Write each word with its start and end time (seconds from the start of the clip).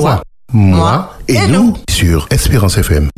Toi, 0.00 0.22
moi 0.54 1.12
et 1.28 1.46
nous 1.46 1.74
sur 1.90 2.26
Espérance 2.30 2.78
FM. 2.78 3.10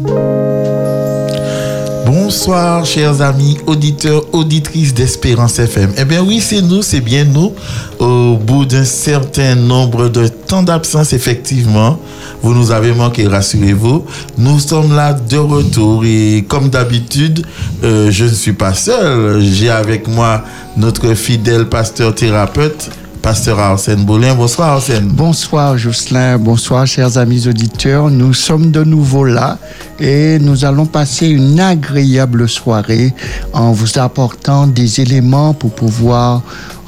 Bonsoir, 2.05 2.85
chers 2.85 3.23
amis, 3.23 3.57
auditeurs, 3.69 4.25
auditrices 4.35 4.93
d'Espérance 4.93 5.61
FM. 5.61 5.93
Eh 5.97 6.05
bien 6.05 6.25
oui, 6.25 6.41
c'est 6.41 6.61
nous, 6.61 6.83
c'est 6.83 7.01
bien 7.01 7.23
nous. 7.23 7.55
Au 8.01 8.37
bout 8.37 8.65
d'un 8.65 8.85
certain 8.85 9.55
nombre 9.55 10.09
de 10.09 10.27
temps 10.27 10.65
d'absence, 10.65 11.13
effectivement, 11.13 12.01
vous 12.43 12.53
nous 12.53 12.73
avez 12.73 12.93
manqué, 12.93 13.29
rassurez-vous. 13.29 14.05
Nous 14.39 14.59
sommes 14.59 14.97
là 14.97 15.13
de 15.13 15.39
retour 15.39 16.05
et 16.05 16.45
comme 16.49 16.69
d'habitude, 16.69 17.47
euh, 17.85 18.11
je 18.11 18.25
ne 18.25 18.31
suis 18.31 18.55
pas 18.55 18.75
seul. 18.75 19.41
J'ai 19.41 19.71
avec 19.71 20.09
moi 20.09 20.43
notre 20.77 21.15
fidèle 21.15 21.67
pasteur 21.67 22.13
thérapeute, 22.13 22.91
Pasteur 23.23 23.61
Arsène 23.61 24.05
Boulin. 24.05 24.35
Bonsoir 24.35 24.71
Arsène. 24.71 25.07
Bonsoir 25.07 25.79
Jocelyn, 25.79 26.39
bonsoir 26.39 26.87
chers 26.87 27.19
amis 27.19 27.47
auditeurs. 27.47 28.11
Nous 28.11 28.35
sommes 28.35 28.73
de 28.73 28.83
nouveau 28.83 29.25
là 29.25 29.59
et 30.01 30.41
nous 30.41 30.65
allons 30.65 30.87
passer 30.87 31.29
une 31.29 31.61
agréable 31.61 32.49
soirée 32.49 33.15
en 33.53 33.71
vous 33.71 33.99
apportant 34.01 34.67
des 34.67 35.01
éléments 35.01 35.55
pour 35.55 35.73
pouvoir 35.73 36.43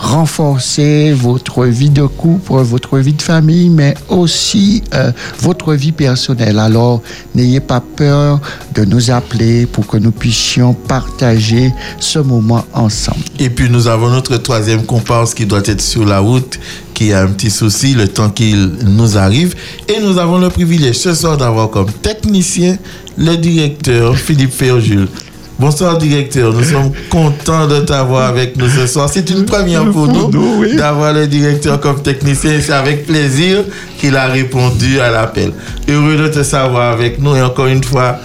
renforcer 0.04 1.12
votre 1.12 1.64
vie 1.64 1.88
de 1.88 2.04
couple, 2.04 2.52
votre 2.52 2.98
vie 2.98 3.14
de 3.14 3.22
famille, 3.22 3.70
mais 3.70 3.94
aussi 4.08 4.82
euh, 4.92 5.10
votre 5.40 5.72
vie 5.74 5.92
personnelle. 5.92 6.58
Alors, 6.58 7.00
n'ayez 7.34 7.60
pas 7.60 7.80
peur 7.80 8.40
de 8.74 8.84
nous 8.84 9.10
appeler 9.10 9.66
pour 9.66 9.86
que 9.86 9.96
nous 9.96 10.12
puissions 10.12 10.74
partager 10.74 11.72
ce 11.98 12.18
moment 12.18 12.64
ensemble. 12.74 13.24
Et 13.38 13.48
puis, 13.48 13.70
nous 13.70 13.88
avons 13.88 14.10
notre 14.10 14.36
troisième 14.36 14.84
comparse 14.84 15.32
qui 15.32 15.46
doit 15.46 15.62
être 15.64 15.80
sur 15.80 16.04
la 16.04 16.20
route, 16.20 16.60
qui 16.92 17.12
a 17.12 17.22
un 17.22 17.28
petit 17.28 17.50
souci 17.50 17.94
le 17.94 18.06
temps 18.06 18.30
qu'il 18.30 18.72
nous 18.84 19.16
arrive. 19.16 19.54
Et 19.88 20.00
nous 20.00 20.18
avons 20.18 20.38
le 20.38 20.50
privilège 20.50 20.96
ce 20.96 21.14
soir 21.14 21.38
d'avoir 21.38 21.70
comme 21.70 21.90
technicien 21.90 22.76
le 23.16 23.36
directeur 23.36 24.16
Philippe 24.16 24.52
Ferjul. 24.52 25.08
Bonsoir 25.56 25.98
directeur, 25.98 26.52
nous 26.52 26.64
sommes 26.64 26.90
contents 27.10 27.68
de 27.68 27.78
t'avoir 27.80 28.26
avec 28.28 28.56
nous 28.56 28.68
ce 28.68 28.88
soir. 28.88 29.08
C'est 29.10 29.30
une 29.30 29.44
première 29.44 29.88
pour 29.88 30.08
nous 30.08 30.30
d'avoir 30.76 31.12
le 31.12 31.28
directeur 31.28 31.78
comme 31.80 32.02
technicien. 32.02 32.58
C'est 32.60 32.72
avec 32.72 33.06
plaisir 33.06 33.62
qu'il 34.00 34.16
a 34.16 34.26
répondu 34.26 34.98
à 34.98 35.12
l'appel. 35.12 35.52
Heureux 35.88 36.16
de 36.16 36.26
te 36.28 36.42
savoir 36.42 36.90
avec 36.92 37.20
nous 37.20 37.36
et 37.36 37.42
encore 37.42 37.68
une 37.68 37.84
fois, 37.84 38.16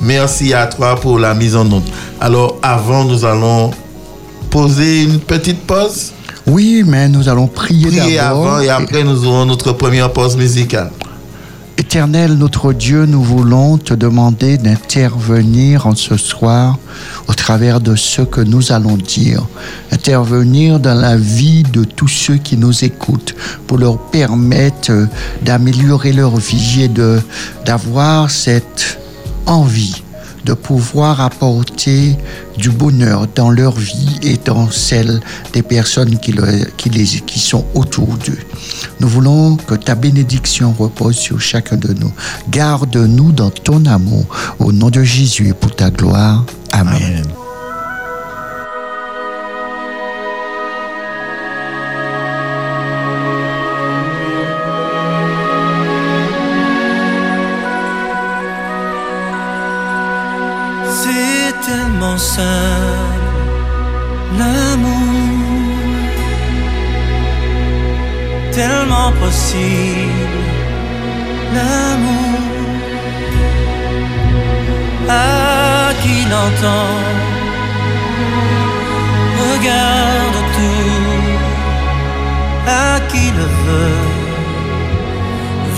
merci 0.00 0.54
à 0.54 0.68
toi 0.68 0.94
pour 0.94 1.18
la 1.18 1.34
mise 1.34 1.56
en 1.56 1.66
onde. 1.72 1.82
Alors 2.20 2.56
avant, 2.62 3.04
nous 3.04 3.24
allons 3.24 3.72
poser 4.50 5.02
une 5.02 5.18
petite 5.18 5.66
pause. 5.66 6.12
Oui, 6.46 6.84
mais 6.86 7.08
nous 7.08 7.28
allons 7.28 7.48
prier, 7.48 7.88
prier 7.88 8.18
avant 8.20 8.60
et 8.60 8.68
après 8.70 9.02
nous 9.02 9.26
aurons 9.26 9.44
notre 9.44 9.72
première 9.72 10.12
pause 10.12 10.36
musicale. 10.36 10.90
Éternel 11.80 12.34
notre 12.34 12.74
Dieu, 12.74 13.06
nous 13.06 13.22
voulons 13.22 13.78
te 13.78 13.94
demander 13.94 14.58
d'intervenir 14.58 15.86
en 15.86 15.94
ce 15.94 16.18
soir 16.18 16.78
au 17.26 17.32
travers 17.32 17.80
de 17.80 17.96
ce 17.96 18.20
que 18.20 18.42
nous 18.42 18.70
allons 18.70 18.98
dire. 18.98 19.46
Intervenir 19.90 20.78
dans 20.78 20.92
la 20.92 21.16
vie 21.16 21.62
de 21.62 21.84
tous 21.84 22.06
ceux 22.06 22.36
qui 22.36 22.58
nous 22.58 22.84
écoutent 22.84 23.34
pour 23.66 23.78
leur 23.78 23.96
permettre 23.96 25.08
d'améliorer 25.40 26.12
leur 26.12 26.36
vie 26.36 26.82
et 26.82 26.90
d'avoir 27.64 28.30
cette 28.30 28.98
envie 29.46 30.02
de 30.44 30.54
pouvoir 30.54 31.20
apporter 31.20 32.16
du 32.56 32.70
bonheur 32.70 33.26
dans 33.34 33.50
leur 33.50 33.76
vie 33.76 34.18
et 34.22 34.36
dans 34.44 34.70
celle 34.70 35.20
des 35.52 35.62
personnes 35.62 36.18
qui, 36.18 36.32
les, 36.32 37.04
qui 37.04 37.38
sont 37.38 37.64
autour 37.74 38.16
d'eux. 38.24 38.38
Nous 39.00 39.08
voulons 39.08 39.56
que 39.56 39.74
ta 39.74 39.94
bénédiction 39.94 40.74
repose 40.78 41.16
sur 41.16 41.40
chacun 41.40 41.76
de 41.76 41.92
nous. 41.92 42.12
Garde-nous 42.50 43.32
dans 43.32 43.50
ton 43.50 43.84
amour. 43.86 44.26
Au 44.58 44.72
nom 44.72 44.90
de 44.90 45.02
Jésus 45.02 45.48
et 45.48 45.54
pour 45.54 45.74
ta 45.74 45.90
gloire. 45.90 46.44
Amen. 46.72 47.24
L'amour. 64.38 65.60
Tellement 68.52 69.12
possible 69.12 70.44
l'amour. 71.54 72.40
À 75.08 75.92
qui 76.02 76.16
l'entend? 76.30 76.98
Regarde 79.40 80.40
tout 80.56 81.30
à 82.68 83.00
qui 83.08 83.30
le 83.38 83.46
veut? 83.64 84.06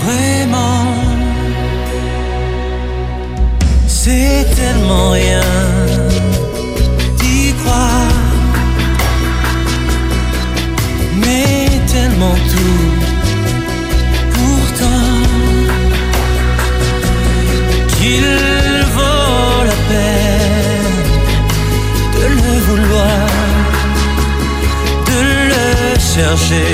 Vraiment. 0.03 0.85
C'est 3.87 4.45
tellement 4.55 5.11
rien 5.11 5.82
Pourtant, 14.35 15.17
qu'il 17.95 18.39
vaut 18.95 19.63
la 19.69 19.77
peine 19.89 20.99
de 22.15 22.23
le 22.37 22.53
vouloir, 22.67 23.27
de 25.09 25.19
le 25.49 25.99
chercher 25.99 26.71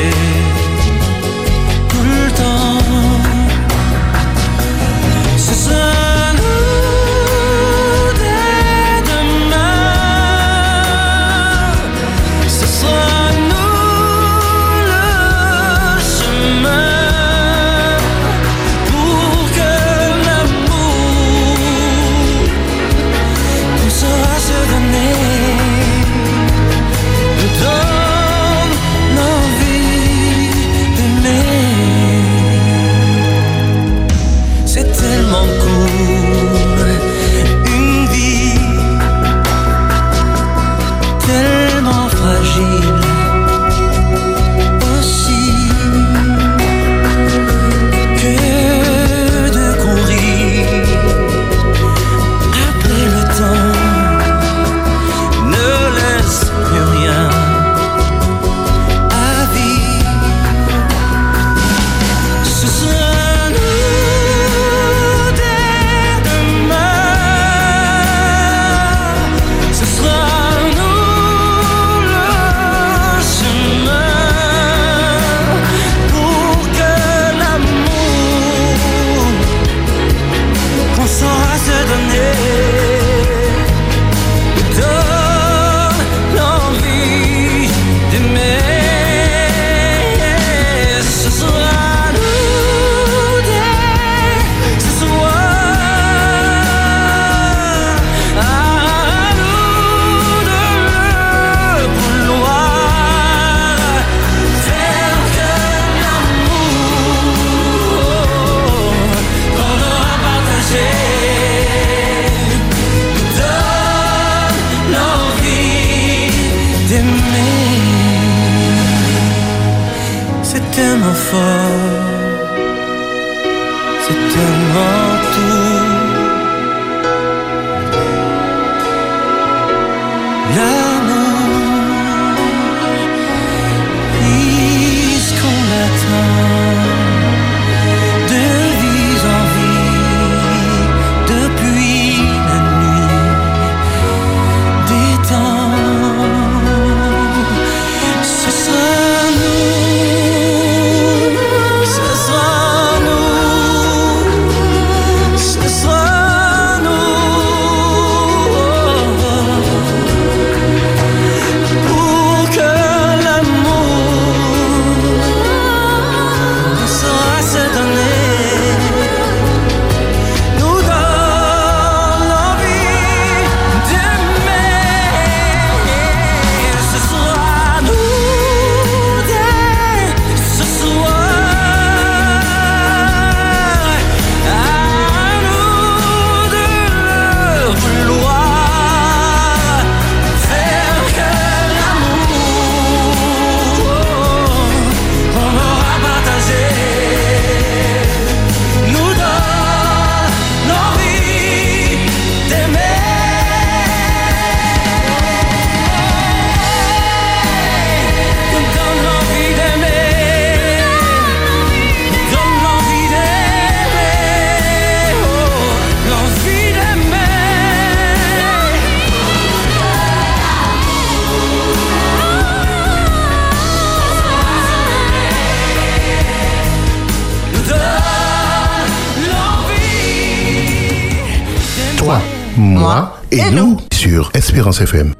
Toi, 232.09 232.21
moi 232.57 233.19
et 233.31 233.51
nous 233.51 233.77
sur 233.93 234.31
Espérance 234.33 234.81
FM. 234.81 235.13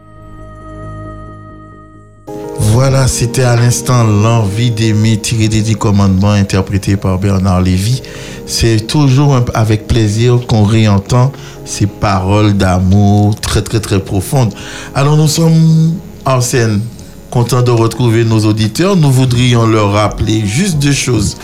Voilà, 2.58 3.08
c'était 3.08 3.44
à 3.44 3.56
l'instant 3.56 4.04
l'envie 4.04 4.72
d'aimer 4.72 5.18
tiré 5.18 5.50
des 5.50 5.62
dix 5.62 5.76
commandements 5.76 6.32
interprété 6.32 6.98
par 6.98 7.20
Bernard 7.20 7.62
Lévy. 7.62 8.02
C'est 8.48 8.88
toujours 8.88 9.40
avec 9.54 9.86
plaisir 9.86 10.40
qu'on 10.48 10.64
réentend 10.64 11.32
ces 11.64 11.86
paroles 11.86 12.54
d'amour 12.54 13.36
très 13.40 13.62
très 13.62 13.82
très 13.82 14.00
profondes. 14.00 14.56
Alors 14.96 15.16
nous 15.16 15.28
sommes 15.28 15.94
en 16.26 16.42
scène, 16.42 16.82
contents 17.30 17.62
de 17.62 17.70
retrouver 17.70 18.26
nos 18.26 18.46
auditeurs. 18.46 18.96
Nous 18.96 19.12
voudrions 19.12 19.68
leur 19.68 19.92
rappeler 19.92 20.44
juste 20.44 20.80
deux 20.80 20.92
choses. 20.92 21.38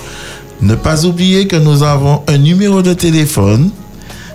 Ne 0.63 0.73
pas 0.73 1.05
oublier 1.05 1.45
que 1.45 1.55
nous 1.55 1.83
avons 1.83 2.23
un 2.27 2.39
numéro 2.39 2.81
de 2.81 2.93
téléphone 2.93 3.69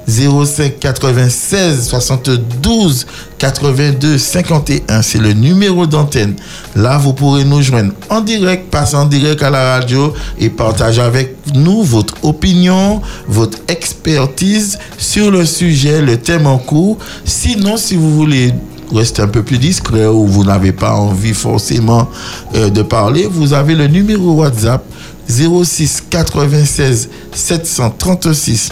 05 0.09 0.79
96 0.79 1.89
72 1.89 3.07
82 3.39 4.19
51. 4.19 5.03
C'est 5.03 5.19
le 5.19 5.33
numéro 5.33 5.87
d'antenne. 5.87 6.35
Là, 6.77 6.99
vous 6.99 7.13
pourrez 7.13 7.45
nous 7.45 7.63
joindre 7.63 7.93
en 8.09 8.21
direct, 8.21 8.71
passer 8.71 8.97
en 8.97 9.07
direct 9.07 9.43
à 9.43 9.51
la 9.51 9.75
radio 9.75 10.13
et 10.39 10.51
partager 10.51 11.01
avec 11.01 11.37
nous 11.55 11.83
votre 11.83 12.15
opinion, 12.23 13.01
votre 13.29 13.59
expertise 13.69 14.79
sur 14.99 15.31
le 15.31 15.45
sujet, 15.45 16.03
le 16.03 16.17
thème 16.17 16.47
en 16.47 16.59
cours. 16.59 16.99
Sinon, 17.25 17.77
si 17.77 17.97
vous 17.97 18.15
voulez 18.15 18.53
rester 18.93 19.23
un 19.23 19.29
peu 19.29 19.43
plus 19.43 19.59
discret 19.59 20.07
ou 20.07 20.27
vous 20.27 20.45
n'avez 20.45 20.73
pas 20.73 20.95
envie 20.95 21.35
forcément 21.35 22.09
euh, 22.55 22.71
de 22.71 22.83
parler, 22.83 23.29
vous 23.31 23.53
avez 23.53 23.75
le 23.75 23.87
numéro 23.87 24.33
WhatsApp 24.33 24.85
06 25.29 26.05
96 26.11 27.09
736 27.33 28.71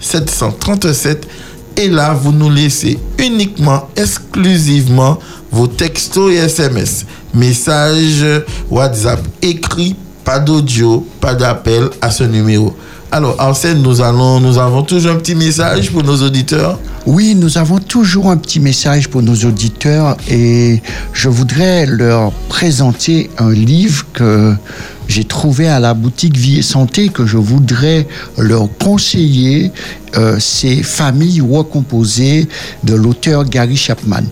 737 0.00 1.26
et 1.76 1.88
là 1.88 2.12
vous 2.12 2.32
nous 2.32 2.50
laissez 2.50 2.98
uniquement 3.18 3.88
exclusivement 3.96 5.18
vos 5.50 5.66
textos 5.66 6.32
et 6.32 6.36
SMS 6.36 7.06
messages 7.34 8.26
WhatsApp 8.70 9.20
écrits 9.42 9.96
pas 10.24 10.38
d'audio 10.38 11.06
pas 11.20 11.34
d'appel 11.34 11.90
à 12.00 12.10
ce 12.10 12.24
numéro. 12.24 12.74
Alors 13.12 13.34
Arsène 13.38 13.82
nous 13.82 14.00
allons 14.00 14.40
nous 14.40 14.58
avons 14.58 14.82
toujours 14.82 15.12
un 15.12 15.16
petit 15.16 15.34
message 15.34 15.90
pour 15.90 16.04
nos 16.04 16.22
auditeurs? 16.22 16.78
Oui, 17.06 17.34
nous 17.34 17.56
avons 17.56 17.78
toujours 17.78 18.30
un 18.30 18.36
petit 18.36 18.60
message 18.60 19.08
pour 19.08 19.22
nos 19.22 19.34
auditeurs 19.34 20.16
et 20.28 20.82
je 21.12 21.28
voudrais 21.28 21.86
leur 21.86 22.30
présenter 22.48 23.30
un 23.38 23.50
livre 23.50 24.04
que 24.12 24.54
j'ai 25.10 25.24
trouvé 25.24 25.68
à 25.68 25.80
la 25.80 25.92
boutique 25.92 26.36
Vie 26.36 26.60
et 26.60 26.62
Santé 26.62 27.08
que 27.08 27.26
je 27.26 27.36
voudrais 27.36 28.06
leur 28.38 28.68
conseiller. 28.78 29.72
Euh, 30.16 30.36
c'est 30.38 30.84
Famille 30.84 31.40
recomposée 31.40 32.48
de 32.84 32.94
l'auteur 32.94 33.44
Gary 33.44 33.76
Chapman. 33.76 34.22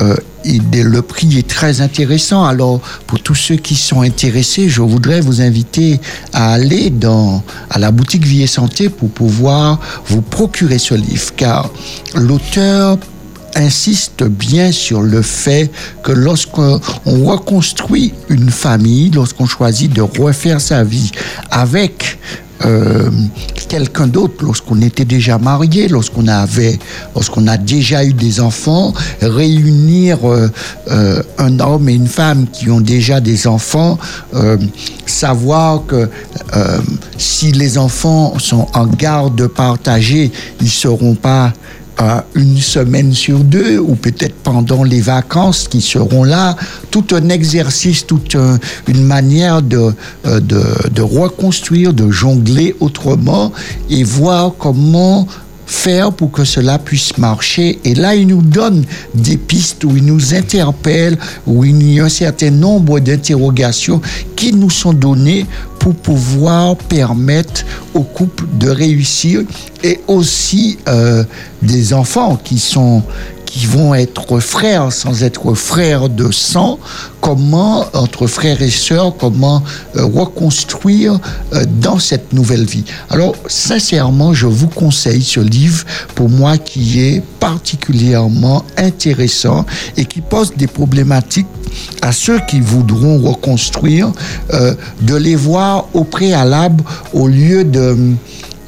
Euh, 0.00 0.16
le 0.44 1.00
prix 1.02 1.38
est 1.38 1.48
très 1.48 1.80
intéressant. 1.80 2.44
Alors, 2.44 2.80
pour 3.06 3.20
tous 3.20 3.36
ceux 3.36 3.56
qui 3.56 3.76
sont 3.76 4.02
intéressés, 4.02 4.68
je 4.68 4.82
voudrais 4.82 5.20
vous 5.20 5.40
inviter 5.40 6.00
à 6.32 6.52
aller 6.52 6.90
dans, 6.90 7.42
à 7.70 7.78
la 7.78 7.92
boutique 7.92 8.26
Vie 8.26 8.42
et 8.42 8.48
Santé 8.48 8.88
pour 8.88 9.10
pouvoir 9.10 9.78
vous 10.08 10.20
procurer 10.20 10.78
ce 10.78 10.94
livre. 10.94 11.32
Car 11.36 11.70
l'auteur 12.16 12.98
insiste 13.54 14.24
bien 14.24 14.72
sur 14.72 15.02
le 15.02 15.22
fait 15.22 15.70
que 16.02 16.12
lorsqu'on 16.12 16.80
reconstruit 17.06 18.14
une 18.28 18.50
famille, 18.50 19.10
lorsqu'on 19.10 19.46
choisit 19.46 19.92
de 19.92 20.02
refaire 20.02 20.60
sa 20.60 20.84
vie 20.84 21.10
avec 21.50 22.18
euh, 22.64 23.10
quelqu'un 23.68 24.06
d'autre, 24.06 24.34
lorsqu'on 24.42 24.80
était 24.80 25.04
déjà 25.04 25.38
marié, 25.38 25.88
lorsqu'on 25.88 26.28
avait, 26.28 26.78
lorsqu'on 27.14 27.46
a 27.46 27.56
déjà 27.56 28.04
eu 28.04 28.12
des 28.12 28.40
enfants, 28.40 28.94
réunir 29.20 30.18
euh, 30.24 30.48
euh, 30.90 31.22
un 31.38 31.58
homme 31.58 31.88
et 31.88 31.94
une 31.94 32.06
femme 32.06 32.46
qui 32.52 32.70
ont 32.70 32.80
déjà 32.80 33.20
des 33.20 33.46
enfants, 33.46 33.98
savoir 35.06 35.84
que 35.86 36.08
si 37.18 37.52
les 37.52 37.76
enfants 37.78 38.38
sont 38.38 38.68
en 38.72 38.86
garde 38.86 39.46
partagée, 39.48 40.30
ils 40.60 40.70
seront 40.70 41.14
pas 41.14 41.52
euh, 42.00 42.20
une 42.34 42.58
semaine 42.58 43.12
sur 43.12 43.38
deux 43.40 43.78
ou 43.78 43.94
peut-être 43.94 44.34
pendant 44.42 44.82
les 44.82 45.00
vacances 45.00 45.68
qui 45.68 45.80
seront 45.80 46.24
là, 46.24 46.56
tout 46.90 47.04
un 47.12 47.28
exercice, 47.28 48.04
toute 48.06 48.34
un- 48.34 48.58
une 48.88 49.04
manière 49.04 49.62
de, 49.62 49.92
euh, 50.26 50.40
de, 50.40 50.62
de 50.92 51.02
reconstruire, 51.02 51.92
de 51.92 52.10
jongler 52.10 52.74
autrement 52.80 53.52
et 53.90 54.02
voir 54.04 54.52
comment 54.58 55.26
faire 55.66 56.12
pour 56.12 56.30
que 56.30 56.44
cela 56.44 56.78
puisse 56.78 57.16
marcher. 57.18 57.78
Et 57.84 57.94
là, 57.94 58.14
il 58.14 58.26
nous 58.26 58.42
donne 58.42 58.84
des 59.14 59.36
pistes 59.36 59.84
où 59.84 59.96
il 59.96 60.04
nous 60.04 60.34
interpelle, 60.34 61.18
où 61.46 61.64
il 61.64 61.82
y 61.92 62.00
a 62.00 62.04
un 62.04 62.08
certain 62.08 62.50
nombre 62.50 63.00
d'interrogations 63.00 64.00
qui 64.36 64.52
nous 64.52 64.70
sont 64.70 64.92
données 64.92 65.46
pour 65.78 65.94
pouvoir 65.94 66.76
permettre 66.76 67.64
au 67.92 68.02
couple 68.02 68.44
de 68.58 68.70
réussir 68.70 69.42
et 69.82 70.00
aussi 70.06 70.78
euh, 70.88 71.24
des 71.60 71.92
enfants 71.92 72.40
qui 72.42 72.58
sont 72.58 73.02
qui 73.54 73.66
vont 73.66 73.94
être 73.94 74.40
frères 74.40 74.92
sans 74.92 75.22
être 75.22 75.54
frères 75.54 76.08
de 76.08 76.32
sang, 76.32 76.80
comment, 77.20 77.86
entre 77.92 78.26
frères 78.26 78.60
et 78.60 78.70
sœurs, 78.70 79.16
comment 79.16 79.62
euh, 79.94 80.04
reconstruire 80.04 81.20
euh, 81.52 81.64
dans 81.80 82.00
cette 82.00 82.32
nouvelle 82.32 82.64
vie. 82.64 82.82
Alors, 83.10 83.36
sincèrement, 83.46 84.34
je 84.34 84.48
vous 84.48 84.66
conseille 84.66 85.22
ce 85.22 85.38
livre, 85.38 85.84
pour 86.16 86.28
moi, 86.28 86.58
qui 86.58 87.00
est 87.00 87.22
particulièrement 87.38 88.64
intéressant 88.76 89.64
et 89.96 90.04
qui 90.04 90.20
pose 90.20 90.52
des 90.56 90.66
problématiques 90.66 91.46
à 92.02 92.10
ceux 92.10 92.40
qui 92.48 92.58
voudront 92.58 93.18
reconstruire, 93.18 94.10
euh, 94.52 94.74
de 95.02 95.14
les 95.14 95.36
voir 95.36 95.86
au 95.94 96.02
préalable 96.02 96.82
au 97.12 97.28
lieu 97.28 97.62
de, 97.62 98.14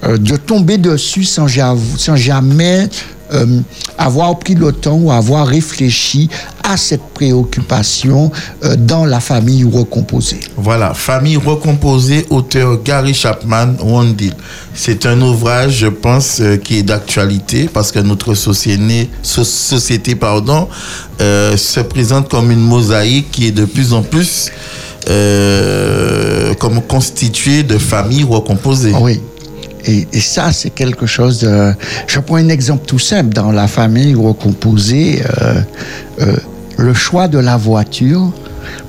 de 0.04 0.36
tomber 0.36 0.78
dessus 0.78 1.24
sans 1.24 1.48
jamais 1.48 2.88
euh, 3.32 3.60
avoir 3.98 4.38
pris 4.38 4.54
le 4.54 4.72
temps 4.72 4.94
ou 4.96 5.10
avoir 5.10 5.46
réfléchi 5.46 6.28
à 6.62 6.76
cette 6.76 7.02
préoccupation 7.14 8.30
euh, 8.64 8.76
dans 8.76 9.04
la 9.04 9.20
famille 9.20 9.64
recomposée. 9.64 10.40
Voilà, 10.56 10.94
Famille 10.94 11.36
recomposée, 11.36 12.26
auteur 12.30 12.82
Gary 12.82 13.14
Chapman, 13.14 13.74
One 13.82 14.14
Deal. 14.14 14.34
C'est 14.74 15.06
un 15.06 15.20
ouvrage, 15.22 15.78
je 15.78 15.86
pense, 15.86 16.38
euh, 16.40 16.56
qui 16.56 16.78
est 16.78 16.82
d'actualité 16.82 17.68
parce 17.72 17.92
que 17.92 17.98
notre 18.00 18.34
société, 18.34 19.08
so- 19.22 19.44
société 19.44 20.14
pardon, 20.14 20.68
se 21.18 21.80
présente 21.80 22.28
comme 22.28 22.50
une 22.50 22.60
mosaïque 22.60 23.30
qui 23.30 23.46
est 23.46 23.50
de 23.52 23.64
plus 23.64 23.92
en 23.94 24.02
plus 24.02 24.50
comme 26.58 26.80
constituée 26.82 27.62
de 27.62 27.78
familles 27.78 28.24
recomposées. 28.24 28.92
Oui. 29.00 29.20
Et, 29.86 30.20
ça, 30.20 30.52
c'est 30.52 30.70
quelque 30.70 31.06
chose 31.06 31.40
de... 31.40 31.72
Je 32.06 32.18
prends 32.18 32.36
un 32.36 32.48
exemple 32.48 32.86
tout 32.86 32.98
simple. 32.98 33.32
Dans 33.32 33.52
la 33.52 33.68
famille 33.68 34.14
recomposée, 34.14 35.22
euh, 35.42 35.60
euh, 36.20 36.36
le 36.76 36.92
choix 36.92 37.28
de 37.28 37.38
la 37.38 37.56
voiture, 37.56 38.32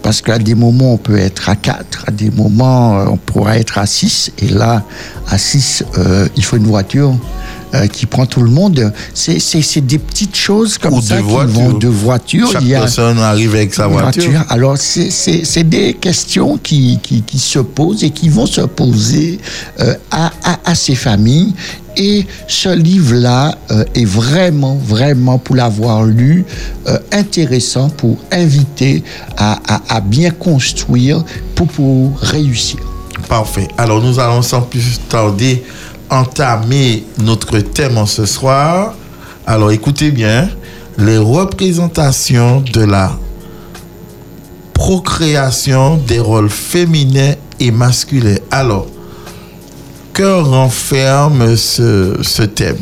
parce 0.01 0.22
qu'à 0.22 0.39
des 0.39 0.55
moments, 0.55 0.93
on 0.93 0.98
peut 0.98 1.17
être 1.17 1.50
à 1.50 1.55
4, 1.55 2.05
à 2.07 2.12
des 2.12 2.31
moments, 2.31 3.00
euh, 3.00 3.05
on 3.10 3.17
pourra 3.17 3.57
être 3.57 3.77
à 3.77 3.86
6. 3.86 4.31
Et 4.39 4.48
là, 4.50 4.84
à 5.29 5.38
6, 5.38 5.84
il 6.36 6.43
faut 6.43 6.57
une 6.57 6.67
voiture 6.67 7.15
euh, 7.74 7.86
qui 7.88 8.05
prend 8.05 8.25
tout 8.25 8.41
le 8.41 8.50
monde. 8.50 8.93
C'est 9.13 9.86
des 9.86 10.00
petites 10.00 10.36
choses 10.38 10.77
comme 10.77 10.93
Ou 10.93 11.01
ça 11.01 11.17
de 11.17 11.22
qui 11.22 11.27
voitures. 11.27 11.53
vont 11.53 11.74
de 11.74 11.88
voiture. 11.88 12.50
Chaque 12.51 12.62
Il 12.62 12.69
y 12.69 12.75
a- 12.75 12.79
personne 12.79 13.19
arrive 13.19 13.55
avec 13.55 13.74
sa 13.74 13.88
voiture. 13.88 14.46
alors, 14.50 14.77
c'est- 14.77 15.63
des 15.63 15.93
questions 15.96 16.57
qui, 16.57 17.00
qui, 17.03 17.22
qui 17.24 17.39
se 17.39 17.60
posent 17.60 18.03
et 18.03 18.12
qui 18.12 18.29
vont 18.29 18.46
se 18.46 18.62
poser 18.62 19.39
euh, 19.81 19.96
à, 20.12 20.31
à, 20.43 20.60
à 20.72 20.75
ces 20.75 20.96
familles. 20.96 21.53
Et 21.98 22.25
ce 22.48 22.70
livre-là 22.70 23.58
euh, 23.72 23.84
est 23.96 24.06
vraiment, 24.06 24.75
vraiment, 24.75 25.39
pour 25.39 25.56
l'avoir 25.56 26.04
lu, 26.04 26.46
euh, 26.88 26.98
intéressant 27.12 27.89
pour 27.89 28.18
inviter 28.32 29.04
à, 29.36 30.00
bien 30.01 30.30
construire 30.30 31.24
pour, 31.56 31.68
pour 31.68 32.20
réussir. 32.20 32.80
Parfait. 33.27 33.68
Alors 33.77 34.01
nous 34.01 34.20
allons 34.20 34.42
sans 34.42 34.62
plus 34.62 35.00
tarder 35.10 35.63
entamer 36.10 37.04
notre 37.18 37.60
thème 37.60 37.98
en 37.98 38.06
ce 38.06 38.25
soir. 38.25 38.94
Alors 39.46 39.72
écoutez 39.72 40.12
bien, 40.12 40.50
les 40.98 41.18
représentations 41.18 42.62
de 42.62 42.82
la 42.82 43.18
procréation 44.74 45.98
des 45.98 46.20
rôles 46.20 46.50
féminins 46.50 47.34
et 47.60 47.72
masculins. 47.72 48.38
Alors, 48.51 48.88
que 50.18 50.42
renferme 50.42 51.56
ce, 51.56 52.42
thème 52.42 52.80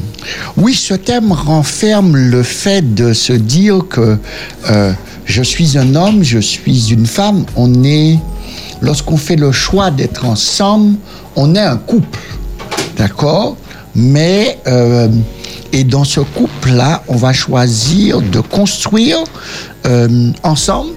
Oui, 0.55 0.73
ce 0.73 0.93
thème 0.93 1.33
renferme 1.33 2.15
le 2.15 2.43
fait 2.43 2.95
de 2.95 3.11
se 3.11 3.33
dire 3.33 3.79
que 3.89 4.17
euh, 4.69 4.93
je 5.25 5.43
suis 5.43 5.77
un 5.77 5.95
homme, 5.95 6.23
je 6.23 6.39
suis 6.39 6.93
une 6.93 7.05
femme. 7.05 7.43
On 7.57 7.83
est, 7.83 8.19
lorsqu'on 8.79 9.17
fait 9.17 9.35
le 9.35 9.51
choix 9.51 9.91
d'être 9.91 10.23
ensemble, 10.23 10.95
on 11.35 11.55
est 11.55 11.59
un 11.59 11.75
couple, 11.75 12.21
d'accord? 12.95 13.57
Mais 13.95 14.57
euh, 14.67 15.09
et 15.73 15.83
dans 15.83 16.05
ce 16.05 16.21
couple-là, 16.21 17.03
on 17.09 17.17
va 17.17 17.33
choisir 17.33 18.21
de 18.21 18.39
construire 18.39 19.17
euh, 19.85 20.31
ensemble. 20.43 20.91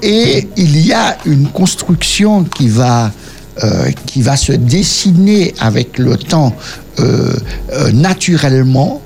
Et 0.00 0.48
il 0.56 0.86
y 0.86 0.94
a 0.94 1.18
une 1.26 1.48
construction 1.48 2.44
qui 2.44 2.68
va 2.68 3.12
euh, 3.62 3.90
qui 4.06 4.22
va 4.22 4.34
se 4.34 4.52
dessiner 4.52 5.52
avec 5.60 5.98
le 5.98 6.16
temps 6.16 6.54
euh, 7.00 7.34
euh, 7.74 7.92
naturellement 7.92 9.02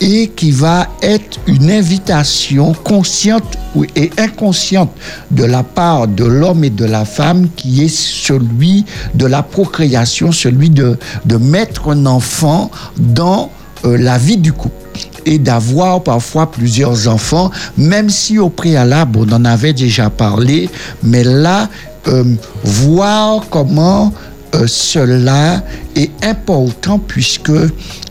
et 0.00 0.28
qui 0.28 0.52
va 0.52 0.88
être 1.02 1.38
une 1.46 1.70
invitation 1.70 2.72
consciente 2.72 3.58
et 3.96 4.10
inconsciente 4.16 4.90
de 5.30 5.44
la 5.44 5.62
part 5.62 6.08
de 6.08 6.24
l'homme 6.24 6.64
et 6.64 6.70
de 6.70 6.86
la 6.86 7.04
femme 7.04 7.48
qui 7.56 7.84
est 7.84 7.94
celui 7.94 8.86
de 9.14 9.26
la 9.26 9.42
procréation, 9.42 10.32
celui 10.32 10.70
de, 10.70 10.98
de 11.26 11.36
mettre 11.36 11.90
un 11.90 12.06
enfant 12.06 12.70
dans 12.96 13.50
la 13.84 14.16
vie 14.16 14.38
du 14.38 14.54
couple 14.54 14.80
et 15.26 15.38
d'avoir 15.38 16.02
parfois 16.02 16.50
plusieurs 16.50 17.08
enfants, 17.08 17.50
même 17.76 18.08
si 18.08 18.38
au 18.38 18.48
préalable 18.48 19.18
on 19.18 19.32
en 19.32 19.44
avait 19.44 19.72
déjà 19.72 20.10
parlé, 20.10 20.68
mais 21.02 21.24
là, 21.24 21.68
euh, 22.06 22.24
voir 22.64 23.44
comment 23.50 24.12
euh, 24.54 24.66
cela 24.66 25.62
est 25.94 26.10
important 26.24 26.98
puisque 26.98 27.52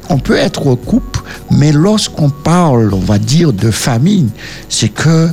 on 0.09 0.17
peut 0.19 0.35
être 0.35 0.67
au 0.67 0.75
couple, 0.75 1.21
mais 1.51 1.71
lorsqu'on 1.71 2.29
parle, 2.29 2.93
on 2.93 2.99
va 2.99 3.17
dire, 3.19 3.53
de 3.53 3.71
famille, 3.71 4.29
c'est 4.67 4.89
que 4.89 5.29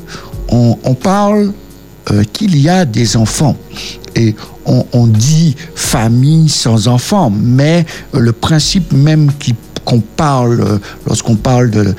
on, 0.48 0.94
parle 0.94 1.52
euh, 2.10 2.22
qu'il 2.32 2.56
y 2.58 2.68
a 2.68 2.84
des 2.84 3.16
enfants. 3.16 3.56
Et 4.14 4.34
on, 4.64 5.06
dit 5.06 5.54
famille 5.74 6.48
sans 6.48 6.88
enfants, 6.88 7.30
mais 7.30 7.84
le 8.12 8.32
principe 8.32 8.92
même 8.92 9.30
qu'on 9.84 10.00
parle, 10.00 10.80
lorsqu'on 11.06 11.36
parle 11.36 11.70
de... 11.70 11.94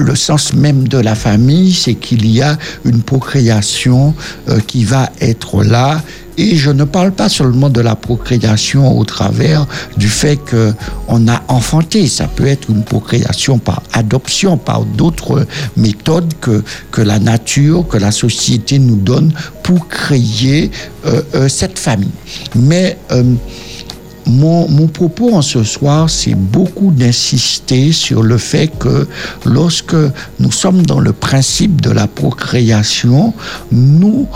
le 0.00 0.14
sens 0.16 0.52
même 0.54 0.88
de 0.88 0.98
la 0.98 1.14
famille, 1.14 1.72
c'est 1.72 1.94
qu'il 1.94 2.26
y 2.26 2.42
a 2.42 2.58
une 2.84 3.02
procréation 3.02 4.14
euh, 4.48 4.60
qui 4.66 4.84
va 4.84 5.10
être 5.20 5.62
là. 5.62 6.02
Et 6.38 6.56
je 6.56 6.70
ne 6.70 6.84
parle 6.84 7.12
pas 7.12 7.28
seulement 7.28 7.68
de 7.68 7.82
la 7.82 7.96
procréation 7.96 8.96
au 8.98 9.04
travers 9.04 9.66
du 9.98 10.08
fait 10.08 10.36
que 10.36 10.72
on 11.06 11.28
a 11.28 11.42
enfanté. 11.48 12.06
Ça 12.06 12.28
peut 12.28 12.46
être 12.46 12.70
une 12.70 12.82
procréation 12.82 13.58
par 13.58 13.82
adoption, 13.92 14.56
par 14.56 14.84
d'autres 14.84 15.46
méthodes 15.76 16.32
que, 16.40 16.62
que 16.92 17.02
la 17.02 17.18
nature, 17.18 17.86
que 17.86 17.98
la 17.98 18.10
société 18.10 18.78
nous 18.78 18.96
donne 18.96 19.32
pour 19.62 19.88
créer 19.88 20.70
euh, 21.04 21.20
euh, 21.34 21.48
cette 21.48 21.78
famille. 21.78 22.08
Mais 22.54 22.96
mon, 24.30 24.86
propos 24.86 25.34
en 25.34 25.42
ce 25.42 25.64
soir, 25.64 26.08
c'est 26.08 26.34
beaucoup 26.34 26.90
d'insister 26.90 27.92
sur 27.92 28.22
le 28.22 28.38
fait 28.38 28.68
que 28.78 29.06
lorsque 29.44 29.96
nous 30.38 30.52
sommes 30.52 30.82
dans 30.86 31.00
le 31.00 31.12
principe 31.12 31.80
de 31.80 31.90
la 31.90 32.06
procréation, 32.06 33.34
nous 33.72 34.26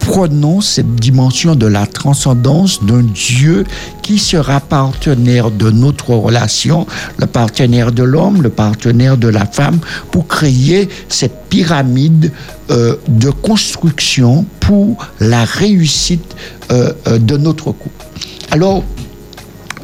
prenons 0.00 0.60
cette 0.60 0.96
dimension 0.96 1.54
de 1.54 1.66
la 1.66 1.86
transcendance 1.86 2.82
d'un 2.84 3.02
Dieu 3.02 3.64
qui 4.02 4.18
sera 4.18 4.58
partenaire 4.58 5.50
de 5.50 5.70
notre 5.70 6.10
relation, 6.10 6.86
le 7.18 7.26
partenaire 7.26 7.92
de 7.92 8.02
l'homme, 8.02 8.42
le 8.42 8.50
partenaire 8.50 9.16
de 9.16 9.28
la 9.28 9.46
femme, 9.46 9.78
pour 10.10 10.26
créer 10.26 10.88
cette 11.08 11.44
pyramide 11.48 12.32
euh, 12.70 12.96
de 13.08 13.30
construction 13.30 14.44
pour 14.60 15.06
la 15.20 15.44
réussite 15.44 16.34
euh, 16.70 16.92
euh, 17.06 17.18
de 17.18 17.36
notre 17.36 17.70
couple. 17.70 18.04
Alors, 18.50 18.82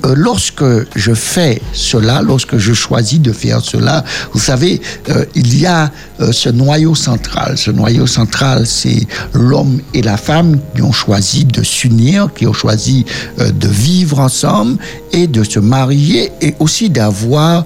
euh, 0.08 0.14
lorsque 0.16 0.64
je 0.96 1.14
fais 1.14 1.60
cela, 1.72 2.22
lorsque 2.22 2.56
je 2.56 2.72
choisis 2.72 3.20
de 3.20 3.32
faire 3.32 3.60
cela, 3.60 4.04
vous 4.32 4.40
savez, 4.40 4.80
euh, 5.10 5.24
il 5.34 5.58
y 5.58 5.66
a 5.66 5.90
euh, 6.20 6.32
ce 6.32 6.48
noyau 6.48 6.94
central. 6.94 7.58
Ce 7.58 7.70
noyau 7.70 8.06
central, 8.06 8.66
c'est 8.66 9.06
l'homme 9.34 9.80
et 9.94 10.02
la 10.02 10.16
femme 10.16 10.58
qui 10.74 10.82
ont 10.82 10.92
choisi 10.92 11.44
de 11.44 11.62
s'unir, 11.62 12.28
qui 12.34 12.46
ont 12.46 12.52
choisi 12.52 13.04
de 13.38 13.68
vivre 13.68 14.20
ensemble 14.20 14.78
et 15.12 15.26
de 15.26 15.44
se 15.44 15.58
marier 15.58 16.32
et 16.40 16.54
aussi 16.58 16.90
d'avoir 16.90 17.64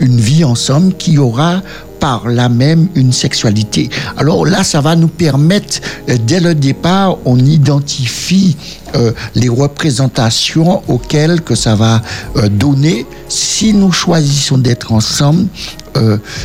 une 0.00 0.20
vie 0.20 0.44
ensemble 0.44 0.94
qui 0.94 1.18
aura 1.18 1.62
par 2.00 2.28
là 2.28 2.48
même 2.48 2.88
une 2.94 3.12
sexualité. 3.12 3.90
Alors 4.16 4.46
là, 4.46 4.64
ça 4.64 4.80
va 4.80 4.96
nous 4.96 5.08
permettre, 5.08 5.80
euh, 6.08 6.16
dès 6.26 6.40
le 6.40 6.54
départ, 6.54 7.18
on 7.24 7.38
identifie 7.38 8.56
euh, 8.96 9.12
les 9.34 9.48
représentations 9.48 10.82
auxquelles 10.88 11.42
que 11.42 11.54
ça 11.54 11.76
va 11.76 12.02
euh, 12.36 12.48
donner 12.48 13.06
si 13.28 13.72
nous 13.72 13.92
choisissons 13.92 14.58
d'être 14.58 14.92
ensemble, 14.92 15.46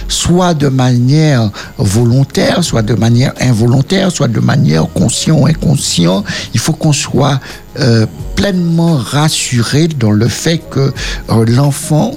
soit 0.07 0.55
de 0.55 0.67
manière 0.67 1.51
volontaire, 1.77 2.63
soit 2.63 2.81
de 2.81 2.95
manière 2.95 3.31
involontaire, 3.39 4.11
soit 4.11 4.27
de 4.27 4.39
manière 4.39 4.87
consciente 4.91 5.39
ou 5.39 5.45
inconsciente. 5.45 6.25
Il 6.55 6.59
faut 6.59 6.73
qu'on 6.73 6.91
soit 6.91 7.39
euh, 7.79 8.05
pleinement 8.35 8.95
rassuré 8.97 9.87
dans 9.87 10.11
le 10.11 10.27
fait 10.27 10.59
que 10.69 10.91
euh, 11.29 11.45
l'enfant 11.47 12.11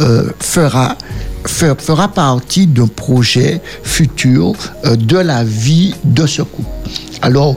euh, 0.00 0.28
fera 0.40 0.96
fe- 1.46 1.78
fera 1.78 2.08
partie 2.08 2.66
d'un 2.66 2.86
projet 2.86 3.60
futur 3.82 4.52
de 4.84 5.16
la 5.18 5.44
vie 5.44 5.94
de 6.04 6.26
ce 6.26 6.42
couple. 6.42 6.68
Alors, 7.22 7.56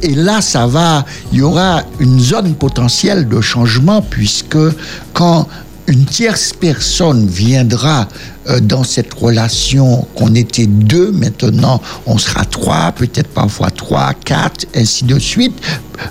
et 0.00 0.14
là, 0.14 0.40
ça 0.40 0.66
va, 0.66 1.04
il 1.32 1.38
y 1.38 1.42
aura 1.42 1.82
une 1.98 2.20
zone 2.20 2.54
potentielle 2.54 3.28
de 3.28 3.40
changement 3.40 4.00
puisque 4.00 4.56
quand 5.12 5.48
une 5.92 6.06
tierce 6.06 6.54
personne 6.58 7.26
viendra 7.26 8.08
euh, 8.48 8.60
dans 8.60 8.82
cette 8.82 9.12
relation 9.12 10.06
qu'on 10.16 10.34
était 10.34 10.66
deux, 10.66 11.12
maintenant 11.12 11.82
on 12.06 12.16
sera 12.16 12.46
trois, 12.46 12.92
peut-être 12.92 13.28
parfois 13.28 13.70
trois, 13.70 14.14
quatre, 14.14 14.64
ainsi 14.74 15.04
de 15.04 15.18
suite, 15.18 15.52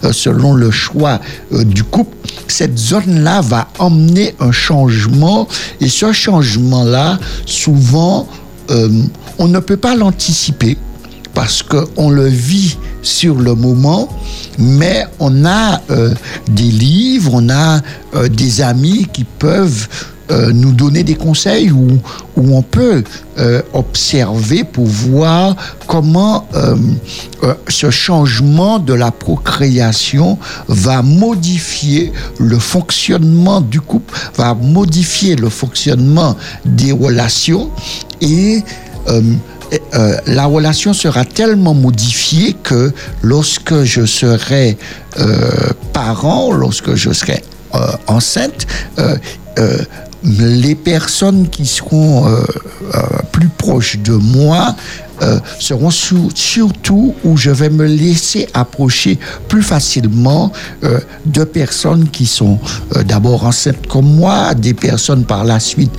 euh, 0.03 0.13
selon 0.13 0.53
le 0.53 0.69
choix 0.69 1.19
euh, 1.51 1.63
du 1.63 1.83
couple, 1.83 2.15
cette 2.47 2.77
zone-là 2.77 3.41
va 3.41 3.69
emmener 3.79 4.35
un 4.39 4.51
changement 4.51 5.47
et 5.79 5.89
ce 5.89 6.11
changement-là, 6.13 7.17
souvent, 7.47 8.27
on 9.37 9.49
ne 9.49 9.59
peut 9.59 9.75
pas 9.75 9.97
l'anticiper 9.97 10.77
parce 11.33 11.63
qu'on 11.63 12.09
le 12.09 12.27
vit 12.27 12.77
sur 13.01 13.35
le 13.35 13.55
moment, 13.55 14.09
mais 14.57 15.05
on 15.19 15.45
a 15.45 15.81
euh, 15.89 16.13
des 16.49 16.63
livres, 16.63 17.31
on 17.33 17.49
a 17.49 17.81
euh, 18.15 18.27
des 18.27 18.61
amis 18.61 19.07
qui 19.11 19.23
peuvent 19.23 19.87
euh, 20.29 20.51
nous 20.53 20.71
donner 20.71 21.03
des 21.03 21.15
conseils 21.15 21.71
où, 21.71 21.87
où 22.37 22.55
on 22.55 22.61
peut 22.61 23.03
observer 23.73 24.63
pour 24.63 24.85
voir 24.85 25.55
comment 25.87 26.47
ce 27.67 27.89
changement 27.89 28.77
de 28.77 28.93
la 28.93 29.09
procréation 29.09 30.37
va 30.67 31.01
modifier 31.01 32.13
le 32.37 32.59
fonctionnement 32.59 33.61
du 33.61 33.81
couple, 33.81 34.13
va 34.35 34.53
modifier 34.53 35.35
le 35.35 35.49
fonctionnement 35.49 36.37
des 36.65 36.91
relations 36.91 37.71
et 38.21 38.63
euh, 39.93 40.17
la 40.25 40.45
relation 40.45 40.93
sera 40.93 41.23
tellement 41.23 41.73
modifiée 41.73 42.53
que 42.61 42.91
lorsque 43.21 43.83
je 43.83 44.05
serai 44.05 44.77
euh, 45.19 45.49
parent, 45.93 46.51
lorsque 46.51 46.95
je 46.95 47.11
serai 47.11 47.43
euh, 47.75 47.79
enceinte, 48.07 48.67
les 50.23 50.75
personnes 50.75 51.49
qui 51.49 51.65
seront 51.65 52.25
plus 53.31 53.49
proches 53.49 53.97
de 53.97 54.13
moi 54.13 54.75
euh, 55.21 55.39
seront 55.59 55.91
surtout 55.91 57.13
où 57.23 57.37
je 57.37 57.51
vais 57.51 57.69
me 57.69 57.85
laisser 57.85 58.47
approcher 58.55 59.19
plus 59.47 59.61
facilement 59.61 60.51
euh, 60.83 60.99
de 61.25 61.43
personnes 61.43 62.09
qui 62.09 62.25
sont 62.25 62.57
euh, 62.95 63.03
d'abord 63.03 63.45
enceintes 63.45 63.85
comme 63.87 64.15
moi, 64.15 64.55
des 64.55 64.73
personnes 64.73 65.25
par 65.25 65.43
la 65.43 65.59
suite 65.59 65.91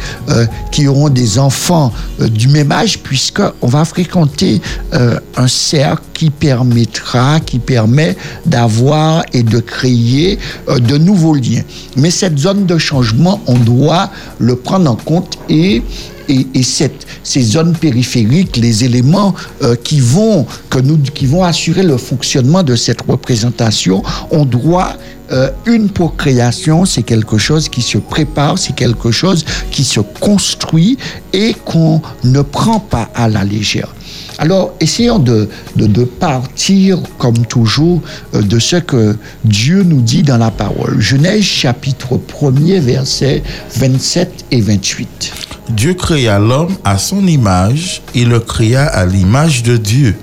qui 0.70 0.88
auront 0.88 1.08
des 1.08 1.38
enfants 1.38 1.92
du 2.18 2.48
même 2.48 2.72
âge, 2.72 2.98
puisqu'on 3.00 3.66
va 3.66 3.84
fréquenter 3.84 4.60
un 4.92 5.48
cercle 5.48 6.02
qui 6.14 6.30
permettra, 6.30 7.40
qui 7.40 7.58
permet 7.58 8.16
d'avoir 8.46 9.24
et 9.32 9.42
de 9.42 9.60
créer 9.60 10.38
de 10.68 10.96
nouveaux 10.96 11.34
liens. 11.34 11.62
Mais 11.96 12.10
cette 12.10 12.38
zone 12.38 12.66
de 12.66 12.78
changement, 12.78 13.40
on 13.46 13.58
doit 13.58 14.10
le 14.38 14.56
prendre 14.56 14.90
en 14.90 14.96
compte 14.96 15.38
et 15.48 15.82
et, 16.28 16.62
ces 16.62 17.42
zones 17.42 17.74
périphériques, 17.74 18.56
les 18.56 18.84
éléments 18.84 19.34
euh, 19.62 19.76
qui, 19.76 20.00
vont, 20.00 20.46
que 20.70 20.78
nous, 20.78 20.98
qui 20.98 21.26
vont 21.26 21.44
assurer 21.44 21.82
le 21.82 21.96
fonctionnement 21.96 22.62
de 22.62 22.76
cette 22.76 23.02
représentation, 23.02 24.02
on 24.30 24.44
doit 24.44 24.96
euh, 25.32 25.50
une 25.66 25.88
procréation, 25.88 26.84
c'est 26.84 27.02
quelque 27.02 27.38
chose 27.38 27.68
qui 27.68 27.80
se 27.80 27.98
prépare, 27.98 28.58
c'est 28.58 28.74
quelque 28.74 29.10
chose 29.10 29.44
qui 29.70 29.84
se 29.84 30.00
construit 30.00 30.98
et 31.32 31.54
qu'on 31.64 32.02
ne 32.24 32.42
prend 32.42 32.80
pas 32.80 33.08
à 33.14 33.28
la 33.28 33.44
légère. 33.44 33.94
Alors, 34.38 34.74
essayons 34.80 35.18
de, 35.18 35.48
de, 35.76 35.86
de 35.86 36.04
partir, 36.04 36.98
comme 37.18 37.46
toujours, 37.46 38.00
euh, 38.34 38.42
de 38.42 38.58
ce 38.58 38.76
que 38.76 39.16
Dieu 39.44 39.82
nous 39.82 40.00
dit 40.00 40.22
dans 40.22 40.38
la 40.38 40.50
parole. 40.50 41.00
Genèse 41.00 41.42
chapitre 41.42 42.18
1er, 42.18 42.80
versets 42.80 43.42
27 43.76 44.46
et 44.50 44.60
28. 44.60 45.32
Dieu 45.70 45.94
créa 45.94 46.38
l'homme 46.38 46.74
à 46.84 46.98
son 46.98 47.26
image, 47.26 48.02
il 48.14 48.28
le 48.28 48.40
créa 48.40 48.85
à 48.85 49.07
l'image 49.07 49.62
de 49.62 49.76
Dieu. 49.76 50.16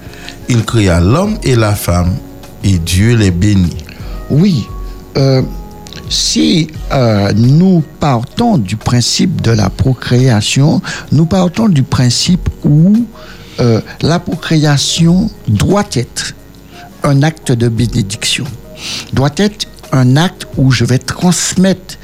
Il 0.49 0.65
créa 0.65 0.99
l'homme 0.99 1.37
et 1.43 1.55
la 1.55 1.75
femme, 1.75 2.15
et 2.63 2.77
Dieu 2.77 3.15
les 3.15 3.31
bénit. 3.31 3.77
Oui, 4.29 4.67
euh, 5.17 5.41
si 6.09 6.67
euh, 6.91 7.31
nous 7.35 7.83
partons 7.99 8.57
du 8.57 8.75
principe 8.75 9.41
de 9.41 9.51
la 9.51 9.69
procréation, 9.69 10.81
nous 11.11 11.25
partons 11.25 11.69
du 11.69 11.83
principe 11.83 12.49
où 12.63 13.05
euh, 13.59 13.81
la 14.01 14.19
procréation 14.19 15.29
doit 15.47 15.87
être 15.93 16.33
un 17.03 17.23
acte 17.23 17.51
de 17.51 17.67
bénédiction, 17.67 18.45
doit 19.13 19.31
être 19.37 19.67
un 19.91 20.15
acte 20.17 20.47
où 20.57 20.71
je 20.71 20.85
vais 20.85 20.99
transmettre 20.99 21.97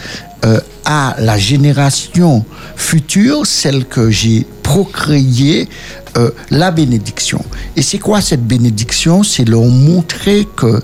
euh, 0.44 0.60
à 0.86 1.16
la 1.20 1.38
génération 1.38 2.46
future, 2.76 3.46
celle 3.46 3.86
que 3.86 4.10
j'ai 4.10 4.46
procréée, 4.64 5.70
euh, 6.18 6.32
la 6.50 6.72
bénédiction. 6.72 7.44
Et 7.76 7.82
c'est 7.82 8.00
quoi 8.00 8.22
cette 8.22 8.46
bénédiction? 8.46 9.24
C'est 9.24 9.46
leur 9.46 9.64
montrer 9.64 10.48
que 10.56 10.82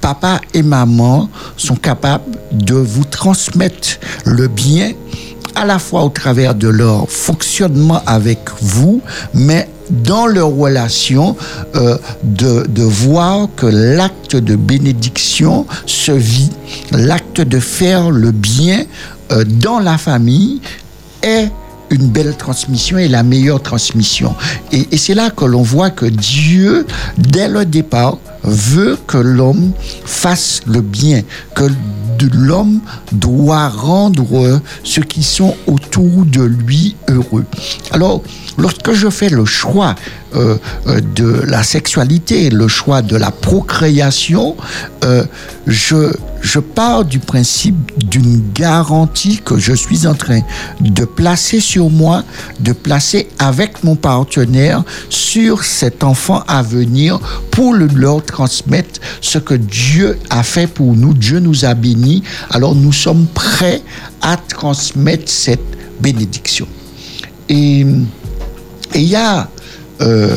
papa 0.00 0.40
et 0.52 0.62
maman 0.62 1.30
sont 1.56 1.76
capables 1.76 2.36
de 2.52 2.74
vous 2.74 3.04
transmettre 3.04 3.98
le 4.26 4.48
bien 4.48 4.92
à 5.54 5.64
la 5.64 5.78
fois 5.78 6.04
au 6.04 6.08
travers 6.08 6.54
de 6.54 6.68
leur 6.68 7.08
fonctionnement 7.08 8.02
avec 8.06 8.40
vous, 8.60 9.00
mais 9.34 9.68
dans 9.90 10.26
leur 10.26 10.48
relation, 10.48 11.36
euh, 11.76 11.96
de, 12.22 12.66
de 12.68 12.82
voir 12.82 13.48
que 13.56 13.66
l'acte 13.66 14.36
de 14.36 14.56
bénédiction 14.56 15.66
se 15.86 16.12
vit, 16.12 16.50
l'acte 16.92 17.40
de 17.40 17.58
faire 17.60 18.10
le 18.10 18.30
bien 18.30 18.84
euh, 19.32 19.44
dans 19.44 19.80
la 19.80 19.98
famille 19.98 20.60
est 21.22 21.50
une 21.90 22.08
belle 22.08 22.36
transmission 22.36 22.98
et 22.98 23.08
la 23.08 23.22
meilleure 23.22 23.62
transmission. 23.62 24.34
Et, 24.72 24.88
et 24.90 24.96
c'est 24.96 25.14
là 25.14 25.30
que 25.30 25.44
l'on 25.44 25.62
voit 25.62 25.90
que 25.90 26.06
Dieu, 26.06 26.86
dès 27.18 27.48
le 27.48 27.64
départ, 27.64 28.18
veut 28.44 28.98
que 29.06 29.18
l'homme 29.18 29.72
fasse 30.04 30.60
le 30.66 30.80
bien, 30.80 31.22
que 31.54 31.64
l'homme 32.32 32.80
doit 33.12 33.68
rendre 33.68 34.60
ceux 34.82 35.02
qui 35.02 35.22
sont 35.22 35.54
autour 35.66 36.24
de 36.24 36.42
lui 36.42 36.96
heureux. 37.08 37.44
Alors, 37.90 38.22
lorsque 38.56 38.92
je 38.92 39.10
fais 39.10 39.28
le 39.28 39.44
choix 39.44 39.94
euh, 40.34 40.56
euh, 40.86 41.00
de 41.14 41.42
la 41.46 41.62
sexualité, 41.62 42.50
le 42.50 42.68
choix 42.68 43.02
de 43.02 43.16
la 43.16 43.30
procréation, 43.30 44.56
euh, 45.04 45.24
je, 45.66 46.12
je 46.40 46.58
pars 46.58 47.04
du 47.04 47.18
principe 47.18 47.92
d'une 47.96 48.42
garantie 48.52 49.40
que 49.44 49.58
je 49.58 49.72
suis 49.72 50.06
en 50.06 50.14
train 50.14 50.40
de 50.80 51.04
placer 51.04 51.60
sur 51.60 51.88
moi, 51.90 52.24
de 52.60 52.72
placer 52.72 53.28
avec 53.38 53.84
mon 53.84 53.96
partenaire 53.96 54.82
sur 55.08 55.62
cet 55.62 56.02
enfant 56.02 56.42
à 56.48 56.62
venir 56.62 57.18
pour 57.50 57.74
le 57.74 57.86
leur 57.86 58.24
transmettre 58.34 59.00
ce 59.20 59.38
que 59.38 59.54
Dieu 59.54 60.18
a 60.28 60.42
fait 60.42 60.66
pour 60.66 60.96
nous. 60.96 61.14
Dieu 61.14 61.38
nous 61.38 61.64
a 61.64 61.74
bénis. 61.74 62.24
Alors 62.50 62.74
nous 62.74 62.92
sommes 62.92 63.26
prêts 63.32 63.80
à 64.20 64.36
transmettre 64.36 65.30
cette 65.30 65.70
bénédiction. 66.00 66.66
Et 67.48 67.86
il 68.94 69.02
y 69.02 69.14
a, 69.14 69.48
euh, 70.00 70.36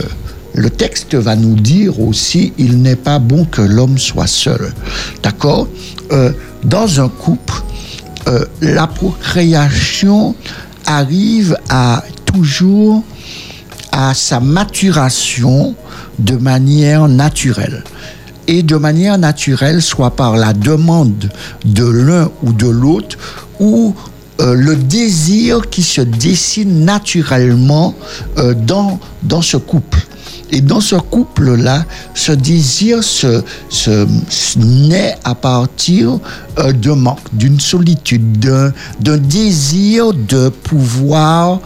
le 0.53 0.69
texte 0.69 1.15
va 1.15 1.36
nous 1.36 1.55
dire 1.55 1.99
aussi, 1.99 2.53
il 2.60 2.83
n'est 2.83 3.01
pas 3.10 3.17
bon 3.17 3.45
que 3.45 3.63
l'homme 3.63 3.97
soit 3.97 4.27
seul. 4.27 4.73
D'accord? 5.23 5.67
Euh, 6.12 6.31
Dans 6.63 6.99
un 6.99 7.10
couple, 7.10 7.63
euh, 8.27 8.45
la 8.62 8.88
procréation 8.88 10.36
arrive 10.86 11.57
à 11.69 12.03
toujours 12.25 13.03
à 13.97 14.13
sa 14.13 14.39
maturation 14.39 15.73
de 16.19 16.36
manière 16.38 17.07
naturelle. 17.07 17.83
Et 18.47 18.62
de 18.62 18.75
manière 18.75 19.17
naturelle, 19.17 19.81
soit 19.81 20.15
par 20.15 20.38
la 20.38 20.53
demande 20.53 21.31
de 21.65 21.83
l'un 21.83 22.29
ou 22.43 22.53
de 22.53 22.67
l'autre, 22.67 23.17
ou 23.60 23.95
euh, 24.39 24.53
le 24.53 24.75
désir 24.75 25.67
qui 25.71 25.81
se 25.81 26.01
dessine 26.01 26.86
naturellement 26.86 27.95
euh, 28.38 28.53
dans, 28.53 28.99
dans 29.23 29.41
ce 29.41 29.57
couple. 29.57 30.05
Et 30.51 30.62
dans 30.62 30.79
ce 30.79 30.95
couple-là, 30.95 31.83
ce 32.13 32.31
désir 32.31 33.03
se, 33.03 33.43
se, 33.69 34.07
naît 34.57 35.15
à 35.23 35.36
partir 35.36 36.19
euh, 36.60 36.95
manque, 36.95 37.33
d'une 37.33 37.60
solitude, 37.60 38.39
d'un 38.39 38.71
d'un 39.01 39.17
désir 39.17 40.13
de 40.13 40.49
pouvoir 40.49 41.60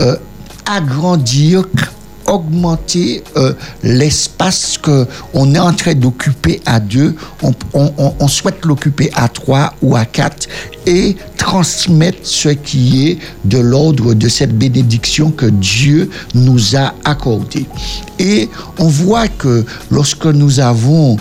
euh, 0.00 0.16
agrandir 0.68 1.64
augmenter 2.28 3.24
euh, 3.36 3.54
l'espace 3.82 4.78
que 4.78 5.06
on 5.32 5.54
est 5.54 5.58
en 5.58 5.72
train 5.72 5.94
d'occuper 5.94 6.60
à 6.66 6.78
deux. 6.78 7.14
On, 7.74 8.28
souhaite 8.28 8.64
l'occuper 8.66 9.10
à 9.14 9.28
trois 9.28 9.74
ou 9.80 9.96
à 9.96 10.04
quatre 10.04 10.46
et 10.86 11.16
transmettre 11.38 12.18
ce 12.22 12.50
qui 12.50 13.08
est 13.08 13.18
de 13.46 13.58
l'ordre 13.58 14.12
de 14.12 14.28
cette 14.28 14.56
bénédiction 14.56 15.30
que 15.30 15.46
Dieu 15.46 16.10
nous 16.34 16.76
a 16.76 16.94
accordée. 17.04 17.66
Et 18.18 18.50
on 18.78 18.88
voit 18.88 19.28
que 19.28 19.64
lorsque 19.90 20.26
nous 20.26 20.60
avons 20.60 21.16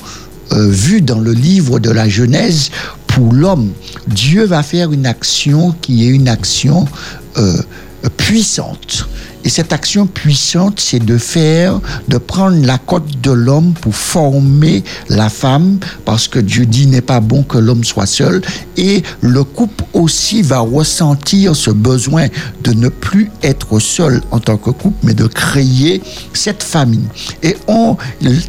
euh, 0.51 0.67
vu 0.67 1.01
dans 1.01 1.19
le 1.19 1.31
livre 1.31 1.79
de 1.79 1.89
la 1.89 2.09
Genèse, 2.09 2.69
pour 3.07 3.31
l'homme, 3.31 3.71
Dieu 4.07 4.43
va 4.45 4.61
faire 4.61 4.91
une 4.91 5.05
action 5.05 5.73
qui 5.81 6.05
est 6.05 6.09
une 6.09 6.27
action 6.27 6.85
euh, 7.37 7.61
puissante. 8.17 9.07
Et 9.47 9.49
cette 9.49 9.71
action 9.71 10.07
puissante, 10.07 10.81
c'est 10.81 10.99
de 10.99 11.17
faire, 11.17 11.79
de 12.09 12.17
prendre 12.17 12.65
la 12.65 12.77
côte 12.77 13.21
de 13.21 13.31
l'homme 13.31 13.73
pour 13.79 13.95
former 13.95 14.83
la 15.07 15.29
femme, 15.29 15.79
parce 16.03 16.27
que 16.27 16.37
Dieu 16.37 16.65
dit 16.65 16.85
n'est 16.85 16.99
pas 16.99 17.21
bon 17.21 17.43
que 17.43 17.57
l'homme 17.57 17.85
soit 17.85 18.07
seul. 18.07 18.41
Et 18.75 19.03
le 19.21 19.45
couple 19.45 19.85
aussi 19.93 20.41
va 20.41 20.59
ressentir 20.59 21.55
ce 21.55 21.71
besoin 21.71 22.27
de 22.65 22.73
ne 22.73 22.89
plus 22.89 23.31
être 23.41 23.79
seul 23.79 24.21
en 24.31 24.41
tant 24.41 24.57
que 24.57 24.71
couple, 24.71 24.97
mais 25.03 25.13
de 25.13 25.27
créer 25.27 26.01
cette 26.33 26.61
famille. 26.61 27.07
Et 27.41 27.55
on, 27.69 27.95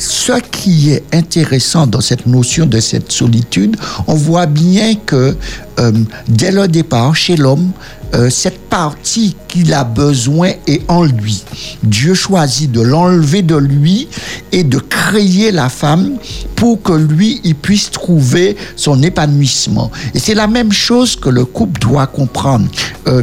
ce 0.01 0.41
qui 0.51 0.91
est 0.91 1.05
intéressant 1.15 1.87
dans 1.87 2.01
cette 2.01 2.27
notion 2.27 2.67
de 2.67 2.81
cette 2.81 3.13
solitude, 3.13 3.77
on 4.09 4.15
voit 4.15 4.47
bien 4.47 4.97
que 4.97 5.37
euh, 5.79 5.93
dès 6.27 6.51
le 6.51 6.67
départ, 6.67 7.15
chez 7.15 7.37
l'homme, 7.37 7.71
euh, 8.15 8.31
cette 8.31 8.59
partie 8.69 9.37
qu'il 9.49 9.73
a 9.75 9.85
besoin 9.85 10.53
est 10.67 10.88
en 10.89 11.05
lui. 11.05 11.45
Dieu 11.83 12.15
choisit 12.15 12.71
de 12.71 12.81
l'enlever 12.81 13.43
de 13.43 13.57
lui 13.57 14.09
et 14.53 14.65
de 14.65 14.79
créer 14.79 15.53
la 15.53 15.69
femme 15.69 16.17
pour 16.57 16.83
que 16.83 16.93
lui, 16.93 17.41
il 17.45 17.55
puisse 17.55 17.91
trouver 17.91 18.57
son 18.77 19.03
épanouissement. 19.03 19.91
Et 20.15 20.19
c'est 20.19 20.35
la 20.35 20.49
même 20.49 20.73
chose 20.73 21.17
que 21.17 21.29
le 21.29 21.45
couple 21.45 21.81
doit 21.81 22.07
comprendre. 22.07 22.67
Euh, 23.07 23.23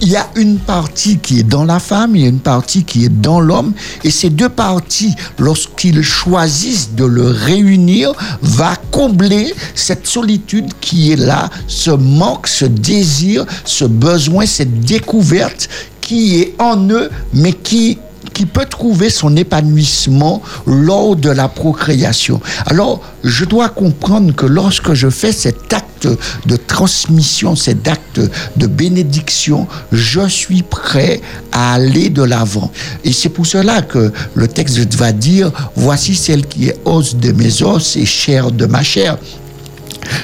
il 0.00 0.10
y 0.10 0.16
a 0.16 0.28
une 0.36 0.58
partie 0.58 1.18
qui 1.18 1.40
est 1.40 1.44
dans 1.44 1.64
la 1.64 1.78
femme, 1.78 2.16
il 2.16 2.22
y 2.22 2.24
a 2.26 2.28
une 2.28 2.40
partie 2.40 2.84
qui 2.84 3.04
est 3.04 3.20
dans 3.20 3.40
l'homme, 3.40 3.72
et 4.02 4.10
ces 4.10 4.30
deux 4.30 4.48
parties, 4.48 5.14
lorsqu'ils 5.38 6.02
choisissent 6.02 6.94
de 6.94 7.04
le 7.04 7.26
réunir, 7.26 8.12
va 8.42 8.76
combler 8.90 9.54
cette 9.74 10.06
solitude 10.06 10.72
qui 10.80 11.12
est 11.12 11.16
là, 11.16 11.48
ce 11.68 11.90
manque, 11.90 12.46
ce 12.48 12.64
désir, 12.64 13.46
ce 13.64 13.84
besoin, 13.84 14.46
cette 14.46 14.80
découverte 14.80 15.68
qui 16.04 16.36
est 16.36 16.54
en 16.58 16.88
eux, 16.90 17.10
mais 17.32 17.54
qui 17.54 17.98
qui 18.32 18.46
peut 18.46 18.66
trouver 18.66 19.10
son 19.10 19.36
épanouissement 19.36 20.42
lors 20.66 21.14
de 21.14 21.30
la 21.30 21.46
procréation. 21.46 22.40
Alors, 22.66 23.00
je 23.22 23.44
dois 23.44 23.68
comprendre 23.68 24.34
que 24.34 24.44
lorsque 24.44 24.92
je 24.92 25.08
fais 25.08 25.30
cet 25.30 25.72
acte 25.72 26.08
de 26.44 26.56
transmission, 26.56 27.54
cet 27.54 27.86
acte 27.86 28.20
de 28.56 28.66
bénédiction, 28.66 29.68
je 29.92 30.26
suis 30.26 30.62
prêt 30.62 31.20
à 31.52 31.74
aller 31.74 32.10
de 32.10 32.24
l'avant. 32.24 32.72
Et 33.04 33.12
c'est 33.12 33.28
pour 33.28 33.46
cela 33.46 33.82
que 33.82 34.12
le 34.34 34.48
texte 34.48 34.94
va 34.96 35.12
dire, 35.12 35.52
voici 35.76 36.16
celle 36.16 36.44
qui 36.44 36.68
est 36.70 36.80
os 36.84 37.14
de 37.14 37.30
mes 37.30 37.62
os 37.62 37.96
et 37.96 38.04
chair 38.04 38.50
de 38.50 38.66
ma 38.66 38.82
chair 38.82 39.16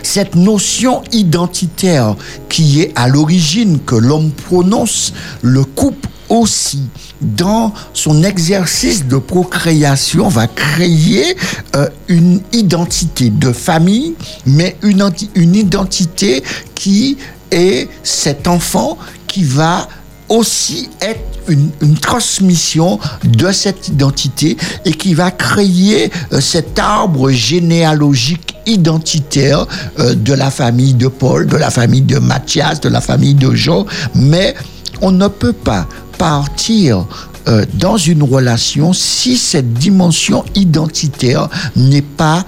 cette 0.02 0.34
notion 0.34 1.02
identitaire 1.12 2.16
qui 2.48 2.80
est 2.80 2.92
à 2.96 3.08
l'origine 3.08 3.80
que 3.80 3.94
l'homme 3.94 4.30
prononce, 4.30 5.12
le 5.42 5.64
couple 5.64 6.08
aussi. 6.30 6.82
Dans 7.20 7.74
son 7.92 8.22
exercice 8.22 9.04
de 9.04 9.18
procréation 9.18 10.28
va 10.28 10.46
créer 10.46 11.36
euh, 11.76 11.88
une 12.08 12.40
identité 12.52 13.28
de 13.28 13.52
famille, 13.52 14.14
mais 14.46 14.76
une, 14.82 15.54
identité 15.54 16.42
qui 16.74 17.18
est 17.50 17.88
cet 18.02 18.48
enfant 18.48 18.96
qui 19.26 19.44
va 19.44 19.86
aussi 20.30 20.88
être 21.02 21.20
une, 21.48 21.70
une 21.82 21.96
transmission 21.96 22.98
de 23.24 23.52
cette 23.52 23.88
identité 23.88 24.56
et 24.84 24.92
qui 24.92 25.12
va 25.12 25.30
créer 25.30 26.10
euh, 26.32 26.40
cet 26.40 26.78
arbre 26.78 27.30
généalogique 27.30 28.56
identitaire 28.66 29.66
euh, 29.98 30.14
de 30.14 30.32
la 30.32 30.50
famille 30.50 30.94
de 30.94 31.08
Paul, 31.08 31.46
de 31.46 31.56
la 31.56 31.70
famille 31.70 32.02
de 32.02 32.18
Mathias, 32.18 32.80
de 32.80 32.88
la 32.88 33.00
famille 33.00 33.34
de 33.34 33.54
Jean, 33.54 33.84
mais 34.14 34.54
on 35.02 35.10
ne 35.10 35.26
peut 35.28 35.52
pas 35.52 35.86
partir 36.16 37.06
euh, 37.48 37.64
dans 37.74 37.96
une 37.96 38.22
relation 38.22 38.92
si 38.92 39.36
cette 39.36 39.74
dimension 39.74 40.44
identitaire 40.54 41.48
n'est 41.74 42.02
pas 42.02 42.44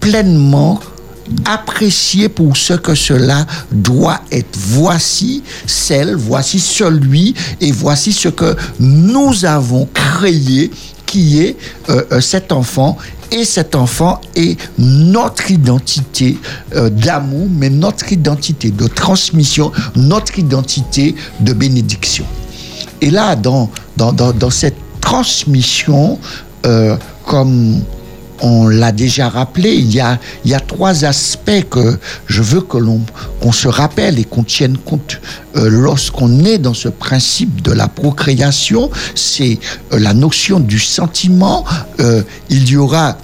pleinement 0.00 0.80
appréciée 1.44 2.28
pour 2.28 2.56
ce 2.56 2.74
que 2.74 2.94
cela 2.94 3.46
doit 3.70 4.20
être. 4.30 4.58
Voici 4.58 5.42
celle, 5.66 6.14
voici 6.14 6.60
celui, 6.60 7.34
et 7.60 7.72
voici 7.72 8.12
ce 8.12 8.28
que 8.28 8.56
nous 8.80 9.44
avons 9.44 9.88
créé 9.92 10.70
qui 11.12 11.40
est 11.40 11.56
euh, 11.90 12.02
euh, 12.12 12.20
cet 12.20 12.52
enfant. 12.52 12.96
Et 13.30 13.44
cet 13.44 13.74
enfant 13.74 14.20
est 14.34 14.58
notre 14.78 15.50
identité 15.50 16.38
euh, 16.74 16.90
d'amour, 16.90 17.48
mais 17.50 17.70
notre 17.70 18.12
identité 18.12 18.70
de 18.70 18.86
transmission, 18.86 19.72
notre 19.94 20.38
identité 20.38 21.14
de 21.40 21.52
bénédiction. 21.52 22.24
Et 23.00 23.10
là, 23.10 23.36
dans, 23.36 23.70
dans, 23.96 24.12
dans, 24.12 24.50
cette 24.50 24.76
transmission, 25.00 26.18
comme 27.26 27.82
on 28.42 28.66
l'a 28.66 28.92
déjà 28.92 29.28
rappelé, 29.28 29.72
il 29.74 29.94
y 29.94 30.00
a, 30.00 30.18
trois 30.66 31.04
aspects 31.04 31.68
que 31.70 31.98
je 32.26 32.42
veux 32.42 32.60
que 32.60 32.76
l'on 32.76 33.00
qu'on 33.40 33.52
se 33.52 33.68
rappelle 33.68 34.18
et 34.18 34.24
qu'on 34.24 34.42
tienne 34.42 34.76
compte 34.76 35.20
euh, 35.56 35.68
lorsqu'on 35.68 36.44
est 36.44 36.58
dans 36.58 36.74
ce 36.74 36.88
principe 36.88 37.62
de 37.62 37.72
la 37.72 37.88
procréation. 37.88 38.90
C'est 39.14 39.58
euh, 39.92 39.98
la 39.98 40.12
notion 40.12 40.60
du 40.60 40.78
sentiment. 40.78 41.64
Euh, 42.00 42.22
il 42.50 42.68
y 42.68 42.76
aura 42.76 43.16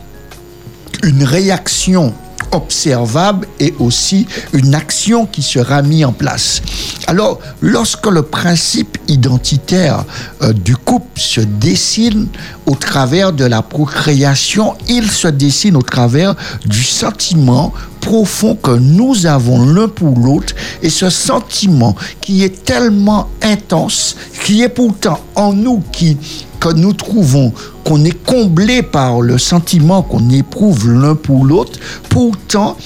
une 1.03 1.25
réaction 1.25 2.15
observable 2.53 3.47
et 3.61 3.75
aussi 3.79 4.27
une 4.53 4.75
action 4.75 5.27
qui 5.27 5.43
sera 5.43 5.83
mise 5.83 6.05
en 6.05 6.13
place. 6.13 6.63
Alors, 7.07 7.39
lorsque 7.61 8.07
le 8.07 8.23
principe 8.23 8.99
identitaire 9.09 10.05
euh, 10.43 10.53
du 10.53 10.77
couple 10.77 11.21
se 11.21 11.41
dessine 11.41 12.29
au 12.67 12.75
travers 12.75 13.33
de 13.33 13.45
la 13.45 13.63
procréation, 13.63 14.75
il 14.89 15.11
se 15.11 15.29
dessine 15.29 15.77
au 15.77 15.83
travers 15.83 16.35
du 16.67 16.83
sentiment 16.83 17.73
profond 18.01 18.55
que 18.55 18.71
nous 18.71 19.27
avons 19.27 19.65
l'un 19.65 19.89
pour 19.89 20.19
l'autre 20.19 20.55
et 20.83 20.91
ce 20.91 21.11
sentiment 21.11 21.95
qui 22.21 22.45
est 22.45 22.65
tellement 22.65 23.29
intense, 23.43 24.17
qui 24.45 24.63
est 24.63 24.69
pourtant 24.69 25.21
en 25.35 25.53
nous, 25.53 25.83
qui 25.93 26.17
que 26.61 26.73
nous 26.73 26.93
trouvons 26.93 27.53
qu'on 27.85 28.05
est 28.05 28.25
comblé 28.25 28.83
par 28.83 29.21
le 29.21 29.39
sentiment 29.39 30.03
qu'on 30.03 30.31
éprouve 30.31 30.91
l'un 30.91 31.15
pour 31.15 31.45
l'autre, 31.45 31.79
pourtant 32.09 32.77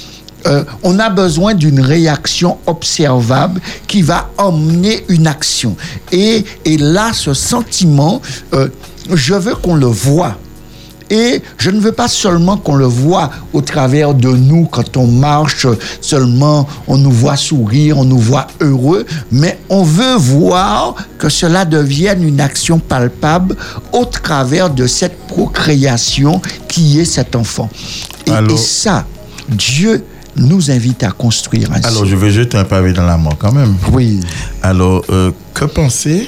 euh, 0.47 0.65
on 0.83 0.99
a 0.99 1.09
besoin 1.09 1.55
d'une 1.55 1.81
réaction 1.81 2.59
observable 2.67 3.61
qui 3.87 4.03
va 4.03 4.31
emmener 4.39 5.05
une 5.09 5.27
action. 5.27 5.77
Et, 6.11 6.45
et 6.65 6.79
là, 6.79 7.13
ce 7.13 7.33
sentiment, 7.33 8.21
euh, 8.55 8.69
je 9.13 9.35
veux 9.35 9.55
qu'on 9.55 9.77
le 9.77 9.87
voit. 9.87 10.37
Et 11.13 11.43
je 11.59 11.69
ne 11.71 11.79
veux 11.79 11.93
pas 11.93 12.09
seulement 12.09 12.57
qu'on 12.57 12.75
le 12.75 12.87
voit 12.87 13.31
au 13.53 13.61
travers 13.61 14.15
de 14.15 14.31
nous 14.31 14.65
quand 14.65 14.97
on 14.97 15.07
marche, 15.07 15.67
seulement 16.01 16.67
on 16.89 16.97
nous 16.97 17.11
voit 17.11 17.37
sourire, 17.37 17.99
on 17.99 18.05
nous 18.05 18.19
voit 18.19 18.47
heureux, 18.61 19.05
mais 19.31 19.59
on 19.69 19.83
veut 19.83 20.17
voir 20.17 20.95
que 21.19 21.29
cela 21.29 21.67
devienne 21.67 22.27
une 22.27 22.41
action 22.41 22.79
palpable 22.79 23.57
au 23.93 24.07
travers 24.07 24.71
de 24.71 24.87
cette 24.87 25.19
procréation 25.27 26.41
qui 26.67 26.99
est 26.99 27.05
cet 27.05 27.37
enfant. 27.37 27.69
Et, 28.27 28.57
ça, 28.57 29.05
Dieu 29.51 30.05
nous 30.35 30.71
invite 30.71 31.03
à 31.03 31.11
construire 31.11 31.71
ainsi. 31.73 31.87
Alors, 31.89 32.07
je 32.07 32.17
vais 32.17 32.31
jeter 32.31 32.57
un 32.57 32.65
pavé 32.65 32.95
dans 32.95 33.05
la 33.05 33.19
mort 33.19 33.37
quand 33.39 33.53
même. 33.53 33.75
oui, 33.93 34.21
Alors, 34.63 35.03
euh, 35.11 35.31
que 35.53 35.67
penser, 35.67 36.27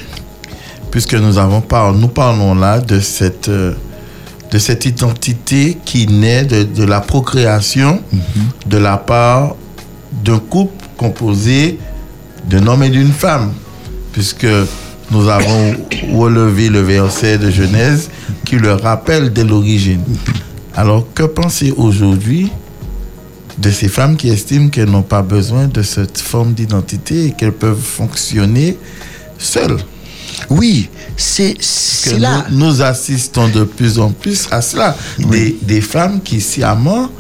puisque 0.91 1.15
nous, 1.15 1.39
avons 1.39 1.63
par- 1.63 1.95
nous 1.95 2.09
parlons 2.09 2.55
là 2.55 2.81
de 2.81 3.01
cette, 3.01 3.49
euh, 3.49 3.73
de 4.55 4.61
cette 4.61 4.85
identité 4.87 5.77
qui 5.85 6.07
naît 6.07 6.45
de, 6.45 6.63
de 6.63 6.85
la 6.85 7.01
procréation 7.01 8.01
de 8.67 8.79
la 8.79 8.97
part 8.97 9.57
d'un 10.25 10.39
couple 10.39 10.87
composé 10.97 11.81
d'un 12.49 12.65
homme 12.69 12.85
et 12.85 12.89
d'une 12.89 13.11
femme, 13.11 13.53
puisque 14.13 14.47
nous 15.11 15.29
avons 15.29 15.75
relevé 16.13 16.69
le 16.69 16.83
verset 16.83 17.37
de 17.37 17.51
Genèse 17.51 18.11
qui 18.45 18.55
le 18.55 18.75
rappelle 18.75 19.33
dès 19.33 19.43
l'origine. 19.43 20.05
Alors, 20.77 21.05
que 21.15 21.25
penser 21.25 21.75
aujourd'hui 21.77 22.53
de 23.59 23.73
ces 23.73 23.89
femmes 23.89 24.17
qui 24.17 24.29
estiment 24.29 24.69
qu'elles 24.69 24.91
n'ont 24.91 25.03
pas 25.03 25.23
besoin 25.23 25.67
de 25.67 25.83
cette 25.83 26.19
forme 26.19 26.53
d'identité 26.53 27.27
et 27.27 27.33
qu'elles 27.33 27.51
peuvent 27.51 27.83
fonctionner 27.83 28.79
seules? 29.37 29.79
Oui, 30.51 30.89
c'est 31.17 31.57
là. 32.19 32.47
nous, 32.51 32.67
nous 32.67 32.83
assistons 32.83 33.49
de 33.49 33.65
plus 33.65 33.99
en 33.99 34.11
plus 34.11 34.49
à 34.51 34.61
cela. 34.61 34.97
Des, 35.19 35.57
des 35.63 35.81
femmes 35.81 36.21
qui 36.23 36.41
sciemment 36.41 37.11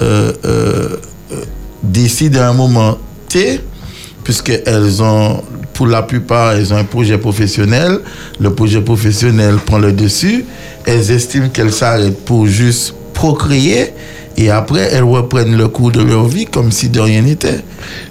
euh, 0.00 0.32
euh, 0.44 0.96
euh, 1.32 1.44
décident 1.82 2.40
à 2.40 2.46
un 2.46 2.52
moment 2.52 2.98
T, 3.28 3.60
puisqu'elles 4.24 5.02
ont, 5.02 5.42
pour 5.74 5.86
la 5.86 6.02
plupart, 6.02 6.52
elles 6.52 6.72
ont 6.72 6.76
un 6.76 6.84
projet 6.84 7.18
professionnel. 7.18 8.00
Le 8.40 8.52
projet 8.52 8.80
professionnel 8.80 9.56
prend 9.64 9.78
le 9.78 9.92
dessus. 9.92 10.44
Elles 10.86 11.10
estiment 11.10 11.48
qu'elles 11.48 11.72
s'arrêtent 11.72 12.24
pour 12.24 12.46
juste 12.46 12.94
procréer. 13.14 13.92
Et 14.36 14.50
après, 14.50 14.88
elles 14.92 15.04
reprennent 15.04 15.56
le 15.56 15.68
cours 15.68 15.92
de 15.92 16.02
leur 16.02 16.26
vie 16.26 16.46
comme 16.46 16.72
si 16.72 16.88
de 16.88 17.00
rien 17.00 17.22
n'était. 17.22 17.62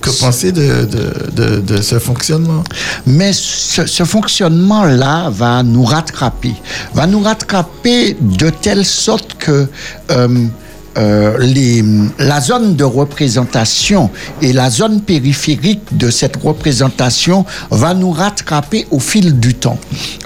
Que 0.01 0.09
penser 0.19 0.51
de, 0.51 0.85
de, 0.85 1.13
de, 1.31 1.59
de 1.61 1.81
ce 1.81 1.99
fonctionnement? 1.99 2.63
Mais 3.05 3.31
ce, 3.33 3.85
ce 3.85 4.03
fonctionnement-là 4.03 5.29
va 5.29 5.63
nous 5.63 5.83
rattraper. 5.83 6.53
Va 6.93 7.07
nous 7.07 7.21
rattraper 7.21 8.15
de 8.19 8.49
telle 8.49 8.85
sorte 8.85 9.35
que 9.37 9.67
euh, 10.11 10.47
euh, 10.97 11.37
les, 11.39 11.83
la 12.19 12.41
zone 12.41 12.75
de 12.75 12.83
représentation 12.83 14.09
et 14.41 14.51
la 14.51 14.69
zone 14.69 15.01
périphérique 15.01 15.81
de 15.91 16.09
cette 16.09 16.35
représentation 16.35 17.45
va 17.69 17.93
nous 17.93 18.11
rattraper 18.11 18.85
au 18.91 18.99
fil 18.99 19.39
du 19.39 19.53
temps. 19.53 19.79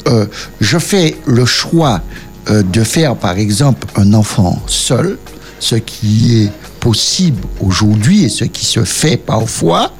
Euh, 0.07 0.25
je 0.59 0.79
fais 0.79 1.17
le 1.27 1.45
choix 1.45 2.01
euh, 2.49 2.63
de 2.63 2.83
faire, 2.83 3.15
par 3.15 3.37
exemple, 3.37 3.87
un 3.95 4.13
enfant 4.15 4.59
seul, 4.65 5.19
ce 5.59 5.75
qui 5.75 6.43
est 6.43 6.51
possible 6.79 7.41
aujourd'hui 7.59 8.25
et 8.25 8.29
ce 8.29 8.45
qui 8.45 8.65
se 8.65 8.83
fait 8.83 9.17
parfois. 9.17 9.91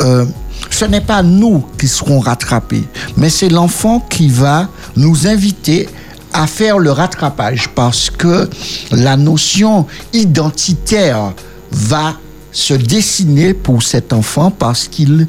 Euh, 0.00 0.24
ce 0.70 0.84
n'est 0.84 1.00
pas 1.00 1.22
nous 1.22 1.64
qui 1.78 1.86
serons 1.86 2.20
rattrapés, 2.20 2.84
mais 3.16 3.30
c'est 3.30 3.48
l'enfant 3.48 4.00
qui 4.00 4.28
va 4.28 4.68
nous 4.96 5.26
inviter 5.26 5.88
à 6.32 6.46
faire 6.46 6.78
le 6.78 6.90
rattrapage 6.90 7.68
parce 7.74 8.10
que 8.10 8.48
la 8.90 9.16
notion 9.16 9.86
identitaire 10.12 11.34
va 11.70 12.16
se 12.52 12.74
dessiner 12.74 13.54
pour 13.54 13.82
cet 13.82 14.12
enfant 14.12 14.50
parce 14.50 14.88
qu'il 14.88 15.26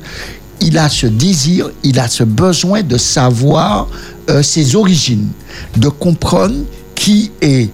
il 0.61 0.77
a 0.77 0.87
ce 0.87 1.07
désir, 1.07 1.71
il 1.83 1.99
a 1.99 2.07
ce 2.07 2.23
besoin 2.23 2.83
de 2.83 2.97
savoir 2.97 3.87
euh, 4.29 4.41
ses 4.41 4.75
origines, 4.75 5.29
de 5.75 5.89
comprendre 5.89 6.55
qui 6.95 7.31
est 7.41 7.69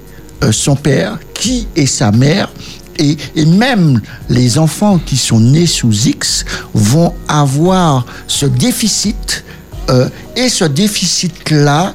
son 0.52 0.76
père, 0.76 1.20
qui 1.34 1.68
est 1.76 1.86
sa 1.86 2.12
mère, 2.12 2.50
et, 2.98 3.18
et 3.36 3.46
même 3.46 4.02
les 4.30 4.58
enfants 4.58 5.00
qui 5.00 5.18
sont 5.18 5.40
nés 5.40 5.66
sous 5.66 6.08
X 6.08 6.46
vont 6.74 7.14
avoir 7.28 8.06
ce 8.28 8.46
déficit, 8.46 9.44
euh, 9.90 10.10
et 10.36 10.50
ce 10.50 10.66
déficit-là, 10.66 11.94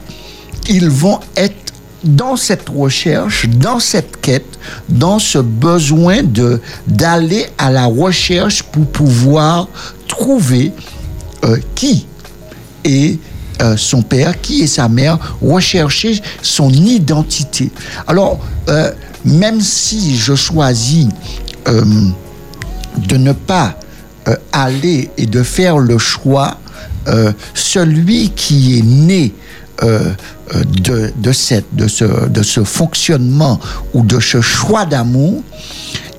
ils 0.68 0.88
vont 0.88 1.20
être 1.36 1.54
dans 2.02 2.36
cette 2.36 2.68
recherche, 2.68 3.46
dans 3.48 3.80
cette 3.80 4.20
quête, 4.20 4.58
dans 4.88 5.18
ce 5.18 5.38
besoin 5.38 6.22
de 6.22 6.60
d'aller 6.86 7.46
à 7.56 7.70
la 7.70 7.86
recherche 7.86 8.62
pour 8.62 8.86
pouvoir 8.86 9.68
trouver 10.06 10.72
euh, 11.44 11.58
qui 11.74 12.06
est 12.84 13.18
euh, 13.62 13.76
son 13.76 14.02
père, 14.02 14.40
qui 14.40 14.62
est 14.62 14.66
sa 14.66 14.88
mère, 14.88 15.18
rechercher 15.40 16.20
son 16.42 16.70
identité. 16.70 17.70
Alors, 18.06 18.40
euh, 18.68 18.90
même 19.24 19.60
si 19.60 20.16
je 20.16 20.34
choisis 20.34 21.06
euh, 21.68 21.84
de 22.96 23.16
ne 23.16 23.32
pas 23.32 23.76
aller 24.52 25.10
et 25.18 25.26
de 25.26 25.42
faire 25.42 25.78
le 25.78 25.98
choix, 25.98 26.56
celui 27.52 28.30
qui 28.30 28.78
est 28.78 28.82
né 28.82 29.34
de, 29.82 31.32
cette, 31.32 31.66
de, 31.76 31.86
ce, 31.86 32.64
fonctionnement 32.64 33.60
ou 33.92 34.02
de 34.02 34.18
ce 34.18 34.40
choix 34.40 34.86
d'amour, 34.86 35.42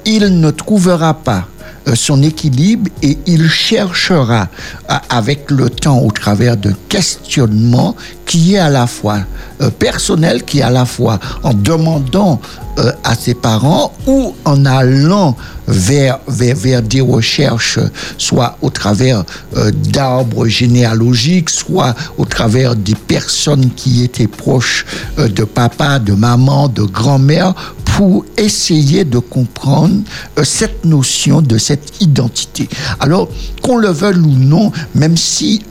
il 0.06 0.40
ne 0.40 0.52
trouvera 0.52 1.16
pas 1.16 1.48
son 1.94 2.24
équilibre 2.24 2.90
et 3.02 3.18
il 3.28 3.50
cherchera 3.50 4.48
avec 5.10 5.52
le 5.52 5.70
temps 5.70 6.00
au 6.00 6.12
travers 6.12 6.58
de 6.58 6.74
questionnements 6.90 7.96
qui 8.26 8.56
est 8.56 8.60
à 8.60 8.70
la 8.70 8.88
fois 8.88 9.20
euh, 9.62 9.70
personnel, 9.70 10.44
qui 10.44 10.60
est 10.60 10.64
à 10.64 10.72
la 10.72 10.86
fois 10.86 11.20
en 11.44 11.54
demandant 11.54 12.42
euh, 12.78 12.92
à 13.06 13.16
ses 13.16 13.36
parents 13.36 13.94
ou 14.06 14.36
en 14.44 14.66
allant 14.66 15.38
vers, 15.66 16.20
vers, 16.28 16.82
des 16.82 17.00
recherches, 17.00 17.80
soit 18.18 18.58
au 18.62 18.70
travers 18.70 19.24
euh, 19.56 19.72
d'arbres 19.72 20.48
généalogiques, 20.48 21.50
soit 21.50 21.96
au 22.18 22.26
travers 22.26 22.76
des 22.76 22.96
personnes 22.96 23.70
qui 23.72 24.04
étaient 24.04 24.28
proches 24.28 24.86
euh, 25.20 25.30
de 25.30 25.46
papa, 25.46 26.00
de 26.00 26.12
maman, 26.14 26.68
de 26.68 26.84
grand-mère, 26.84 27.54
pour 27.96 28.26
essayer 28.36 29.06
de 29.06 29.20
comprendre 29.20 30.02
euh, 30.38 30.44
cette 30.44 30.84
notion 30.84 31.42
de 31.42 31.58
cette 31.58 32.02
identité. 32.02 32.68
Alors, 33.00 33.30
qu'on 33.62 33.78
le 33.78 33.88
veuille 33.88 34.18
ou 34.18 34.36
non, 34.36 34.74
même 34.96 35.16
si 35.16 35.64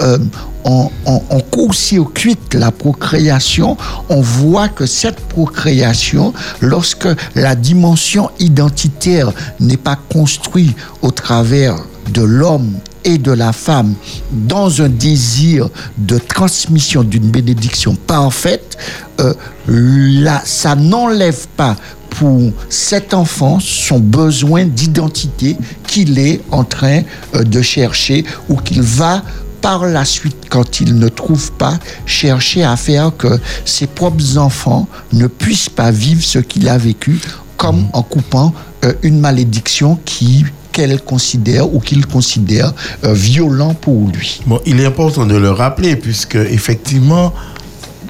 on, 0.64 0.90
on, 1.04 1.22
on 1.28 1.40
court-circuite 1.40 2.54
la 2.54 2.70
procréation, 2.70 3.76
on 4.08 4.22
voit 4.22 4.68
que 4.68 4.87
cette 4.87 5.20
procréation, 5.20 6.32
lorsque 6.62 7.08
la 7.34 7.54
dimension 7.54 8.30
identitaire 8.38 9.30
n'est 9.60 9.76
pas 9.76 9.96
construite 9.96 10.74
au 11.02 11.10
travers 11.10 11.76
de 12.10 12.22
l'homme 12.22 12.72
et 13.04 13.18
de 13.18 13.32
la 13.32 13.52
femme 13.52 13.94
dans 14.32 14.80
un 14.80 14.88
désir 14.88 15.68
de 15.98 16.16
transmission 16.18 17.02
d'une 17.02 17.30
bénédiction 17.30 17.94
parfaite, 17.94 18.78
euh, 19.20 19.34
là, 19.66 20.42
ça 20.44 20.74
n'enlève 20.74 21.46
pas 21.56 21.76
pour 22.14 22.53
cet 22.68 23.12
enfant 23.12 23.59
son 23.61 23.98
besoin 23.98 24.64
d'identité 24.64 25.57
qu'il 25.87 26.18
est 26.18 26.40
en 26.50 26.64
train 26.64 27.03
euh, 27.35 27.42
de 27.42 27.61
chercher 27.61 28.24
ou 28.48 28.57
qu'il 28.57 28.83
va 28.83 29.22
par 29.61 29.87
la 29.87 30.05
suite, 30.05 30.37
quand 30.50 30.81
il 30.81 30.98
ne 30.98 31.09
trouve 31.09 31.50
pas, 31.53 31.79
chercher 32.05 32.64
à 32.64 32.77
faire 32.77 33.16
que 33.16 33.40
ses 33.64 33.87
propres 33.87 34.37
enfants 34.37 34.87
ne 35.14 35.27
puissent 35.27 35.70
pas 35.70 35.90
vivre 35.90 36.22
ce 36.22 36.38
qu'il 36.38 36.68
a 36.68 36.77
vécu, 36.77 37.18
comme 37.57 37.87
en 37.94 38.03
coupant 38.03 38.53
euh, 38.85 38.92
une 39.03 39.20
malédiction 39.20 39.98
qui 40.05 40.44
qu'elle 40.70 41.00
considère 41.00 41.72
ou 41.72 41.79
qu'il 41.79 42.05
considère 42.05 42.72
euh, 43.05 43.14
violent 43.14 43.74
pour 43.74 44.09
lui. 44.09 44.40
Bon, 44.44 44.61
il 44.66 44.81
est 44.81 44.87
important 44.87 45.24
de 45.24 45.37
le 45.37 45.50
rappeler 45.50 45.94
puisque 45.96 46.35
effectivement, 46.35 47.33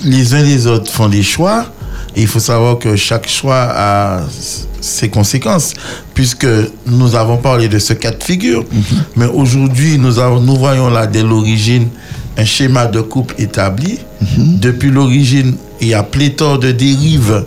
les 0.03 0.35
uns 0.35 0.43
les 0.43 0.67
autres 0.67 0.91
font 0.91 1.09
des 1.09 1.23
choix. 1.23 1.67
Et 2.17 2.23
il 2.23 2.27
faut 2.29 2.39
savoir 2.41 2.79
que 2.79 2.95
chaque 2.97 3.29
choix 3.29 3.67
a 3.75 4.21
ses 4.81 5.09
conséquences, 5.09 5.73
puisque 6.15 6.47
nous 6.87 7.15
avons 7.17 7.39
parlé 7.39 7.69
de 7.69 7.79
ce 7.79 7.93
cas 7.93 8.13
de 8.13 8.23
figure. 8.23 8.65
Mais 9.17 9.27
aujourd'hui, 9.27 9.99
nous, 9.99 10.19
avons- 10.19 10.41
nous 10.41 10.57
voyons 10.57 10.89
là 10.91 11.07
dès 11.07 11.23
l'origine 11.23 11.89
un 12.37 12.45
schéma 12.45 12.87
de 12.87 13.01
couple 13.01 13.35
établi. 13.39 13.99
Depuis 14.37 14.91
l'origine, 14.91 15.57
il 15.81 15.89
y 15.89 15.95
a 15.95 16.03
pléthore 16.03 16.59
de 16.59 16.71
dérives 16.73 17.45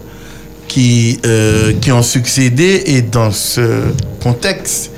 qui, 0.67 1.19
euh, 1.25 1.73
qui 1.81 1.91
ont 1.93 2.03
succédé 2.03 2.83
et 2.87 3.01
dans 3.01 3.31
ce 3.31 3.83
contexte 4.21 4.91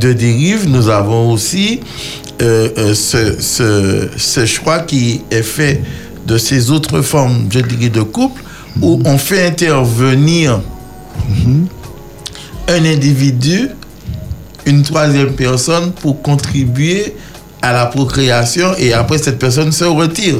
de 0.00 0.12
dérive, 0.12 0.68
nous 0.68 0.88
avons 0.88 1.32
aussi 1.32 1.80
euh, 2.42 2.68
euh, 2.78 2.94
ce, 2.94 3.40
ce, 3.40 4.08
ce 4.16 4.44
choix 4.46 4.80
qui 4.80 5.22
est 5.30 5.42
fait 5.42 5.82
de 6.26 6.38
ces 6.38 6.70
autres 6.70 7.00
formes, 7.02 7.46
je 7.50 7.60
dirais, 7.60 7.88
de 7.88 8.02
couple, 8.02 8.42
où 8.82 9.00
on 9.04 9.18
fait 9.18 9.46
intervenir 9.46 10.60
un 12.68 12.84
individu, 12.84 13.68
une 14.66 14.82
troisième 14.82 15.32
personne 15.34 15.92
pour 15.92 16.20
contribuer 16.22 17.14
à 17.62 17.72
la 17.72 17.86
procréation 17.86 18.74
et 18.78 18.92
après 18.92 19.18
cette 19.18 19.38
personne 19.38 19.72
se 19.72 19.84
retire. 19.84 20.36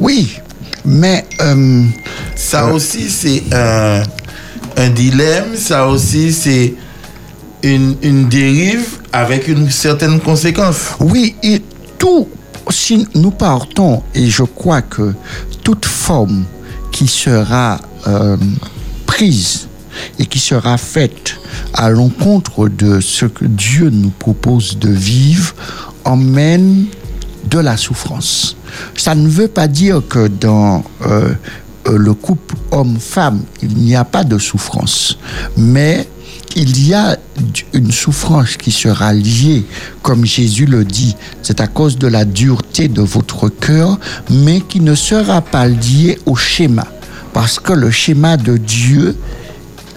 Oui, 0.00 0.36
mais 0.84 1.24
euh, 1.40 1.84
Ça 2.34 2.66
aussi, 2.66 3.08
c'est 3.08 3.42
un, 3.52 4.02
un 4.76 4.88
dilemme, 4.90 5.56
ça 5.56 5.86
aussi, 5.86 6.32
c'est 6.32 6.74
une, 7.62 7.96
une 8.02 8.28
dérive 8.28 8.86
avec 9.12 9.48
une 9.48 9.70
certaine 9.70 10.20
conséquence. 10.20 10.90
Oui, 11.00 11.36
et 11.42 11.62
tout, 11.98 12.28
si 12.70 13.06
nous 13.14 13.30
partons, 13.30 14.02
et 14.14 14.28
je 14.28 14.42
crois 14.42 14.82
que 14.82 15.14
toute 15.62 15.84
forme 15.86 16.44
qui 16.92 17.08
sera 17.08 17.80
euh, 18.06 18.36
prise 19.06 19.68
et 20.18 20.26
qui 20.26 20.38
sera 20.38 20.78
faite 20.78 21.36
à 21.74 21.90
l'encontre 21.90 22.68
de 22.68 23.00
ce 23.00 23.26
que 23.26 23.44
Dieu 23.44 23.90
nous 23.90 24.10
propose 24.10 24.78
de 24.78 24.90
vivre 24.90 25.54
emmène 26.04 26.86
de 27.44 27.58
la 27.58 27.76
souffrance. 27.76 28.56
Ça 28.96 29.14
ne 29.14 29.28
veut 29.28 29.48
pas 29.48 29.68
dire 29.68 30.02
que 30.08 30.28
dans 30.28 30.84
euh, 31.02 31.32
euh, 31.88 31.98
le 31.98 32.14
couple 32.14 32.54
homme-femme, 32.70 33.42
il 33.62 33.76
n'y 33.76 33.96
a 33.96 34.04
pas 34.04 34.24
de 34.24 34.38
souffrance, 34.38 35.18
mais 35.56 36.08
il 36.56 36.86
y 36.86 36.94
a 36.94 37.16
une 37.72 37.92
souffrance 37.92 38.56
qui 38.56 38.70
sera 38.70 39.12
liée, 39.12 39.64
comme 40.02 40.24
Jésus 40.24 40.66
le 40.66 40.84
dit, 40.84 41.16
c'est 41.42 41.60
à 41.60 41.66
cause 41.66 41.98
de 41.98 42.06
la 42.06 42.24
dureté 42.24 42.88
de 42.88 43.02
votre 43.02 43.48
cœur, 43.48 43.98
mais 44.30 44.60
qui 44.60 44.80
ne 44.80 44.94
sera 44.94 45.40
pas 45.40 45.66
liée 45.68 46.18
au 46.26 46.36
schéma, 46.36 46.86
parce 47.32 47.58
que 47.58 47.72
le 47.72 47.90
schéma 47.90 48.36
de 48.36 48.56
Dieu 48.56 49.16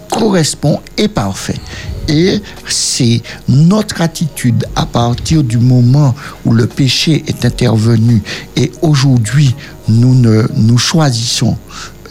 correspond 0.10 0.80
et 0.98 1.08
parfait. 1.08 1.60
Et 2.08 2.42
c'est 2.68 3.22
notre 3.48 4.02
attitude 4.02 4.66
à 4.76 4.86
partir 4.86 5.44
du 5.44 5.58
moment 5.58 6.14
où 6.46 6.54
le 6.54 6.68
péché 6.68 7.24
est 7.28 7.46
intervenu. 7.46 8.22
Et 8.56 8.72
aujourd'hui 8.82 9.56
nous, 9.88 10.14
ne, 10.14 10.44
nous 10.56 10.78
choisissons 10.78 11.58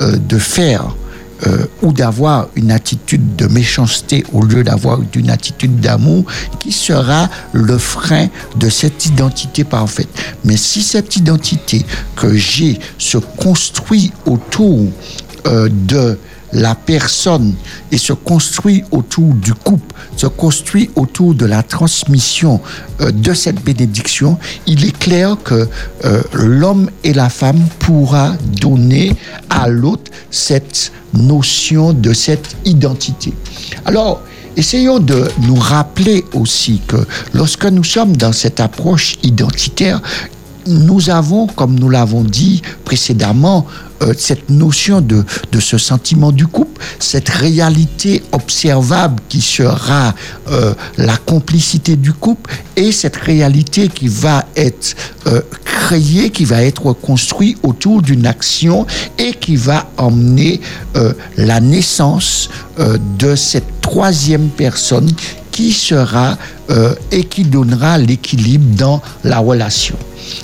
euh, 0.01 0.17
de 0.17 0.39
faire 0.39 0.97
euh, 1.47 1.67
ou 1.83 1.93
d'avoir 1.93 2.49
une 2.55 2.71
attitude 2.71 3.37
de 3.37 3.47
méchanceté 3.47 4.25
au 4.33 4.43
lieu 4.43 4.65
d'avoir 4.65 5.01
une 5.15 5.31
attitude 5.31 5.81
d'amour 5.81 6.25
qui 6.59 6.73
sera 6.73 7.29
le 7.53 7.77
frein 7.79 8.29
de 8.57 8.69
cette 8.69 9.07
identité 9.07 9.65
parfaite. 9.65 10.09
Mais 10.45 10.57
si 10.57 10.83
cette 10.83 11.17
identité 11.17 11.85
que 12.17 12.35
j'ai 12.35 12.79
se 12.99 13.19
construit 13.19 14.13
autour 14.27 14.87
euh, 15.47 15.69
de 15.71 16.19
la 16.55 16.75
personne 16.75 17.55
et 17.91 17.99
se 17.99 18.13
construit 18.13 18.85
autour 18.91 19.35
du 19.35 19.53
couple, 19.53 19.95
se 20.17 20.27
construit 20.27 20.91
autour 20.97 21.35
de 21.35 21.47
la 21.47 21.63
transmission 21.63 22.61
euh, 23.01 23.11
de 23.11 23.35
cette 23.35 23.63
bénédiction, 23.63 24.39
il 24.67 24.85
est 24.85 24.97
clair 24.97 25.37
que 25.45 25.69
euh, 26.05 26.23
l'homme 26.33 26.91
et 27.03 27.13
la 27.13 27.29
femme 27.29 27.61
pourra 27.81 28.35
donner 28.61 29.17
à 29.51 29.69
l'autre 29.69 30.11
cette 30.31 30.93
notion 31.13 31.93
de 31.93 32.13
cette 32.13 32.57
identité. 32.65 33.33
Alors, 33.85 34.23
essayons 34.57 35.01
de 35.01 35.29
nous 35.43 35.57
rappeler 35.57 36.25
aussi 36.33 36.81
que 36.87 36.97
lorsque 37.33 37.67
nous 37.67 37.85
sommes 37.85 38.17
dans 38.17 38.33
cette 38.33 38.61
approche 38.61 39.17
identitaire, 39.23 40.01
nous 40.67 41.11
avons, 41.11 41.47
comme 41.47 41.79
nous 41.79 41.89
l'avons 41.89 42.23
dit 42.23 42.63
précédemment, 42.85 43.67
euh, 44.03 44.13
cette 44.19 44.51
notion 44.51 45.01
de, 45.01 45.25
ce 45.61 45.79
sentiment 45.79 46.33
du 46.33 46.47
couple, 46.47 46.83
cette 46.99 47.29
réalité 47.29 48.23
observable 48.33 49.23
qui 49.29 49.41
sera 49.41 50.15
euh, 50.49 50.75
la 50.99 51.17
complicité 51.17 51.97
du 51.97 52.13
couple 52.13 52.53
et 52.77 52.91
cette 52.91 53.17
réalité 53.17 53.89
qui 53.89 54.09
va 54.09 54.45
être 54.57 54.97
euh, 55.27 55.41
créée, 55.65 56.31
qui 56.31 56.45
va 56.45 56.63
être 56.65 56.93
construite 56.93 57.59
autour 57.63 58.03
d'une 58.03 58.27
action 58.27 58.87
et 59.17 59.33
qui 59.33 59.57
va 59.57 59.89
emmener 59.97 60.61
la 61.37 61.61
naissance 61.61 62.49
de 63.19 63.35
cette 63.35 63.81
troisième 63.81 64.49
personne 64.49 65.11
qui 65.55 65.73
sera 65.73 66.37
euh, 66.69 66.97
et 67.13 67.23
qui 67.23 67.45
donnera 67.45 67.97
l'équilibre 67.97 68.77
dans 68.77 69.01
la 69.23 69.39
relation. 69.39 69.95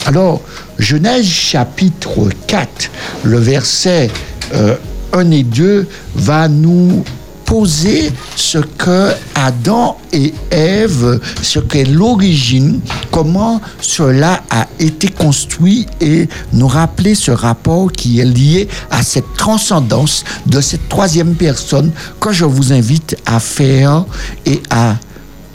Alors, 0.07 0.41
Genèse 0.79 1.27
chapitre 1.27 2.29
4, 2.47 2.91
le 3.25 3.39
verset 3.39 4.09
euh, 4.55 4.77
1 5.13 5.33
et 5.33 5.43
2 5.43 5.89
va 6.15 6.47
nous 6.47 7.05
poser 7.51 8.13
ce 8.37 8.59
que 8.59 9.11
Adam 9.35 9.99
et 10.13 10.33
Ève, 10.53 11.21
ce 11.43 11.59
qu'est 11.59 11.85
l'origine, 11.85 12.81
comment 13.11 13.61
cela 13.81 14.45
a 14.51 14.69
été 14.79 15.09
construit 15.09 15.89
et 16.01 16.29
nous 16.53 16.69
rappeler 16.69 17.17
ce 17.17 17.33
rapport 17.33 17.91
qui 17.91 18.21
est 18.21 18.25
lié 18.25 18.69
à 18.93 19.03
cette 19.03 19.35
transcendance 19.37 20.23
de 20.47 20.61
cette 20.61 20.89
troisième 20.89 21.35
personne 21.35 21.91
que 22.21 22.33
je 22.33 22.45
vous 22.45 22.73
invite 22.73 23.17
à 23.27 23.41
faire 23.41 24.05
et 24.47 24.63
à, 24.71 24.95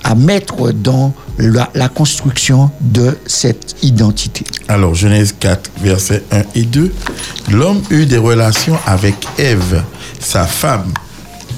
à 0.03 0.15
mettre 0.15 0.73
dans 0.73 1.13
la, 1.37 1.69
la 1.75 1.87
construction 1.87 2.71
de 2.81 3.17
cette 3.25 3.77
identité. 3.83 4.43
Alors, 4.67 4.95
Genèse 4.95 5.33
4, 5.39 5.71
versets 5.81 6.23
1 6.29 6.41
et 6.55 6.63
2. 6.63 6.93
L'homme 7.51 7.81
eut 7.89 8.05
des 8.05 8.17
relations 8.17 8.77
avec 8.85 9.15
Ève, 9.37 9.81
sa 10.19 10.45
femme. 10.45 10.91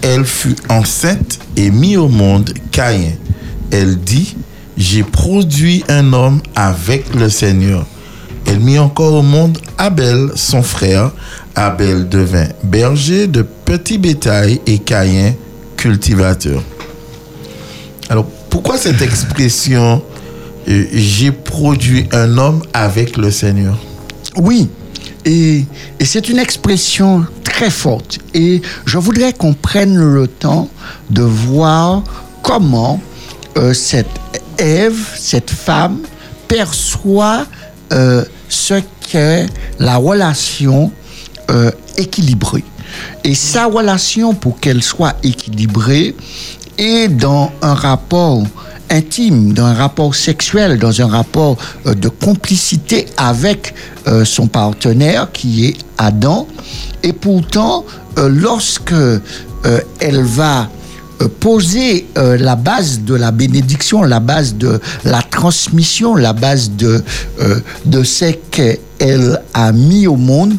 Elle 0.02 0.26
fut 0.26 0.56
enceinte 0.70 1.40
et 1.56 1.70
mit 1.70 1.98
au 1.98 2.08
monde 2.08 2.54
Caïn. 2.72 3.14
Elle 3.72 3.98
dit, 4.00 4.36
j'ai 4.78 5.04
produit 5.04 5.84
un 5.90 6.14
homme 6.14 6.42
avec 6.56 7.14
le 7.16 7.30
Seigneur. 7.30 7.86
Elle 8.46 8.60
mit 8.60 8.80
encore 8.80 9.14
au 9.14 9.24
monde 9.24 9.58
Abel, 9.78 10.32
son 10.36 10.64
frère. 10.64 11.12
Abel 11.56 12.08
devint 12.08 12.48
berger 12.64 13.28
de 13.28 13.42
petit 13.42 13.98
bétail 13.98 14.62
et 14.66 14.80
Caïn 14.80 15.34
cultivateur. 15.76 16.62
Alors, 18.10 18.26
pourquoi 18.50 18.78
cette 18.78 19.02
expression 19.02 20.02
euh, 20.70 20.86
j'ai 20.94 21.32
produit 21.32 22.08
un 22.12 22.38
homme 22.38 22.62
avec 22.74 23.18
le 23.18 23.32
Seigneur? 23.32 23.78
Oui, 24.36 24.70
et, 25.28 25.66
c'est 26.04 26.30
une 26.30 26.40
expression 26.40 27.26
très 27.44 27.70
forte. 27.70 28.20
Et 28.34 28.62
je 28.86 28.98
voudrais 28.98 29.34
qu'on 29.34 29.54
prenne 29.54 29.98
le 29.98 30.28
temps 30.28 30.70
de 31.10 31.22
voir 31.22 32.04
comment 32.42 33.02
euh, 33.58 33.74
cette 33.74 34.08
Ève, 34.58 34.98
cette 35.16 35.52
femme, 35.52 36.00
perçoit 36.48 37.46
euh, 37.94 38.24
ce 38.50 38.82
qu'est 39.02 39.46
la 39.78 39.98
relation 39.98 40.92
euh, 41.52 41.72
équilibrée. 41.98 42.63
Et 43.24 43.36
sa 43.36 43.66
relation, 43.66 44.34
pour 44.34 44.60
qu'elle 44.60 44.82
soit 44.82 45.16
équilibrée, 45.24 46.16
est 46.78 47.10
dans 47.10 47.52
un 47.62 47.74
rapport 47.74 48.44
intime, 48.89 49.54
dans 49.54 49.65
un 49.65 49.73
rapport 49.73 50.15
sexuel, 50.15 50.78
dans 50.78 51.02
un 51.02 51.08
rapport 51.08 51.58
euh, 51.86 51.93
de 51.93 52.10
complicité 52.10 53.06
avec 53.17 53.73
euh, 54.08 54.26
son 54.26 54.47
partenaire 54.47 55.30
qui 55.32 55.65
est 55.65 55.78
Adam. 55.97 56.47
Et 57.04 57.13
pourtant, 57.13 57.86
euh, 58.17 58.30
lorsque 58.30 58.93
elle 60.00 60.23
va 60.23 60.69
poser 61.41 62.06
la 62.15 62.56
base 62.56 63.02
de 63.02 63.15
la 63.15 63.32
bénédiction, 63.32 64.04
la 64.04 64.21
base 64.21 64.56
de 64.56 64.80
la 65.04 65.21
transmission, 65.21 66.15
la 66.15 66.32
base 66.32 66.71
de, 66.71 67.04
de 67.86 68.04
ce 68.04 68.32
qu'elle 68.50 69.41
a 69.54 69.71
mis 69.73 70.08
au 70.08 70.15
monde, 70.15 70.56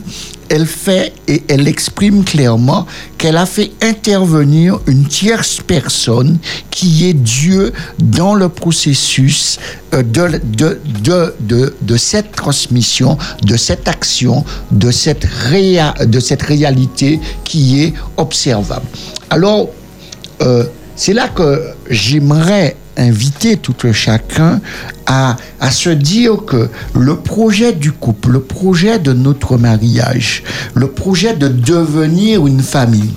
elle 0.48 0.66
fait 0.66 1.12
et 1.26 1.42
elle 1.48 1.68
exprime 1.68 2.24
clairement 2.24 2.86
qu'elle 3.18 3.36
a 3.36 3.46
fait 3.46 3.70
intervenir 3.82 4.80
une 4.86 5.06
tierce 5.06 5.60
personne 5.66 6.38
qui 6.70 7.06
est 7.06 7.14
Dieu 7.14 7.72
dans 7.98 8.34
le 8.34 8.48
processus 8.48 9.58
euh, 9.94 10.02
de, 10.02 10.40
de, 10.44 10.80
de, 11.02 11.34
de, 11.40 11.74
de 11.80 11.96
cette 11.96 12.32
transmission, 12.32 13.18
de 13.42 13.56
cette 13.56 13.88
action, 13.88 14.44
de 14.70 14.90
cette, 14.90 15.24
réa, 15.24 15.94
de 16.04 16.20
cette 16.20 16.42
réalité 16.42 17.20
qui 17.44 17.82
est 17.82 17.94
observable. 18.16 18.86
Alors, 19.30 19.68
euh, 20.40 20.64
c'est 20.96 21.12
là 21.12 21.28
que 21.28 21.62
j'aimerais 21.90 22.76
inviter 22.98 23.56
tout 23.56 23.74
un 23.84 23.92
chacun 23.92 24.60
à, 25.06 25.36
se 25.70 25.90
dire 25.90 26.44
que 26.46 26.68
le 26.94 27.16
projet 27.16 27.72
du 27.72 27.92
couple, 27.92 28.32
le 28.32 28.40
projet 28.40 28.98
de 28.98 29.12
notre 29.12 29.56
mariage, 29.56 30.42
le 30.74 30.88
projet 30.88 31.34
de 31.34 31.48
devenir 31.48 32.46
une 32.46 32.62
famille, 32.62 33.14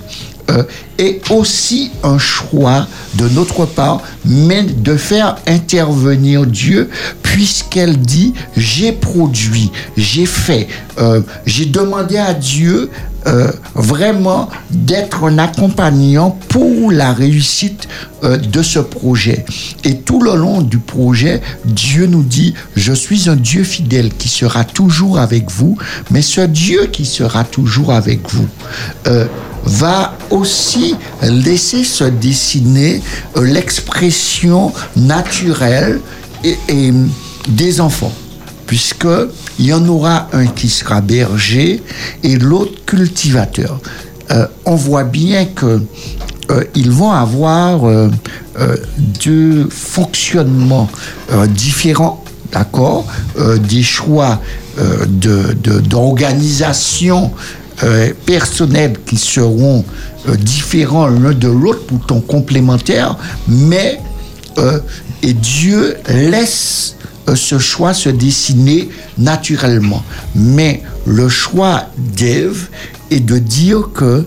euh, 0.50 0.64
est 0.98 1.30
aussi 1.30 1.90
un 2.02 2.18
choix 2.18 2.86
de 3.14 3.28
notre 3.28 3.64
part, 3.64 4.02
mais 4.24 4.62
de 4.64 4.96
faire 4.96 5.36
intervenir 5.46 6.46
Dieu, 6.46 6.90
puisqu'elle 7.22 7.96
dit, 7.98 8.34
j'ai 8.56 8.92
produit, 8.92 9.70
j'ai 9.96 10.26
fait, 10.26 10.66
euh, 10.98 11.22
j'ai 11.46 11.66
demandé 11.66 12.16
à 12.16 12.34
Dieu 12.34 12.90
euh, 13.26 13.52
vraiment 13.74 14.48
d'être 14.70 15.24
un 15.24 15.38
accompagnant 15.38 16.36
pour 16.48 16.90
la 16.90 17.12
réussite 17.12 17.86
euh, 18.24 18.36
de 18.36 18.62
ce 18.62 18.80
projet. 18.80 19.44
Et 19.84 19.98
tout 19.98 20.20
le 20.20 20.34
long 20.34 20.60
du 20.60 20.78
projet, 20.78 21.40
Dieu 21.64 22.06
nous 22.06 22.24
dit, 22.24 22.54
je 22.74 22.92
suis 22.92 23.28
un 23.28 23.36
Dieu 23.36 23.62
fidèle 23.62 24.12
qui 24.14 24.28
sera 24.28 24.64
toujours 24.64 25.20
avec 25.20 25.50
vous, 25.50 25.78
mais 26.10 26.20
ce 26.20 26.40
Dieu 26.40 26.86
qui 26.86 27.04
sera 27.04 27.44
toujours 27.44 27.92
avec 27.92 28.28
vous 28.32 28.48
euh, 29.06 29.26
va 29.64 30.16
aussi 30.30 30.96
laisser 31.22 31.84
se 31.84 32.04
dessiner 32.04 33.00
l'expression 33.40 34.72
naturelle 34.96 36.00
des 37.48 37.80
enfants 37.80 38.12
puisque 38.72 39.06
il 39.58 39.66
y 39.66 39.72
en 39.74 39.86
aura 39.86 40.28
un 40.32 40.46
qui 40.46 40.70
sera 40.70 41.02
berger 41.02 41.82
et 42.22 42.36
l'autre 42.38 42.86
cultivateur. 42.86 43.78
Euh, 44.30 44.46
on 44.64 44.76
voit 44.76 45.04
bien 45.04 45.44
que 45.44 45.82
euh, 46.50 46.64
ils 46.74 46.90
vont 46.90 47.10
avoir 47.12 47.84
euh, 47.86 48.08
euh, 48.58 48.76
deux 49.22 49.68
fonctionnements 49.68 50.88
différents, 51.48 52.24
d'accord, 52.50 53.04
des 53.68 53.82
choix 53.82 54.40
de- 54.78 55.52
de- 55.52 55.80
d'organisation 55.80 57.30
euh, 57.82 58.10
personnels 58.24 58.94
qui 59.04 59.18
seront 59.18 59.84
différents 60.38 61.08
l'un 61.08 61.32
de 61.34 61.48
l'autre, 61.48 61.84
pourtant 61.88 62.20
complémentaires, 62.22 63.18
mais 63.46 64.00
et 65.22 65.34
Dieu 65.34 65.94
laisse 66.08 66.96
ce 67.34 67.58
choix 67.58 67.94
se 67.94 68.08
dessiner 68.08 68.88
naturellement. 69.18 70.02
Mais 70.34 70.82
le 71.06 71.28
choix 71.28 71.84
d'Ève 71.98 72.68
est 73.10 73.20
de 73.20 73.38
dire 73.38 73.90
que 73.94 74.24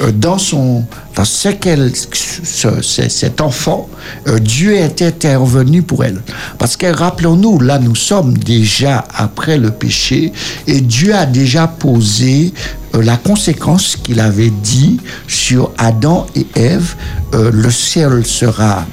euh, 0.00 0.10
dans 0.12 0.38
son 0.38 0.84
dans 1.14 1.24
ce 1.24 1.50
qu'elle 1.50 1.92
ce- 1.94 2.82
ce- 2.82 3.08
cet 3.08 3.40
enfant 3.40 3.88
euh, 4.26 4.40
Dieu 4.40 4.74
est 4.74 5.00
intervenu 5.02 5.82
pour 5.82 6.02
elle 6.04 6.20
parce 6.58 6.76
que 6.76 6.86
rappelons-nous 6.86 7.60
là 7.60 7.78
nous 7.78 7.94
sommes 7.94 8.36
déjà 8.36 9.04
après 9.14 9.56
le 9.56 9.70
péché 9.70 10.32
et 10.66 10.80
Dieu 10.80 11.14
a 11.14 11.26
déjà 11.26 11.68
posé 11.68 12.52
euh, 12.96 13.02
la 13.04 13.16
conséquence 13.16 13.94
qu'il 14.02 14.18
avait 14.18 14.50
dit 14.50 14.98
sur 15.28 15.70
Adam 15.78 16.26
et 16.34 16.46
Ève 16.56 16.94
Euh, 17.34 17.50
le 17.52 17.70
ciel 17.70 18.24
sera 18.26 18.86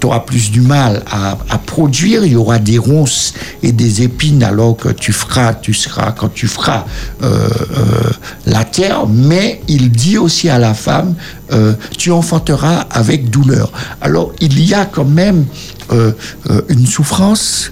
tu 0.00 0.06
auras 0.06 0.20
plus 0.20 0.50
du 0.50 0.60
mal 0.60 1.02
à, 1.10 1.36
produire, 1.58 2.24
il 2.24 2.32
y 2.32 2.36
aura 2.36 2.58
des 2.58 2.78
ronces 2.78 3.34
et 3.62 3.72
des 3.72 4.02
épines 4.02 4.42
alors 4.42 4.76
que 4.76 4.90
tu 4.90 5.12
feras, 5.12 5.54
tu 5.54 5.74
seras, 5.74 6.12
quand 6.12 6.32
tu 6.32 6.46
feras 6.46 6.84
euh, 7.22 7.48
euh, 7.76 8.10
la 8.46 8.64
terre, 8.64 9.06
mais 9.08 9.60
il 9.66 9.90
dit 9.90 10.18
aussi 10.18 10.48
à 10.48 10.58
la 10.58 10.74
femme, 10.74 11.14
euh, 11.52 11.74
tu 11.98 12.12
enfanteras 12.12 12.86
avec 12.90 13.30
douleur. 13.30 13.72
Alors 14.00 14.32
il 14.40 14.62
y 14.64 14.74
a 14.74 14.84
quand 14.84 15.04
même 15.04 15.46
euh, 15.92 16.12
euh, 16.50 16.62
une 16.68 16.86
souffrance 16.86 17.70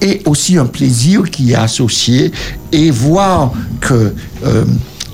et 0.00 0.22
aussi 0.24 0.58
un 0.58 0.66
plaisir 0.66 1.30
qui 1.30 1.52
est 1.52 1.56
associé. 1.56 2.32
Et 2.72 2.90
voir 2.90 3.52
que 3.80 4.14
euh, 4.44 4.64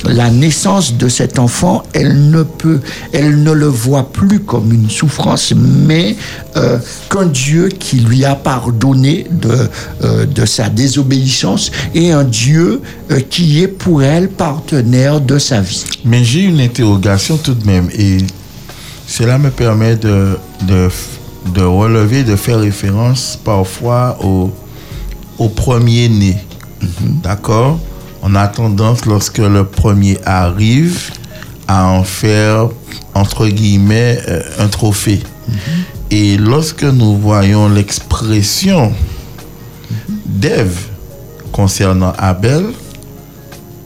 la 0.04 0.30
naissance 0.30 0.94
de 0.94 1.08
cet 1.08 1.38
enfant, 1.38 1.82
elle 1.92 2.30
ne 2.30 2.42
peut, 2.42 2.80
elle 3.12 3.42
ne 3.42 3.52
le 3.52 3.66
voit 3.66 4.12
plus 4.12 4.40
comme 4.40 4.72
une 4.72 4.88
souffrance, 4.90 5.52
mais 5.56 6.16
euh, 6.56 6.78
qu'un 7.10 7.26
Dieu 7.26 7.68
qui 7.68 8.00
lui 8.00 8.24
a 8.24 8.34
pardonné 8.34 9.26
de, 9.30 9.68
euh, 10.04 10.26
de 10.26 10.46
sa 10.46 10.68
désobéissance 10.68 11.70
et 11.94 12.12
un 12.12 12.24
Dieu 12.24 12.80
euh, 13.10 13.20
qui 13.28 13.60
est 13.62 13.68
pour 13.68 14.02
elle 14.02 14.28
partenaire 14.28 15.20
de 15.20 15.38
sa 15.38 15.60
vie. 15.60 15.84
Mais 16.04 16.22
j'ai 16.24 16.42
une 16.42 16.60
interrogation 16.60 17.36
tout 17.36 17.54
de 17.54 17.66
même 17.66 17.88
et 17.96 18.18
cela 19.06 19.38
me 19.38 19.50
permet 19.50 19.96
de, 19.96 20.36
de, 20.66 20.88
de 21.54 21.62
relever, 21.62 22.22
de 22.22 22.36
faire 22.36 22.60
référence 22.60 23.38
parfois 23.42 24.18
au, 24.22 24.50
au 25.38 25.48
premier-né. 25.48 26.36
D'accord? 27.22 27.80
On 28.22 28.34
a 28.34 28.48
tendance, 28.48 29.06
lorsque 29.06 29.38
le 29.38 29.64
premier 29.64 30.18
arrive, 30.24 31.10
à 31.66 31.86
en 31.86 32.02
faire, 32.02 32.68
entre 33.14 33.46
guillemets, 33.46 34.18
euh, 34.28 34.42
un 34.58 34.68
trophée. 34.68 35.22
Et 36.10 36.36
lorsque 36.36 36.84
nous 36.84 37.16
voyons 37.18 37.68
l'expression 37.68 38.92
d'Ève 40.26 40.78
concernant 41.52 42.12
Abel, 42.18 42.64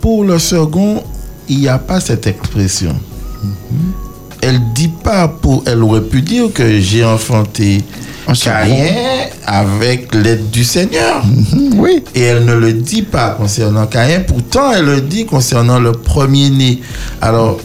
pour 0.01 0.24
le 0.24 0.39
second, 0.39 1.03
il 1.49 1.59
n'y 1.59 1.68
a 1.68 1.78
pas 1.78 2.01
cette 2.01 2.26
expression. 2.26 2.95
Elle 4.43 4.61
dit 4.74 4.93
pas 5.03 5.28
pour. 5.28 5.64
Elle 5.66 5.82
aurait 5.82 6.03
pu 6.03 6.20
dire 6.20 6.53
que 6.53 6.80
j'ai 6.80 7.05
enfanté. 7.05 7.82
Caïn 8.40 8.93
avec 9.47 10.14
l'aide 10.14 10.51
du 10.51 10.64
Seigneur. 10.64 11.22
Oui. 11.76 12.05
Et 12.14 12.22
elle 12.22 12.45
ne 12.45 12.55
le 12.55 12.72
dit 12.72 13.03
pas 13.03 13.30
concernant 13.30 13.86
Caïn. 13.86 14.20
Pourtant, 14.20 14.72
elle 14.72 14.84
le 14.84 15.01
dit 15.01 15.26
concernant 15.26 15.78
le 15.78 15.93
premier-né. 15.93 16.80
Alors, 17.20 17.59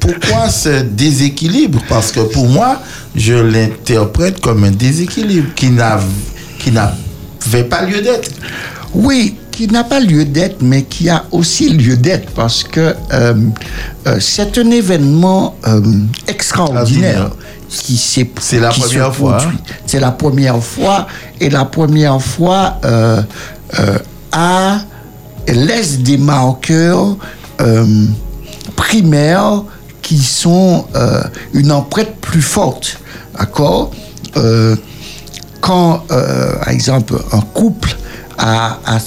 pourquoi 0.00 0.48
ce 0.50 0.82
déséquilibre? 0.82 1.82
Parce 1.88 2.12
que 2.12 2.20
pour 2.20 2.48
moi, 2.48 2.80
je 3.14 3.34
l'interprète 3.34 4.40
comme 4.40 4.64
un 4.64 4.70
déséquilibre 4.70 5.54
qui 5.54 5.70
n'avait 5.70 7.64
pas 7.64 7.82
lieu 7.82 8.00
d'être. 8.00 8.30
Oui, 8.94 9.36
qui 9.52 9.68
n'a 9.68 9.84
pas 9.84 10.00
lieu 10.00 10.24
d'être, 10.24 10.62
mais 10.62 10.82
qui 10.82 11.08
a 11.10 11.24
aussi 11.30 11.68
lieu 11.68 11.96
d'être 11.96 12.30
parce 12.32 12.64
que 12.64 12.94
euh, 13.12 13.34
euh, 14.06 14.16
c'est 14.18 14.58
un 14.58 14.70
événement 14.70 15.54
euh, 15.68 15.80
extraordinaire 16.26 17.30
qui 17.68 17.96
s'est 17.96 18.28
C'est 18.40 18.58
la 18.58 18.70
première 18.70 19.14
fois, 19.14 19.36
produit. 19.36 19.58
hein. 19.58 19.74
C'est 19.86 20.00
la 20.00 20.10
première 20.10 20.62
fois 20.62 21.06
et 21.40 21.50
la 21.50 21.64
première 21.64 22.20
fois 22.20 22.80
a 24.32 24.78
laisse 25.48 25.98
des 26.00 26.18
marqueurs 26.18 27.16
primaires 28.76 29.62
qui 30.02 30.18
sont 30.18 30.86
une 31.54 31.72
empreinte 31.72 32.14
plus 32.20 32.42
forte, 32.42 32.98
d'accord? 33.38 33.90
Quand, 35.62 36.02
par 36.08 36.68
exemple, 36.68 37.14
un 37.32 37.40
couple 37.40 37.96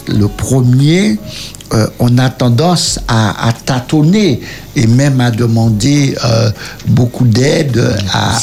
le 0.07 0.27
premier, 0.27 1.17
euh, 1.73 1.87
on 1.99 2.17
a 2.19 2.29
tendance 2.29 2.99
à, 3.07 3.47
à 3.49 3.51
tâtonner 3.51 4.39
et 4.75 4.85
même 4.87 5.19
à 5.19 5.31
demander 5.31 6.15
euh, 6.23 6.51
beaucoup 6.87 7.25
d'aide 7.25 7.81
à- 8.13 8.37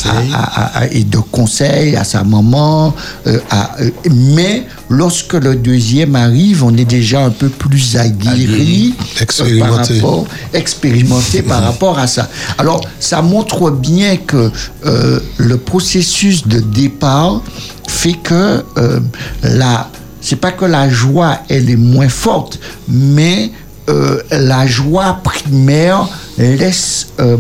à- 0.81 0.87
et 0.89 1.05
de 1.05 1.19
conseils 1.19 1.95
à 1.97 2.05
sa 2.05 2.25
maman. 2.25 2.93
euh, 3.27 3.39
euh, 3.81 3.91
mais 4.11 4.65
lorsque 4.91 5.35
le 5.35 5.55
deuxième 5.55 6.17
arrive, 6.17 6.65
on 6.65 6.77
est 6.77 6.85
déjà 6.85 7.25
un 7.25 7.31
peu 7.31 7.49
plus 7.49 7.97
aguerri, 7.97 8.95
euh, 8.99 9.23
Expérimenté. 9.23 10.01
par 10.01 10.11
rapport 10.11 10.27
expérimenté 10.53 11.43
par 11.43 11.63
rapport 11.69 11.99
à 11.99 12.07
ça. 12.09 12.29
Alors, 12.59 12.81
ça 12.99 13.23
montre 13.23 13.71
bien 13.71 14.17
que 14.17 14.51
euh, 14.85 15.21
le 15.39 15.57
processus 15.59 16.47
de 16.47 16.59
départ 16.59 17.41
fait 17.89 18.15
que 18.15 18.65
euh, 18.79 19.01
la, 19.43 19.89
c'est 20.23 20.37
pas 20.37 20.53
que 20.53 20.65
la 20.65 20.89
joie 20.89 21.41
elle 21.49 21.69
est 21.69 21.77
moins 21.77 22.09
forte, 22.09 22.59
mais 22.89 23.51
euh, 23.91 24.23
la 24.31 24.65
joie 24.65 25.19
primaire 25.25 26.09
laisse 26.39 27.09
euh, 27.19 27.37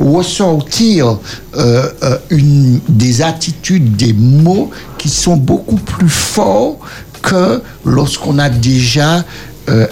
ressortir 0.00 1.18
euh, 1.56 1.88
des 2.88 3.22
attitudes, 3.22 3.94
des 3.94 4.12
mots 4.12 4.70
qui 4.98 5.08
sont 5.08 5.36
beaucoup 5.36 5.76
plus 5.76 6.08
forts 6.08 6.78
que 7.22 7.62
lorsqu'on 7.84 8.38
a 8.38 8.50
déjà 8.50 9.24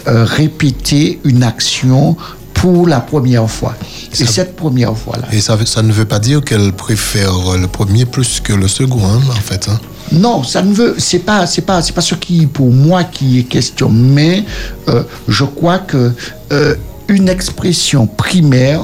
répété 0.06 1.18
une 1.24 1.42
action 1.42 2.16
pour 2.64 2.88
la 2.88 3.00
première 3.00 3.50
fois. 3.50 3.74
Et 4.10 4.24
Ça- 4.24 4.26
cette 4.26 4.56
première 4.56 4.96
fois-là. 4.96 5.28
Et 5.32 5.42
ça, 5.42 5.58
ça 5.66 5.82
ne 5.82 5.92
veut 5.92 6.06
pas 6.06 6.18
dire 6.18 6.42
qu'elle 6.42 6.72
préfère 6.72 7.34
le 7.60 7.66
premier 7.66 8.06
plus 8.06 8.40
que 8.40 8.54
le 8.54 8.68
second, 8.68 9.04
hein, 9.06 9.20
en 9.28 9.34
fait. 9.34 9.68
hein. 9.68 9.78
Non, 10.12 10.42
ça 10.42 10.62
ne 10.62 10.72
veut, 10.72 10.94
c'est 10.96 11.18
pas, 11.18 11.46
c'est 11.46 11.60
pas, 11.60 11.82
c'est 11.82 11.92
pas 11.92 12.00
ce 12.00 12.14
qui, 12.14 12.46
pour 12.46 12.70
moi, 12.72 13.04
qui 13.04 13.38
est 13.38 13.42
question. 13.42 13.90
Mais 13.90 14.44
euh, 14.88 15.02
je 15.28 15.44
crois 15.44 15.78
que 15.78 16.12
euh, 16.52 16.74
une 17.08 17.28
expression 17.28 18.06
primaire 18.06 18.80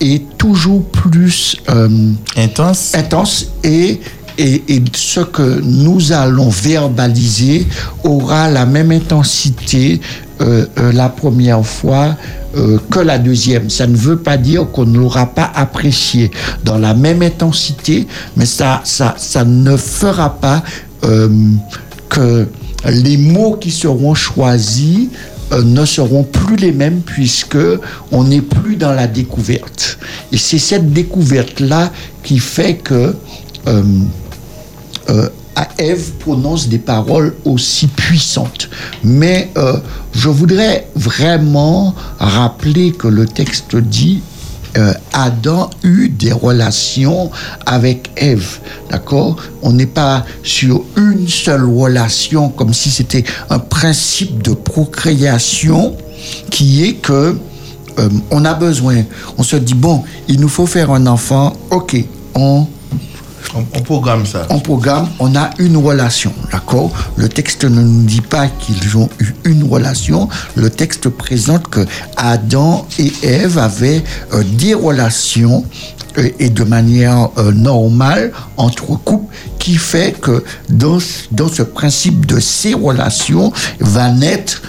est 0.00 0.22
toujours 0.38 0.84
plus 0.84 1.56
euh, 1.68 2.12
Intense. 2.34 2.94
intense 2.94 3.48
et, 3.62 4.00
et, 4.38 4.82
ce 4.94 5.20
que 5.20 5.60
nous 5.62 6.12
allons 6.12 6.48
verbaliser 6.48 7.66
aura 8.04 8.48
la 8.48 8.66
même 8.66 8.92
intensité 8.92 10.00
euh, 10.40 10.66
euh, 10.78 10.92
la 10.92 11.08
première 11.08 11.66
fois 11.66 12.16
euh, 12.56 12.78
que 12.90 13.00
la 13.00 13.18
deuxième. 13.18 13.68
Ça 13.68 13.88
ne 13.88 13.96
veut 13.96 14.18
pas 14.18 14.36
dire 14.36 14.70
qu'on 14.70 14.86
ne 14.86 14.96
l'aura 14.96 15.26
pas 15.26 15.50
apprécié 15.54 16.30
dans 16.64 16.78
la 16.78 16.94
même 16.94 17.22
intensité, 17.22 18.06
mais 18.36 18.46
ça, 18.46 18.80
ça, 18.84 19.16
ça 19.18 19.44
ne 19.44 19.76
fera 19.76 20.38
pas 20.40 20.62
que 22.08 22.48
les 22.88 23.16
mots 23.16 23.52
qui 23.52 23.70
seront 23.70 24.14
choisis 24.14 25.08
ne 25.52 25.84
seront 25.84 26.24
plus 26.24 26.56
les 26.56 26.72
mêmes 26.72 27.00
puisque 27.00 27.56
on 28.10 28.24
n'est 28.24 28.40
plus 28.40 28.74
dans 28.74 28.92
la 28.92 29.06
découverte. 29.06 29.98
Et 30.32 30.38
c'est 30.38 30.58
cette 30.58 30.92
découverte-là 30.92 31.92
qui 32.24 32.40
fait 32.40 32.74
que 32.74 33.14
euh, 35.10 35.28
à 35.56 35.66
Ève 35.78 36.12
prononce 36.20 36.68
des 36.68 36.78
paroles 36.78 37.34
aussi 37.44 37.86
puissantes. 37.88 38.68
Mais 39.02 39.50
euh, 39.56 39.78
je 40.12 40.28
voudrais 40.28 40.86
vraiment 40.94 41.94
rappeler 42.18 42.92
que 42.92 43.08
le 43.08 43.26
texte 43.26 43.74
dit 43.74 44.22
euh, 44.76 44.92
Adam 45.12 45.70
eut 45.82 46.10
des 46.10 46.30
relations 46.30 47.30
avec 47.66 48.10
Ève. 48.16 48.58
D'accord? 48.90 49.36
On 49.62 49.72
n'est 49.72 49.86
pas 49.86 50.24
sur 50.44 50.84
une 50.96 51.26
seule 51.26 51.64
relation 51.64 52.50
comme 52.50 52.74
si 52.74 52.90
c'était 52.90 53.24
un 53.50 53.58
principe 53.58 54.42
de 54.42 54.52
procréation 54.52 55.96
qui 56.50 56.84
est 56.84 56.94
que 56.94 57.36
on 58.30 58.44
a 58.44 58.54
besoin. 58.54 59.02
On 59.38 59.42
se 59.42 59.56
dit 59.56 59.74
bon, 59.74 60.04
il 60.28 60.38
nous 60.38 60.48
faut 60.48 60.66
faire 60.66 60.92
un 60.92 61.08
enfant. 61.08 61.52
Ok, 61.70 61.96
on 62.36 62.64
On, 63.54 63.80
programme 63.80 64.26
ça. 64.26 64.46
on 64.50 64.60
programme, 64.60 65.08
on 65.18 65.34
a 65.34 65.50
une 65.58 65.76
relation, 65.76 66.32
d'accord? 66.52 66.90
Le 67.16 67.28
texte 67.28 67.64
ne 67.64 67.80
nous 67.82 68.04
dit 68.04 68.20
pas 68.20 68.46
qu'ils 68.48 68.96
ont 68.96 69.08
eu 69.20 69.34
une 69.44 69.64
relation. 69.64 70.28
Le 70.54 70.70
texte 70.70 71.08
présente 71.08 71.68
que 71.68 71.80
Adam 72.16 72.86
et 72.98 73.12
Ève 73.22 73.58
avaient 73.58 74.02
euh, 74.34 74.42
des 74.44 74.74
relations 74.74 75.64
euh, 76.18 76.28
et 76.38 76.50
de 76.50 76.64
manière 76.64 77.30
euh, 77.38 77.52
normale 77.52 78.32
entre 78.56 78.86
couples 78.86 79.32
qui 79.58 79.76
fait 79.76 80.12
que 80.20 80.44
dans, 80.68 80.98
ce- 81.00 81.62
principe 81.62 82.26
de 82.26 82.40
ces 82.40 82.74
relations 82.74 83.52
va 83.80 84.10
naître 84.10 84.62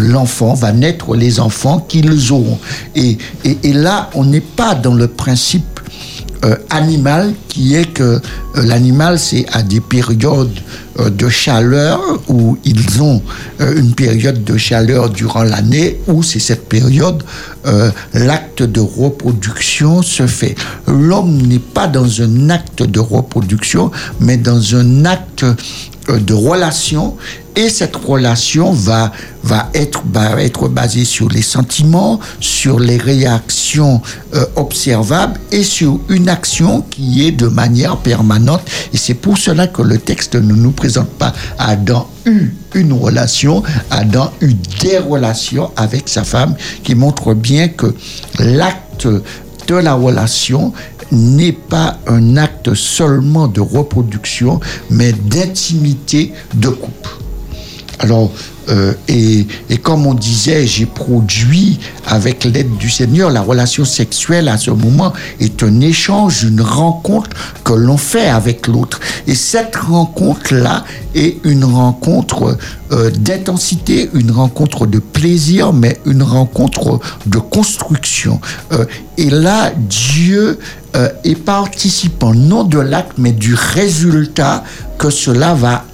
l'enfant, 0.00 0.54
va 0.54 0.72
naître 0.72 1.14
les 1.14 1.38
enfants 1.38 1.78
qu'ils 1.88 2.32
auront. 2.32 2.58
Et 2.96 3.16
là, 3.72 4.10
on 4.14 4.24
n'est 4.24 4.40
pas 4.40 4.74
dans 4.74 4.94
le 4.94 5.06
principe 5.06 5.78
euh, 6.42 6.56
animal 6.70 7.34
qui 7.48 7.74
est 7.74 7.92
que 7.92 8.02
euh, 8.02 8.20
l'animal 8.54 9.18
c'est 9.18 9.44
à 9.52 9.62
des 9.62 9.80
périodes 9.80 10.58
euh, 10.98 11.10
de 11.10 11.28
chaleur 11.28 12.00
où 12.28 12.56
ils 12.64 13.02
ont 13.02 13.20
une 13.58 13.92
période 13.92 14.42
de 14.42 14.56
chaleur 14.56 15.10
durant 15.10 15.42
l'année 15.42 15.98
où 16.06 16.22
c'est 16.22 16.38
cette 16.38 16.66
période 16.66 17.22
l'acte 18.14 18.62
de 18.62 18.80
reproduction 18.80 20.00
se 20.00 20.26
fait. 20.26 20.54
L'homme 20.88 21.42
n'est 21.42 21.58
pas 21.58 21.86
dans 21.86 22.22
un 22.22 22.48
acte 22.48 22.82
de 22.84 23.00
reproduction 23.00 23.90
mais 24.18 24.38
dans 24.38 24.76
un 24.76 25.04
acte 25.04 25.44
de 26.08 26.32
relation 26.32 27.18
et 27.56 27.68
cette 27.68 27.96
relation 27.96 28.72
va, 28.72 29.12
va, 29.42 29.70
être, 29.74 30.02
basée 30.68 31.04
sur 31.04 31.28
les 31.28 31.42
sentiments, 31.42 32.20
sur 32.40 32.78
les 32.78 32.96
réactions 32.96 34.00
euh, 34.34 34.44
observables 34.56 35.38
et 35.50 35.62
sur 35.62 36.00
une 36.08 36.28
action 36.28 36.82
qui 36.90 37.26
est 37.26 37.32
de 37.32 37.46
manière 37.46 37.96
permanente. 37.96 38.62
Et 38.92 38.96
c'est 38.96 39.14
pour 39.14 39.38
cela 39.38 39.66
que 39.66 39.82
le 39.82 39.98
texte 39.98 40.34
ne 40.34 40.54
nous 40.54 40.72
présente 40.72 41.10
pas 41.10 41.32
Adam 41.58 42.08
eut 42.26 42.54
une 42.74 42.92
relation, 42.92 43.62
Adam 43.90 44.32
eut 44.40 44.54
des 44.80 44.98
relations 44.98 45.70
avec 45.76 46.08
sa 46.08 46.24
femme 46.24 46.54
qui 46.84 46.94
montre 46.94 47.34
bien 47.34 47.68
que 47.68 47.94
l'acte 48.38 49.08
de 49.66 49.74
la 49.74 49.94
relation 49.94 50.72
n'est 51.12 51.52
pas 51.52 51.98
un 52.06 52.36
acte 52.36 52.74
seulement 52.74 53.48
de 53.48 53.60
reproduction, 53.60 54.60
mais 54.90 55.12
d'intimité 55.12 56.32
de 56.54 56.68
couple. 56.68 57.10
Alors, 58.00 58.30
euh, 58.70 58.94
et, 59.08 59.46
et 59.68 59.76
comme 59.76 60.06
on 60.06 60.14
disait, 60.14 60.66
j'ai 60.66 60.86
produit 60.86 61.78
avec 62.06 62.44
l'aide 62.44 62.76
du 62.78 62.88
Seigneur, 62.88 63.30
la 63.30 63.42
relation 63.42 63.84
sexuelle 63.84 64.48
à 64.48 64.56
ce 64.56 64.70
moment 64.70 65.12
est 65.38 65.62
un 65.62 65.80
échange, 65.80 66.44
une 66.44 66.62
rencontre 66.62 67.28
que 67.62 67.74
l'on 67.74 67.98
fait 67.98 68.28
avec 68.28 68.66
l'autre. 68.66 69.00
Et 69.26 69.34
cette 69.34 69.76
rencontre-là 69.76 70.84
est 71.14 71.44
une 71.44 71.64
rencontre 71.64 72.56
euh, 72.92 73.10
d'intensité, 73.10 74.08
une 74.14 74.30
rencontre 74.30 74.86
de 74.86 74.98
plaisir, 74.98 75.72
mais 75.74 75.98
une 76.06 76.22
rencontre 76.22 77.00
de 77.26 77.38
construction. 77.38 78.40
Euh, 78.72 78.86
et 79.18 79.28
là, 79.28 79.72
Dieu 79.76 80.58
euh, 80.96 81.08
est 81.24 81.36
participant 81.36 82.32
non 82.32 82.64
de 82.64 82.78
l'acte, 82.78 83.12
mais 83.18 83.32
du 83.32 83.54
résultat 83.54 84.64
que 84.98 85.10
cela 85.10 85.54
va 85.54 85.84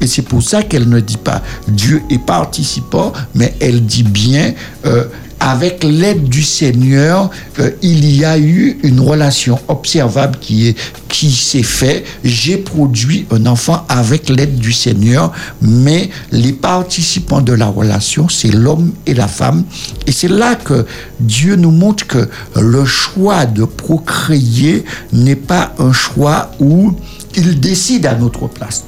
Et 0.00 0.06
c'est 0.06 0.22
pour 0.22 0.42
ça 0.42 0.62
qu'elle 0.62 0.88
ne 0.88 1.00
dit 1.00 1.16
pas 1.16 1.42
Dieu 1.68 2.02
est 2.10 2.18
participant, 2.18 3.12
mais 3.34 3.54
elle 3.60 3.84
dit 3.84 4.02
bien 4.02 4.52
euh, 4.84 5.04
avec 5.40 5.84
l'aide 5.84 6.28
du 6.28 6.42
Seigneur, 6.42 7.30
euh, 7.58 7.70
il 7.82 8.04
y 8.14 8.24
a 8.24 8.38
eu 8.38 8.78
une 8.82 9.00
relation 9.00 9.58
observable 9.68 10.38
qui 10.40 10.68
est 10.68 10.76
qui 11.08 11.30
s'est 11.30 11.62
fait. 11.62 12.04
J'ai 12.24 12.56
produit 12.56 13.26
un 13.30 13.46
enfant 13.46 13.84
avec 13.88 14.28
l'aide 14.28 14.58
du 14.58 14.72
Seigneur, 14.72 15.32
mais 15.62 16.10
les 16.32 16.52
participants 16.52 17.40
de 17.40 17.52
la 17.52 17.66
relation, 17.66 18.28
c'est 18.28 18.50
l'homme 18.50 18.92
et 19.06 19.14
la 19.14 19.28
femme. 19.28 19.64
Et 20.06 20.12
c'est 20.12 20.28
là 20.28 20.56
que 20.56 20.84
Dieu 21.20 21.56
nous 21.56 21.70
montre 21.70 22.06
que 22.06 22.28
le 22.60 22.84
choix 22.84 23.46
de 23.46 23.64
procréer 23.64 24.84
n'est 25.12 25.36
pas 25.36 25.74
un 25.78 25.92
choix 25.92 26.50
où 26.60 26.94
il 27.36 27.60
décide 27.60 28.06
à 28.06 28.14
notre 28.14 28.48
place. 28.48 28.84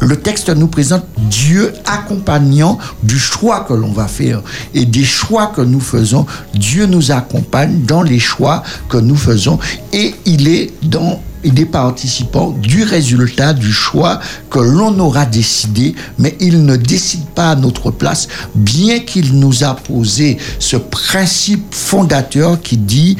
Le 0.00 0.16
texte 0.16 0.50
nous 0.50 0.68
présente 0.68 1.04
Dieu 1.16 1.72
accompagnant 1.84 2.78
du 3.02 3.18
choix 3.18 3.64
que 3.68 3.74
l'on 3.74 3.92
va 3.92 4.06
faire 4.06 4.42
et 4.74 4.84
des 4.84 5.04
choix 5.04 5.48
que 5.48 5.60
nous 5.60 5.80
faisons. 5.80 6.26
Dieu 6.54 6.86
nous 6.86 7.10
accompagne 7.10 7.82
dans 7.82 8.02
les 8.02 8.18
choix 8.18 8.62
que 8.88 8.96
nous 8.96 9.16
faisons 9.16 9.58
et 9.92 10.14
il 10.24 10.48
est 10.48 10.72
dans 10.82 11.20
il 11.44 11.58
est 11.60 11.66
participant 11.66 12.50
du 12.50 12.82
résultat 12.82 13.52
du 13.52 13.72
choix 13.72 14.20
que 14.50 14.58
l'on 14.58 14.98
aura 14.98 15.26
décidé, 15.26 15.94
mais 16.18 16.36
il 16.40 16.64
ne 16.64 16.76
décide 16.76 17.26
pas 17.26 17.50
à 17.50 17.56
notre 17.56 17.90
place, 17.90 18.28
bien 18.54 19.00
qu'il 19.00 19.38
nous 19.38 19.64
a 19.64 19.74
posé 19.74 20.38
ce 20.58 20.76
principe 20.76 21.74
fondateur 21.74 22.60
qui 22.60 22.76
dit 22.76 23.16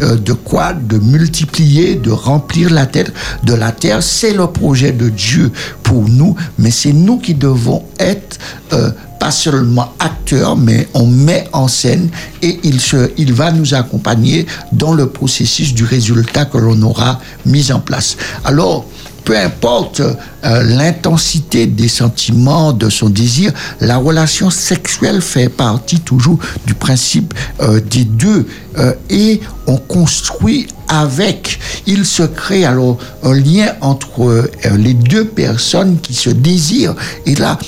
euh, 0.00 0.16
de 0.16 0.32
quoi 0.32 0.72
De 0.72 0.98
multiplier, 0.98 1.96
de 1.96 2.10
remplir 2.10 2.70
la 2.70 2.86
terre, 2.86 3.10
de 3.44 3.54
la 3.54 3.72
terre. 3.72 4.02
C'est 4.02 4.32
le 4.32 4.46
projet 4.46 4.92
de 4.92 5.08
Dieu 5.08 5.50
pour 5.82 6.08
nous, 6.08 6.36
mais 6.58 6.70
c'est 6.70 6.92
nous 6.92 7.18
qui 7.18 7.34
devons 7.34 7.82
être 7.98 8.38
euh, 8.72 8.90
pas 9.20 9.30
seulement 9.30 9.92
acteurs, 10.00 10.56
mais 10.56 10.88
on 10.94 11.06
met 11.06 11.44
en 11.52 11.68
scène 11.68 12.08
et 12.42 12.58
il, 12.64 12.80
se, 12.80 13.12
il 13.18 13.32
va 13.32 13.52
nous 13.52 13.74
accompagner 13.74 14.46
dans 14.72 14.94
le 14.94 15.08
processus 15.08 15.74
du 15.74 15.84
résultat 15.84 16.46
que 16.46 16.58
l'on 16.58 16.80
aura 16.82 17.20
mis 17.46 17.70
en 17.70 17.80
place. 17.80 18.16
Alors, 18.44 18.86
peu 19.24 19.36
importe 19.36 20.00
euh, 20.00 20.62
l'intensité 20.62 21.66
des 21.66 21.88
sentiments, 21.88 22.72
de 22.72 22.88
son 22.88 23.10
désir, 23.10 23.52
la 23.80 23.98
relation 23.98 24.48
sexuelle 24.48 25.20
fait 25.20 25.50
partie 25.50 26.00
toujours 26.00 26.38
du 26.66 26.74
principe 26.74 27.34
euh, 27.60 27.78
des 27.80 28.04
deux. 28.04 28.46
Euh, 28.78 28.94
et 29.10 29.40
on 29.66 29.76
construit 29.76 30.66
avec. 30.88 31.60
Il 31.86 32.06
se 32.06 32.22
crée 32.22 32.64
alors 32.64 32.96
un 33.22 33.34
lien 33.34 33.74
entre 33.82 34.22
euh, 34.22 34.50
les 34.78 34.94
deux 34.94 35.26
personnes 35.26 35.98
qui 36.00 36.14
se 36.14 36.30
désirent. 36.30 36.94
Et 37.26 37.34
là, 37.34 37.58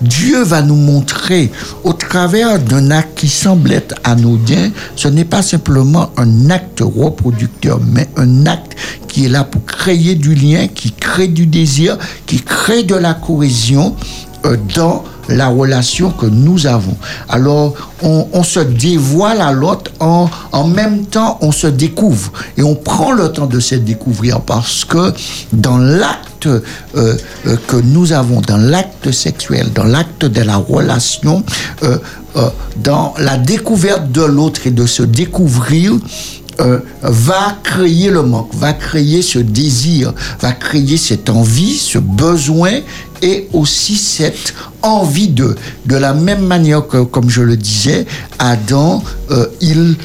Dieu 0.00 0.42
va 0.42 0.62
nous 0.62 0.76
montrer 0.76 1.50
au 1.84 1.92
travers 1.92 2.58
d'un 2.58 2.90
acte 2.90 3.18
qui 3.18 3.28
semble 3.28 3.72
être 3.72 3.94
anodin, 4.04 4.70
ce 4.96 5.08
n'est 5.08 5.24
pas 5.24 5.42
simplement 5.42 6.10
un 6.16 6.50
acte 6.50 6.80
reproducteur, 6.80 7.80
mais 7.80 8.08
un 8.16 8.46
acte 8.46 8.76
qui 9.08 9.26
est 9.26 9.28
là 9.28 9.44
pour 9.44 9.64
créer 9.64 10.14
du 10.14 10.34
lien, 10.34 10.66
qui 10.68 10.92
crée 10.92 11.28
du 11.28 11.46
désir, 11.46 11.98
qui 12.26 12.40
crée 12.40 12.82
de 12.82 12.94
la 12.94 13.14
cohésion 13.14 13.94
euh, 14.44 14.56
dans 14.74 15.04
la 15.28 15.48
relation 15.48 16.10
que 16.10 16.26
nous 16.26 16.66
avons. 16.66 16.96
Alors, 17.28 17.74
on, 18.02 18.42
se 18.42 18.60
dévoile 18.60 19.40
à 19.40 19.52
l'autre, 19.52 19.90
en, 20.00 20.28
même 20.66 21.06
temps, 21.06 21.38
on 21.40 21.52
se 21.52 21.66
découvre. 21.66 22.32
Et 22.56 22.62
on 22.62 22.74
prend 22.74 23.12
le 23.12 23.32
temps 23.32 23.46
de 23.46 23.60
se 23.60 23.74
découvrir 23.74 24.40
parce 24.40 24.84
que 24.84 25.12
dans 25.52 25.78
l'acte 25.78 26.46
euh, 26.46 26.60
euh, 26.96 27.16
que 27.66 27.76
nous 27.76 28.12
avons, 28.12 28.40
dans 28.42 28.58
l'acte 28.58 29.10
sexuel, 29.10 29.72
dans 29.74 29.84
l'acte 29.84 30.26
de 30.26 30.42
la 30.42 30.56
relation, 30.56 31.42
euh, 31.82 31.98
dans 32.76 33.14
la 33.18 33.38
découverte 33.38 34.10
de 34.10 34.22
l'autre 34.22 34.66
et 34.66 34.70
de 34.70 34.86
se 34.86 35.02
découvrir, 35.02 35.92
euh, 36.60 36.80
va 37.02 37.56
créer 37.62 38.10
le 38.10 38.22
manque, 38.22 38.54
va 38.54 38.72
créer 38.72 39.22
ce 39.22 39.38
désir, 39.38 40.12
va 40.40 40.52
créer 40.52 40.96
cette 40.96 41.28
envie, 41.28 41.76
ce 41.76 41.98
besoin 41.98 42.72
et 43.22 43.48
aussi 43.52 43.96
cette 43.96 44.54
envie 44.82 45.28
de. 45.28 45.56
De 45.86 45.96
la 45.96 46.14
même 46.14 46.44
manière 46.44 46.86
que, 46.86 47.02
comme 47.02 47.28
je 47.30 47.42
le 47.42 47.56
disais, 47.56 48.06
Adam, 48.38 49.02
euh, 49.30 49.46
il 49.60 49.96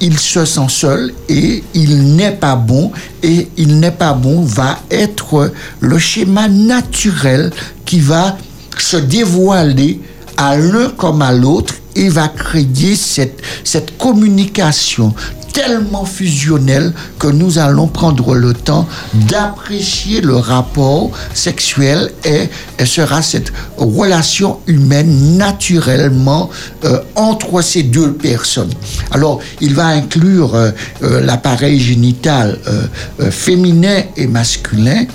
il 0.00 0.18
se 0.18 0.44
sent 0.44 0.68
seul 0.68 1.12
et 1.28 1.64
il 1.74 2.14
n'est 2.14 2.36
pas 2.36 2.54
bon 2.54 2.92
et 3.22 3.48
il 3.56 3.80
n'est 3.80 3.90
pas 3.90 4.12
bon 4.12 4.42
va 4.42 4.78
être 4.90 5.52
le 5.80 5.98
schéma 5.98 6.48
naturel 6.48 7.50
qui 7.84 7.98
va 7.98 8.36
se 8.78 8.96
dévoiler 8.96 10.00
à 10.38 10.56
l'un 10.56 10.88
comme 10.90 11.20
à 11.20 11.32
l'autre 11.32 11.74
et 11.96 12.08
va 12.08 12.28
créer 12.28 12.94
cette, 12.96 13.42
cette 13.64 13.98
communication 13.98 15.12
tellement 15.52 16.04
fusionnelle 16.04 16.92
que 17.18 17.26
nous 17.26 17.58
allons 17.58 17.88
prendre 17.88 18.36
le 18.36 18.54
temps 18.54 18.86
d'apprécier 19.28 20.20
le 20.20 20.36
rapport 20.36 21.10
sexuel 21.34 22.12
et, 22.24 22.48
et 22.78 22.86
sera 22.86 23.22
cette 23.22 23.52
relation 23.76 24.60
humaine 24.68 25.36
naturellement 25.36 26.48
euh, 26.84 27.00
entre 27.16 27.60
ces 27.60 27.82
deux 27.82 28.12
personnes. 28.12 28.72
Alors, 29.10 29.40
il 29.60 29.74
va 29.74 29.86
inclure 29.86 30.54
euh, 30.54 30.70
euh, 31.02 31.20
l'appareil 31.20 31.80
génital 31.80 32.58
euh, 32.68 32.82
euh, 33.20 33.30
féminin 33.32 34.02
et 34.16 34.28
masculin 34.28 35.06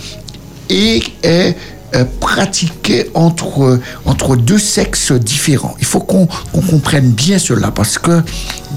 et 0.69 1.01
est 1.23 1.55
euh, 1.95 2.05
pratiqué 2.19 3.09
entre, 3.13 3.79
entre 4.05 4.35
deux 4.35 4.57
sexes 4.57 5.11
différents. 5.11 5.75
Il 5.79 5.85
faut 5.85 5.99
qu'on 5.99 6.27
qu'on 6.51 6.61
comprenne 6.61 7.11
bien 7.11 7.37
cela 7.37 7.71
parce 7.71 7.97
que 7.97 8.21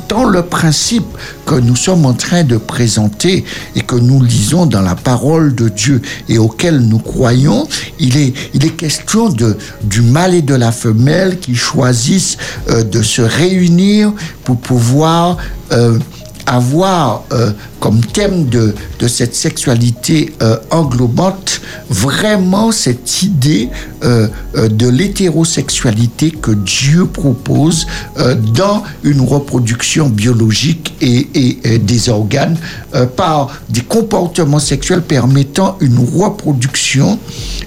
dans 0.08 0.24
le 0.24 0.42
principe 0.42 1.06
que 1.46 1.54
nous 1.54 1.76
sommes 1.76 2.06
en 2.06 2.12
train 2.12 2.44
de 2.44 2.56
présenter 2.56 3.44
et 3.74 3.80
que 3.80 3.96
nous 3.96 4.22
lisons 4.22 4.66
dans 4.66 4.82
la 4.82 4.94
parole 4.94 5.54
de 5.54 5.68
Dieu 5.68 6.02
et 6.28 6.38
auquel 6.38 6.80
nous 6.80 6.98
croyons, 6.98 7.66
il 7.98 8.16
est, 8.16 8.32
il 8.54 8.64
est 8.64 8.76
question 8.76 9.28
de, 9.28 9.56
du 9.82 10.02
mâle 10.02 10.34
et 10.34 10.42
de 10.42 10.54
la 10.54 10.72
femelle 10.72 11.38
qui 11.38 11.54
choisissent 11.54 12.36
euh, 12.68 12.82
de 12.84 13.02
se 13.02 13.22
réunir 13.22 14.12
pour 14.44 14.58
pouvoir 14.58 15.38
euh, 15.72 15.98
avoir 16.46 17.24
euh, 17.32 17.50
comme 17.80 18.00
thème 18.00 18.46
de, 18.46 18.74
de 19.00 19.08
cette 19.08 19.34
sexualité 19.34 20.32
euh, 20.42 20.56
englobante 20.70 21.60
vraiment 21.90 22.72
cette 22.72 23.22
idée 23.22 23.68
euh, 24.04 24.28
euh, 24.56 24.68
de 24.68 24.88
l'hétérosexualité 24.88 26.30
que 26.30 26.52
Dieu 26.52 27.06
propose 27.06 27.86
euh, 28.18 28.34
dans 28.34 28.82
une 29.02 29.20
reproduction 29.20 30.08
biologique 30.08 30.94
et, 31.00 31.28
et- 31.34 31.74
et 31.74 31.78
des 31.78 32.08
organes 32.08 32.56
euh, 32.94 33.06
par 33.06 33.50
des 33.68 33.80
comportements 33.82 34.58
sexuels 34.58 35.02
permettant 35.02 35.76
une 35.80 35.98
reproduction. 35.98 37.18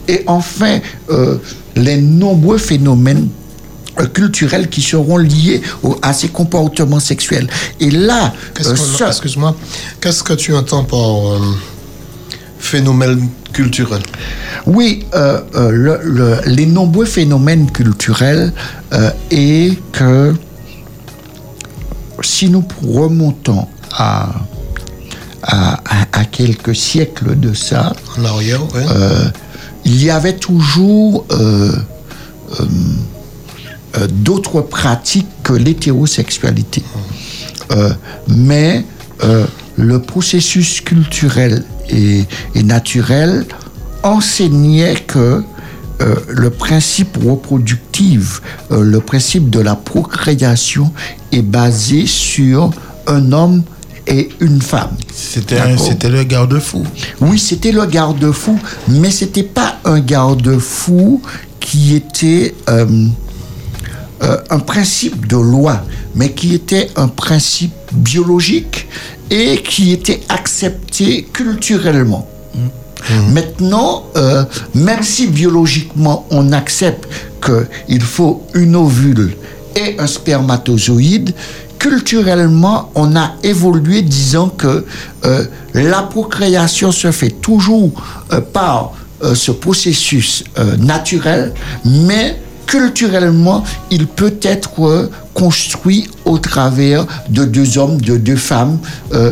Et 0.07 0.23
enfin 0.27 0.79
les 1.75 1.97
nombreux 2.01 2.57
phénomènes 2.57 3.27
culturels 4.07 4.69
qui 4.69 4.81
seront 4.81 5.17
liés 5.17 5.61
au- 5.83 5.97
à 6.01 6.13
ces 6.13 6.29
comportements 6.29 6.99
sexuels. 6.99 7.47
Et 7.79 7.91
là, 7.91 8.33
Qu'est-ce 8.55 8.69
euh, 9.03 9.07
Excuse-moi. 9.07 9.55
Qu'est-ce 10.01 10.23
que 10.23 10.33
tu 10.33 10.53
entends 10.55 10.83
par 10.83 11.33
euh, 11.33 11.39
phénomène 12.59 13.27
culturel? 13.53 14.01
Oui, 14.65 15.05
euh, 15.15 15.41
le- 15.71 15.99
le- 16.03 16.39
les 16.45 16.65
nombreux 16.65 17.05
phénomènes 17.05 17.71
culturels 17.71 18.53
et 19.31 19.77
que 19.91 20.33
si 22.21 22.49
nous 22.49 22.63
remontons 22.83 23.67
à, 23.91 24.29
à, 25.43 26.25
quelques 26.25 26.75
siècles 26.75 27.39
de 27.39 27.53
ça, 27.53 27.93
En 28.17 28.25
arrière, 28.25 28.61
euh, 28.75 29.25
il 29.85 30.03
y 30.03 30.09
avait 30.09 30.35
toujours 30.37 31.25
euh, 31.31 31.71
euh, 32.59 32.65
euh, 33.97 34.07
d'autres 34.07 34.61
pratiques 34.61 35.27
que 35.43 35.53
l'hétérosexualité. 35.53 36.83
Euh, 37.71 37.91
mais 38.27 38.85
euh, 39.23 39.45
le 39.77 40.01
processus 40.01 40.81
culturel 40.81 41.63
et, 41.89 42.23
et 42.55 42.63
naturel 42.63 43.45
enseignait 44.03 44.95
que 44.95 45.43
euh, 46.01 46.15
le 46.29 46.49
principe 46.49 47.17
reproductif, 47.23 48.41
euh, 48.71 48.81
le 48.83 48.99
principe 49.01 49.49
de 49.49 49.59
la 49.59 49.75
procréation 49.75 50.93
est 51.31 51.41
basé 51.41 52.05
sur 52.05 52.71
un 53.07 53.31
homme 53.33 53.63
et 54.07 54.29
une 54.39 54.61
femme. 54.61 54.95
C'était 55.13 56.09
le 56.09 56.23
garde-fou. 56.23 56.83
Oui, 57.21 57.37
c'était 57.37 57.71
le 57.71 57.85
garde-fou, 57.85 58.57
mais 58.87 59.11
c'était 59.11 59.43
pas 59.43 59.79
un 59.83 59.99
garde-fou 59.99 61.21
qui 61.59 61.95
était 61.95 62.55
euh, 62.69 63.07
euh, 64.21 64.37
un 64.49 64.59
principe 64.59 65.27
de 65.27 65.37
loi, 65.37 65.83
mais 66.15 66.31
qui 66.31 66.53
était 66.53 66.89
un 66.95 67.07
principe 67.07 67.73
biologique 67.91 68.87
et 69.29 69.61
qui 69.61 69.91
était 69.91 70.21
accepté 70.29 71.27
culturellement. 71.31 72.27
Maintenant, 73.31 74.03
euh, 74.17 74.43
même 74.75 75.03
si 75.03 75.27
biologiquement 75.27 76.27
on 76.31 76.51
accepte 76.51 77.07
qu'il 77.43 78.01
faut 78.01 78.43
une 78.53 78.75
ovule 78.75 79.35
et 79.75 79.95
un 79.99 80.05
spermatozoïde, 80.05 81.33
culturellement 81.79 82.91
on 82.93 83.15
a 83.15 83.35
évolué 83.41 84.01
disant 84.01 84.49
que 84.49 84.85
euh, 85.25 85.45
la 85.73 86.03
procréation 86.03 86.91
se 86.91 87.11
fait 87.11 87.31
toujours 87.31 87.91
euh, 88.31 88.41
par 88.41 88.93
euh, 89.23 89.33
ce 89.33 89.51
processus 89.51 90.43
naturel, 90.77 91.53
mais 91.85 92.39
culturellement, 92.69 93.63
il 93.89 94.05
peut 94.05 94.37
être 94.43 94.85
euh, 94.85 95.09
construit 95.33 96.07
au 96.23 96.37
travers 96.37 97.05
de 97.29 97.43
deux 97.43 97.79
hommes, 97.79 97.99
de 97.99 98.15
deux 98.15 98.35
femmes, 98.35 98.77
euh, 99.11 99.31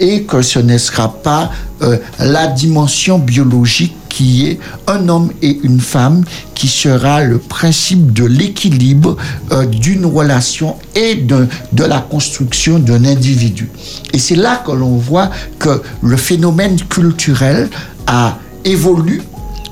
et 0.00 0.22
que 0.22 0.40
ce 0.40 0.58
ne 0.58 0.78
sera 0.78 1.12
pas 1.12 1.50
euh, 1.82 1.98
la 2.18 2.46
dimension 2.46 3.18
biologique 3.18 3.94
qui 4.08 4.46
est 4.46 4.58
un 4.86 5.08
homme 5.08 5.30
et 5.42 5.60
une 5.62 5.80
femme 5.80 6.24
qui 6.54 6.68
sera 6.68 7.22
le 7.22 7.38
principe 7.38 8.12
de 8.12 8.24
l'équilibre 8.24 9.16
d'une 9.70 10.04
relation 10.04 10.76
et 10.94 11.14
de, 11.14 11.46
de 11.72 11.84
la 11.84 12.00
construction 12.00 12.78
d'un 12.78 13.04
individu. 13.04 13.70
Et 14.12 14.18
c'est 14.18 14.36
là 14.36 14.62
que 14.66 14.72
l'on 14.72 14.96
voit 14.96 15.30
que 15.58 15.82
le 16.02 16.16
phénomène 16.18 16.76
culturel 16.90 17.70
a 18.06 18.38
évolué, 18.64 19.22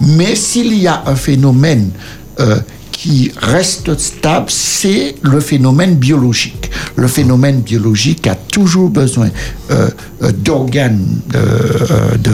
mais 0.00 0.34
s'il 0.34 0.74
y 0.74 0.86
a 0.86 1.02
un 1.06 1.16
phénomène 1.16 1.90
euh, 2.38 2.58
qui 2.92 3.32
reste 3.40 3.98
stable, 3.98 4.46
c'est 4.50 5.14
le 5.22 5.40
phénomène 5.40 5.94
biologique. 5.94 6.70
Le 6.96 7.08
phénomène 7.08 7.60
biologique 7.62 8.26
a 8.26 8.34
toujours 8.34 8.90
besoin 8.90 9.30
euh, 9.70 9.88
euh, 10.22 10.32
d'organes, 10.32 11.20
de, 11.32 12.30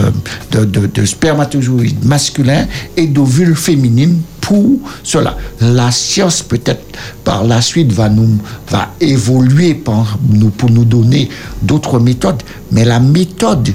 de, 0.59 0.65
de- 0.65 0.87
de 0.87 1.05
spermatozoïdes 1.05 2.05
masculins 2.05 2.67
et 2.97 3.07
d'ovules 3.07 3.55
féminines 3.55 4.21
pour 4.41 4.79
cela. 5.05 5.37
La 5.61 5.93
science 5.93 6.43
peut-être 6.43 6.85
par 7.23 7.45
la 7.45 7.61
suite 7.61 7.93
va 7.93 8.09
nous 8.09 8.39
va 8.71 8.89
évoluer 9.01 9.75
par 9.75 10.19
nous, 10.29 10.51
pour 10.51 10.71
nous 10.71 10.85
donner 10.85 11.29
d'autres 11.63 12.01
méthodes, 12.01 12.43
mais 12.73 12.85
la 12.85 12.99
méthode 12.99 13.69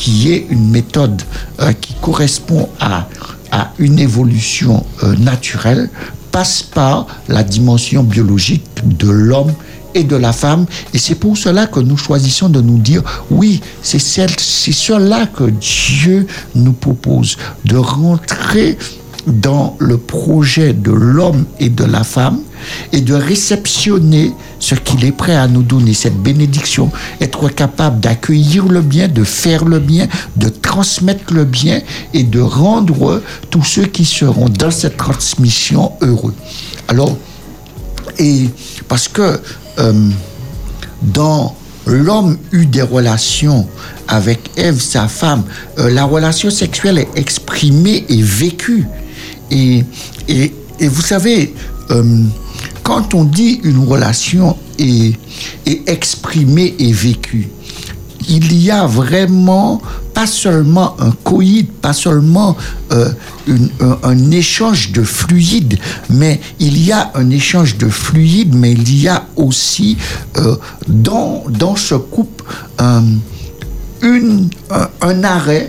qui 0.00 0.32
est 0.32 0.46
une 0.48 0.70
méthode 0.70 1.20
euh, 1.60 1.74
qui 1.74 1.92
correspond 2.00 2.70
à, 2.80 3.06
une 3.78 3.98
évolution 3.98 4.86
euh, 5.02 5.14
naturelle, 5.16 5.90
passe 6.32 6.62
par 6.62 7.06
la 7.28 7.42
dimension 7.42 8.02
biologique 8.02 8.64
de 8.82 9.10
l'homme 9.10 9.52
et 9.94 10.04
de 10.04 10.16
la 10.16 10.32
femme. 10.32 10.64
Et 10.94 10.98
c'est 10.98 11.16
pour 11.16 11.36
cela 11.36 11.66
que 11.66 11.80
nous 11.80 11.98
choisissons 11.98 12.48
de 12.48 12.62
nous 12.62 12.78
dire, 12.78 13.02
oui, 13.30 13.60
c'est 13.82 13.98
cela 13.98 15.26
que 15.26 15.44
Dieu 15.44 16.26
nous 16.54 16.72
propose, 16.72 17.36
de 17.66 17.76
rentrer 17.76 18.78
dans 19.26 19.76
le 19.80 19.98
projet 19.98 20.72
de 20.72 20.92
l'homme 20.92 21.44
et 21.58 21.68
de 21.68 21.84
la 21.84 22.04
femme 22.04 22.40
et 22.92 23.00
de 23.00 23.14
réceptionner 23.14 24.32
ce 24.58 24.74
qu'il 24.74 25.04
est 25.04 25.12
prêt 25.12 25.34
à 25.34 25.48
nous 25.48 25.62
donner, 25.62 25.94
cette 25.94 26.16
bénédiction, 26.16 26.90
être 27.20 27.48
capable 27.48 28.00
d'accueillir 28.00 28.66
le 28.66 28.80
bien, 28.80 29.08
de 29.08 29.24
faire 29.24 29.64
le 29.64 29.78
bien, 29.78 30.06
de 30.36 30.48
transmettre 30.48 31.32
le 31.32 31.44
bien 31.44 31.80
et 32.14 32.22
de 32.22 32.40
rendre 32.40 33.22
tous 33.50 33.64
ceux 33.64 33.86
qui 33.86 34.04
seront 34.04 34.48
dans 34.48 34.70
cette 34.70 34.96
transmission 34.96 35.92
heureux. 36.00 36.34
Alors, 36.88 37.16
et 38.18 38.48
parce 38.88 39.08
que 39.08 39.40
euh, 39.78 40.10
dans 41.02 41.56
l'homme 41.86 42.38
eut 42.52 42.66
des 42.66 42.82
relations 42.82 43.66
avec 44.08 44.50
Ève, 44.56 44.80
sa 44.80 45.08
femme, 45.08 45.44
euh, 45.78 45.90
la 45.90 46.04
relation 46.04 46.50
sexuelle 46.50 46.98
est 46.98 47.08
exprimée 47.16 48.04
et 48.08 48.20
vécue. 48.22 48.86
Et, 49.50 49.84
et, 50.28 50.52
et 50.78 50.88
vous 50.88 51.02
savez, 51.02 51.54
euh, 51.90 52.24
quand 52.82 53.14
on 53.14 53.24
dit 53.24 53.60
une 53.64 53.84
relation 53.86 54.56
est, 54.78 55.14
exprimée 55.86 56.74
et 56.78 56.92
vécue, 56.92 57.48
il 58.28 58.52
y 58.56 58.70
a 58.70 58.86
vraiment 58.86 59.80
pas 60.14 60.26
seulement 60.26 60.96
un 61.00 61.10
coït, 61.10 61.70
pas 61.70 61.92
seulement 61.92 62.56
euh, 62.92 63.10
un, 64.02 64.30
échange 64.30 64.92
de 64.92 65.02
fluide, 65.02 65.78
mais 66.08 66.40
il 66.58 66.82
y 66.82 66.92
a 66.92 67.10
un 67.14 67.30
échange 67.30 67.76
de 67.76 67.88
fluide, 67.88 68.54
mais 68.54 68.72
il 68.72 69.00
y 69.00 69.08
a 69.08 69.26
aussi 69.36 69.96
euh, 70.36 70.56
dans, 70.88 71.44
dans 71.48 71.76
ce 71.76 71.94
couple 71.94 72.44
un, 72.78 73.04
un 74.02 75.24
arrêt 75.24 75.68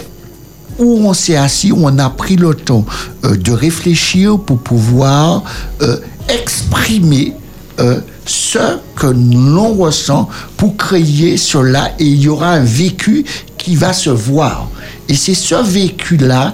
où 0.82 1.08
on 1.08 1.14
s'est 1.14 1.38
assis, 1.38 1.72
où 1.72 1.80
on 1.84 1.98
a 2.00 2.10
pris 2.10 2.36
le 2.36 2.54
temps 2.54 2.86
euh, 3.24 3.36
de 3.38 3.52
réfléchir 3.52 4.40
pour 4.40 4.58
pouvoir 4.60 5.44
euh, 5.82 5.98
exprimer 6.28 7.34
euh, 7.80 8.02
ce 8.26 8.78
que 8.96 9.08
l'on 9.08 9.74
ressent 9.74 10.28
pour 10.58 10.76
créer 10.78 11.38
cela 11.38 11.92
et 12.00 12.06
il 12.06 12.22
y 12.22 12.28
aura 12.28 12.52
un 12.52 12.64
vécu 12.64 13.26
qui 13.58 13.76
va 13.76 13.94
se 13.94 14.10
voir. 14.10 14.70
Et 15.08 15.16
c'est 15.16 15.34
ce 15.34 15.56
vécu-là 15.56 16.54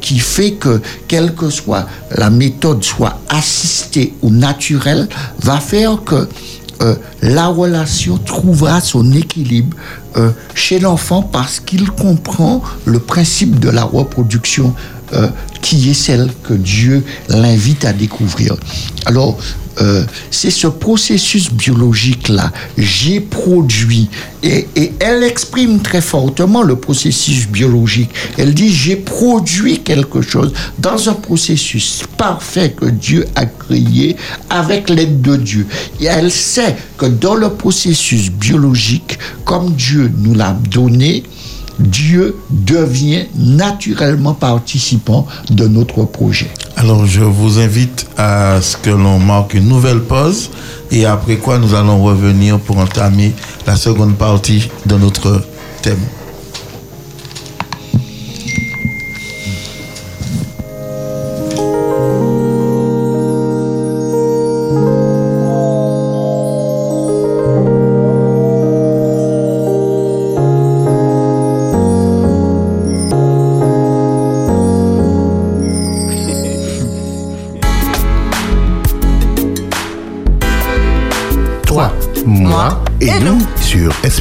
qui 0.00 0.18
fait 0.18 0.52
que, 0.52 0.82
quelle 1.08 1.34
que 1.34 1.48
soit 1.48 1.86
la 2.10 2.28
méthode, 2.28 2.84
soit 2.84 3.18
assistée 3.30 4.12
ou 4.20 4.30
naturelle, 4.30 5.08
va 5.40 5.58
faire 5.58 6.02
que 6.04 6.28
euh, 6.84 6.96
la 7.22 7.46
relation 7.46 8.18
trouvera 8.18 8.80
son 8.80 9.12
équilibre 9.12 9.74
euh, 10.16 10.30
chez 10.54 10.78
l'enfant 10.78 11.22
parce 11.22 11.58
qu'il 11.58 11.90
comprend 11.90 12.62
le 12.84 12.98
principe 12.98 13.58
de 13.58 13.70
la 13.70 13.84
reproduction 13.84 14.74
euh, 15.14 15.28
qui 15.62 15.90
est 15.90 15.94
celle 15.94 16.30
que 16.42 16.52
Dieu 16.52 17.02
l'invite 17.28 17.86
à 17.86 17.94
découvrir. 17.94 18.56
Alors, 19.06 19.38
euh, 19.80 20.04
c'est 20.30 20.50
ce 20.50 20.66
processus 20.66 21.50
biologique-là. 21.50 22.52
J'ai 22.76 23.20
produit. 23.20 24.08
Et, 24.42 24.68
et 24.76 24.92
elle 25.00 25.22
exprime 25.22 25.80
très 25.80 26.00
fortement 26.00 26.62
le 26.62 26.76
processus 26.76 27.48
biologique. 27.48 28.10
Elle 28.36 28.54
dit, 28.54 28.72
j'ai 28.72 28.96
produit 28.96 29.80
quelque 29.80 30.20
chose 30.20 30.52
dans 30.78 31.08
un 31.08 31.14
processus 31.14 32.02
parfait 32.18 32.74
que 32.76 32.86
Dieu 32.86 33.26
a 33.34 33.46
créé 33.46 34.16
avec 34.50 34.90
l'aide 34.90 35.22
de 35.22 35.36
Dieu. 35.36 35.66
Et 36.00 36.04
elle 36.04 36.30
sait 36.30 36.76
que 36.98 37.06
dans 37.06 37.34
le 37.34 37.50
processus 37.50 38.30
biologique, 38.30 39.18
comme 39.44 39.72
Dieu 39.72 40.12
nous 40.18 40.34
l'a 40.34 40.56
donné, 40.70 41.24
Dieu 41.78 42.36
devient 42.50 43.24
naturellement 43.34 44.34
participant 44.34 45.26
de 45.50 45.66
notre 45.66 46.04
projet. 46.04 46.50
Alors, 46.76 47.06
je 47.06 47.20
vous 47.20 47.60
invite 47.60 48.06
à 48.18 48.60
ce 48.60 48.76
que 48.76 48.90
l'on 48.90 49.18
marque 49.18 49.54
une 49.54 49.68
nouvelle 49.68 50.00
pause 50.00 50.50
et 50.90 51.06
après 51.06 51.36
quoi 51.36 51.58
nous 51.58 51.74
allons 51.74 52.02
revenir 52.02 52.58
pour 52.58 52.78
entamer 52.78 53.32
la 53.66 53.76
seconde 53.76 54.16
partie 54.16 54.70
de 54.84 54.96
notre 54.96 55.42
thème. 55.82 56.00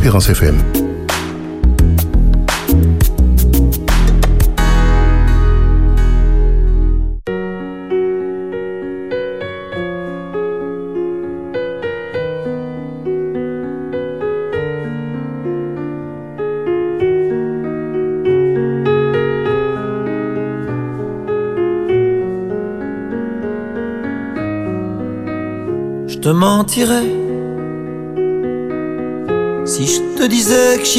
Espérance 0.04 0.28
FM. 0.32 0.73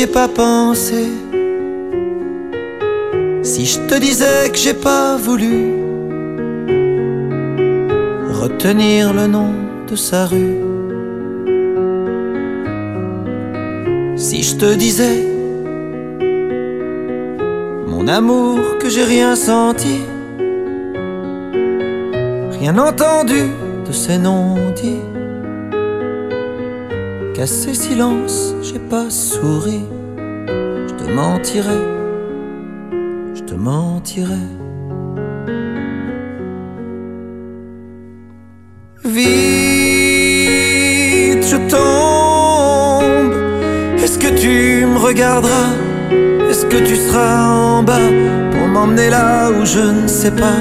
Pas 0.03 0.29
pensé. 0.29 1.07
Si 3.43 3.65
je 3.65 3.79
te 3.81 3.95
disais 3.95 4.51
que 4.51 4.59
j'ai 4.59 4.75
pas 4.75 5.17
voulu 5.17 5.73
retenir 8.43 9.15
le 9.15 9.27
nom 9.29 9.53
de 9.89 9.95
sa 9.95 10.27
rue. 10.27 10.59
Si 14.17 14.43
je 14.43 14.57
te 14.57 14.75
disais 14.75 15.29
mon 17.87 18.09
amour 18.09 18.59
que 18.81 18.89
j'ai 18.89 19.05
rien 19.05 19.37
senti, 19.37 20.01
rien 22.59 22.77
entendu 22.79 23.45
de 23.87 23.93
ces 23.93 24.19
non-dits 24.19 25.07
qu'à 27.35 27.47
ces 27.47 27.75
silences 27.75 28.54
pas 28.95 29.11
souri. 29.11 29.83
Je 30.89 30.95
te 31.01 31.07
mentirais, 31.21 31.85
je 33.35 33.43
te 33.51 33.55
mentirais. 33.55 34.49
Vite, 39.17 39.25
je 41.53 41.59
tombe. 41.75 43.35
Est-ce 44.03 44.19
que 44.19 44.31
tu 44.43 44.55
me 44.93 44.99
regarderas? 45.09 45.73
Est-ce 46.49 46.65
que 46.67 46.81
tu 46.89 46.95
seras 46.95 47.37
en 47.63 47.83
bas 47.83 48.09
pour 48.53 48.67
m'emmener 48.75 49.11
là 49.11 49.51
où 49.51 49.61
je 49.75 49.85
ne 50.03 50.07
sais 50.07 50.35
pas, 50.43 50.61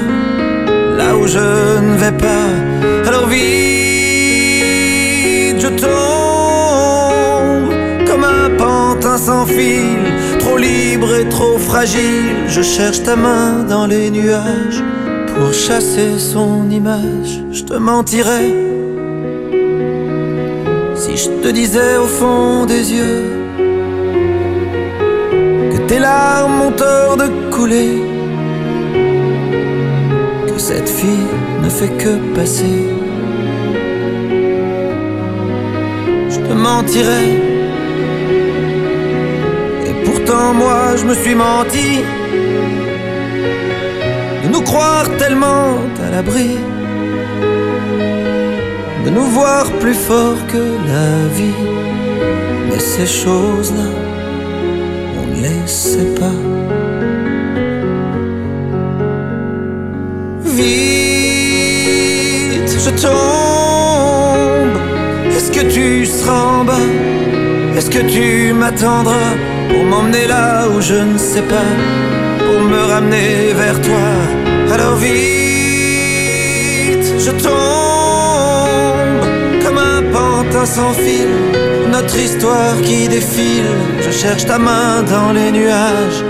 là 0.98 1.08
où 1.16 1.24
je 1.36 1.46
ne 1.88 1.94
vais 2.02 2.16
pas? 2.26 2.48
Alors 3.08 3.26
vite, 3.28 3.44
je 5.64 5.68
tombe 5.82 6.13
fil, 9.46 10.38
trop 10.38 10.58
libre 10.58 11.14
et 11.14 11.28
trop 11.28 11.58
fragile. 11.58 12.46
Je 12.46 12.62
cherche 12.62 13.02
ta 13.02 13.16
main 13.16 13.64
dans 13.68 13.86
les 13.86 14.10
nuages 14.10 14.82
pour 15.28 15.52
chasser 15.52 16.18
son 16.18 16.70
image. 16.70 17.42
Je 17.50 17.62
te 17.64 17.74
mentirais 17.74 18.52
si 20.94 21.16
je 21.16 21.30
te 21.42 21.48
disais 21.48 21.96
au 21.96 22.06
fond 22.06 22.66
des 22.66 22.92
yeux 22.92 23.24
que 25.72 25.78
tes 25.88 25.98
larmes 25.98 26.60
ont 26.68 26.72
tort 26.72 27.16
de 27.16 27.28
couler, 27.50 28.02
que 30.46 30.58
cette 30.58 30.88
fille 30.88 31.30
ne 31.62 31.68
fait 31.68 31.94
que 32.02 32.34
passer. 32.34 32.80
Je 36.30 36.38
te 36.46 36.52
mentirais, 36.52 37.53
moi 40.52 40.96
je 40.96 41.04
me 41.04 41.14
suis 41.14 41.34
menti 41.34 42.02
de 44.42 44.48
nous 44.52 44.62
croire 44.62 45.06
tellement 45.16 45.78
à 46.04 46.10
l'abri, 46.10 46.56
de 49.04 49.10
nous 49.10 49.28
voir 49.38 49.64
plus 49.80 49.94
fort 49.94 50.38
que 50.52 50.64
la 50.92 51.28
vie. 51.36 51.62
Mais 52.68 52.78
ces 52.78 53.06
choses-là, 53.06 53.90
on 55.18 55.24
ne 55.30 55.36
les 55.42 55.66
sait 55.66 56.14
pas. 56.20 56.38
Vite, 60.56 61.12
je 62.84 62.90
tombe. 63.04 64.76
Est-ce 65.34 65.50
que 65.52 65.64
tu 65.72 66.06
seras 66.06 66.42
en 66.58 66.64
bas? 66.64 66.88
Est-ce 67.86 67.98
que 67.98 68.06
tu 68.08 68.54
m'attendras 68.54 69.34
pour 69.68 69.84
m'emmener 69.84 70.26
là 70.26 70.66
où 70.70 70.80
je 70.80 70.94
ne 70.94 71.18
sais 71.18 71.42
pas 71.42 71.70
Pour 72.38 72.62
me 72.62 72.80
ramener 72.82 73.52
vers 73.52 73.78
toi? 73.82 74.08
Alors 74.72 74.96
vite, 74.96 75.12
je 77.18 77.30
tombe 77.30 77.52
Comme 79.62 79.76
un 79.76 80.00
pantin 80.14 80.64
sans 80.64 80.94
fil. 80.94 81.28
Notre 81.92 82.16
histoire 82.18 82.80
qui 82.80 83.06
défile 83.06 83.76
Je 84.00 84.10
cherche 84.10 84.46
ta 84.46 84.58
main 84.58 85.02
dans 85.02 85.32
les 85.32 85.52
nuages. 85.52 86.24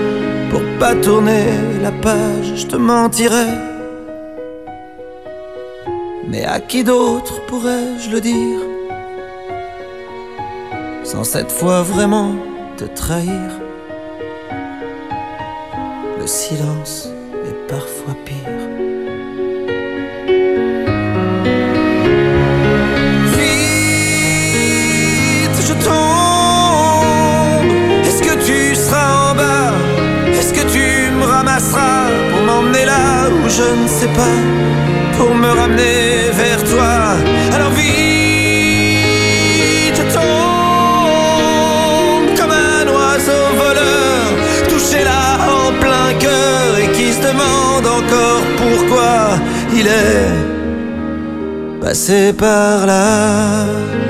Pour 0.51 0.61
pas 0.77 0.93
tourner 0.95 1.45
la 1.81 1.93
page 1.93 2.51
Je 2.57 2.65
te 2.65 2.75
mentirais 2.75 3.53
mais 6.27 6.43
à 6.43 6.59
qui 6.59 6.83
d'autre 6.83 7.45
pourrais-je 7.45 8.09
le 8.09 8.19
dire? 8.19 8.74
Sans 11.15 11.23
cette 11.23 11.49
fois 11.49 11.81
vraiment 11.81 12.35
te 12.75 12.83
trahir. 12.83 13.49
Le 16.19 16.27
silence 16.27 17.07
est 17.47 17.67
parfois 17.69 18.15
pire. 18.25 18.35
Vite, 23.37 24.67
je 25.67 25.73
tombe. 25.85 25.95
Est-ce 28.05 28.21
que 28.21 28.35
tu 28.45 28.75
seras 28.75 29.31
en 29.31 29.35
bas? 29.35 29.71
Est-ce 30.37 30.53
que 30.53 30.65
tu 30.69 30.85
me 31.17 31.23
ramasseras 31.23 32.09
Pour 32.29 32.41
m'emmener 32.41 32.83
là 32.83 33.29
où 33.29 33.47
je 33.47 33.67
ne 33.81 33.87
sais 33.87 34.11
pas? 34.19 34.37
Pour 35.17 35.33
me 35.33 35.47
ramener 35.47 36.29
vers 36.33 36.54
il 49.77 49.87
est 49.87 51.81
passé 51.81 52.33
par 52.33 52.85
là. 52.85 54.04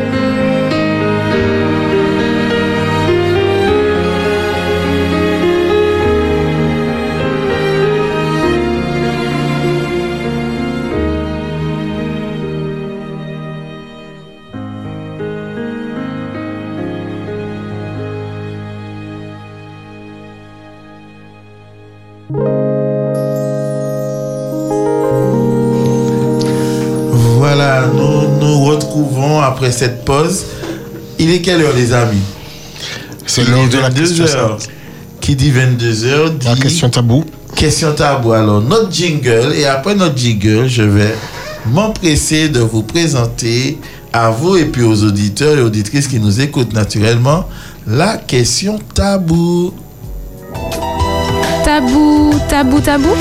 Retrouvons 28.95 29.39
après 29.41 29.71
cette 29.71 30.05
pause. 30.05 30.45
Il 31.19 31.29
est 31.31 31.41
quelle 31.41 31.61
heure, 31.61 31.73
les 31.75 31.93
amis? 31.93 32.21
C'est 33.25 33.43
l'heure 33.47 33.67
de 33.67 33.77
la 33.77 33.89
22 33.89 34.01
question. 34.01 34.25
heures. 34.25 34.57
Qui 35.21 35.35
dit 35.35 35.51
22 35.51 36.05
heures 36.05 36.31
dit 36.31 36.47
La 36.47 36.55
question 36.55 36.89
tabou. 36.89 37.23
question 37.55 37.93
tabou. 37.93 38.33
Alors, 38.33 38.61
notre 38.61 38.91
jingle, 38.91 39.53
et 39.55 39.65
après 39.65 39.95
notre 39.95 40.17
jingle, 40.17 40.67
je 40.67 40.83
vais 40.83 41.15
m'empresser 41.65 42.49
de 42.49 42.59
vous 42.59 42.83
présenter 42.83 43.79
à 44.13 44.29
vous 44.29 44.55
et 44.55 44.65
puis 44.65 44.83
aux 44.83 45.03
auditeurs 45.03 45.57
et 45.57 45.61
auditrices 45.61 46.07
qui 46.07 46.19
nous 46.19 46.39
écoutent 46.41 46.73
naturellement 46.73 47.47
la 47.87 48.17
question 48.17 48.79
tabou. 48.93 49.73
Tabou, 51.65 52.33
tabou, 52.47 52.79
tabou. 52.79 53.15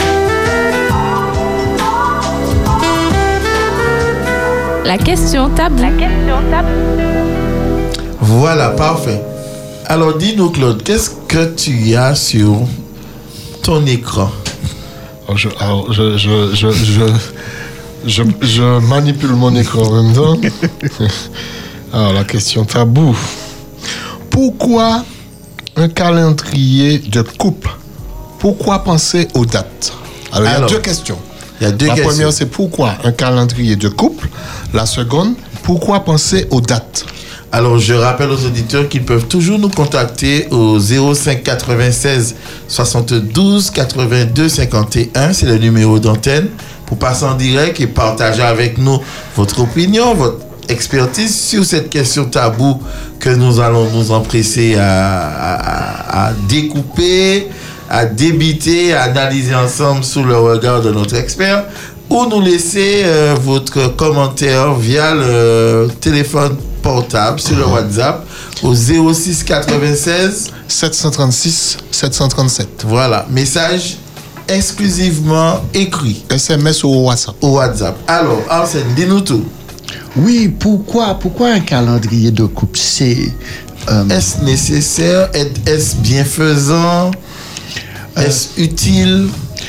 La 4.85 4.99
question 4.99 5.49
tabou. 5.51 5.81
La 5.81 5.91
question 5.91 6.37
tabou. 6.51 6.69
Voilà, 8.21 8.71
parfait. 8.71 9.21
Alors, 9.87 10.17
dis-nous, 10.17 10.51
Claude, 10.51 10.83
qu'est-ce 10.83 11.11
que 11.29 11.55
tu 11.55 11.95
as 11.95 12.15
sur 12.15 12.61
ton 13.63 13.85
écran? 13.87 14.31
Alors, 15.27 15.39
je, 15.39 15.49
alors, 15.61 15.93
je, 15.93 16.17
je, 16.19 16.55
je, 16.55 16.71
je, 16.71 17.05
je, 18.07 18.23
je 18.43 18.79
manipule 18.81 19.33
mon 19.33 19.55
écran 19.57 19.83
en 19.83 20.03
même 20.03 20.15
temps. 20.15 20.37
Alors, 21.93 22.13
la 22.13 22.25
question 22.25 22.65
tabou. 22.65 23.17
Pourquoi 24.31 25.05
un 25.77 25.89
calendrier 25.89 26.99
de 26.99 27.23
couple? 27.23 27.71
Pourquoi 28.39 28.81
penser 28.81 29.29
aux 29.35 29.47
dates? 29.47 29.93
Alors, 30.33 30.49
il 30.49 30.53
y 30.53 30.55
Alors, 30.57 30.69
a 30.69 30.73
deux 30.73 30.81
questions. 30.81 31.19
Il 31.61 31.65
y 31.65 31.67
a 31.67 31.73
deux 31.73 31.87
la 31.87 31.95
questions. 31.95 32.11
première, 32.11 32.33
c'est 32.33 32.47
pourquoi 32.47 32.95
un 33.05 33.13
calendrier 33.13 33.77
de 33.77 33.89
couple? 33.89 34.29
La 34.73 34.87
seconde, 34.87 35.35
pourquoi 35.63 36.01
penser 36.05 36.47
aux 36.51 36.61
dates? 36.61 37.07
Alors, 37.53 37.79
je 37.79 37.95
rappelle 37.95 38.31
aux 38.31 38.45
auditeurs 38.47 38.89
qu'ils 38.89 39.05
peuvent 39.05 39.27
toujours 39.27 39.61
nous 39.61 39.69
contacter 39.69 40.49
au 40.51 40.79
05 40.81 41.45
96 41.45 42.35
72 42.67 43.71
82 43.71 44.49
51. 44.49 45.33
C'est 45.33 45.47
le 45.47 45.59
numéro 45.59 46.01
d'antenne 46.01 46.49
pour 46.87 46.99
passer 46.99 47.25
en 47.25 47.35
direct 47.37 47.81
et 47.81 47.87
partager 47.87 48.43
avec 48.43 48.77
nous 48.79 48.99
votre 49.37 49.61
opinion, 49.61 50.15
votre 50.15 50.39
expertise 50.69 51.33
sur 51.39 51.65
cette 51.65 51.91
question 51.91 52.25
taboue 52.25 52.83
que 53.21 53.31
nous 53.31 53.61
allons 53.61 53.89
nous 53.93 54.11
empresser 54.11 54.75
à, 54.77 55.29
à- 55.29 56.27
à 56.29 56.33
découper, 56.49 57.49
à 57.91 58.07
débiter, 58.07 58.95
à 58.95 59.03
analyser 59.05 59.55
ensemble 59.55 60.05
sous 60.05 60.23
le 60.25 60.37
regard 60.37 60.81
de 60.83 60.91
notre 60.91 61.15
expert 61.17 61.65
ou 62.11 62.27
nous 62.27 62.41
laisser 62.41 63.03
euh, 63.05 63.35
votre 63.41 63.95
commentaire 63.97 64.75
via 64.75 65.15
le 65.15 65.89
téléphone 66.01 66.57
portable 66.83 67.41
sur 67.41 67.57
le 67.57 67.65
WhatsApp 67.67 68.27
au 68.63 68.75
06 68.75 69.43
96 69.45 70.51
736 70.69 71.79
737. 71.91 72.85
voilà 72.87 73.27
message 73.31 73.97
exclusivement 74.49 75.61
écrit. 75.73 76.25
SMS 76.31 76.85
ou 76.85 76.89
WhatsApp? 77.07 77.35
au 77.41 77.49
WhatsApp. 77.57 77.97
Alors 78.07 78.43
Arsène 78.51 78.95
dis-nous 78.95 79.21
tout. 79.23 79.45
Oui, 80.17 80.49
pourquoi, 80.49 81.15
pourquoi 81.19 81.49
un 81.49 81.61
calendrier 81.61 82.31
de 82.31 82.45
couple 82.45 82.79
C'est 82.79 83.33
euh, 83.91 84.09
est-ce 84.09 84.43
nécessaire? 84.45 85.29
Est- 85.35 85.67
est-ce 85.69 85.97
bienfaisant 85.97 87.11
est-ce 88.17 88.61
utile? 88.61 89.29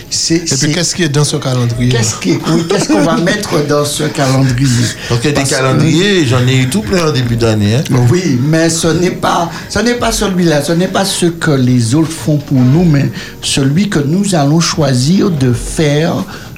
C'est- 0.10 0.36
Et 0.52 0.56
puis, 0.58 0.74
qu'est-ce 0.74 0.96
qui 0.96 1.04
est 1.04 1.10
dans 1.10 1.24
ce 1.24 1.38
calendrier? 1.38 1.90
Qu'est-ce 1.92 2.16
oui, 2.26 2.40
qu'on 2.88 3.02
va 3.02 3.18
mettre 3.18 3.66
dans 3.68 3.86
ce 3.86 4.04
calendrier? 4.04 4.68
Donc 5.10 5.20
il 5.24 5.26
y 5.26 5.28
a 5.28 5.32
des 5.32 5.34
Parce 5.34 5.50
que- 5.50 5.56
calendriers 5.56 6.26
j'en 6.26 6.46
ai 6.48 6.58
eu 6.58 6.70
tout 6.70 6.82
plein 6.82 7.08
en 7.08 7.12
début 7.12 7.36
d'année 7.36 7.76
hein. 7.76 7.84
Oui, 8.12 8.40
mais 8.42 8.70
ce 8.70 8.88
n'est 8.88 9.12
pas, 9.12 9.50
ce 9.70 9.80
n'est 9.80 9.96
pas 9.96 10.12
celui-là, 10.12 10.64
ce 10.64 10.74
n'est 10.74 10.88
pas 10.88 11.06
ce 11.06 11.28
que 11.28 11.52
les 11.52 11.96
autres 11.96 12.12
font 12.12 12.38
pour 12.38 12.60
nous, 12.60 12.84
mais 12.84 13.10
celui 13.42 13.90
que 13.90 14.00
nous 14.00 14.36
allons 14.36 14.60
choisir 14.60 15.30
de 15.32 15.52
faire 15.54 16.14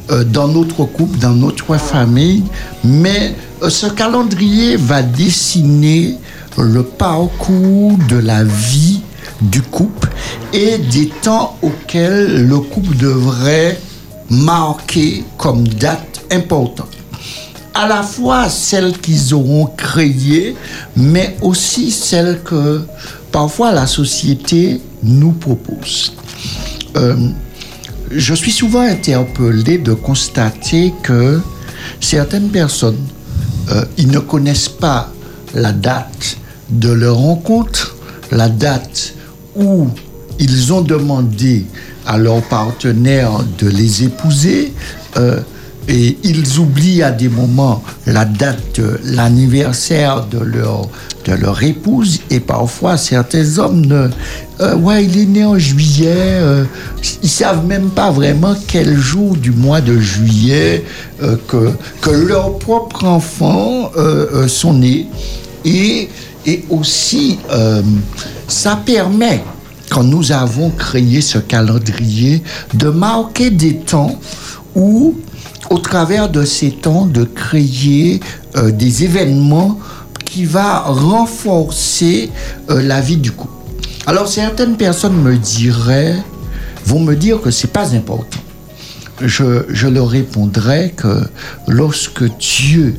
euh, 0.09 0.23
dans 0.23 0.47
notre 0.47 0.85
couple, 0.85 1.17
dans 1.19 1.33
notre 1.33 1.77
famille. 1.77 2.43
Mais 2.83 3.33
euh, 3.61 3.69
ce 3.69 3.87
calendrier 3.87 4.77
va 4.77 5.01
dessiner 5.03 6.15
le 6.57 6.81
parcours 6.83 7.97
de 8.09 8.17
la 8.17 8.43
vie 8.43 8.96
du 9.41 9.61
couple 9.61 10.09
et 10.53 10.77
des 10.77 11.09
temps 11.21 11.57
auxquels 11.61 12.47
le 12.47 12.59
couple 12.59 12.95
devrait 12.97 13.79
marquer 14.29 15.23
comme 15.37 15.67
date 15.67 16.25
importante 16.31 16.97
à 17.77 17.87
la 17.87 18.01
fois 18.01 18.49
celles 18.49 18.97
qu'ils 18.97 19.35
auront 19.35 19.67
créées, 19.67 20.55
mais 20.95 21.37
aussi 21.43 21.91
celles 21.91 22.41
que 22.43 22.81
parfois 23.31 23.71
la 23.71 23.85
société 23.85 24.81
nous 25.03 25.31
propose. 25.31 26.13
Euh, 26.95 27.15
je 28.09 28.33
suis 28.33 28.51
souvent 28.51 28.81
interpellé 28.81 29.77
de 29.77 29.93
constater 29.93 30.91
que 31.03 31.39
certaines 31.99 32.49
personnes, 32.49 33.05
euh, 33.69 33.85
ils 33.97 34.09
ne 34.09 34.19
connaissent 34.19 34.69
pas 34.69 35.11
la 35.53 35.71
date 35.71 36.37
de 36.69 36.89
leur 36.89 37.17
rencontre, 37.17 37.95
la 38.31 38.49
date 38.49 39.13
où 39.57 39.87
ils 40.39 40.71
ont 40.71 40.81
demandé 40.81 41.65
à 42.05 42.17
leur 42.17 42.41
partenaire 42.43 43.31
de 43.57 43.67
les 43.67 44.03
épouser, 44.03 44.73
euh, 45.17 45.39
et 45.89 46.17
ils 46.23 46.59
oublient 46.59 47.01
à 47.01 47.11
des 47.11 47.29
moments 47.29 47.81
la 48.05 48.25
date 48.25 48.81
l'anniversaire 49.05 50.25
de 50.25 50.39
leur, 50.39 50.89
de 51.25 51.33
leur 51.33 51.63
épouse, 51.63 52.19
et 52.29 52.39
parfois 52.41 52.97
certains 52.97 53.57
hommes 53.57 53.85
ne... 53.85 54.09
euh, 54.59 54.75
ouais, 54.75 55.05
il 55.05 55.17
est 55.17 55.25
né 55.25 55.45
en 55.45 55.57
juillet, 55.57 56.13
euh, 56.13 56.65
ils 57.23 57.29
savent 57.29 57.65
même 57.65 57.89
pas 57.89 58.11
vraiment 58.11 58.55
quel 58.67 58.97
jour 58.97 59.37
du 59.37 59.51
mois 59.51 59.79
de 59.79 59.97
juillet 59.97 60.83
euh, 61.23 61.37
que, 61.47 61.71
que 62.01 62.09
leurs 62.09 62.59
propres 62.59 63.05
enfants 63.05 63.91
sont 64.47 64.73
nés. 64.73 65.07
Et, 65.63 66.09
et 66.47 66.63
aussi, 66.69 67.37
euh, 67.51 67.81
ça 68.47 68.77
permet, 68.77 69.43
quand 69.89 70.03
nous 70.03 70.31
avons 70.31 70.69
créé 70.71 71.19
ce 71.19 71.37
calendrier, 71.37 72.41
de 72.73 72.89
marquer 72.89 73.51
des 73.51 73.75
temps 73.75 74.17
où, 74.73 75.15
au 75.69 75.77
travers 75.77 76.29
de 76.29 76.45
ces 76.45 76.71
temps, 76.71 77.05
de 77.05 77.25
créer 77.25 78.21
euh, 78.55 78.71
des 78.71 79.03
événements 79.03 79.77
qui 80.25 80.45
va 80.45 80.79
renforcer 80.79 82.29
euh, 82.69 82.81
la 82.81 83.01
vie 83.01 83.17
du 83.17 83.31
couple. 83.31 83.51
Alors 84.05 84.29
certaines 84.29 84.77
personnes 84.77 85.21
me 85.21 85.35
diraient, 85.35 86.15
vont 86.85 87.01
me 87.01 87.15
dire 87.15 87.41
que 87.41 87.51
c'est 87.51 87.73
pas 87.73 87.93
important. 87.93 88.39
Je, 89.21 89.65
je 89.67 89.87
leur 89.87 90.07
répondrai 90.07 90.93
que 90.95 91.23
lorsque 91.67 92.23
Dieu 92.37 92.95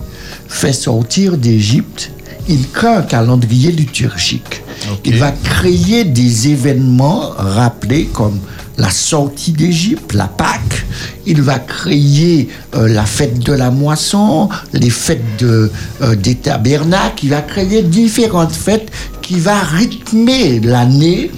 fait 0.48 0.72
sortir 0.72 1.38
d'Égypte, 1.38 2.10
il 2.48 2.68
crée 2.70 2.88
un 2.88 3.02
calendrier 3.02 3.70
liturgique. 3.72 4.62
Il 5.04 5.16
va 5.18 5.32
créer 5.32 6.04
des 6.04 6.48
événements 6.48 7.30
rappelés 7.36 8.06
comme 8.12 8.38
la 8.76 8.90
sortie 8.90 9.52
d'Égypte, 9.52 10.14
la 10.14 10.28
Pâque. 10.28 10.86
Il 11.26 11.42
va 11.42 11.58
créer 11.58 12.48
euh, 12.76 12.88
la 12.88 13.04
fête 13.04 13.38
de 13.40 13.52
la 13.52 13.70
moisson, 13.70 14.48
les 14.72 14.90
fêtes 14.90 15.24
de, 15.40 15.70
euh, 16.02 16.14
des 16.14 16.36
tabernacles. 16.36 17.24
Il 17.24 17.30
va 17.30 17.42
créer 17.42 17.82
différentes 17.82 18.52
fêtes 18.54 18.88
qui 19.20 19.40
va 19.40 19.58
rythmer 19.58 20.60
l'année 20.60 21.30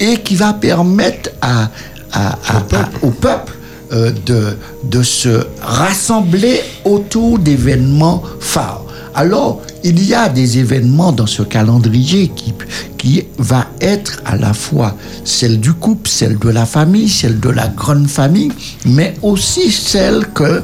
et 0.00 0.16
qui 0.18 0.34
va 0.34 0.52
permettre 0.54 1.30
à, 1.40 1.70
à- 2.12 2.38
à- 2.48 2.56
à- 2.58 2.90
au 3.02 3.10
peuple 3.10 3.54
euh, 3.92 4.10
de, 4.26 4.56
de 4.84 5.02
se 5.02 5.46
rassembler 5.62 6.60
autour 6.84 7.38
d'événements 7.38 8.22
phares. 8.40 8.84
Alors, 9.14 9.60
il 9.84 10.02
y 10.04 10.14
a 10.14 10.28
des 10.28 10.58
événements 10.58 11.12
dans 11.12 11.26
ce 11.26 11.42
calendrier 11.42 12.28
qui, 12.28 12.54
qui 12.96 13.24
va 13.38 13.66
être 13.80 14.22
à 14.24 14.36
la 14.36 14.54
fois 14.54 14.96
celle 15.24 15.60
du 15.60 15.74
couple, 15.74 16.08
celle 16.08 16.38
de 16.38 16.48
la 16.48 16.64
famille, 16.64 17.08
celle 17.08 17.38
de 17.38 17.50
la 17.50 17.68
grande 17.68 18.08
famille, 18.08 18.52
mais 18.86 19.14
aussi 19.22 19.70
celle 19.70 20.26
que 20.28 20.62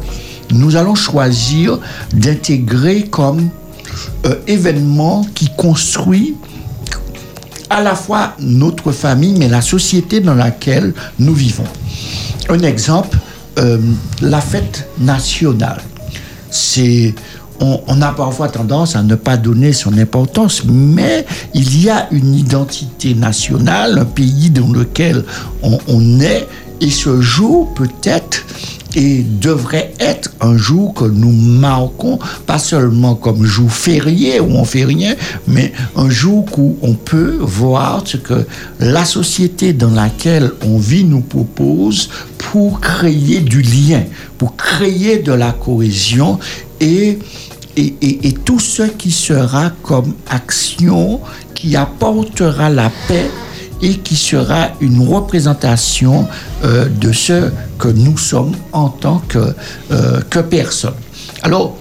nous 0.51 0.77
allons 0.77 0.95
choisir 0.95 1.79
d'intégrer 2.15 3.03
comme 3.03 3.51
euh, 4.27 4.35
événement 4.47 5.27
qui 5.35 5.51
construit 5.57 6.37
à 7.71 7.83
la 7.83 7.95
fois 7.95 8.35
notre 8.41 8.93
famille, 8.93 9.35
mais 9.39 9.49
la 9.49 9.61
société 9.61 10.21
dans 10.21 10.35
laquelle 10.35 10.95
nous 11.19 11.35
vivons. 11.35 11.65
Un 12.49 12.61
exemple, 12.61 13.19
euh, 13.59 13.79
la 14.23 14.41
fête 14.41 14.89
nationale. 14.99 15.83
C'est, 16.51 17.15
on, 17.61 17.81
on 17.87 18.03
a 18.03 18.13
parfois 18.13 18.49
tendance 18.49 18.97
à 18.97 19.03
ne 19.03 19.15
pas 19.15 19.37
donner 19.37 19.73
son 19.73 19.97
importance, 19.99 20.63
mais 20.65 21.27
il 21.55 21.83
y 21.83 21.91
a 21.91 22.09
une 22.11 22.35
identité 22.35 23.15
nationale, 23.15 23.99
un 23.99 24.05
pays 24.05 24.51
dans 24.51 24.73
lequel 24.73 25.25
on, 25.63 25.79
on 25.89 26.21
est, 26.21 26.47
et 26.81 26.91
ce 26.91 27.21
jour 27.21 27.75
peut 27.75 27.89
être 28.05 28.45
et 28.95 29.23
devrait 29.23 29.93
être 30.01 30.33
un 30.41 30.57
jour 30.57 30.95
que 30.95 31.05
nous 31.05 31.33
marquons, 31.33 32.19
pas 32.47 32.59
seulement 32.59 33.15
comme 33.15 33.45
jour 33.45 33.71
férié 33.71 34.41
où 34.41 34.51
on 34.51 34.65
fait 34.65 34.85
rien, 34.85 35.15
mais 35.47 35.73
un 35.95 36.09
jour 36.09 36.47
où 36.57 36.77
on 36.83 36.95
peut 36.95 37.37
voir 37.41 38.03
ce 38.07 38.17
que 38.17 38.47
la 38.81 39.05
société 39.05 39.73
dans 39.73 39.91
laquelle 39.91 40.53
on 40.65 40.79
vit 40.79 41.05
nous 41.05 41.21
propose 41.21 42.09
pour 42.39 42.81
créer 42.81 43.41
du 43.41 43.61
lien, 43.61 44.05
pour 44.39 44.57
créer 44.57 45.19
de 45.19 45.33
la 45.33 45.53
cohésion 45.53 46.39
et 46.81 47.19
et, 47.79 48.35
tout 48.45 48.59
ce 48.59 48.83
qui 48.83 49.11
sera 49.11 49.71
comme 49.83 50.15
action 50.29 51.21
qui 51.55 51.77
apportera 51.77 52.71
la 52.71 52.91
paix 53.07 53.31
et 53.81 53.97
qui 53.97 54.17
sera 54.17 54.71
une 54.81 55.07
représentation 55.07 56.27
euh, 56.65 56.87
de 56.89 57.13
ce 57.13 57.51
que 57.79 57.89
nous 57.89 58.19
sommes 58.19 58.55
en 58.73 58.89
tant 58.89 59.23
que, 59.29 59.55
euh, 59.93 60.21
que 60.29 60.41
personne. 60.41 60.95
Alors, 61.43 61.77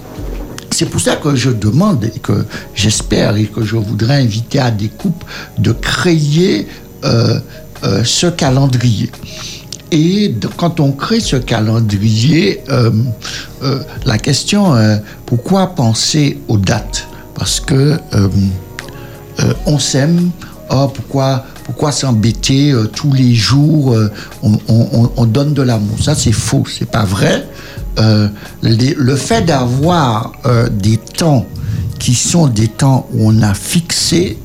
c'est 0.71 0.85
pour 0.85 1.01
ça 1.01 1.15
que 1.15 1.35
je 1.35 1.49
demande 1.49 2.03
et 2.03 2.19
que 2.19 2.45
j'espère 2.75 3.35
et 3.35 3.45
que 3.45 3.63
je 3.63 3.75
voudrais 3.75 4.21
inviter 4.21 4.59
à 4.59 4.69
des 4.69 4.89
couples 4.89 5.25
de 5.57 5.71
créer 5.71 6.67
euh, 7.03 7.39
euh, 7.83 8.03
ce 8.03 8.27
calendrier. 8.27 9.09
Et 9.91 10.35
quand 10.57 10.79
on 10.79 10.91
crée 10.91 11.19
ce 11.21 11.37
calendrier, 11.37 12.61
euh, 12.69 12.91
euh, 13.63 13.79
la 14.05 14.17
question, 14.17 14.75
euh, 14.75 14.97
pourquoi 15.25 15.67
penser 15.67 16.39
aux 16.47 16.57
dates? 16.57 17.07
Parce 17.35 17.59
que 17.59 17.97
euh, 18.13 18.27
on 19.65 19.79
s'aime, 19.79 20.31
oh, 20.71 20.87
pourquoi, 20.93 21.45
pourquoi 21.63 21.91
s'embêter 21.91 22.73
tous 22.95 23.13
les 23.13 23.33
jours 23.35 23.95
on, 24.43 24.53
on- 24.67 24.87
on- 24.93 25.11
on 25.15 25.25
donne 25.25 25.53
de 25.53 25.61
l'amour? 25.61 25.97
Ça, 26.01 26.15
c'est 26.15 26.31
faux, 26.31 26.63
c'est 26.67 26.89
pas 26.89 27.05
vrai. 27.05 27.47
Le 28.63 29.15
fait 29.15 29.43
d'avoir 29.43 30.31
des 30.71 30.97
temps 30.97 31.45
qui 31.99 32.13
sont 32.15 32.47
des 32.47 32.67
temps 32.67 33.07
où 33.13 33.29
on 33.29 33.41
a 33.41 33.53
fixé 33.53 34.37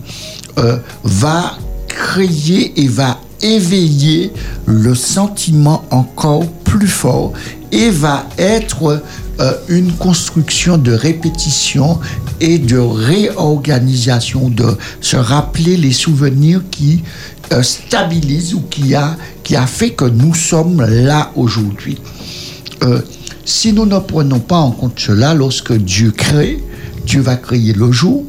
va 1.05 1.53
créer 1.88 2.78
et 2.82 2.88
va 2.88 3.18
éveiller 3.43 4.32
le 4.66 4.95
sentiment 4.95 5.84
encore 5.90 6.47
plus 6.64 6.86
fort 6.86 7.32
et 7.70 7.90
va 7.90 8.26
être 8.38 9.03
euh, 9.40 9.53
une 9.68 9.93
construction 9.93 10.78
de 10.78 10.93
répétition 10.93 11.99
et 12.40 12.59
de 12.59 12.78
réorganisation, 12.78 14.49
de 14.49 14.76
se 15.01 15.16
rappeler 15.16 15.76
les 15.76 15.93
souvenirs 15.93 16.62
qui 16.70 17.03
euh, 17.53 17.62
stabilisent 17.62 18.55
ou 18.55 18.61
qui 18.61 18.95
a, 18.95 19.16
qui 19.43 19.57
a 19.57 19.66
fait 19.66 19.90
que 19.90 20.05
nous 20.05 20.34
sommes 20.34 20.82
là 20.82 21.32
aujourd'hui. 21.34 21.99
Euh, 22.82 23.01
si 23.45 23.72
nous 23.72 23.86
ne 23.86 23.99
prenons 23.99 24.38
pas 24.38 24.59
en 24.59 24.70
compte 24.70 24.99
cela, 24.99 25.34
lorsque 25.34 25.72
Dieu 25.72 26.11
crée, 26.11 26.62
Dieu 27.07 27.20
va 27.20 27.36
créer 27.36 27.72
le 27.72 27.90
jour, 27.90 28.24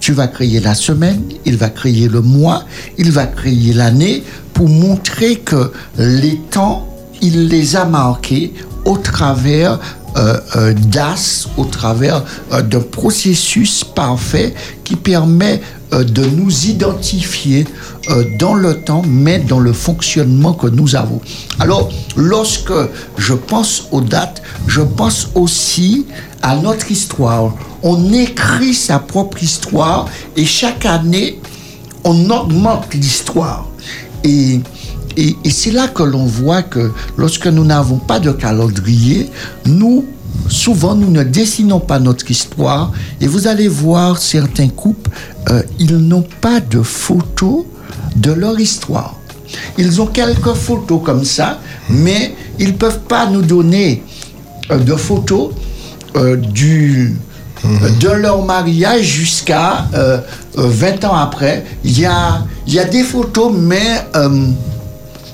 Dieu 0.00 0.14
va 0.14 0.28
créer 0.28 0.60
la 0.60 0.74
semaine, 0.74 1.22
il 1.44 1.56
va 1.56 1.70
créer 1.70 2.08
le 2.08 2.20
mois, 2.20 2.64
il 2.98 3.10
va 3.10 3.26
créer 3.26 3.72
l'année 3.72 4.22
pour 4.54 4.68
montrer 4.68 5.36
que 5.36 5.72
les 5.98 6.36
temps, 6.50 6.88
il 7.20 7.48
les 7.48 7.76
a 7.76 7.84
marqués 7.84 8.54
au 8.84 8.96
travers 8.96 9.78
d'as, 10.74 11.48
au 11.56 11.64
travers 11.64 12.24
euh, 12.52 12.62
d'un 12.62 12.80
processus 12.80 13.84
parfait 13.84 14.54
qui 14.84 14.96
permet 14.96 15.60
euh, 15.92 16.04
de 16.04 16.24
nous 16.24 16.66
identifier 16.66 17.66
euh, 18.10 18.24
dans 18.38 18.54
le 18.54 18.82
temps, 18.82 19.02
mais 19.06 19.38
dans 19.38 19.60
le 19.60 19.72
fonctionnement 19.72 20.52
que 20.52 20.66
nous 20.66 20.96
avons. 20.96 21.20
Alors, 21.58 21.90
lorsque 22.16 22.72
je 23.16 23.32
pense 23.32 23.88
aux 23.90 24.02
dates, 24.02 24.42
je 24.66 24.82
pense 24.82 25.28
aussi 25.34 26.06
à 26.42 26.56
notre 26.56 26.90
histoire. 26.90 27.54
On 27.82 28.12
écrit 28.12 28.74
sa 28.74 28.98
propre 28.98 29.42
histoire 29.42 30.06
et 30.36 30.44
chaque 30.44 30.84
année, 30.84 31.40
on 32.04 32.28
augmente 32.30 32.92
l'histoire. 32.92 33.66
Et, 34.24 34.60
et, 35.18 35.36
et 35.44 35.50
c'est 35.50 35.72
là 35.72 35.88
que 35.88 36.04
l'on 36.04 36.26
voit 36.26 36.62
que 36.62 36.92
lorsque 37.16 37.48
nous 37.48 37.64
n'avons 37.64 37.98
pas 37.98 38.20
de 38.20 38.30
calendrier, 38.30 39.28
nous, 39.66 40.04
souvent, 40.48 40.94
nous 40.94 41.10
ne 41.10 41.24
dessinons 41.24 41.80
pas 41.80 41.98
notre 41.98 42.30
histoire. 42.30 42.92
Et 43.20 43.26
vous 43.26 43.48
allez 43.48 43.66
voir 43.66 44.18
certains 44.18 44.68
couples, 44.68 45.10
euh, 45.50 45.62
ils 45.80 45.96
n'ont 45.96 46.26
pas 46.40 46.60
de 46.60 46.82
photos 46.82 47.64
de 48.14 48.30
leur 48.30 48.60
histoire. 48.60 49.16
Ils 49.76 50.00
ont 50.00 50.06
quelques 50.06 50.54
photos 50.54 51.00
comme 51.04 51.24
ça, 51.24 51.58
mais 51.90 52.34
ils 52.60 52.68
ne 52.68 52.72
peuvent 52.72 53.00
pas 53.00 53.26
nous 53.26 53.42
donner 53.42 54.04
euh, 54.70 54.78
de 54.78 54.94
photos 54.94 55.50
euh, 56.14 56.36
du, 56.36 57.16
euh, 57.64 57.68
de 57.98 58.08
leur 58.10 58.44
mariage 58.44 59.02
jusqu'à 59.04 59.88
euh, 59.94 60.18
euh, 60.58 60.68
20 60.68 61.04
ans 61.06 61.16
après. 61.16 61.64
Il 61.82 61.98
y 61.98 62.06
a, 62.06 62.44
il 62.68 62.74
y 62.74 62.78
a 62.78 62.84
des 62.84 63.02
photos, 63.02 63.52
mais 63.52 64.04
euh, 64.14 64.46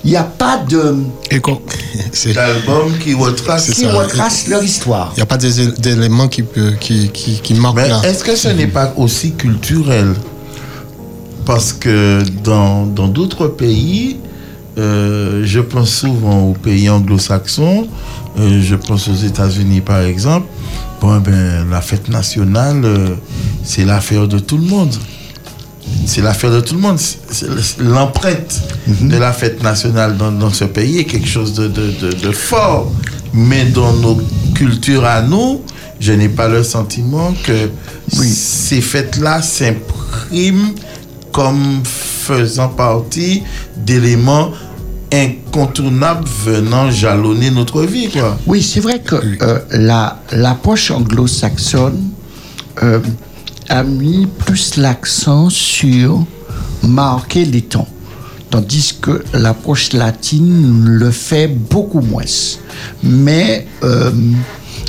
il 0.05 0.11
n'y 0.11 0.17
a 0.17 0.23
pas 0.23 0.59
de 0.59 0.97
qui 3.01 3.15
retrace. 3.15 3.71
Qui 3.71 4.51
leur 4.51 4.63
histoire. 4.63 5.13
Il 5.15 5.17
n'y 5.17 5.23
a 5.23 5.27
pas 5.27 5.39
d'éléments 5.39 6.29
qui, 6.29 6.45
qui, 6.81 7.11
qui, 7.11 7.55
marquent 7.55 7.79
est-ce 8.05 8.23
que 8.23 8.37
ce 8.37 8.49
n'est 8.49 8.67
pas 8.67 8.93
aussi 8.97 9.33
culturel? 9.33 10.15
Parce 11.47 11.73
que 11.73 12.23
dans 12.43 12.87
dans 12.87 13.09
d'autres 13.09 13.49
pays, 13.49 14.19
euh, 14.79 15.43
je 15.45 15.61
pense 15.61 15.91
souvent 15.91 16.41
aux 16.41 16.55
pays 16.55 16.89
anglo-saxons, 16.91 17.87
euh, 18.39 18.61
je 18.63 18.77
pense 18.77 19.09
aux 19.09 19.15
États-Unis 19.15 19.81
par 19.81 20.01
exemple. 20.01 20.47
Bon, 21.01 21.19
ben, 21.21 21.69
la 21.71 21.81
fête 21.81 22.09
nationale, 22.09 22.85
euh, 22.85 23.09
c'est 23.63 23.85
l'affaire 23.85 24.27
de 24.27 24.39
tout 24.39 24.57
le 24.57 24.65
monde. 24.65 24.95
C'est 26.07 26.23
l'affaire 26.23 26.51
de 26.51 26.61
tout 26.61 26.75
le 26.75 26.81
monde. 26.81 26.99
L'empreinte 27.79 28.61
de 28.87 29.17
la 29.17 29.33
fête 29.33 29.63
nationale 29.63 30.17
dans, 30.17 30.33
dans 30.33 30.51
ce 30.53 30.65
pays 30.65 30.99
est 30.99 31.05
quelque 31.05 31.29
chose 31.29 31.55
de, 31.55 31.69
de, 31.69 31.91
de- 32.01 32.13
de 32.13 32.33
fort. 32.33 32.91
Mais 33.33 33.65
dans 33.67 33.93
nos 33.95 34.19
cultures 34.55 35.05
à 35.05 35.23
nous, 35.23 35.63
je 36.01 36.13
n'ai 36.13 36.29
pas 36.29 36.49
le 36.49 36.63
sentiment 36.63 37.35
que 37.45 37.71
ces 38.11 38.81
fêtes-là 38.81 39.43
s'impriment 39.43 40.73
comme 41.33 41.83
faisant 41.85 42.69
partie 42.69 43.43
d'éléments 43.77 44.51
incontournables 45.13 46.29
venant 46.45 46.91
jalonner 46.91 47.51
notre 47.51 47.83
vie. 47.83 48.09
Quoi. 48.11 48.39
Oui, 48.47 48.63
c'est 48.63 48.81
vrai 48.81 49.01
que 49.01 49.17
euh, 49.43 49.59
la, 49.71 50.21
l'approche 50.33 50.91
anglo-saxonne 50.91 52.01
euh, 52.83 53.01
a 53.69 53.83
mis 53.83 54.27
plus 54.27 54.77
l'accent 54.77 55.51
sur 55.51 56.25
marquer 56.83 57.45
les 57.45 57.63
temps, 57.63 57.89
tandis 58.51 58.95
que 59.01 59.25
l'approche 59.33 59.93
latine 59.93 60.85
le 60.85 61.11
fait 61.11 61.49
beaucoup 61.49 62.01
moins. 62.01 62.25
Mais 63.03 63.67
euh, 63.83 64.11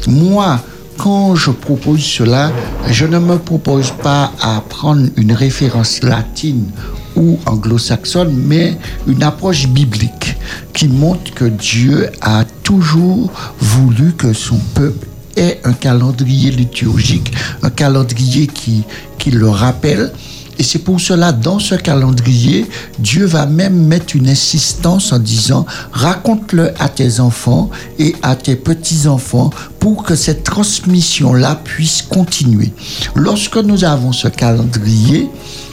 moi, 0.08 0.60
quand 0.98 1.36
je 1.36 1.52
propose 1.52 2.04
cela, 2.04 2.52
je 2.90 3.06
ne 3.06 3.20
me 3.20 3.38
propose 3.38 3.92
pas 4.04 4.32
à 4.42 4.62
prendre 4.62 5.08
une 5.18 5.34
référence 5.34 6.04
latine 6.04 6.70
ou 7.16 7.40
anglo-saxonne, 7.46 8.34
mais 8.34 8.78
une 9.08 9.24
approche 9.24 9.68
biblique 9.68 10.36
qui 10.74 10.88
montre 10.88 11.34
que 11.34 11.46
Dieu 11.46 12.10
a 12.22 12.44
toujours 12.64 13.32
voulu 13.60 14.14
que 14.14 14.34
son 14.34 14.58
peuple 14.74 15.08
ait 15.36 15.60
un 15.64 15.74
calendrier 15.74 16.52
liturgique, 16.52 17.34
un 17.62 17.70
calendrier 17.70 18.48
qui, 18.48 18.84
qui 19.18 19.32
le 19.32 19.50
rappelle. 19.50 20.12
Et 20.58 20.64
c'est 20.64 20.80
pour 20.80 21.02
cela, 21.02 21.34
dans 21.34 21.60
ce 21.60 21.76
calendrier, 21.76 22.66
Dieu 23.00 23.26
va 23.26 23.46
même 23.46 23.88
mettre 23.88 24.16
une 24.16 24.30
insistance 24.30 25.12
en 25.12 25.20
disant, 25.20 25.66
raconte-le 25.92 26.72
à 26.80 26.88
tes 26.88 27.20
enfants 27.20 27.70
et 28.00 28.16
à 28.22 28.36
tes 28.36 28.56
petits-enfants 28.56 29.50
pour 29.80 30.04
que 30.04 30.16
cette 30.16 30.44
transmission-là 30.44 31.60
puisse 31.64 32.02
continuer. 32.02 32.72
Lorsque 33.16 33.58
nous 33.58 33.84
avons 33.84 34.14
ce 34.14 34.30
calendrier, 34.30 35.28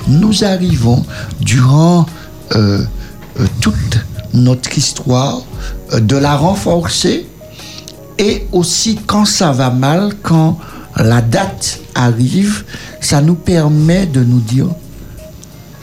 nous 0.08 0.42
arrivons 0.42 1.04
durant 1.40 2.06
euh, 2.56 2.84
euh, 3.38 3.46
toute 3.60 3.98
notre 4.34 4.76
histoire 4.76 5.42
euh, 5.92 6.00
de 6.00 6.16
la 6.16 6.36
renforcer 6.36 7.26
et 8.22 8.46
aussi 8.52 8.98
quand 9.04 9.24
ça 9.24 9.50
va 9.50 9.70
mal, 9.70 10.12
quand 10.22 10.56
la 10.96 11.20
date 11.20 11.80
arrive, 11.94 12.64
ça 13.00 13.20
nous 13.20 13.34
permet 13.34 14.06
de 14.06 14.22
nous 14.22 14.38
dire 14.38 14.68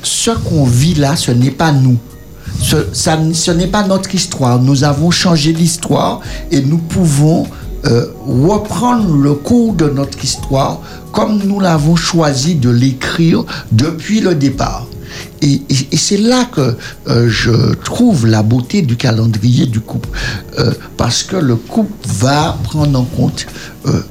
ce 0.01 0.31
qu'on 0.31 0.63
vit 0.63 0.95
là, 0.95 1.17
ce 1.17 1.31
n'est 1.31 1.51
pas 1.51 1.73
nous. 1.73 1.97
Ce, 2.61 3.51
n'est 3.51 3.67
pas 3.67 3.85
notre 3.85 4.15
histoire. 4.15 4.59
Nous 4.61 4.83
avons 4.85 5.11
changé 5.11 5.51
l'histoire 5.51 6.21
et 6.49 6.61
nous 6.61 6.77
pouvons 6.77 7.45
euh, 7.85 8.05
reprendre 8.25 9.15
le 9.15 9.33
cours 9.33 9.73
de 9.73 9.89
notre 9.89 10.23
histoire 10.23 10.79
comme 11.11 11.41
nous 11.43 11.59
l'avons 11.59 11.95
choisi 11.95 12.55
de 12.55 12.69
l'écrire 12.69 13.43
depuis 13.71 14.21
le 14.21 14.35
départ. 14.35 14.87
Et, 15.41 15.61
c'est 15.95 16.17
là 16.17 16.45
que 16.45 16.75
euh, 17.07 17.29
je 17.29 17.73
trouve 17.75 18.27
la 18.27 18.43
beauté 18.43 18.81
du 18.81 18.95
calendrier 18.95 19.65
du 19.65 19.79
couple. 19.79 20.09
Euh, 20.57 20.73
parce 20.97 21.23
que 21.23 21.35
le 21.35 21.55
couple 21.55 21.93
va 22.07 22.57
prendre 22.63 22.99
en 22.99 23.05
compte 23.05 23.45
euh, 23.85 24.01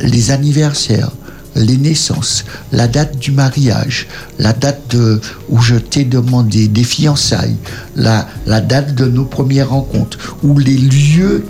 les 0.00 0.30
anniversaires, 0.30 1.10
les 1.54 1.76
naissances, 1.76 2.44
la 2.72 2.88
date 2.88 3.18
du 3.18 3.30
mariage, 3.30 4.08
la 4.38 4.52
date 4.52 4.96
de, 4.96 5.20
où 5.48 5.60
je 5.60 5.76
t'ai 5.76 6.04
demandé 6.04 6.68
des 6.68 6.84
fiançailles, 6.84 7.56
la, 7.94 8.28
la 8.46 8.60
date 8.60 8.94
de 8.94 9.06
nos 9.06 9.24
premières 9.24 9.70
rencontres, 9.70 10.36
ou 10.42 10.58
les 10.58 10.76
lieux 10.76 11.44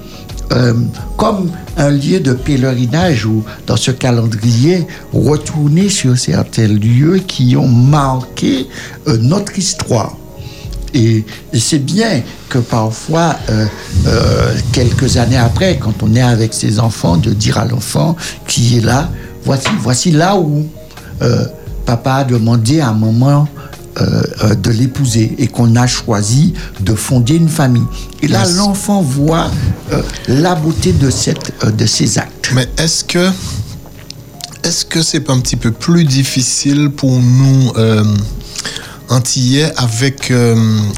euh, 0.52 0.74
comme 1.16 1.50
un 1.78 1.90
lieu 1.90 2.20
de 2.20 2.34
pèlerinage 2.34 3.24
ou 3.24 3.42
dans 3.66 3.76
ce 3.76 3.90
calendrier, 3.90 4.86
retourner 5.12 5.88
sur 5.88 6.18
certains 6.18 6.66
lieux 6.68 7.22
qui 7.26 7.56
ont 7.56 7.68
marqué 7.68 8.68
euh, 9.08 9.16
notre 9.18 9.58
histoire. 9.58 10.16
Et, 10.92 11.24
c'est 11.54 11.78
bien 11.78 12.22
que 12.50 12.58
parfois, 12.58 13.36
euh, 13.48 13.66
quelques 14.72 15.16
années 15.16 15.38
après, 15.38 15.78
quand 15.78 16.02
on 16.02 16.14
est 16.14 16.20
avec 16.22 16.52
ses 16.52 16.78
enfants, 16.78 17.16
de 17.16 17.30
dire 17.30 17.56
à 17.56 17.64
l'enfant 17.64 18.14
qui 18.46 18.76
est 18.76 18.84
là, 18.84 19.08
voici, 19.44 19.68
voici 19.80 20.10
là 20.10 20.36
où 20.36 20.66
papa 21.86 22.14
a 22.14 22.24
demandé 22.24 22.80
à 22.80 22.92
maman 22.92 23.48
euh, 24.00 24.22
euh, 24.44 24.54
de 24.54 24.70
l'épouser 24.70 25.34
et 25.38 25.48
qu'on 25.48 25.76
a 25.76 25.86
choisi 25.86 26.54
de 26.80 26.94
fonder 26.94 27.34
une 27.36 27.48
famille. 27.48 27.82
Et 28.22 28.28
là, 28.28 28.44
Yes. 28.46 28.56
l'enfant 28.56 29.02
voit 29.02 29.50
euh, 29.92 30.02
la 30.28 30.54
beauté 30.54 30.92
de, 30.92 31.10
cette, 31.10 31.52
euh, 31.64 31.70
de 31.70 31.84
ces 31.86 32.18
actes. 32.18 32.50
Mais 32.54 32.68
est-ce 32.78 33.04
que 33.04 33.30
est-ce 34.64 34.84
que 34.84 35.02
c'est 35.02 35.20
pas 35.20 35.32
un 35.32 35.40
petit 35.40 35.56
peu 35.56 35.72
plus 35.72 36.04
difficile 36.04 36.90
pour 36.90 37.10
nous 37.20 37.72
antillais 39.12 39.70
avec 39.76 40.30
euh, 40.30 40.54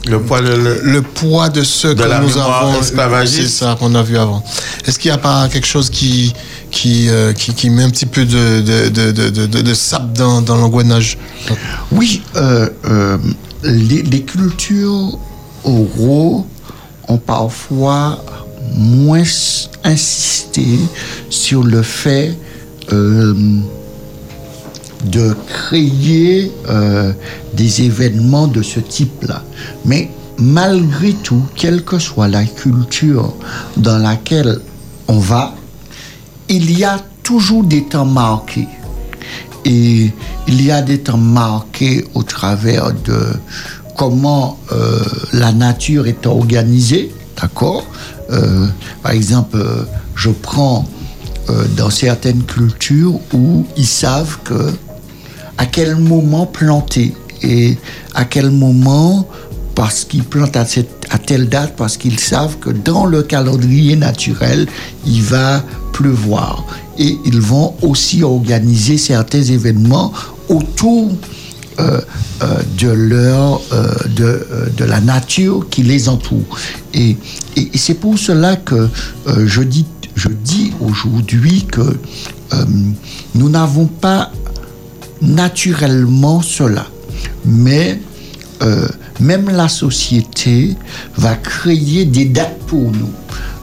Le 0.08 0.20
poids 0.20 0.40
de 0.40 0.54
le- 0.54 0.80
le 0.82 1.02
poids 1.02 1.48
de 1.48 1.62
ce 1.62 1.88
De 1.88 1.94
que 1.94 2.08
la 2.08 2.20
nous 2.20 2.36
avons 2.38 2.80
c'est 3.26 3.46
ça 3.48 3.76
qu'on 3.78 3.94
a 3.94 4.02
vu 4.02 4.16
avant. 4.16 4.42
Est-ce 4.86 4.98
qu'il 4.98 5.10
n'y 5.10 5.14
a 5.14 5.18
pas 5.18 5.48
quelque 5.48 5.66
chose 5.66 5.90
qui 5.90 6.32
qui, 6.70 7.08
euh, 7.08 7.32
qui 7.32 7.52
qui 7.54 7.70
met 7.70 7.82
un 7.82 7.90
petit 7.90 8.06
peu 8.06 8.24
de 8.24 8.60
de, 8.60 8.88
de, 8.88 9.12
de, 9.12 9.28
de, 9.30 9.46
de- 9.46 9.62
de 9.62 9.74
sable 9.74 10.12
dans, 10.16 10.40
dans 10.42 10.56
l'engrenage? 10.56 11.18
Oui, 11.92 12.22
euh, 12.36 12.68
euh, 12.86 13.18
les, 13.62 14.02
les 14.02 14.22
cultures 14.22 15.18
oraux 15.64 16.46
ont 17.08 17.18
parfois 17.18 18.24
moins 18.76 19.22
insisté 19.84 20.66
sur 21.30 21.62
le 21.62 21.82
fait 21.82 22.36
euh, 22.92 23.34
de 25.04 25.36
créer 25.46 26.52
euh, 26.68 27.12
des 27.54 27.82
événements 27.82 28.46
de 28.46 28.62
ce 28.62 28.80
type-là. 28.80 29.42
Mais 29.84 30.10
malgré 30.38 31.12
tout, 31.12 31.42
quelle 31.54 31.84
que 31.84 31.98
soit 31.98 32.28
la 32.28 32.44
culture 32.44 33.34
dans 33.76 33.98
laquelle 33.98 34.60
on 35.08 35.18
va, 35.18 35.54
il 36.48 36.76
y 36.76 36.84
a 36.84 36.98
toujours 37.22 37.64
des 37.64 37.84
temps 37.84 38.06
marqués. 38.06 38.68
Et 39.64 40.12
il 40.46 40.62
y 40.62 40.70
a 40.70 40.82
des 40.82 41.00
temps 41.00 41.16
marqués 41.16 42.04
au 42.14 42.22
travers 42.22 42.92
de 42.92 43.18
comment 43.96 44.58
euh, 44.72 45.02
la 45.32 45.52
nature 45.52 46.06
est 46.06 46.26
organisée, 46.26 47.14
d'accord? 47.40 47.86
Euh, 48.30 48.66
Par 49.02 49.12
exemple, 49.12 49.58
je 50.14 50.30
prends 50.30 50.86
dans 51.76 51.90
certaines 51.90 52.42
cultures 52.42 53.20
où 53.34 53.66
ils 53.76 53.86
savent 53.86 54.38
que 54.44 54.72
à 55.58 55.66
quel 55.66 55.96
moment 55.96 56.46
planter 56.46 57.14
et 57.42 57.76
à 58.14 58.24
quel 58.24 58.50
moment 58.50 59.28
parce 59.74 60.04
qu'ils 60.04 60.24
plantent 60.24 60.56
à, 60.56 60.64
telle 61.18 61.48
date 61.48 61.74
parce 61.76 61.96
qu'ils 61.96 62.20
savent 62.20 62.58
que 62.58 62.70
dans 62.70 63.06
le 63.06 63.22
calendrier 63.22 63.96
naturel 63.96 64.66
il 65.06 65.22
va 65.22 65.64
pleuvoir. 65.92 66.64
Et 66.98 67.18
ils 67.24 67.40
vont 67.40 67.74
aussi 67.82 68.22
organiser 68.22 68.98
certains 68.98 69.42
événements 69.42 70.12
autour 70.48 71.10
euh, 71.80 72.00
euh, 72.42 72.62
de 72.78 72.88
leur 72.88 73.60
euh, 73.72 73.92
de, 74.14 74.46
de 74.76 74.84
la 74.84 75.00
nature 75.00 75.66
qui 75.70 75.82
les 75.82 76.08
entoure. 76.08 76.56
Et, 76.92 77.16
et, 77.56 77.70
c'est 77.74 77.94
pour 77.94 78.16
cela 78.16 78.54
que 78.56 78.88
je 79.44 79.62
dis 79.62 79.86
je 80.14 80.28
dis 80.28 80.72
aujourd'hui 80.80 81.64
que 81.64 81.98
nous 83.34 83.48
n'avons 83.48 83.86
pas 83.86 84.30
naturellement 85.22 86.42
cela. 86.42 86.86
Mais 87.44 88.00
euh, 88.62 88.88
même 89.20 89.48
la 89.50 89.68
société 89.68 90.76
va 91.16 91.34
créer 91.36 92.04
des 92.04 92.24
dates 92.26 92.58
pour 92.66 92.90
nous. 92.90 93.12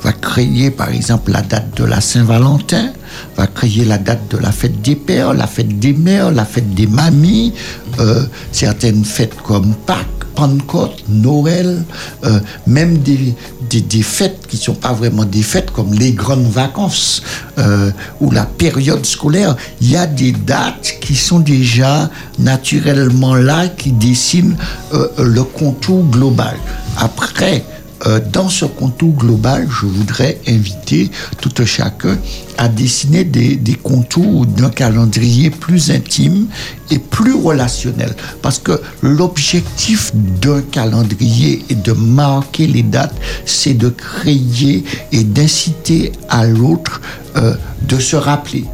Va 0.03 0.13
créer 0.13 0.71
par 0.71 0.89
exemple 0.89 1.31
la 1.31 1.41
date 1.41 1.77
de 1.77 1.83
la 1.83 2.01
Saint-Valentin, 2.01 2.91
va 3.37 3.45
créer 3.45 3.85
la 3.85 3.99
date 3.99 4.31
de 4.31 4.37
la 4.37 4.51
fête 4.51 4.81
des 4.81 4.95
pères, 4.95 5.33
la 5.33 5.45
fête 5.45 5.79
des 5.79 5.93
mères, 5.93 6.31
la 6.31 6.45
fête 6.45 6.73
des 6.73 6.87
mamies, 6.87 7.53
euh, 7.99 8.23
certaines 8.51 9.05
fêtes 9.05 9.35
comme 9.43 9.75
Pâques, 9.85 10.07
Pentecôte, 10.33 11.03
Noël, 11.07 11.83
euh, 12.23 12.39
même 12.65 12.97
des, 12.99 13.35
des, 13.69 13.81
des 13.81 14.01
fêtes 14.01 14.47
qui 14.47 14.55
ne 14.55 14.61
sont 14.61 14.73
pas 14.73 14.93
vraiment 14.93 15.25
des 15.25 15.43
fêtes 15.43 15.69
comme 15.69 15.93
les 15.93 16.13
grandes 16.13 16.49
vacances 16.49 17.21
euh, 17.59 17.91
ou 18.21 18.31
la 18.31 18.45
période 18.45 19.05
scolaire. 19.05 19.55
Il 19.81 19.91
y 19.91 19.97
a 19.97 20.07
des 20.07 20.31
dates 20.31 20.95
qui 20.99 21.15
sont 21.15 21.41
déjà 21.41 22.09
naturellement 22.39 23.35
là, 23.35 23.67
qui 23.67 23.91
dessinent 23.91 24.55
le 24.91 25.43
contour 25.43 26.03
global. 26.05 26.55
Après, 26.97 27.63
euh, 28.07 28.19
dans 28.31 28.49
ce 28.49 28.65
contour 28.65 29.13
global, 29.13 29.67
je 29.69 29.85
voudrais 29.85 30.39
inviter 30.47 31.11
tout 31.39 31.51
un 31.59 31.65
chacun 31.65 32.17
à 32.57 32.67
dessiner 32.67 33.23
des, 33.23 33.59
contours 33.75 34.45
d'un 34.45 34.69
calendrier 34.69 35.49
plus 35.51 35.91
intime 35.91 36.47
et 36.89 36.97
plus 36.97 37.33
relationnel. 37.33 38.15
Parce 38.41 38.59
que 38.59 38.81
l'objectif 39.01 40.11
d'un 40.15 40.61
calendrier 40.61 41.63
est 41.69 41.85
de 41.85 41.93
marquer 41.93 42.67
les 42.67 42.83
dates, 42.83 43.15
c'est 43.45 43.73
de 43.75 43.89
créer 43.89 44.83
et 45.11 45.23
d'inciter 45.23 46.11
à 46.29 46.45
l'autre 46.45 47.01
euh, 47.35 47.55
de 47.83 47.99
se 47.99 48.15
rappeler. 48.15 48.65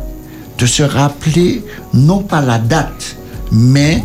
De 0.57 0.65
se 0.65 0.84
rappeler 0.84 1.63
non 1.93 2.23
pas 2.23 2.41
la 2.41 2.59
date, 2.59 3.17
mais 3.51 4.03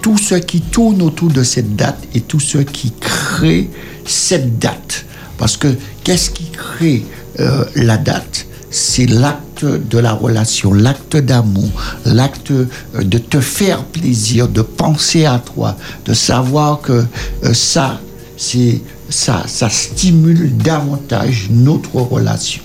tout 0.00 0.18
ce 0.18 0.36
qui 0.36 0.60
tourne 0.60 1.02
autour 1.02 1.30
de 1.30 1.42
cette 1.42 1.76
date 1.76 1.98
et 2.14 2.20
tout 2.20 2.40
ce 2.40 2.58
qui 2.58 2.92
crée 2.98 3.68
cette 4.10 4.58
date. 4.58 5.04
Parce 5.38 5.56
que 5.56 5.68
qu'est-ce 6.04 6.30
qui 6.30 6.50
crée 6.50 7.04
euh, 7.40 7.64
la 7.76 7.96
date? 7.96 8.46
C'est 8.70 9.06
l'acte 9.06 9.64
de 9.64 9.98
la 9.98 10.12
relation, 10.12 10.74
l'acte 10.74 11.16
d'amour, 11.16 11.70
l'acte 12.04 12.50
euh, 12.50 12.66
de 13.00 13.18
te 13.18 13.40
faire 13.40 13.84
plaisir, 13.84 14.48
de 14.48 14.62
penser 14.62 15.24
à 15.24 15.38
toi, 15.38 15.76
de 16.04 16.12
savoir 16.12 16.80
que 16.80 17.04
euh, 17.44 17.54
ça, 17.54 18.00
c'est 18.36 18.82
ça, 19.08 19.44
ça 19.46 19.70
stimule 19.70 20.56
davantage 20.56 21.48
notre 21.50 21.94
relation. 21.96 22.62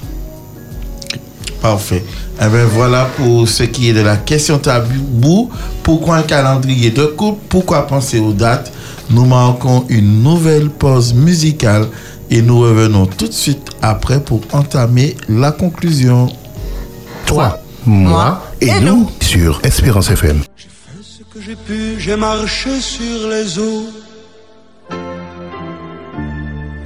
Parfait. 1.62 2.04
Eh 2.42 2.48
bien, 2.50 2.66
voilà 2.66 3.06
pour 3.16 3.48
ce 3.48 3.64
qui 3.64 3.90
est 3.90 3.94
de 3.94 4.02
la 4.02 4.18
question 4.18 4.58
tabou. 4.60 5.50
Pourquoi 5.82 6.18
un 6.18 6.24
calendrier 6.24 6.90
de 6.92 7.06
couple? 7.06 7.40
Pourquoi 7.48 7.88
penser 7.88 8.20
aux 8.20 8.34
dates? 8.34 8.74
Nous 9.10 9.26
marquons 9.26 9.86
une 9.90 10.24
nouvelle 10.24 10.70
pause 10.70 11.14
musicale 11.14 11.88
et 12.30 12.42
nous 12.42 12.60
revenons 12.60 13.06
tout 13.06 13.28
de 13.28 13.34
suite 13.34 13.70
après 13.82 14.24
pour 14.24 14.42
entamer 14.54 15.16
la 15.30 15.52
conclusion. 15.52 16.28
Toi, 17.26 17.60
moi 17.86 18.44
et 18.62 18.80
nous 18.80 19.10
sur 19.22 19.60
Espérance 19.64 20.10
FM. 20.10 20.42
ce 21.02 21.24
que 21.34 21.42
j'ai 21.46 21.56
pu, 21.56 22.00
j'ai 22.00 22.16
marché 22.16 22.80
sur 22.80 23.28
les 23.30 23.60
eaux. 23.60 23.88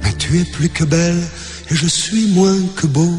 Mais 0.02 0.12
tu 0.18 0.40
es 0.40 0.44
plus 0.44 0.68
que 0.68 0.84
belle 0.84 1.22
et 1.70 1.74
je 1.74 1.86
suis 1.86 2.28
moins 2.28 2.56
que 2.76 2.86
beau. 2.86 3.14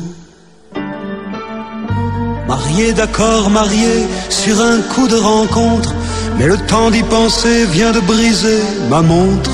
Marié, 2.48 2.94
d'accord, 2.94 3.50
marié 3.50 4.08
sur 4.30 4.60
un 4.60 4.82
coup 4.82 5.08
de 5.08 5.16
rencontre. 5.18 5.94
Mais 6.40 6.48
le 6.48 6.58
temps 6.58 6.90
d'y 6.90 7.04
penser 7.04 7.66
vient 7.66 7.92
de 7.92 8.00
briser 8.00 8.62
ma 8.90 9.02
montre. 9.02 9.52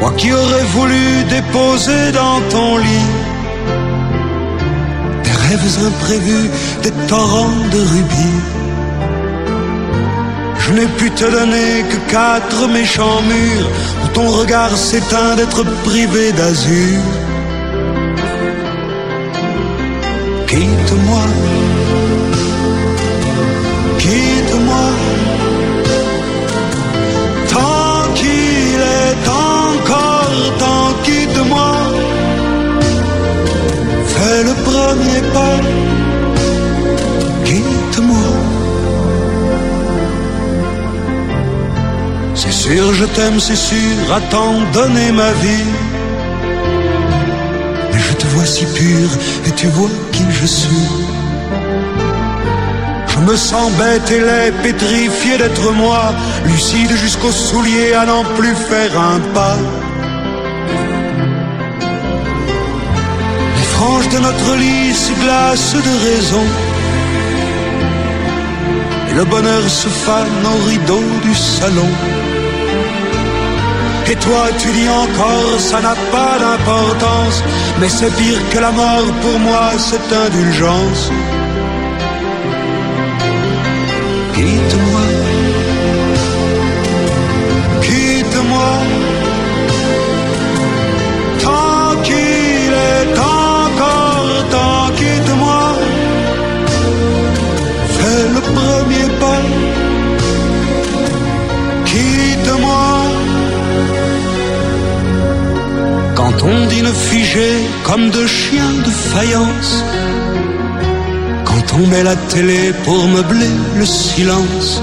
Moi 0.00 0.12
qui 0.16 0.32
aurais 0.32 0.64
voulu 0.76 1.04
déposer 1.28 2.10
dans 2.12 2.40
ton 2.48 2.78
lit 2.78 3.10
des 5.24 5.36
rêves 5.44 5.78
imprévus, 5.88 6.50
des 6.82 6.94
torrents 7.06 7.60
de 7.74 7.80
rubis. 7.92 8.40
Je 10.60 10.72
n'ai 10.72 10.86
pu 10.98 11.10
te 11.10 11.24
donner 11.24 11.84
que 11.90 12.10
quatre 12.10 12.66
méchants 12.68 13.20
murs 13.28 13.68
où 14.04 14.08
ton 14.14 14.28
regard 14.40 14.74
s'éteint 14.74 15.36
d'être 15.36 15.64
privé 15.84 16.32
d'azur. 16.32 17.00
Quitte-moi, 20.46 21.26
moi. 31.44 31.72
Fais 34.06 34.42
le 34.44 34.54
premier 34.68 35.20
pas, 35.32 35.58
quitte-moi. 37.44 38.32
C'est 42.34 42.52
sûr, 42.52 42.92
je 42.94 43.04
t'aime, 43.04 43.38
c'est 43.38 43.56
sûr, 43.56 44.12
à 44.14 44.20
t'en 44.32 44.52
donner 44.72 45.12
ma 45.12 45.32
vie. 45.42 45.70
Mais 47.92 47.98
je 47.98 48.12
te 48.14 48.26
vois 48.28 48.46
si 48.46 48.64
pur 48.66 49.08
et 49.46 49.50
tu 49.52 49.66
vois 49.68 49.90
qui 50.12 50.24
je 50.30 50.46
suis. 50.46 50.88
Je 53.08 53.18
me 53.30 53.36
sens 53.36 53.70
bête 53.72 54.10
et 54.10 54.20
laid, 54.20 54.52
pétrifié 54.62 55.38
d'être 55.38 55.72
moi, 55.72 56.12
lucide 56.46 56.90
jusqu'aux 56.96 57.30
souliers 57.30 57.94
à 57.94 58.04
n'en 58.04 58.24
plus 58.36 58.54
faire 58.54 58.98
un 58.98 59.20
pas. 59.32 59.58
De 63.82 64.18
notre 64.18 64.54
lit 64.56 64.94
se 64.94 65.12
glacent 65.14 65.74
de 65.74 65.94
raison. 66.06 66.44
Et 69.10 69.14
le 69.14 69.24
bonheur 69.24 69.68
se 69.68 69.88
fane 69.88 70.46
au 70.54 70.68
rideau 70.68 71.02
du 71.22 71.34
salon. 71.34 71.90
Et 74.08 74.14
toi 74.16 74.44
tu 74.58 74.68
dis 74.70 74.88
encore 74.88 75.58
ça 75.58 75.80
n'a 75.80 75.96
pas 76.12 76.38
d'importance 76.38 77.42
Mais 77.80 77.88
c'est 77.88 78.14
pire 78.16 78.40
que 78.52 78.58
la 78.58 78.70
mort 78.70 79.10
pour 79.22 79.38
moi 79.40 79.70
cette 79.78 80.12
indulgence 80.12 81.10
comme 107.92 108.08
deux 108.08 108.26
chiens 108.26 108.74
de 108.86 108.90
faïence. 109.12 109.84
Quand 111.44 111.66
on 111.78 111.86
met 111.88 112.02
la 112.02 112.16
télé 112.32 112.72
pour 112.84 113.06
meubler 113.06 113.54
le 113.76 113.84
silence 113.84 114.80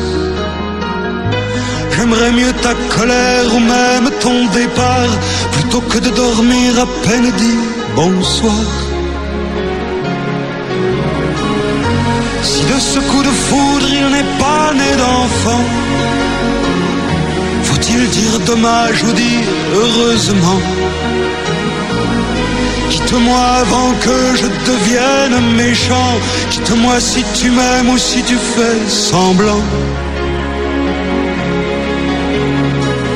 J'aimerais 1.91 2.31
mieux 2.31 2.53
ta 2.61 2.73
colère 2.95 3.47
ou 3.55 3.59
même 3.59 4.09
ton 4.21 4.45
départ 4.59 5.11
Plutôt 5.53 5.81
que 5.81 5.97
de 5.97 6.11
dormir 6.11 6.69
à 6.85 6.87
peine 7.05 7.31
dit 7.43 7.59
bonsoir. 7.95 8.67
Si 12.43 12.61
de 12.73 12.79
ce 12.91 12.99
coup 13.09 13.23
de 13.23 13.35
foudre 13.47 13.87
il 14.01 14.07
n'est 14.15 14.31
pas 14.45 14.67
né 14.81 14.91
d'enfant 15.01 15.63
Faut-il 17.63 18.07
dire 18.09 18.39
dommage 18.45 19.03
ou 19.03 19.11
dire 19.13 19.47
heureusement? 19.73 20.61
Quitte-moi 23.09 23.39
avant 23.39 23.91
que 24.01 24.35
je 24.35 24.45
devienne 24.69 25.55
méchant. 25.55 26.13
Quitte-moi 26.51 26.99
si 26.99 27.23
tu 27.33 27.49
m'aimes 27.49 27.89
ou 27.89 27.97
si 27.97 28.21
tu 28.21 28.35
fais 28.35 28.87
semblant. 28.87 29.63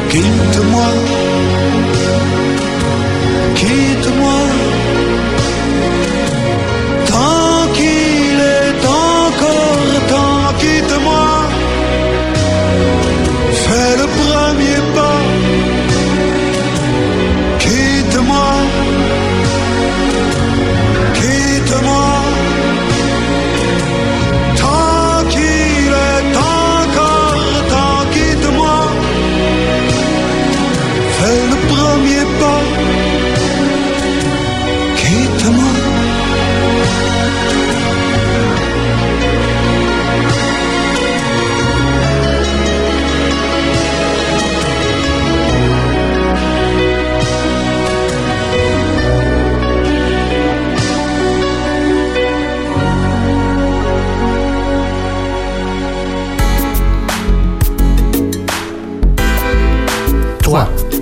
Quitte-moi. 0.10 0.88
Quitte-moi. 3.53 3.93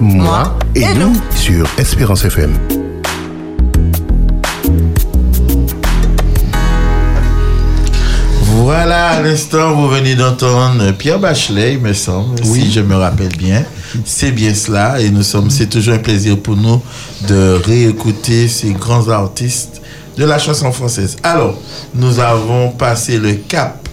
Moi 0.02 0.58
et, 0.76 0.94
nous 0.96 1.14
sur 1.36 1.68
Espérance 1.78 2.26
FM. 2.26 2.58
Voilà, 8.64 9.10
à 9.10 9.22
l'instant, 9.22 9.76
vous 9.76 9.88
venez 9.88 10.16
d'entendre 10.16 10.92
Pierre 10.94 11.20
Bachelet, 11.20 11.74
il 11.74 11.80
me 11.80 11.94
semble, 11.94 12.44
si 12.44 12.72
je 12.72 12.80
me 12.80 12.96
rappelle 12.96 13.36
bien. 13.38 13.64
C'est 14.04 14.32
bien 14.32 14.54
cela, 14.56 15.00
et 15.00 15.10
nous 15.12 15.24
sommes, 15.24 15.50
c'est 15.50 15.68
toujours 15.68 15.94
un 15.94 16.00
plaisir 16.00 16.40
pour 16.40 16.56
nous 16.56 16.82
de 17.28 17.62
réécouter 17.64 18.48
ces 18.48 18.72
grands 18.72 19.08
artistes 19.10 19.82
de 20.18 20.26
la 20.26 20.40
chanson 20.40 20.72
française. 20.72 21.18
Alors, 21.22 21.56
nous 21.94 22.20
avons 22.20 22.72
passé 22.72 23.20
le 23.20 23.34
cap 23.34 23.88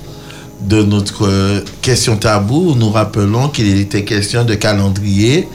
de 0.61 0.83
notre 0.83 1.63
question 1.83 2.17
tabou. 2.17 2.75
Nous 2.75 2.91
rappelons 2.91 3.49
qu'il 3.49 3.79
était 3.79 4.05
question 4.05 4.45
de 4.45 4.55
calendrier, 4.55 5.49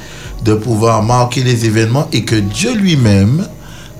de 0.43 0.53
pouvoir 0.53 1.03
marquer 1.03 1.43
les 1.43 1.65
événements 1.65 2.07
et 2.11 2.23
que 2.23 2.35
Dieu 2.35 2.75
lui-même 2.75 3.47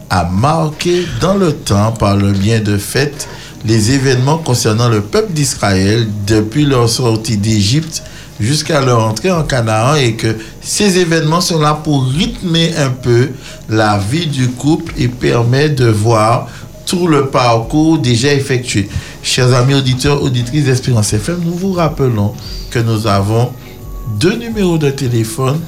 a 0.10 0.26
marqué 0.26 1.06
dans 1.22 1.36
le 1.36 1.54
temps 1.54 1.92
par 1.92 2.16
le 2.16 2.32
bien 2.32 2.60
de 2.60 2.78
fête 2.78 3.28
les 3.66 3.92
événements 3.92 4.38
concernant 4.38 4.90
le 4.90 5.02
peuple 5.02 5.34
d'Israël 5.34 6.08
depuis 6.28 6.66
leur 6.66 6.90
sortie 6.90 7.38
d'Égypte 7.38 8.04
jusqu'à 8.40 8.82
leur 8.82 9.06
entrée 9.08 9.32
en 9.32 9.44
Canaan 9.44 9.96
et 9.96 10.14
que 10.14 10.36
ces 10.62 10.98
événements 10.98 11.42
sont 11.42 11.60
là 11.60 11.80
pour 11.82 12.06
rythmer 12.06 12.76
un 12.76 12.90
peu 12.90 13.30
la 13.70 13.98
vie 13.98 14.28
du 14.28 14.50
couple 14.50 14.94
et 14.98 15.08
permettre 15.08 15.76
de 15.76 15.90
voir 15.90 16.48
tout 16.86 17.08
le 17.08 17.28
parcours 17.28 18.00
déjà 18.00 18.34
effectué. 18.34 18.90
Chers 19.22 19.54
amis 19.54 19.76
auditeurs, 19.76 20.22
auditrices 20.22 20.66
d'Espérance 20.66 21.14
FM, 21.14 21.40
nous 21.46 21.56
vous 21.56 21.72
rappelons 21.74 22.34
que 22.70 22.80
nous 22.80 23.08
avons 23.08 23.52
deux 24.20 24.36
numéros 24.36 24.78
de 24.78 24.90
téléphone 24.90 25.60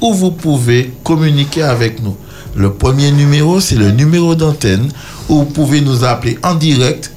où 0.00 0.12
vous 0.12 0.30
pouvez 0.30 0.92
communiquer 1.02 1.62
avec 1.62 2.02
nous. 2.02 2.16
Le 2.56 2.72
premier 2.72 3.10
numéro, 3.10 3.60
c'est 3.60 3.74
le 3.74 3.90
numéro 3.90 4.34
d'antenne 4.34 4.88
où 5.28 5.38
vous 5.40 5.44
pouvez 5.44 5.80
nous 5.80 6.04
appeler 6.04 6.38
en 6.42 6.54
direct 6.54 7.10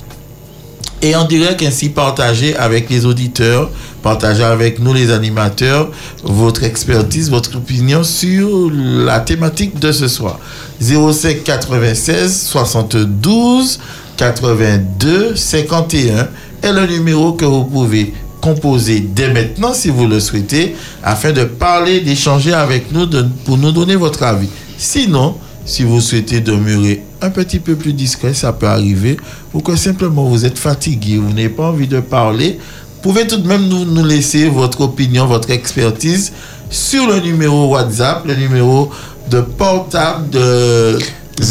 et 1.01 1.15
en 1.15 1.25
direct 1.25 1.61
ainsi 1.61 1.89
partager 1.89 2.55
avec 2.55 2.89
les 2.89 3.05
auditeurs, 3.05 3.69
partager 4.01 4.43
avec 4.43 4.79
nous 4.79 4.93
les 4.93 5.11
animateurs 5.11 5.91
votre 6.23 6.63
expertise, 6.63 7.29
votre 7.29 7.57
opinion 7.57 8.03
sur 8.03 8.71
la 8.71 9.19
thématique 9.19 9.79
de 9.79 9.91
ce 9.91 10.07
soir. 10.07 10.39
05 10.81 11.43
96 11.43 12.47
72 12.47 13.79
82 14.17 15.35
51 15.35 16.27
est 16.63 16.73
le 16.73 16.87
numéro 16.87 17.33
que 17.33 17.45
vous 17.45 17.65
pouvez 17.65 18.13
composer 18.41 18.99
dès 18.99 19.31
maintenant 19.33 19.73
si 19.73 19.89
vous 19.89 20.07
le 20.07 20.19
souhaitez 20.19 20.75
afin 21.03 21.31
de 21.31 21.43
parler, 21.43 21.99
d'échanger 22.01 22.53
avec 22.53 22.91
nous 22.91 23.05
de- 23.05 23.25
pour 23.45 23.57
nous 23.57 23.71
donner 23.71 23.95
votre 23.95 24.23
avis. 24.23 24.49
Sinon, 24.77 25.35
si 25.65 25.83
vous 25.83 25.99
souhaitez 26.01 26.39
demeurer 26.39 27.03
un 27.21 27.29
petit 27.29 27.59
peu 27.59 27.75
plus 27.75 27.93
discret, 27.93 28.33
ça 28.33 28.53
peut 28.53 28.67
arriver, 28.67 29.17
ou 29.53 29.59
que 29.61 29.75
simplement 29.75 30.25
vous 30.25 30.45
êtes 30.45 30.57
fatigué, 30.59 31.17
vous 31.17 31.29
n'avez 31.29 31.49
pas 31.49 31.69
envie 31.69 31.87
de 31.87 31.99
parler, 31.99 32.57
vous 32.59 33.01
pouvez 33.13 33.27
tout 33.27 33.37
de 33.37 33.47
même 33.47 33.67
nous, 33.67 33.85
nous 33.85 34.05
laisser 34.05 34.47
votre 34.49 34.81
opinion, 34.81 35.25
votre 35.25 35.49
expertise 35.51 36.31
sur 36.69 37.07
le 37.07 37.19
numéro 37.19 37.67
WhatsApp, 37.69 38.25
le 38.25 38.35
numéro 38.35 38.91
de 39.31 39.41
portable 39.41 40.29
de, 40.29 40.99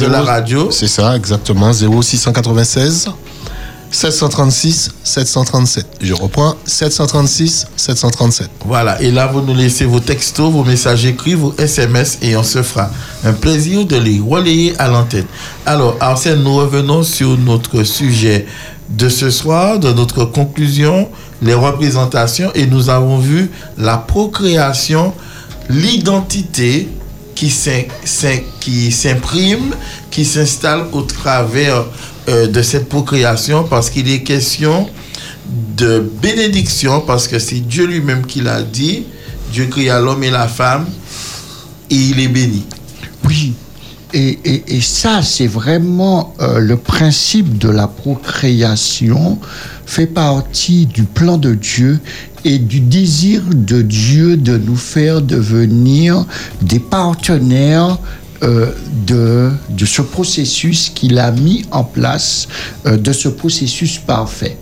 de 0.00 0.06
la 0.06 0.22
radio. 0.22 0.70
C'est 0.70 0.88
ça, 0.88 1.16
exactement. 1.16 1.72
0696 1.72 3.08
736 3.96 4.90
737. 5.02 5.86
Je 6.02 6.12
reprends 6.12 6.54
736 6.66 7.66
737. 7.76 8.50
Voilà, 8.66 9.00
et 9.00 9.10
là, 9.10 9.26
vous 9.26 9.40
nous 9.40 9.54
laissez 9.54 9.86
vos 9.86 10.00
textos, 10.00 10.52
vos 10.52 10.64
messages 10.64 11.06
écrits, 11.06 11.32
vos 11.32 11.54
SMS, 11.56 12.18
et 12.20 12.36
on 12.36 12.42
se 12.42 12.62
fera 12.62 12.90
un 13.24 13.32
plaisir 13.32 13.86
de 13.86 13.96
les 13.96 14.20
relayer 14.20 14.78
à 14.78 14.88
l'antenne. 14.88 15.24
Alors, 15.64 15.96
Arsène, 15.98 16.42
nous 16.42 16.56
revenons 16.56 17.02
sur 17.02 17.38
notre 17.38 17.84
sujet 17.84 18.44
de 18.90 19.08
ce 19.08 19.30
soir, 19.30 19.78
de 19.78 19.90
notre 19.94 20.26
conclusion, 20.26 21.08
les 21.40 21.54
représentations, 21.54 22.50
et 22.54 22.66
nous 22.66 22.90
avons 22.90 23.16
vu 23.16 23.50
la 23.78 23.96
procréation, 23.96 25.14
l'identité 25.70 26.86
qui 27.34 27.50
s'imprime, 28.90 29.74
qui 30.10 30.26
s'installe 30.26 30.84
au 30.92 31.00
travers 31.00 31.86
euh, 32.28 32.46
de 32.46 32.62
cette 32.62 32.88
procréation, 32.88 33.64
parce 33.64 33.90
qu'il 33.90 34.08
est 34.10 34.22
question 34.22 34.88
de 35.76 36.00
bénédiction, 36.22 37.00
parce 37.00 37.28
que 37.28 37.38
c'est 37.38 37.60
Dieu 37.60 37.86
lui-même 37.86 38.26
qui 38.26 38.40
l'a 38.40 38.62
dit. 38.62 39.04
Dieu 39.52 39.66
créa 39.66 40.00
l'homme 40.00 40.24
et 40.24 40.30
la 40.30 40.48
femme, 40.48 40.86
et 41.90 41.94
il 41.94 42.18
est 42.20 42.28
béni. 42.28 42.64
Oui. 43.24 43.54
Et, 44.12 44.38
et- 44.44 44.80
ça, 44.80 45.20
c'est 45.22 45.46
vraiment 45.46 46.34
euh, 46.40 46.58
le 46.58 46.76
principe 46.76 47.58
de 47.58 47.68
la 47.68 47.86
procréation, 47.86 49.38
fait 49.84 50.06
partie 50.06 50.86
du 50.86 51.02
plan 51.04 51.36
de 51.36 51.54
Dieu 51.54 52.00
et 52.44 52.58
du 52.58 52.80
désir 52.80 53.42
de 53.52 53.82
Dieu 53.82 54.36
de 54.36 54.56
nous 54.56 54.76
faire 54.76 55.20
devenir 55.22 56.24
des 56.62 56.78
partenaires 56.80 57.98
euh, 58.42 58.72
de, 59.06 59.50
de 59.70 59.84
ce 59.86 60.02
processus 60.02 60.90
qu'il 60.94 61.18
a 61.18 61.30
mis 61.30 61.64
en 61.70 61.84
place, 61.84 62.48
euh, 62.84 62.96
de 62.96 63.12
ce 63.12 63.28
processus 63.28 63.98
parfait. 63.98 64.56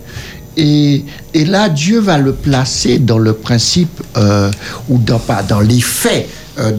Et, 0.57 1.03
et 1.33 1.45
là, 1.45 1.67
Dieu 1.67 1.99
va 1.99 2.17
le 2.17 2.33
placer 2.33 2.99
dans 2.99 3.17
le 3.17 3.33
principe, 3.33 4.01
euh, 4.15 4.49
ou 4.87 4.97
dans, 4.97 5.19
pas, 5.19 5.43
dans 5.43 5.59
les 5.59 5.81
faits 5.81 6.29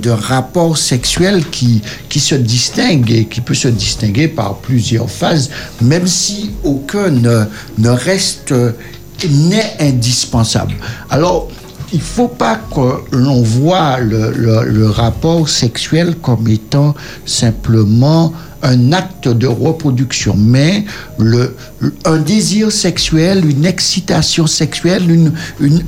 d'un 0.03 0.17
rapport 0.17 0.79
sexuel 0.79 1.45
qui, 1.51 1.83
qui 2.09 2.19
se 2.19 2.35
distingue 2.35 3.11
et 3.11 3.27
qui 3.27 3.43
peut 3.43 3.53
se 3.53 3.69
distinguer 3.69 4.27
par 4.27 4.57
plusieurs 4.57 5.11
phases, 5.11 5.51
même 5.83 6.07
si 6.07 6.53
aucun 6.65 7.11
ne, 7.11 7.45
ne 7.77 7.91
reste, 7.91 8.55
n'est 9.29 9.77
indispensable. 9.79 10.77
Alors, 11.11 11.51
il 11.93 11.99
ne 11.99 12.05
faut 12.05 12.29
pas 12.29 12.57
que 12.57 13.17
l'on 13.17 13.43
voit 13.43 13.99
le, 14.01 14.89
rapport 14.89 15.49
sexuel 15.49 16.17
comme 16.17 16.49
étant 16.49 16.95
simplement 17.25 18.33
un 18.63 18.93
acte 18.93 19.29
de 19.29 19.47
reproduction, 19.47 20.35
mais 20.37 20.85
un 22.05 22.17
désir 22.19 22.73
sexuel, 22.73 23.49
une 23.49 23.65
excitation 23.65 24.47
sexuelle, 24.47 25.33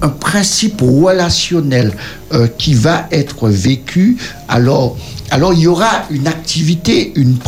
un 0.02 0.08
principe 0.08 0.80
relationnel 0.82 1.92
euh, 2.32 2.46
qui 2.58 2.74
va 2.74 3.06
être 3.10 3.48
vécu. 3.48 4.18
Alors, 4.48 4.96
alors 5.30 5.52
il 5.54 5.60
y 5.60 5.66
aura 5.66 6.04
une 6.10 6.26
activité, 6.26 7.12
une, 7.16 7.38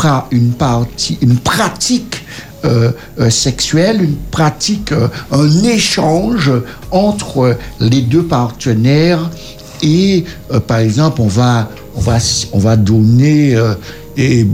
pratique 1.45 2.25
sexuelle, 3.31 4.03
une 4.03 4.17
pratique, 4.31 4.93
euh, 4.93 5.09
un 5.31 5.65
échange 5.65 6.51
entre 6.91 7.57
les 7.81 8.03
deux 8.03 8.25
partenaires 8.25 9.31
et 9.83 10.25
euh, 10.53 10.61
par 10.61 10.79
exemple 10.79 11.21
on 11.21 11.29
va 11.29 11.71
on 11.97 12.01
va 12.01 12.19
on 12.53 12.59
va 12.59 12.77
donner 12.77 13.55
euh, 13.55 13.75
et, 14.17 14.47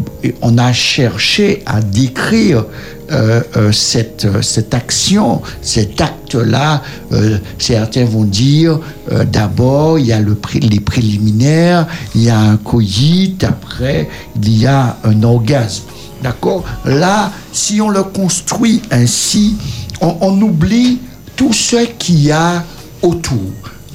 on 0.42 0.58
a 0.58 0.72
cherché 0.72 1.62
à 1.66 1.80
décrire 1.80 2.64
euh, 3.10 3.40
euh, 3.56 3.72
cette, 3.72 4.24
euh, 4.24 4.42
cette 4.42 4.74
action, 4.74 5.40
cet 5.62 6.00
acte-là, 6.00 6.82
euh, 7.12 7.38
certains 7.58 8.04
vont 8.04 8.24
dire 8.24 8.80
euh, 9.10 9.24
d'abord 9.24 9.98
il 9.98 10.06
y 10.06 10.12
a 10.12 10.20
les 10.20 10.80
préliminaires, 10.80 11.86
il 12.14 12.24
y 12.24 12.30
a 12.30 12.38
un 12.38 12.56
coït, 12.56 13.44
après 13.44 14.08
il 14.40 14.58
y 14.58 14.66
a 14.66 14.98
un 15.04 15.22
orgasme. 15.22 15.84
D'accord? 16.22 16.64
Là, 16.84 17.30
si 17.52 17.80
on 17.80 17.88
le 17.88 18.02
construit 18.02 18.82
ainsi, 18.90 19.56
on, 20.00 20.40
oublie 20.40 21.00
tout 21.36 21.52
ce 21.52 21.86
qu'il 21.86 22.22
y 22.22 22.32
a 22.32 22.64
autour, 23.02 23.50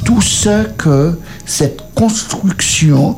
tout 0.06 0.22
ce 0.22 0.68
que 0.78 1.18
cette 1.46 1.82
construction 1.96 3.18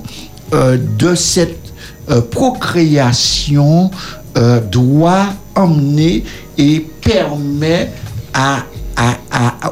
euh, 0.54 0.78
de 0.98 1.16
cette 1.16 1.74
euh, 2.10 2.22
procréation 2.22 3.92
euh, 4.38 4.60
doit 4.60 5.28
emmener 5.56 6.24
et 6.58 6.80
permet 7.02 7.92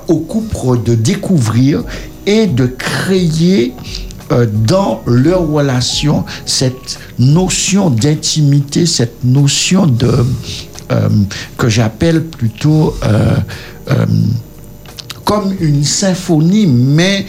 au 0.07 0.17
couple 0.17 0.83
de 0.83 0.95
découvrir 0.95 1.83
et 2.25 2.47
de 2.47 2.65
créer 2.65 3.73
euh, 4.31 4.45
dans 4.45 5.01
leur 5.05 5.45
relation 5.45 6.23
cette 6.45 6.99
notion 7.19 7.89
d'intimité, 7.89 8.85
cette 8.85 9.25
notion 9.25 9.85
de 9.85 10.25
euh, 10.91 11.09
que 11.57 11.67
j'appelle 11.67 12.23
plutôt 12.23 12.95
euh, 13.03 13.35
comme 15.25 15.53
une 15.59 15.83
symphonie, 15.83 16.65
mais 16.65 17.25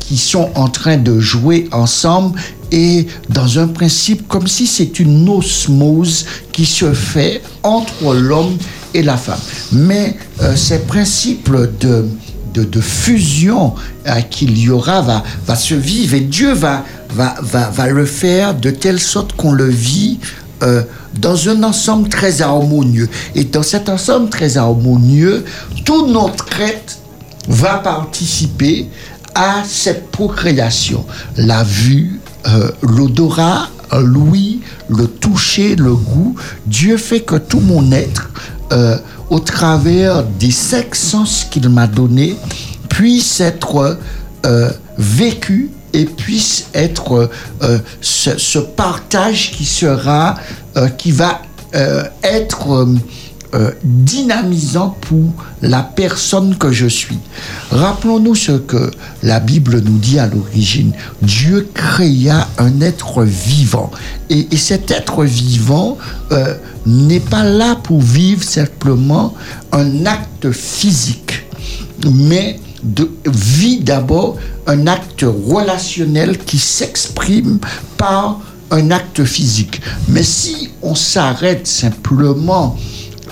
qui 0.00 0.16
sont 0.18 0.50
en 0.54 0.68
train 0.68 0.96
de 0.96 1.18
jouer 1.18 1.68
ensemble 1.72 2.38
et 2.72 3.06
dans 3.30 3.58
un 3.58 3.68
principe 3.68 4.26
comme 4.28 4.46
si 4.46 4.66
c'est 4.66 4.98
une 5.00 5.28
osmose 5.28 6.26
qui 6.52 6.66
se 6.66 6.92
fait 6.92 7.40
entre 7.62 8.14
l'homme 8.14 8.56
et 8.92 9.02
la 9.02 9.16
femme. 9.16 9.40
Mais 9.72 10.16
ces 10.56 10.80
principes 10.80 11.50
de, 11.80 12.06
de, 12.54 12.80
fusion 12.80 13.74
euh, 14.06 14.20
qu'il 14.22 14.56
y 14.58 14.70
aura 14.70 15.00
va, 15.02 15.24
va 15.46 15.56
se 15.56 15.74
vivre 15.74 16.14
et 16.14 16.20
Dieu 16.20 16.52
va, 16.52 16.84
va, 17.10 17.34
va, 17.42 17.70
va 17.70 17.88
le 17.88 18.04
faire 18.06 18.54
de 18.54 18.70
telle 18.70 19.00
sorte 19.00 19.32
qu'on 19.34 19.52
le 19.52 19.68
vit 19.68 20.18
euh, 20.62 20.82
dans 21.18 21.48
un 21.48 21.62
ensemble 21.62 22.08
très 22.08 22.42
harmonieux. 22.42 23.08
Et 23.34 23.44
dans 23.44 23.62
cet 23.62 23.88
ensemble 23.88 24.30
très 24.30 24.56
harmonieux, 24.56 25.44
tout 25.84 26.06
notre 26.06 26.60
être 26.60 26.98
va 27.48 27.74
participer 27.78 28.88
à 29.34 29.62
cette 29.64 30.10
procréation. 30.10 31.04
La 31.36 31.62
vue, 31.62 32.20
euh, 32.46 32.70
l'odorat, 32.82 33.68
l'ouïe, 34.00 34.60
le 34.88 35.06
toucher, 35.06 35.76
le 35.76 35.94
goût. 35.94 36.34
Dieu 36.66 36.96
fait 36.96 37.20
que 37.20 37.36
tout 37.36 37.60
mon 37.60 37.92
être, 37.92 38.30
euh, 38.72 38.96
au 39.30 39.40
travers 39.40 40.22
des 40.22 40.50
cinq 40.50 40.94
sens 40.94 41.44
qu'il 41.50 41.68
m'a 41.68 41.86
donnés, 41.86 42.36
puisse 42.88 43.40
être 43.40 43.98
euh, 44.46 44.70
vécu 44.98 45.70
et 45.92 46.04
puisse 46.04 46.66
être 46.74 47.30
euh, 47.62 47.78
ce, 48.00 48.58
partage 48.58 49.52
qui 49.52 49.64
sera, 49.64 50.36
qui 50.98 51.12
va 51.12 51.40
être 52.22 52.86
euh, 53.54 53.70
dynamisant 53.84 54.96
pour 55.02 55.32
la 55.62 55.82
personne 55.82 56.56
que 56.56 56.72
je 56.72 56.86
suis. 56.86 57.18
Rappelons-nous 57.70 58.34
ce 58.34 58.52
que 58.52 58.90
la 59.22 59.38
Bible 59.38 59.80
nous 59.80 59.98
dit 59.98 60.18
à 60.18 60.26
l'origine. 60.26 60.92
Dieu 61.22 61.68
créa 61.72 62.48
un 62.58 62.80
être 62.80 63.22
vivant. 63.22 63.92
Et, 64.28 64.48
et 64.50 64.56
cet 64.56 64.90
être 64.90 65.22
vivant 65.22 65.98
euh, 66.32 66.54
n'est 66.84 67.20
pas 67.20 67.44
là 67.44 67.76
pour 67.76 68.00
vivre 68.00 68.42
simplement 68.42 69.34
un 69.70 70.04
acte 70.04 70.50
physique, 70.50 71.44
mais 72.10 72.58
vit 73.26 73.78
d'abord 73.78 74.36
un 74.66 74.88
acte 74.88 75.24
relationnel 75.24 76.38
qui 76.38 76.58
s'exprime 76.58 77.60
par 77.96 78.40
un 78.70 78.90
acte 78.90 79.24
physique. 79.24 79.80
Mais 80.08 80.24
si 80.24 80.70
on 80.82 80.94
s'arrête 80.94 81.66
simplement 81.66 82.76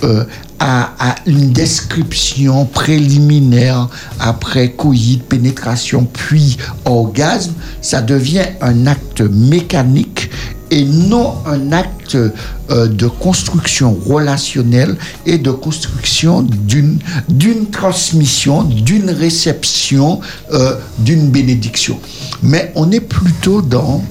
euh, 0.05 0.25
à, 0.59 1.17
une 1.27 1.53
description 1.53 2.67
préliminaire 2.67 3.89
après 4.21 4.71
coït, 4.71 5.21
pénétration, 5.23 6.05
puis 6.05 6.57
orgasme, 6.85 7.53
ça 7.81 8.01
devient 8.01 8.47
un 8.61 8.87
acte 8.87 9.23
mécanique 9.23 10.31
et 10.71 10.85
non 10.85 11.35
un 11.47 11.73
acte 11.73 12.17
euh, 12.17 12.89
de 12.89 13.07
construction 13.09 13.93
relationnelle 14.07 14.97
et 15.27 15.39
de 15.39 15.51
construction 15.51 16.43
d'une 16.43 16.99
d'une 17.29 17.67
transmission, 17.71 18.63
d'une 18.63 19.11
réception, 19.11 20.21
euh, 20.53 20.77
d'une 20.99 21.29
bénédiction. 21.31 21.99
Mais 22.43 22.73
on 22.77 22.91
est 22.93 23.01
plutôt 23.01 23.63
dans 23.63 24.03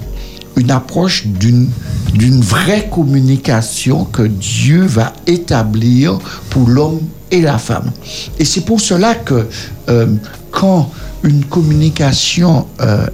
une 0.58 0.72
approche 0.72 1.26
d'une 1.28 2.42
vraie 2.42 2.90
communication 2.90 4.06
que 4.06 4.24
Dieu 4.24 4.86
va 4.86 5.14
établir 5.28 6.20
pour 6.50 6.68
l'homme 6.68 7.00
et 7.32 7.42
la 7.42 7.58
femme. 7.58 7.92
Et 8.40 8.46
c'est 8.46 8.62
pour 8.62 8.82
cela 8.82 9.16
que 9.16 9.48
euh, 9.90 10.08
quand 10.52 10.92
une 11.24 11.46
communication 11.46 12.68
euh, 12.82 13.08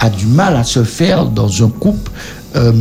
a 0.00 0.10
du 0.10 0.26
mal 0.26 0.56
à 0.56 0.64
se 0.64 0.82
faire 0.82 1.26
dans 1.26 1.64
un 1.64 1.68
couple, 1.68 2.10
euh, 2.56 2.72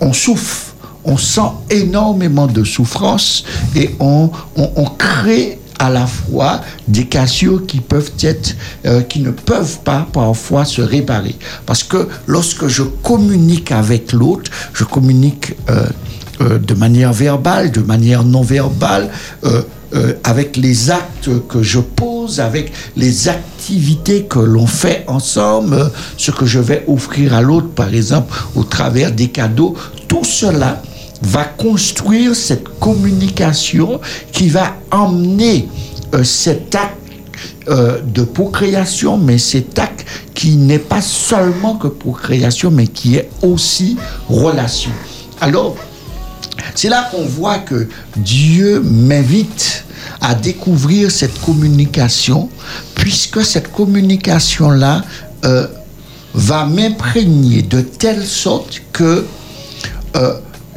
on 0.00 0.12
souffre, 0.12 0.74
on 1.04 1.16
sent 1.16 1.50
énormément 1.70 2.46
de 2.46 2.64
souffrance 2.64 3.44
et 3.74 3.94
on, 3.98 4.30
on, 4.56 4.70
on 4.76 4.84
crée 4.84 5.58
à 5.78 5.90
la 5.90 6.06
fois 6.06 6.60
des 6.86 7.06
cassures 7.06 7.66
qui 7.66 7.80
peuvent 7.80 8.12
être, 8.22 8.56
euh, 8.86 9.02
qui 9.02 9.20
ne 9.20 9.30
peuvent 9.30 9.78
pas 9.84 10.06
parfois 10.12 10.64
se 10.64 10.82
réparer. 10.82 11.36
Parce 11.66 11.82
que 11.82 12.08
lorsque 12.26 12.66
je 12.66 12.82
communique 12.82 13.72
avec 13.72 14.12
l'autre, 14.12 14.50
je 14.74 14.84
communique 14.84 15.54
euh, 15.70 15.86
euh, 16.40 16.58
de 16.58 16.74
manière 16.74 17.12
verbale, 17.12 17.72
de 17.72 17.80
manière 17.80 18.22
non 18.22 18.42
verbale, 18.42 19.10
euh, 19.44 19.62
euh, 19.94 20.12
avec 20.22 20.56
les 20.56 20.90
actes 20.90 21.30
que 21.48 21.64
je 21.64 21.80
pose, 21.80 22.38
avec 22.38 22.72
les 22.96 23.28
activités 23.28 24.24
que 24.24 24.38
l'on 24.38 24.66
fait 24.66 25.02
ensemble, 25.08 25.90
ce 26.16 26.30
que 26.30 26.46
je 26.46 26.60
vais 26.60 26.84
offrir 26.86 27.34
à 27.34 27.42
l'autre, 27.42 27.70
par 27.70 27.92
exemple, 27.92 28.32
au 28.54 28.62
travers 28.62 29.10
des 29.10 29.28
cadeaux, 29.28 29.74
tout 30.06 30.24
cela 30.24 30.80
va 31.22 31.44
construire 31.44 32.34
cette 32.34 32.78
communication 32.78 34.00
qui 34.32 34.48
va 34.48 34.74
emmener 34.90 35.68
euh, 36.14 36.24
cet 36.24 36.74
acte 36.74 36.96
euh, 37.68 38.00
de 38.02 38.22
procréation, 38.22 39.18
mais 39.18 39.38
cet 39.38 39.78
acte 39.78 40.06
qui 40.34 40.56
n'est 40.56 40.78
pas 40.78 41.02
seulement 41.02 41.76
que 41.76 41.88
procréation, 41.88 42.70
mais 42.70 42.86
qui 42.86 43.16
est 43.16 43.28
aussi 43.42 43.96
relation. 44.28 44.90
Alors, 45.40 45.76
c'est 46.74 46.88
là 46.88 47.08
qu'on 47.10 47.26
voit 47.26 47.58
que 47.58 47.88
Dieu 48.16 48.80
m'invite 48.80 49.84
à 50.20 50.34
découvrir 50.34 51.10
cette 51.10 51.38
communication, 51.40 52.48
puisque 52.94 53.44
cette 53.44 53.70
communication-là 53.70 55.02
euh, 55.44 55.66
va 56.34 56.64
m'imprégner 56.64 57.62
de 57.62 57.80
telle 57.80 58.24
sorte 58.24 58.80
que 58.92 59.26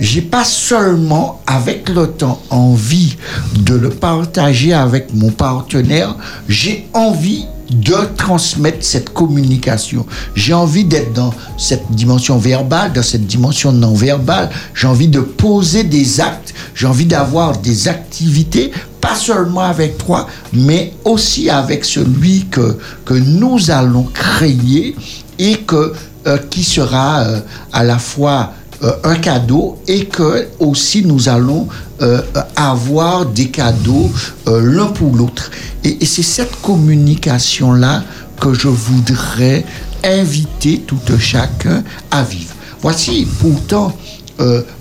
j'ai 0.02 0.22
pas 0.22 0.44
seulement 0.44 1.42
avec 1.46 1.88
le 1.88 2.08
temps 2.08 2.42
envie 2.50 3.16
de 3.56 3.76
le 3.76 3.92
partager 3.92 4.74
avec 4.74 5.14
mon 5.14 5.30
partenaire, 5.30 6.16
j'ai 6.50 6.88
envie 6.94 7.46
de 7.70 7.96
transmettre 8.18 8.84
cette 8.84 9.14
communication. 9.14 10.06
J'ai 10.36 10.54
envie 10.54 10.84
d'être 10.84 11.14
dans 11.14 11.34
cette 11.58 11.90
dimension 11.92 12.38
verbale, 12.38 12.92
dans 12.94 13.04
cette 13.04 13.28
dimension 13.28 13.72
non 13.72 13.94
verbale. 13.94 14.50
J'ai 14.74 14.88
envie 14.88 15.08
de 15.08 15.22
poser 15.22 15.84
des 15.84 16.20
actes. 16.20 16.54
J'ai 16.74 16.88
envie 16.88 17.06
d'avoir 17.06 17.60
des 17.60 17.88
activités, 17.88 18.72
pas 19.00 19.16
seulement 19.16 19.62
avec 19.62 20.00
toi, 20.00 20.28
mais 20.52 20.94
aussi 21.06 21.50
avec 21.50 21.86
celui 21.86 22.48
que, 22.48 22.78
que 23.06 23.14
nous 23.14 23.70
allons 23.70 24.04
créer 24.04 24.96
et 25.38 25.58
que, 25.58 25.94
euh, 26.28 26.38
qui 26.50 26.64
sera 26.64 27.22
euh, 27.22 27.40
à 27.72 27.84
la 27.84 28.00
fois 28.00 28.52
euh, 28.84 28.94
un 29.04 29.16
cadeau 29.16 29.78
et 29.88 30.06
que 30.06 30.48
aussi 30.58 31.06
nous 31.06 31.30
allons 31.30 31.68
euh, 32.02 32.20
avoir 32.56 33.28
des 33.28 33.50
cadeaux 33.50 34.10
euh, 34.48 34.60
l'un 34.60 34.88
pour 34.88 35.16
l'autre. 35.16 35.52
Et, 35.84 36.04
c'est 36.04 36.24
cette 36.24 36.60
communication-là 36.64 38.04
que 38.40 38.56
je 38.56 38.70
voudrais 38.70 39.66
inviter 40.04 40.80
tout 40.88 40.98
chacun 41.20 41.84
à 42.10 42.24
vivre. 42.24 42.56
Voici 42.82 43.28
pourtant, 43.40 43.96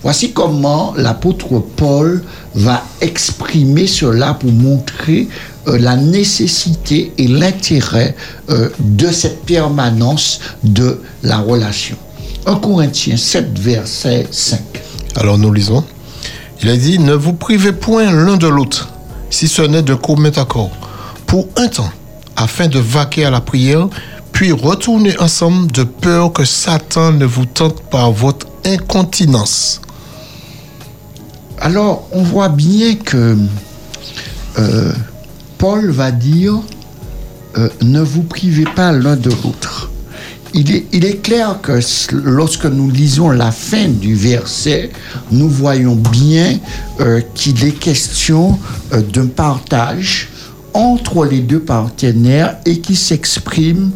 voici 0.03 0.33
comment 0.33 0.95
l'apôtre 0.97 1.63
Paul 1.77 2.23
va 2.55 2.83
exprimer 3.03 3.87
cela 3.87 4.33
pour 4.33 4.51
montrer 4.51 5.29
la 5.67 5.97
nécessité 5.97 7.13
et 7.19 7.29
l'intérêt 7.29 8.17
de 8.49 9.13
cette 9.13 9.45
permanence 9.45 10.41
de 10.63 11.01
la 11.23 11.37
relation. 11.37 11.99
1 12.47 12.57
Corinthiens 12.57 13.17
7, 13.17 13.59
verset 13.59 14.27
5. 14.31 14.61
Alors 15.17 15.39
nous 15.39 15.53
lisons. 15.53 15.85
Il 16.63 16.69
a 16.69 16.77
dit, 16.77 16.99
ne 16.99 17.15
vous 17.15 17.33
privez 17.33 17.73
point 17.73 18.11
l'un 18.11 18.37
de 18.37 18.47
l'autre, 18.47 18.91
si 19.31 19.49
ce 19.49 19.63
n'est 19.63 19.83
de 19.83 19.95
commun 19.95 20.31
accord, 20.37 20.71
pour 21.27 21.49
un 21.57 21.69
temps, 21.69 21.91
afin 22.37 22.69
de 22.69 22.79
vaquer 22.79 23.25
à 23.25 23.31
la 23.31 23.41
prière, 23.41 23.89
puis 24.33 24.53
retourner 24.53 25.19
ensemble 25.19 25.71
de 25.73 25.85
peur 25.85 26.33
que 26.33 26.45
Satan 26.45 27.13
ne 27.13 27.25
vous 27.25 27.47
tente 27.47 27.83
par 27.85 28.13
votre 28.13 28.47
incontinence. 28.65 29.81
Alors, 31.59 32.09
on 32.13 32.23
voit 32.23 32.49
bien 32.49 32.95
que 32.95 33.37
euh, 34.59 34.93
Paul 35.59 35.91
va 35.91 36.11
dire 36.11 36.55
euh, 37.59 37.69
ne 37.83 38.01
vous 38.01 38.23
privez 38.23 38.65
pas 38.65 38.93
l'un 38.93 39.17
de 39.17 39.31
l'autre. 39.31 39.90
Il 40.53 41.05
est, 41.05 41.23
clair 41.23 41.61
que 41.63 41.79
lorsque 42.13 42.65
nous 42.65 42.91
lisons 42.91 43.31
la 43.31 43.53
fin 43.53 43.87
du 43.89 44.15
verset, 44.17 44.91
nous 45.31 45.49
voyons 45.49 45.95
bien 45.95 46.59
euh, 46.99 47.21
qu'il 47.35 47.65
est 47.65 47.79
question 47.79 48.59
euh, 48.93 49.01
d'un 49.01 49.27
partage 49.27 50.29
entre 50.75 51.25
les 51.25 51.41
deux 51.41 51.61
partenaires 51.61 52.57
et 52.67 52.81
qui 52.81 52.97
s'exprime 52.97 53.93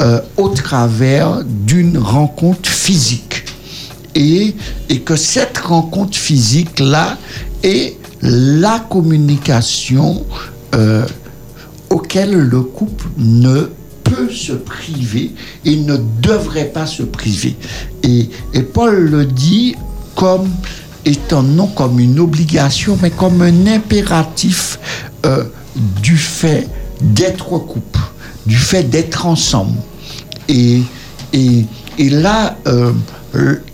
euh, 0.00 0.20
au 0.36 0.48
travers 0.48 1.44
d'une 1.44 1.98
rencontre 1.98 2.68
physique. 2.68 3.44
Et, 4.16 4.56
et 4.88 5.00
que 5.00 5.14
cette 5.14 5.58
rencontre 5.58 6.16
physique-là 6.18 7.16
est 7.62 7.96
la 8.22 8.80
communication 8.80 10.24
auquel 11.90 12.32
le 12.32 12.62
couple 12.62 13.06
ne 13.18 13.68
peut 14.12 14.30
se 14.30 14.52
priver 14.52 15.32
et 15.64 15.76
ne 15.76 15.96
devrait 16.20 16.66
pas 16.66 16.86
se 16.86 17.02
priver. 17.02 17.56
Et, 18.02 18.28
Paul 18.74 18.94
le 19.10 19.24
dit 19.24 19.74
comme 20.14 20.48
étant 21.04 21.42
non 21.42 21.66
comme 21.66 21.98
une 21.98 22.20
obligation, 22.20 22.98
mais 23.02 23.10
comme 23.10 23.42
un 23.42 23.66
impératif 23.66 24.78
euh, 25.26 25.44
du 26.02 26.16
fait 26.16 26.68
d'être 27.00 27.58
couple, 27.58 28.00
du 28.46 28.56
fait 28.56 28.84
d'être 28.84 29.26
ensemble. 29.26 29.78
Et, 30.48 30.82
et, 31.32 31.66
là, 31.98 32.56
euh, 32.66 32.92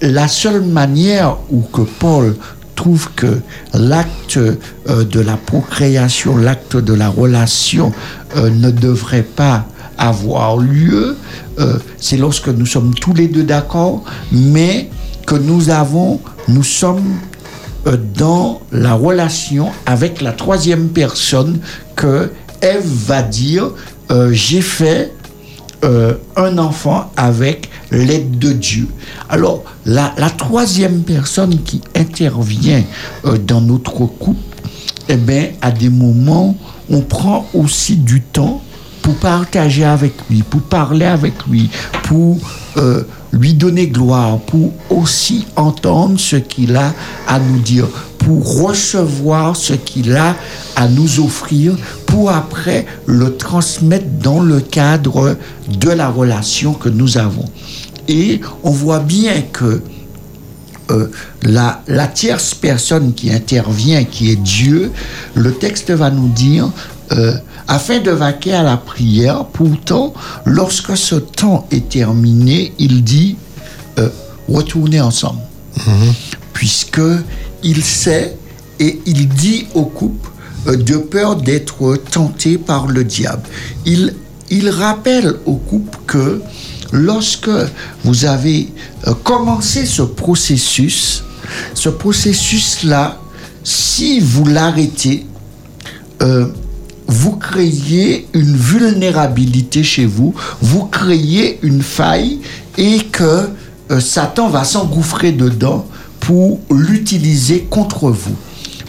la 0.00 0.28
seule 0.28 0.62
manière 0.62 1.36
où 1.50 1.62
que 1.62 1.82
Paul 1.82 2.36
trouve 2.76 3.10
que 3.16 3.40
l'acte 3.74 4.36
euh, 4.36 5.04
de 5.04 5.20
la 5.20 5.36
procréation, 5.36 6.36
l'acte 6.36 6.76
de 6.76 6.94
la 6.94 7.08
relation 7.08 7.92
ne 8.36 8.70
devrait 8.70 9.22
pas 9.24 9.66
avoir 9.98 10.56
lieu, 10.56 11.16
euh, 11.58 11.78
c'est 11.98 12.16
lorsque 12.16 12.48
nous 12.48 12.66
sommes 12.66 12.94
tous 12.94 13.12
les 13.12 13.28
deux 13.28 13.42
d'accord, 13.42 14.04
mais 14.32 14.88
que 15.26 15.34
nous 15.34 15.70
avons, 15.70 16.20
nous 16.46 16.62
sommes 16.62 17.16
euh, 17.86 17.96
dans 18.14 18.60
la 18.72 18.94
relation 18.94 19.70
avec 19.84 20.22
la 20.22 20.32
troisième 20.32 20.88
personne 20.88 21.58
que 21.96 22.30
Ève 22.60 22.86
va 22.86 23.22
dire 23.22 23.70
euh, 24.10 24.30
j'ai 24.32 24.62
fait 24.62 25.12
un 26.34 26.58
enfant 26.58 27.12
avec 27.16 27.70
l'aide 27.92 28.36
de 28.40 28.50
Dieu. 28.50 28.88
Alors, 29.28 29.62
la, 29.86 30.12
la 30.18 30.28
troisième 30.28 31.02
personne 31.02 31.62
qui 31.62 31.80
intervient 31.94 32.82
dans 33.46 33.60
notre 33.60 33.92
couple, 34.06 34.40
eh 35.08 35.14
bien, 35.14 35.50
à 35.62 35.70
des 35.70 35.88
moments, 35.88 36.56
on 36.90 37.02
prend 37.02 37.46
aussi 37.54 37.94
du 37.94 38.22
temps 38.22 38.60
pour 39.08 39.16
partager 39.16 39.84
avec 39.84 40.12
lui, 40.28 40.42
pour 40.42 40.60
parler 40.60 41.06
avec 41.06 41.46
lui, 41.46 41.70
pour 42.02 42.36
euh, 42.76 43.04
lui 43.32 43.54
donner 43.54 43.86
gloire, 43.86 44.38
pour 44.40 44.74
aussi 44.90 45.46
entendre 45.56 46.20
ce 46.20 46.36
qu'il 46.36 46.76
a 46.76 46.92
à 47.26 47.38
nous 47.38 47.58
dire, 47.58 47.86
pour 48.18 48.64
recevoir 48.64 49.56
ce 49.56 49.72
qu'il 49.72 50.14
a 50.14 50.36
à 50.76 50.88
nous 50.88 51.20
offrir, 51.20 51.74
pour 52.04 52.30
après 52.30 52.84
le 53.06 53.34
transmettre 53.34 54.04
dans 54.22 54.40
le 54.40 54.60
cadre 54.60 55.38
de 55.80 55.88
la 55.88 56.10
relation 56.10 56.74
que 56.74 56.90
nous 56.90 57.16
avons. 57.16 57.46
Et 58.08 58.42
on 58.62 58.70
voit 58.72 59.00
bien 59.00 59.40
que 59.40 59.80
euh, 60.90 61.10
la, 61.44 61.80
tierce 62.08 62.54
personne 62.54 63.14
qui 63.14 63.32
intervient, 63.32 64.04
qui 64.04 64.32
est 64.32 64.36
Dieu, 64.36 64.92
le 65.34 65.54
texte 65.54 65.92
va 65.92 66.10
nous 66.10 66.28
dire, 66.28 66.70
euh, 67.12 67.32
afin 67.68 68.00
de 68.00 68.10
vaquer 68.10 68.54
à 68.54 68.62
la 68.62 68.78
prière, 68.78 69.44
pourtant, 69.44 70.14
lorsque 70.46 70.96
ce 70.96 71.14
temps 71.14 71.66
est 71.70 71.88
terminé, 71.90 72.72
il 72.78 73.04
dit, 73.04 73.36
euh, 73.98 74.08
retournez 74.48 75.00
ensemble. 75.00 75.40
Puisque 76.54 77.00
il 77.62 77.84
sait 77.84 78.36
et 78.80 79.00
il 79.06 79.28
dit 79.28 79.66
au 79.74 79.84
couple, 79.84 80.30
euh, 80.66 80.76
de 80.76 80.96
peur 80.96 81.36
d'être 81.36 81.96
tenté 82.10 82.58
par 82.58 82.88
le 82.88 83.04
diable. 83.04 83.42
Il, 83.84 84.14
il 84.50 84.70
rappelle 84.70 85.36
au 85.46 85.54
couple 85.54 85.98
que 86.06 86.40
lorsque 86.92 87.50
vous 88.04 88.24
avez 88.24 88.68
euh, 89.06 89.14
commencé 89.22 89.86
ce 89.86 90.02
processus, 90.02 91.22
ce 91.74 91.88
processus-là, 91.88 93.18
si 93.62 94.20
vous 94.20 94.46
l'arrêtez, 94.46 95.26
euh, 96.22 96.46
vous 97.08 97.36
créez 97.36 98.28
une 98.34 98.54
vulnérabilité 98.54 99.82
chez 99.82 100.06
vous, 100.06 100.34
vous 100.60 100.84
créez 100.84 101.58
une 101.62 101.82
faille 101.82 102.40
et 102.76 102.98
que 103.00 103.50
euh, 103.90 104.00
Satan 104.00 104.48
va 104.48 104.64
s'engouffrer 104.64 105.32
dedans 105.32 105.86
pour 106.20 106.60
l'utiliser 106.70 107.66
contre 107.70 108.10
vous. 108.10 108.36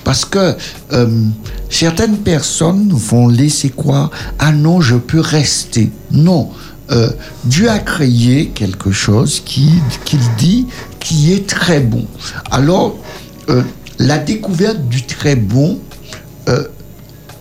Parce 0.04 0.26
que 0.26 0.56
euh, 0.92 1.24
certaines 1.70 2.18
personnes 2.18 2.90
vont 2.92 3.28
laisser 3.28 3.70
croire, 3.70 4.12
ah 4.38 4.52
non, 4.52 4.82
je 4.82 4.96
peux 4.96 5.20
rester. 5.20 5.92
Non. 6.12 6.50
Euh, 6.92 7.10
Dieu 7.46 7.70
a 7.70 7.80
créé 7.80 8.48
quelque 8.48 8.92
chose 8.92 9.42
qui, 9.46 9.72
qu'il 10.06 10.20
dit 10.38 10.68
qui 11.00 11.34
est 11.34 11.48
très 11.48 11.80
bon. 11.80 12.06
Alors, 12.52 12.98
euh, 13.50 13.62
la 14.00 14.18
découverte 14.18 14.88
du 14.88 15.04
très 15.04 15.36
bon, 15.36 15.80
euh, 16.48 16.64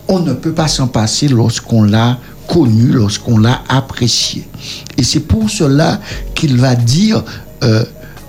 on 0.09 0.19
ne 0.19 0.33
peut 0.33 0.51
pas 0.51 0.67
s'en 0.67 0.87
passer 0.87 1.27
lorsqu'on 1.27 1.83
l'a 1.83 2.17
connu, 2.47 2.87
lorsqu'on 2.87 3.37
l'a 3.37 3.61
apprécié. 3.69 4.45
Et 4.97 5.03
c'est 5.03 5.19
pour 5.19 5.49
cela 5.49 6.01
qu'il 6.33 6.57
va 6.57 6.75
dire, 6.75 7.23
euh, 7.63 7.85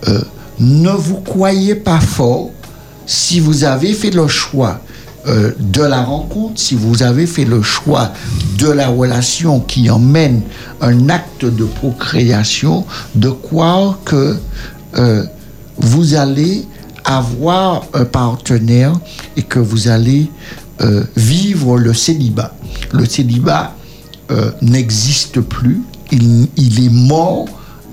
euh, 0.06 0.20
ne 0.60 0.90
vous 0.90 1.20
croyez 1.20 1.74
pas 1.74 1.98
fort 1.98 2.50
si 3.06 3.40
vous 3.40 3.64
avez 3.64 3.94
fait 3.94 4.10
le 4.10 4.28
choix 4.28 4.80
euh, 5.26 5.52
de 5.58 5.82
la 5.82 6.02
rencontre, 6.02 6.60
si 6.60 6.74
vous 6.74 7.02
avez 7.02 7.26
fait 7.26 7.46
le 7.46 7.62
choix 7.62 8.12
de 8.58 8.68
la 8.68 8.88
relation 8.88 9.60
qui 9.60 9.88
emmène 9.88 10.42
un 10.82 11.08
acte 11.08 11.46
de 11.46 11.64
procréation, 11.64 12.84
de 13.14 13.30
croire 13.30 13.98
que 14.04 14.36
vous 15.78 16.14
allez 16.14 16.66
avoir 17.04 17.84
un 17.94 18.04
partenaire 18.04 18.92
et 19.36 19.42
que 19.42 19.58
vous 19.58 19.88
allez 19.88 20.30
euh, 20.82 21.04
vivre 21.16 21.78
le 21.78 21.92
célibat. 21.92 22.54
Le 22.92 23.04
célibat 23.04 23.74
euh, 24.30 24.50
n'existe 24.62 25.40
plus, 25.40 25.82
il, 26.10 26.84
est 26.84 26.90
mort 26.90 27.46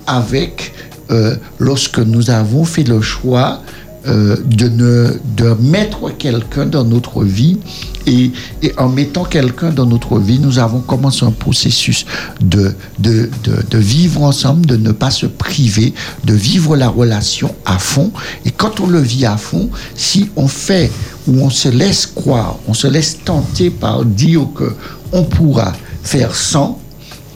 avec 0.06 0.74
euh, 1.12 1.36
lorsque 1.60 2.00
nous 2.00 2.30
avons 2.30 2.64
fait 2.64 2.84
le 2.84 3.02
choix 3.02 3.62
euh, 4.08 4.38
de, 4.46 4.70
ne, 4.70 5.14
de 5.36 5.56
mettre 5.62 6.10
quelqu'un 6.18 6.66
dans 6.66 6.84
notre 6.84 7.24
vie 7.24 7.58
et, 8.06 8.32
en 8.78 8.90
mettant 8.90 9.24
quelqu'un 9.24 9.72
dans 9.72 9.86
notre 9.86 10.18
vie, 10.20 10.40
nous 10.40 10.60
avons 10.60 10.80
commencé 10.80 11.26
un 11.26 11.32
processus 11.32 12.06
de, 12.40 12.74
de, 13.00 13.30
de, 13.44 13.58
de 13.70 13.78
vivre 13.78 14.24
ensemble, 14.24 14.66
de 14.66 14.78
ne 14.78 14.92
pas 14.92 15.12
se 15.12 15.26
priver, 15.26 15.94
de 16.24 16.34
vivre 16.34 16.76
la 16.78 16.88
relation 16.90 17.54
à 17.66 17.80
fond. 17.80 18.12
Et 18.46 18.52
quand 18.52 18.80
on 18.80 18.88
le 18.88 19.00
vit 19.00 19.26
à 19.26 19.38
fond, 19.38 19.70
si 19.96 20.30
on 20.36 20.48
fait 20.48 20.92
ou 21.28 21.42
on 21.42 21.50
se 21.50 21.68
laisse 21.70 22.06
croire, 22.06 22.58
on 22.68 22.74
se 22.74 22.88
laisse 22.88 23.18
tenter 23.26 23.70
par 23.70 24.06
dire 24.06 24.48
que 24.56 24.74
on 25.12 25.24
pourra 25.24 25.74
faire 26.04 26.36
sans, 26.36 26.80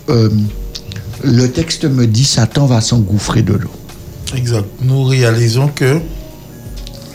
euh, 0.10 0.30
le 1.23 1.48
texte 1.52 1.85
me 1.85 2.07
dit 2.07 2.23
Satan 2.23 2.65
va 2.65 2.81
s'engouffrer 2.81 3.41
de 3.41 3.53
l'eau. 3.53 3.72
Exact. 4.35 4.65
Nous 4.81 5.03
réalisons 5.03 5.68
que, 5.68 5.99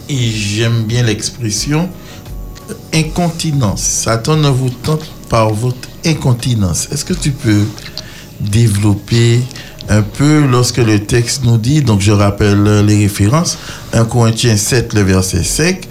et 0.08 0.30
j'aime 0.30 0.84
bien 0.84 1.02
l'expression, 1.02 1.88
incontinence. 2.92 3.82
Satan 3.82 4.36
ne 4.36 4.48
vous 4.48 4.70
tente 4.70 5.04
par 5.28 5.50
votre 5.50 5.88
incontinence. 6.04 6.88
Est-ce 6.92 7.04
que 7.04 7.14
tu 7.14 7.30
peux 7.30 7.64
développer 8.40 9.40
un 9.88 10.02
peu 10.02 10.46
lorsque 10.46 10.78
le 10.78 11.00
texte 11.00 11.44
nous 11.44 11.58
dit, 11.58 11.82
donc 11.82 12.00
je 12.00 12.12
rappelle 12.12 12.84
les 12.84 12.98
références, 12.98 13.58
1 13.92 14.04
Corinthiens 14.04 14.56
7, 14.56 14.94
le 14.94 15.02
verset 15.02 15.42
5, 15.42 15.88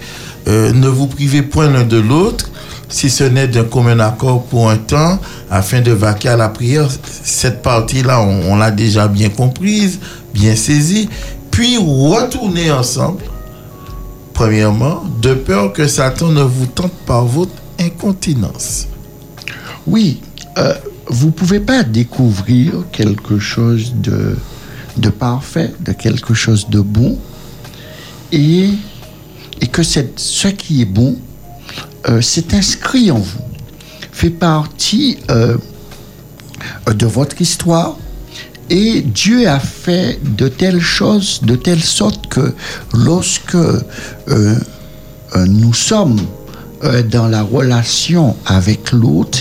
euh, 0.48 0.72
ne 0.72 0.88
vous 0.88 1.06
privez 1.06 1.42
point 1.42 1.70
l'un 1.70 1.84
de 1.84 1.98
l'autre, 1.98 2.50
si 2.88 3.10
ce 3.10 3.24
n'est 3.24 3.48
d'un 3.48 3.64
commun 3.64 3.98
accord 3.98 4.44
pour 4.44 4.70
un 4.70 4.76
temps, 4.76 5.18
afin 5.50 5.80
de 5.80 5.90
vaquer 5.90 6.28
à 6.28 6.36
la 6.36 6.48
prière. 6.48 6.88
Cette 7.24 7.62
partie-là, 7.62 8.20
on, 8.20 8.52
on 8.52 8.56
l'a 8.56 8.70
déjà 8.70 9.08
bien 9.08 9.28
comprise, 9.28 9.98
bien 10.32 10.54
saisie. 10.54 11.08
Puis 11.50 11.78
retournez 11.78 12.70
ensemble, 12.70 13.22
premièrement, 14.36 15.02
de 15.22 15.32
peur 15.32 15.72
que 15.72 15.86
Satan 15.88 16.28
ne 16.28 16.42
vous 16.42 16.66
tente 16.66 16.92
par 17.06 17.24
votre 17.24 17.54
incontinence. 17.80 18.86
Oui, 19.86 20.20
euh, 20.58 20.74
vous 21.06 21.30
pouvez 21.30 21.58
pas 21.58 21.82
découvrir 21.82 22.84
quelque 22.92 23.38
chose 23.38 23.94
de, 23.94 24.36
de 24.98 25.08
parfait, 25.08 25.72
de 25.80 25.92
quelque 25.92 26.34
chose 26.34 26.68
de 26.68 26.80
bon, 26.80 27.18
et, 28.30 28.68
et 29.62 29.66
que 29.68 29.82
c'est- 29.82 30.18
ce 30.18 30.48
qui 30.48 30.82
est 30.82 30.90
bon, 31.00 31.16
euh, 32.10 32.20
c'est 32.20 32.52
inscrit 32.52 33.10
en 33.10 33.18
vous, 33.18 33.40
fait 34.12 34.28
partie 34.28 35.16
euh, 35.30 35.56
de 36.94 37.06
votre 37.06 37.40
histoire, 37.40 37.96
et 38.70 39.02
Dieu 39.02 39.48
a 39.48 39.60
fait 39.60 40.18
de 40.22 40.48
telles 40.48 40.80
choses, 40.80 41.40
de 41.42 41.56
telle 41.56 41.82
sorte 41.82 42.26
que 42.28 42.52
lorsque 42.94 43.54
euh, 43.54 43.80
euh, 44.28 44.56
nous 45.46 45.74
sommes 45.74 46.20
euh, 46.84 47.02
dans 47.02 47.28
la 47.28 47.42
relation 47.42 48.36
avec 48.46 48.92
l'autre, 48.92 49.40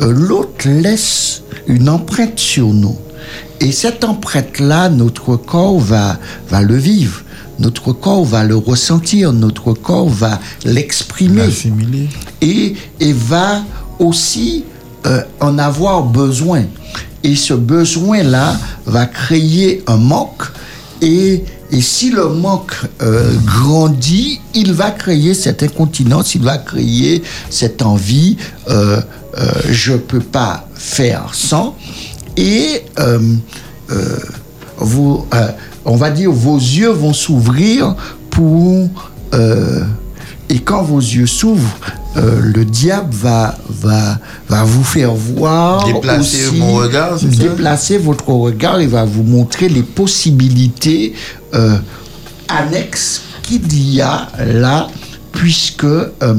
l'autre 0.00 0.68
laisse 0.68 1.42
une 1.66 1.88
empreinte 1.88 2.38
sur 2.38 2.68
nous. 2.68 2.96
Et 3.60 3.72
cette 3.72 4.04
empreinte-là, 4.04 4.90
notre 4.90 5.36
corps 5.36 5.78
va, 5.78 6.18
va 6.50 6.60
le 6.60 6.76
vivre. 6.76 7.22
Notre 7.58 7.92
corps 7.92 8.24
va 8.24 8.44
le 8.44 8.56
ressentir, 8.56 9.32
notre 9.32 9.72
corps 9.72 10.10
va 10.10 10.38
l'exprimer 10.64 11.48
et, 12.42 12.74
et 13.00 13.12
va 13.14 13.62
aussi 13.98 14.64
euh, 15.04 15.22
en 15.40 15.58
avoir 15.58 16.02
besoin. 16.02 16.64
Et 17.22 17.36
ce 17.36 17.54
besoin-là 17.54 18.56
va 18.86 19.06
créer 19.06 19.82
un 19.86 19.96
manque. 19.96 20.44
Et, 21.02 21.44
et 21.70 21.80
si 21.80 22.10
le 22.10 22.28
manque 22.28 22.74
euh, 23.02 23.32
grandit, 23.44 24.40
il 24.54 24.72
va 24.72 24.90
créer 24.90 25.34
cette 25.34 25.62
incontinence, 25.62 26.34
il 26.34 26.42
va 26.42 26.58
créer 26.58 27.22
cette 27.50 27.82
envie, 27.82 28.36
euh, 28.68 29.00
je 29.68 29.92
ne 29.92 29.98
peux 29.98 30.20
pas 30.20 30.68
faire 30.74 31.34
sans. 31.34 31.76
Et 32.36 32.84
vous, 34.78 35.26
on 35.84 35.96
va 35.96 36.10
dire, 36.10 36.30
vos 36.32 36.56
yeux 36.56 36.90
vont 36.90 37.12
s'ouvrir 37.12 37.94
pour... 38.30 38.88
et 40.48 40.60
quand 40.60 40.82
vos 40.82 41.00
yeux 41.00 41.26
s'ouvrent, 41.26 41.76
euh, 42.16 42.40
le 42.40 42.64
diable 42.64 43.12
va, 43.12 43.58
va, 43.68 44.18
va 44.48 44.64
vous 44.64 44.84
faire 44.84 45.12
voir. 45.12 45.84
Déplacer 45.84 46.46
aussi, 46.48 46.56
mon 46.56 46.74
regard, 46.74 47.18
c'est 47.18 47.34
ça 47.34 47.42
Déplacer 47.42 47.98
votre 47.98 48.28
regard 48.28 48.80
et 48.80 48.86
va 48.86 49.04
vous 49.04 49.24
montrer 49.24 49.68
les 49.68 49.82
possibilités 49.82 51.14
euh, 51.54 51.76
annexes 52.48 53.22
qu'il 53.42 53.92
y 53.92 54.00
a 54.00 54.28
là, 54.38 54.88
puisque 55.32 55.84
euh, 55.84 56.34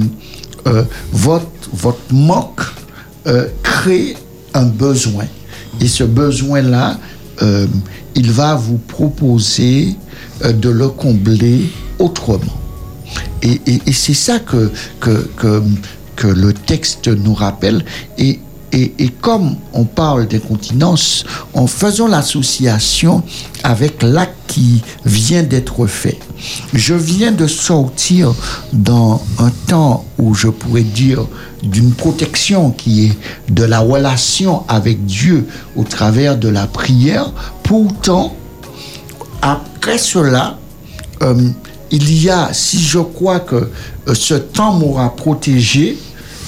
votre, 1.12 1.46
votre 1.74 2.00
manque 2.12 2.62
crée 3.62 4.16
un 4.54 4.66
besoin. 4.66 5.26
Et 5.82 5.88
ce 5.88 6.06
besoin-là, 6.06 6.98
il 8.16 8.32
va 8.32 8.56
vous 8.56 8.78
proposer 8.78 9.96
de 10.44 10.70
le 10.70 10.88
combler 10.88 11.70
autrement. 12.00 12.66
Et, 13.41 13.59
c'est 13.91 14.14
ça 14.14 14.39
que, 14.39 14.72
que, 14.99 15.30
que, 16.15 16.27
le 16.27 16.53
texte 16.53 17.07
nous 17.07 17.34
rappelle. 17.34 17.85
Et, 18.18 18.39
et, 18.72 18.93
et 18.99 19.09
comme 19.09 19.55
on 19.73 19.85
parle 19.85 20.27
d'incontinence, 20.27 21.26
en 21.53 21.68
faisant 21.68 22.07
l'association 22.07 23.23
avec 23.64 24.01
l'acte 24.03 24.38
qui 24.47 24.81
vient 25.05 25.43
d'être 25.43 25.85
fait. 25.85 26.18
Je 26.73 26.93
viens 26.93 27.31
de 27.31 27.47
sortir 27.47 28.34
dans 28.73 29.22
un 29.38 29.51
temps 29.68 30.05
où 30.18 30.34
je 30.34 30.47
pourrais 30.47 30.84
dire 30.84 31.27
d'une 31.64 31.93
protection 31.93 32.72
qui 32.72 33.05
est 33.05 33.18
de 33.51 33.64
la 33.64 33.80
relation 33.80 34.64
avec 34.68 35.05
Dieu 35.05 35.47
au 35.76 35.84
travers 35.84 36.38
de 36.38 36.49
la 36.49 36.65
prière. 36.68 37.31
Pourtant, 37.64 38.35
après 39.41 39.97
cela, 39.97 40.57
euh, 41.22 41.49
il 41.91 42.23
y 42.23 42.30
a, 42.30 42.49
si 42.53 42.80
je 42.80 42.99
crois 42.99 43.39
que 43.39 43.55
euh, 43.55 44.14
ce 44.14 44.34
temps 44.34 44.73
m'aura 44.73 45.15
protégé, 45.15 45.97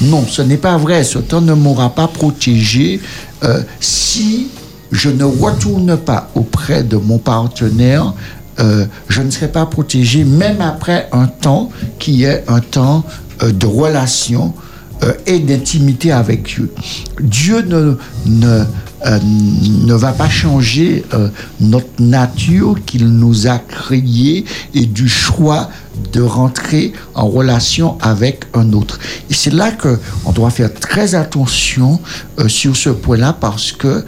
non, 0.02 0.26
ce 0.28 0.42
n'est 0.42 0.58
pas 0.58 0.78
vrai, 0.78 1.04
ce 1.04 1.20
temps 1.20 1.42
ne 1.42 1.54
m'aura 1.54 1.90
pas 1.90 2.08
protégé 2.08 3.02
euh, 3.44 3.62
si 3.80 4.48
je 4.92 5.10
ne 5.10 5.24
retourne 5.24 5.98
pas 5.98 6.30
auprès 6.36 6.84
de 6.84 6.98
mon 6.98 7.18
partenaire, 7.18 8.14
euh, 8.60 8.86
je 9.08 9.22
ne 9.22 9.30
serai 9.30 9.48
pas 9.48 9.66
protégé 9.66 10.24
même 10.24 10.62
après 10.62 11.08
un 11.12 11.28
temps 11.28 11.70
qui 12.00 12.24
est 12.24 12.44
un 12.48 12.60
temps 12.60 13.04
de 13.42 13.66
relation 13.66 14.54
et 15.26 15.40
d'intimité 15.40 16.12
avec 16.12 16.44
Dieu. 16.44 16.70
Dieu 17.22 17.62
ne, 18.26 18.66
euh, 19.06 19.18
ne 19.24 19.94
va 19.94 20.12
pas 20.12 20.28
changer 20.28 21.06
euh, 21.14 21.30
notre 21.62 22.02
nature 22.02 22.76
qu'il 22.86 23.08
nous 23.08 23.48
a 23.48 23.58
créée 23.58 24.44
et 24.74 24.86
du 24.86 25.08
choix 25.08 25.70
de 26.12 26.22
rentrer 26.22 26.92
en 27.16 27.28
relation 27.30 27.98
avec 28.02 28.44
un 28.54 28.74
autre. 28.74 29.00
Et 29.30 29.34
c'est 29.34 29.54
là 29.54 29.72
que 29.72 30.00
on 30.26 30.32
doit 30.32 30.50
faire 30.50 30.74
très 30.74 31.16
attention 31.16 32.00
euh, 32.40 32.50
sur 32.50 32.76
ce 32.76 32.90
point-là 32.90 33.34
parce 33.40 33.72
que 33.72 34.04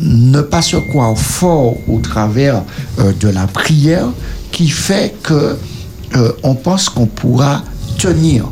ne 0.00 0.40
pas 0.42 0.60
se 0.62 0.76
croire 0.76 1.16
fort 1.16 1.76
au 1.88 1.98
travers 1.98 2.62
de 2.98 3.28
la 3.28 3.46
prière 3.46 4.08
qui 4.52 4.68
fait 4.68 5.14
que 5.22 5.56
on 6.42 6.54
pense 6.54 6.90
qu'on 6.90 7.06
pourra 7.06 7.64
tenir. 7.98 8.44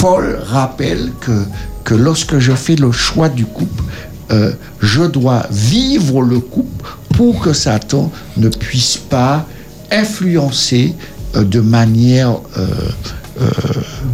Paul 0.00 0.40
rappelle 0.46 1.12
que, 1.20 1.44
que 1.84 1.94
lorsque 1.94 2.38
je 2.38 2.52
fais 2.52 2.76
le 2.76 2.92
choix 2.92 3.28
du 3.28 3.44
couple, 3.46 3.82
euh, 4.30 4.52
je 4.80 5.02
dois 5.02 5.46
vivre 5.50 6.22
le 6.22 6.38
couple 6.40 6.84
pour 7.16 7.40
que 7.40 7.52
Satan 7.52 8.12
ne 8.36 8.48
puisse 8.48 8.96
pas 8.96 9.46
influencer 9.90 10.94
euh, 11.36 11.44
de 11.44 11.60
manière 11.60 12.36
euh, 12.58 12.66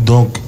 Donc, 0.04 0.38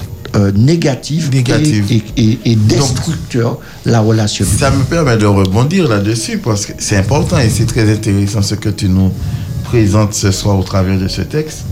négative, 0.55 1.31
Négative. 1.33 1.87
Et, 1.91 1.97
et- 2.17 2.31
et- 2.31 2.53
et 2.53 2.55
destructeur 2.57 3.59
la 3.85 3.99
relation. 4.01 4.45
Ça 4.47 4.71
me 4.71 4.85
permet 4.85 5.17
de 5.17 5.27
rebondir 5.27 5.89
là-dessus 5.89 6.39
parce 6.39 6.65
que 6.67 6.73
c'est 6.79 6.97
important 6.97 7.39
et 7.39 7.49
c'est 7.51 7.67
très 7.67 7.91
intéressant 7.93 8.41
ce 8.43 8.55
que 8.55 8.69
tu 8.69 8.89
nous 8.89 9.11
présentes 9.65 10.15
ce 10.15 10.31
soir 10.31 10.57
au 10.59 10.63
travers 10.63 10.97
de 10.99 11.09
ce 11.09 11.23
texte. 11.23 11.65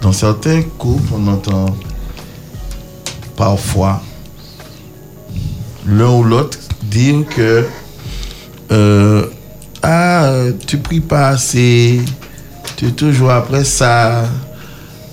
Dans 0.00 0.12
certains 0.12 0.62
couples, 0.78 1.12
on 1.14 1.26
entend 1.28 1.66
parfois 3.36 4.02
l'un 5.86 6.10
ou 6.10 6.22
l'autre 6.24 6.58
dire 6.82 7.24
que 7.34 7.66
euh, 8.70 9.26
ah 9.82 10.30
tu 10.66 10.78
pries 10.78 11.00
pas 11.00 11.28
assez, 11.28 12.00
tu 12.76 12.86
es 12.88 12.92
toujours 12.92 13.30
après 13.30 13.64
ça, 13.64 14.24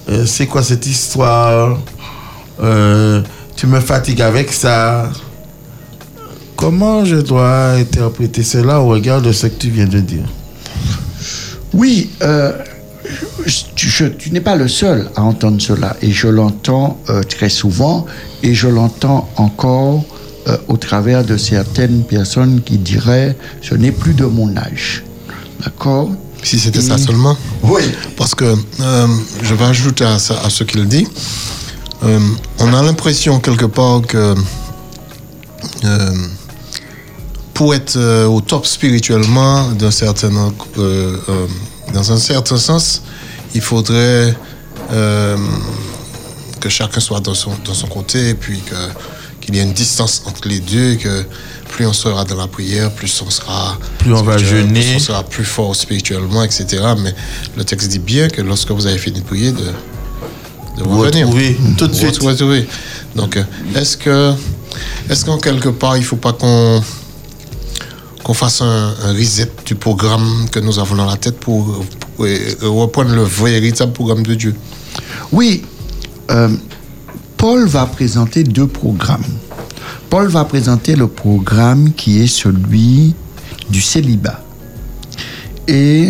Euh, 0.09 0.25
c'est 0.25 0.47
quoi 0.47 0.63
cette 0.63 0.87
histoire, 0.87 1.77
Euh, 2.61 3.21
tu 3.55 3.67
me 3.67 3.79
fatigues 3.79 4.21
avec 4.21 4.51
ça. 4.51 5.09
Comment 6.55 7.05
je 7.05 7.17
dois 7.17 7.73
interpréter 7.73 8.43
cela 8.43 8.79
au 8.81 8.87
regard 8.87 9.21
de 9.21 9.31
ce 9.31 9.47
que 9.47 9.55
tu 9.59 9.69
viens 9.69 9.85
de 9.87 9.99
dire? 9.99 10.25
Oui, 11.73 12.09
je- 13.45 13.63
je- 13.75 14.05
tu 14.05 14.31
n'es 14.31 14.41
pas 14.41 14.55
le 14.55 14.67
seul 14.67 15.09
à 15.15 15.21
entendre 15.23 15.61
cela 15.61 15.95
et 16.01 16.11
je 16.11 16.27
l'entends 16.27 16.99
euh, 17.09 17.23
très 17.23 17.49
souvent 17.49 18.05
et 18.43 18.53
je 18.53 18.67
l'entends 18.67 19.29
encore 19.37 20.03
euh, 20.47 20.57
au 20.67 20.77
travers 20.77 21.23
de 21.25 21.37
certaines 21.37 22.03
personnes 22.03 22.61
qui 22.61 22.77
diraient 22.77 23.35
ce 23.61 23.75
n'est 23.75 23.91
plus 23.91 24.13
de 24.13 24.25
mon 24.25 24.55
âge. 24.57 25.03
D'accord? 25.63 26.09
Si 26.43 26.57
c'était 26.57 26.81
ça 26.81 26.97
seulement. 26.97 27.35
Oui. 27.63 27.81
Parce 28.15 28.33
que 28.33 28.45
euh, 28.79 29.07
je 29.43 29.53
vais 29.55 29.65
ajouter 29.65 30.05
à, 30.05 30.17
ça- 30.19 30.39
à 30.43 30.49
ce 30.49 30.63
qu'il 30.63 30.85
dit. 30.87 31.05
on 32.01 32.73
a 32.73 32.81
l'impression 32.81 33.39
quelque 33.41 33.65
part 33.65 34.01
que 34.07 34.33
pour 37.53 37.75
être 37.75 38.25
au 38.25 38.39
top 38.41 38.65
spirituellement, 38.65 39.69
d'un 39.71 39.91
certain, 39.91 40.29
dans 41.93 42.11
un 42.11 42.17
certain 42.17 42.57
sens, 42.57 43.01
il 43.55 43.61
faudrait 43.61 44.35
euh, 44.91 45.37
que 46.59 46.69
chacun 46.69 46.99
soit 46.99 47.19
dans 47.19 47.33
son, 47.33 47.51
dans 47.65 47.73
son 47.73 47.87
côté 47.87 48.29
et 48.29 48.33
puis 48.33 48.59
que- 48.61 48.75
qu'il 49.41 49.55
y 49.55 49.59
ait 49.59 49.63
une 49.63 49.73
distance 49.73 50.23
entre 50.25 50.47
les 50.47 50.59
deux 50.59 50.95
que 50.95 51.23
plus 51.69 51.85
on 51.85 51.93
sera 51.93 52.25
dans 52.25 52.35
la 52.35 52.47
prière, 52.47 52.91
plus 52.91 53.21
on 53.25 53.29
sera 53.29 53.77
Plus 53.99 54.13
on 54.13 54.21
va 54.23 54.37
jeûner. 54.37 54.81
plus 54.81 54.95
on 54.95 54.99
sera 54.99 55.23
plus 55.23 55.45
fort 55.45 55.75
spirituellement, 55.75 56.43
etc. 56.43 56.65
Mais 57.01 57.13
le 57.55 57.63
texte 57.63 57.87
dit 57.89 57.99
bien 57.99 58.27
que 58.27 58.41
lorsque 58.41 58.71
vous 58.71 58.85
avez 58.87 58.97
fini 58.97 59.19
de 59.21 59.25
prier, 59.25 59.51
de, 59.51 59.63
revenir. 60.83 61.25
retrouver 61.27 61.57
tout 61.77 61.87
de 61.87 61.93
Vous 61.93 61.97
suite. 61.99 62.21
retrouver. 62.21 62.67
Donc, 63.15 63.37
euh, 63.37 63.43
est-ce 63.75 63.97
que, 63.97 64.33
est-ce 65.09 65.25
qu'en 65.25 65.37
quelque 65.37 65.69
part, 65.69 65.95
il 65.97 66.01
ne 66.01 66.05
faut 66.05 66.15
pas 66.15 66.33
qu'on 66.33 66.81
fasse 68.33 68.61
un, 68.61 68.93
reset 69.17 69.51
du 69.65 69.75
programme 69.75 70.47
que 70.51 70.59
nous 70.59 70.79
avons 70.79 70.95
dans 70.95 71.05
la 71.05 71.17
tête 71.17 71.39
pour, 71.39 71.83
pour, 72.15 72.25
euh, 72.25 72.55
reprendre 72.61 73.13
le 73.15 73.23
véritable 73.23 73.93
programme 73.93 74.23
de 74.23 74.35
Dieu 74.35 74.55
Oui, 75.31 75.63
euh, 76.31 76.49
Paul 77.37 77.67
va 77.67 77.85
présenter 77.85 78.43
deux 78.43 78.67
programmes. 78.67 79.23
Paul 80.09 80.27
va 80.27 80.43
présenter 80.45 80.95
le 80.95 81.07
programme 81.07 81.93
qui 81.93 82.21
est 82.21 82.27
celui 82.27 83.15
du 83.69 83.81
célibat. 83.81 84.43
Et, 85.67 86.09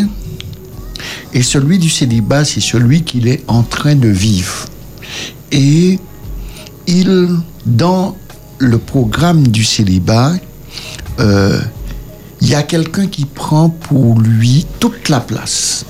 et 1.34 1.44
celui 1.44 1.80
du 1.80 1.90
célibat, 1.90 2.46
c'est 2.46 2.62
celui 2.62 3.04
qu'il 3.04 3.28
est 3.28 3.44
en 3.48 3.64
train 3.64 3.96
de 3.96 4.08
vivre. 4.08 4.66
Et 5.52 6.00
il, 6.88 7.30
dans 7.66 8.16
le 8.58 8.78
programme 8.78 9.48
du 9.48 9.64
célibat, 9.64 10.34
euh, 11.20 11.60
il 12.42 12.50
y 12.50 12.56
a 12.56 12.64
quelqu'un 12.64 13.08
qui 13.08 13.26
prend 13.26 13.70
pour 13.70 14.20
lui 14.20 14.66
toute 14.80 15.10
la 15.10 15.20
place 15.20 15.86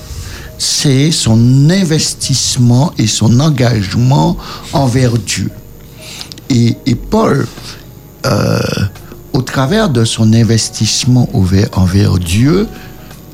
c'est 0.60 1.10
son 1.10 1.70
investissement 1.70 2.92
et 2.98 3.06
son 3.06 3.40
engagement 3.40 4.36
envers 4.74 5.12
Dieu. 5.12 5.50
Et, 6.50 6.76
Paul, 7.10 7.46
euh, 8.26 8.60
au 9.32 9.40
travers 9.40 9.88
de 9.88 10.04
son 10.04 10.34
investissement 10.34 11.30
envers, 11.32 11.68
envers 11.72 12.18
Dieu, 12.18 12.68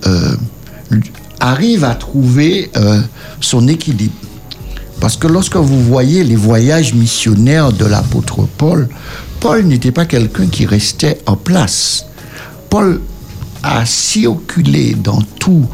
euh, 0.06 0.36
arrive 1.40 1.82
à 1.82 1.96
trouver 1.96 2.70
euh, 2.76 3.00
son 3.40 3.66
équilibre. 3.66 4.14
Parce 5.00 5.16
que 5.16 5.26
lorsque 5.26 5.56
vous 5.56 5.82
voyez 5.82 6.22
les 6.22 6.36
voyages 6.36 6.94
missionnaires 6.94 7.72
de 7.72 7.86
l'apôtre 7.86 8.46
Paul, 8.56 8.88
Paul 9.40 9.64
n'était 9.64 9.92
pas 9.92 10.06
quelqu'un 10.06 10.46
qui 10.46 10.64
restait 10.64 11.18
en 11.26 11.34
place. 11.36 12.06
Paul 12.68 13.00
a 13.62 13.84
circulé 13.86 14.94
dans 14.94 15.20
tout 15.38 15.66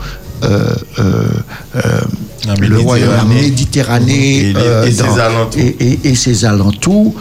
euh, 0.44 0.74
euh, 0.98 1.28
euh, 1.76 2.00
La 2.48 2.54
le 2.56 2.80
royaume, 2.80 3.14
la 3.14 3.22
Méditerranée 3.24 4.38
Et 4.38 4.52
les- 4.52 4.88
et 4.88 4.90
ses 4.92 5.02
dans- 5.04 5.16
alentours. 5.18 5.60
et- 5.60 5.76
et- 5.78 6.00
et 6.08 6.14
ses 6.16 6.44
alentours 6.44 7.14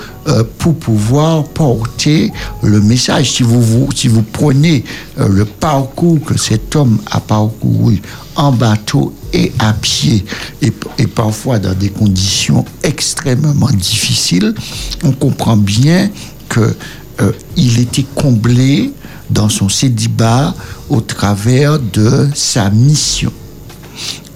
pour 0.57 0.75
pouvoir 0.75 1.43
porter 1.43 2.31
le 2.63 2.81
message. 2.81 3.29
Si 3.33 3.43
vous, 3.43 3.61
vous- 3.61 3.89
si 3.93 4.07
vous 4.07 4.23
prenez 4.23 4.83
le 5.17 5.45
parcours 5.45 6.19
que 6.25 6.35
cet 6.35 6.75
homme 6.75 6.97
a 7.11 7.19
parcouru 7.19 8.01
en 8.35 8.51
bateau 8.53 9.13
et 9.33 9.51
à 9.59 9.73
pied, 9.73 10.25
et, 10.63 10.73
et 10.97 11.05
parfois 11.05 11.59
dans 11.59 11.73
des 11.75 11.89
conditions 11.89 12.65
extrêmement 12.81 13.69
difficiles, 13.69 14.55
on 15.03 15.11
comprend 15.11 15.57
bien 15.57 16.09
que 16.49 16.75
euh, 17.21 17.31
il 17.55 17.79
était 17.79 18.05
comblé 18.15 18.91
dans 19.31 19.49
son 19.49 19.69
célibat 19.69 20.53
au 20.89 21.01
travers 21.01 21.79
de 21.79 22.29
sa 22.35 22.69
mission. 22.69 23.31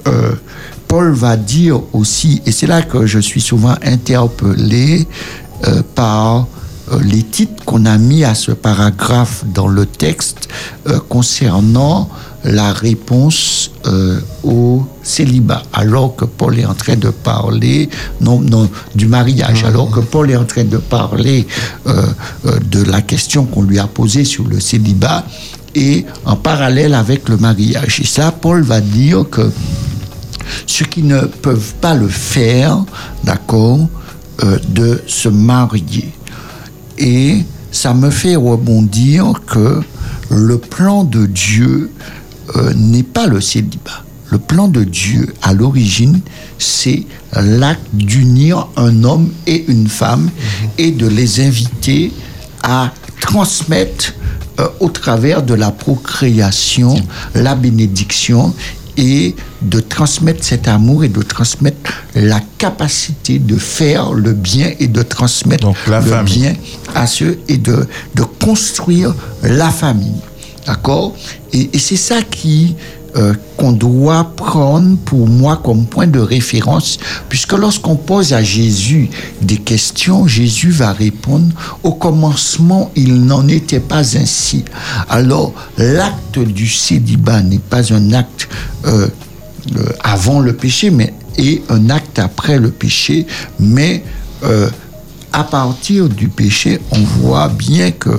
Euh, 0.08 0.34
Paul 0.88 1.14
va 1.14 1.36
dire 1.36 1.82
aussi, 1.94 2.42
et 2.46 2.52
c'est 2.52 2.68
là 2.68 2.82
que 2.82 3.06
je 3.06 3.20
suis 3.20 3.42
souvent 3.42 3.76
interpellé 3.84 5.08
euh, 5.68 5.82
par 5.96 6.48
euh, 6.92 7.00
les 7.02 7.24
titres 7.24 7.64
qu'on 7.66 7.86
a 7.86 7.98
mis 7.98 8.24
à 8.24 8.36
ce 8.36 8.52
paragraphe 8.52 9.44
dans 9.54 9.68
le 9.68 9.86
texte 9.86 10.48
concernant 11.10 12.10
la 12.46 12.74
réponse 12.74 13.72
euh, 13.88 14.20
au 14.44 14.86
célibat, 15.02 15.64
alors 15.74 16.16
que 16.16 16.26
Paul 16.26 16.60
est 16.60 16.66
en 16.66 16.76
train 16.76 16.96
de 16.96 17.10
parler 17.10 17.90
non, 18.22 18.40
non, 18.40 18.70
du 18.94 19.08
mariage, 19.08 19.64
alors 19.64 19.90
que 19.90 20.00
Paul 20.00 20.30
est 20.30 20.36
en 20.36 20.46
train 20.46 20.64
de 20.64 20.78
parler 20.78 21.48
euh, 21.88 22.04
euh, 22.46 22.60
de 22.70 22.84
la 22.84 23.02
question 23.02 23.46
qu'on 23.46 23.64
lui 23.64 23.80
a 23.80 23.88
posée 23.88 24.26
sur 24.26 24.48
le 24.48 24.60
célibat 24.60 25.26
et 25.74 26.06
en 26.26 26.36
parallèle 26.36 26.94
avec 26.94 27.30
le 27.30 27.38
mariage. 27.38 28.00
Et 28.02 28.06
ça, 28.06 28.32
Paul 28.32 28.62
va 28.62 28.80
dire 28.80 29.26
que 29.30 29.52
ceux 30.68 30.86
qui 30.86 31.02
ne 31.02 31.22
peuvent 31.22 31.74
pas 31.82 31.96
le 31.96 32.08
faire, 32.08 32.86
d'accord, 33.24 33.80
de 34.70 35.02
se 35.08 35.30
marier. 35.30 36.12
Et 36.98 37.44
ça 37.72 37.94
me 37.94 38.10
fait 38.10 38.36
rebondir 38.36 39.34
que 39.48 39.82
le 40.30 40.58
plan 40.58 41.04
de 41.04 41.26
Dieu 41.26 41.92
euh, 42.56 42.74
n'est 42.76 43.04
pas 43.04 43.28
le 43.28 43.42
célibat. 43.42 44.04
Le 44.32 44.40
plan 44.40 44.68
de 44.68 44.84
Dieu, 44.84 45.34
à 45.42 45.54
l'origine, 45.54 46.20
c'est 46.58 47.04
l'acte 47.34 47.86
d'unir 47.94 48.68
un 48.76 49.04
homme 49.04 49.30
et 49.46 49.66
une 49.68 49.88
femme 49.88 50.30
et 50.78 50.92
de 50.92 51.08
les 51.08 51.42
inviter 51.46 52.12
à 52.64 52.92
transmettre 53.22 54.14
euh, 54.60 54.68
au 54.80 54.90
travers 54.90 55.44
de 55.44 55.54
la 55.54 55.72
procréation 55.72 56.96
la 57.34 57.56
bénédiction 57.56 58.54
et 58.98 59.36
de 59.62 59.80
transmettre 59.82 60.44
cet 60.44 60.68
amour 60.68 61.04
et 61.04 61.10
de 61.10 61.22
transmettre 61.22 61.92
la 62.16 62.40
capacité 62.58 63.40
de 63.40 63.58
faire 63.58 64.14
le 64.14 64.32
bien 64.34 64.72
et 64.80 64.88
de 64.88 65.02
transmettre 65.02 65.64
Donc, 65.68 65.76
la 65.88 66.00
le 66.00 66.06
famille. 66.06 66.40
bien 66.40 66.56
à 66.94 67.06
ceux 67.06 67.38
et 67.48 67.58
de, 67.58 67.88
de 68.16 68.24
construire 68.24 69.14
la 69.44 69.70
famille. 69.70 70.16
D'accord? 70.66 71.16
Et, 71.54 71.70
et 71.74 71.80
c'est 71.80 71.98
ça 71.98 72.22
qui 72.22 72.76
euh, 73.18 73.34
qu'on 73.56 73.72
doit 73.72 74.34
prendre 74.36 74.98
pour 74.98 75.26
moi 75.26 75.62
comme 75.64 75.86
point 75.86 76.06
de 76.06 76.20
référence, 76.20 76.98
puisque 77.30 77.54
lorsqu'on 77.54 77.96
pose 77.96 78.34
à 78.34 78.44
Jésus 78.44 79.10
des 79.42 79.56
questions, 79.56 80.28
Jésus 80.28 80.70
va 80.70 80.92
répondre, 80.92 81.48
au 81.84 81.94
commencement, 81.94 82.92
il 82.94 83.24
n'en 83.24 83.48
était 83.48 83.80
pas 83.80 84.18
ainsi. 84.18 84.66
Alors, 85.08 85.54
l'acte 85.78 86.40
du 86.40 86.68
célibat 86.68 87.42
n'est 87.42 87.60
pas 87.60 87.94
un 87.94 88.12
acte 88.12 88.50
euh, 88.84 89.08
euh, 89.78 89.90
avant 90.04 90.42
le 90.42 90.52
péché, 90.52 90.90
mais 90.90 91.14
est 91.38 91.62
un 91.72 91.90
acte 91.90 92.20
après 92.20 92.60
le 92.60 92.70
péché, 92.70 93.28
mais 93.60 94.04
à 95.32 95.44
partir 95.46 96.10
du 96.10 96.28
péché, 96.28 96.82
on 96.92 97.00
voit 97.00 97.48
bien 97.48 97.92
que 97.92 98.12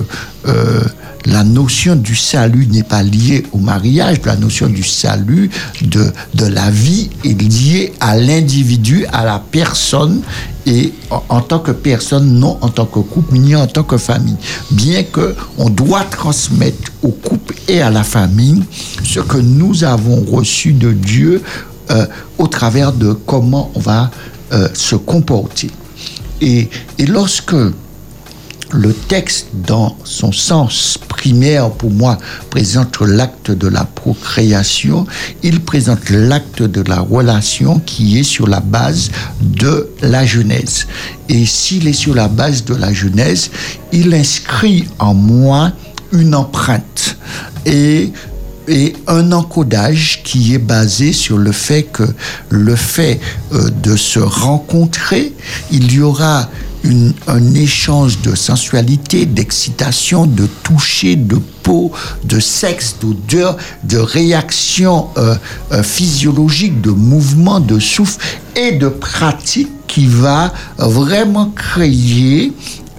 la 1.27 1.43
notion 1.43 1.95
du 1.95 2.15
salut 2.15 2.67
n'est 2.67 2.83
pas 2.83 3.03
liée 3.03 3.45
au 3.51 3.57
mariage, 3.57 4.17
la 4.25 4.37
notion 4.37 4.67
du 4.67 4.83
salut, 4.83 5.49
de, 5.81 6.11
de 6.33 6.45
la 6.45 6.69
vie 6.71 7.09
est 7.25 7.39
liée 7.39 7.93
à 7.99 8.17
l'individu, 8.17 9.05
à 9.11 9.25
la 9.25 9.39
personne, 9.51 10.21
et 10.65 10.93
en, 11.09 11.41
tant 11.41 11.59
que 11.59 11.71
personne, 11.71 12.39
non 12.39 12.57
en 12.61 12.69
tant 12.69 12.85
que 12.85 12.99
couple, 12.99 13.37
ni 13.37 13.55
en 13.55 13.67
tant 13.67 13.83
que 13.83 13.97
famille. 13.97 14.35
Bien 14.71 15.03
que 15.03 15.35
on 15.57 15.69
doit 15.69 16.03
transmettre 16.03 16.91
au 17.03 17.09
couple 17.09 17.55
et 17.67 17.81
à 17.81 17.89
la 17.89 18.03
famille 18.03 18.63
ce 19.03 19.19
que 19.19 19.37
nous 19.37 19.83
avons 19.83 20.23
reçu 20.29 20.73
de 20.73 20.91
Dieu 20.91 21.41
euh, 21.91 22.05
au 22.37 22.47
travers 22.47 22.91
de 22.91 23.13
comment 23.13 23.71
on 23.75 23.79
va 23.79 24.11
euh, 24.53 24.67
se 24.73 24.95
comporter. 24.95 25.69
Et 26.41 26.69
lorsque 27.07 27.55
le 28.71 28.93
texte, 28.93 29.47
dans 29.53 29.97
son 30.03 30.31
sens 30.31 30.97
primaire, 31.07 31.69
pour 31.71 31.91
moi, 31.91 32.17
présente 32.49 32.99
l'acte 33.01 33.51
de 33.51 33.67
la 33.67 33.85
procréation, 33.85 35.05
il 35.43 35.61
présente 35.61 36.09
l'acte 36.09 36.63
de 36.63 36.81
la 36.81 36.99
relation 36.99 37.79
qui 37.79 38.19
est 38.19 38.23
sur 38.23 38.47
la 38.47 38.59
base 38.59 39.11
de 39.41 39.89
la 40.01 40.25
Genèse. 40.25 40.87
Et 41.29 41.45
s'il 41.45 41.87
est 41.87 41.93
sur 41.93 42.13
la 42.13 42.27
base 42.27 42.65
de 42.65 42.75
la 42.75 42.93
Genèse, 42.93 43.51
il 43.91 44.13
inscrit 44.13 44.85
en 44.99 45.13
moi 45.13 45.71
une 46.11 46.35
empreinte. 46.35 47.17
Et 47.65 48.11
et 48.67 48.93
un 49.07 49.31
encodage 49.31 50.21
qui 50.23 50.53
est 50.53 50.59
basé 50.59 51.13
sur 51.13 51.37
le 51.37 51.51
fait 51.51 51.83
que 51.83 52.03
le 52.49 52.75
fait 52.75 53.19
euh, 53.53 53.69
de 53.81 53.95
se 53.95 54.19
rencontrer, 54.19 55.33
il 55.71 55.91
y 55.91 56.01
aura 56.01 56.49
une- 56.83 57.13
un 57.27 57.53
échange 57.53 58.21
de 58.21 58.35
sensualité, 58.35 59.25
d'excitation, 59.25 60.25
de 60.25 60.47
toucher, 60.63 61.15
de 61.15 61.37
peau, 61.63 61.91
de 62.23 62.39
sexe, 62.39 62.95
d'odeur, 63.01 63.57
de 63.83 63.97
réaction 63.97 65.07
euh, 65.17 65.35
euh, 65.71 65.83
physiologique, 65.83 66.79
de 66.81 66.91
mouvement, 66.91 67.59
de 67.59 67.79
souffle 67.79 68.19
et 68.55 68.73
de 68.73 68.87
pratique 68.89 69.69
qui 69.87 70.05
va 70.05 70.53
vraiment 70.77 71.49
créer 71.49 72.53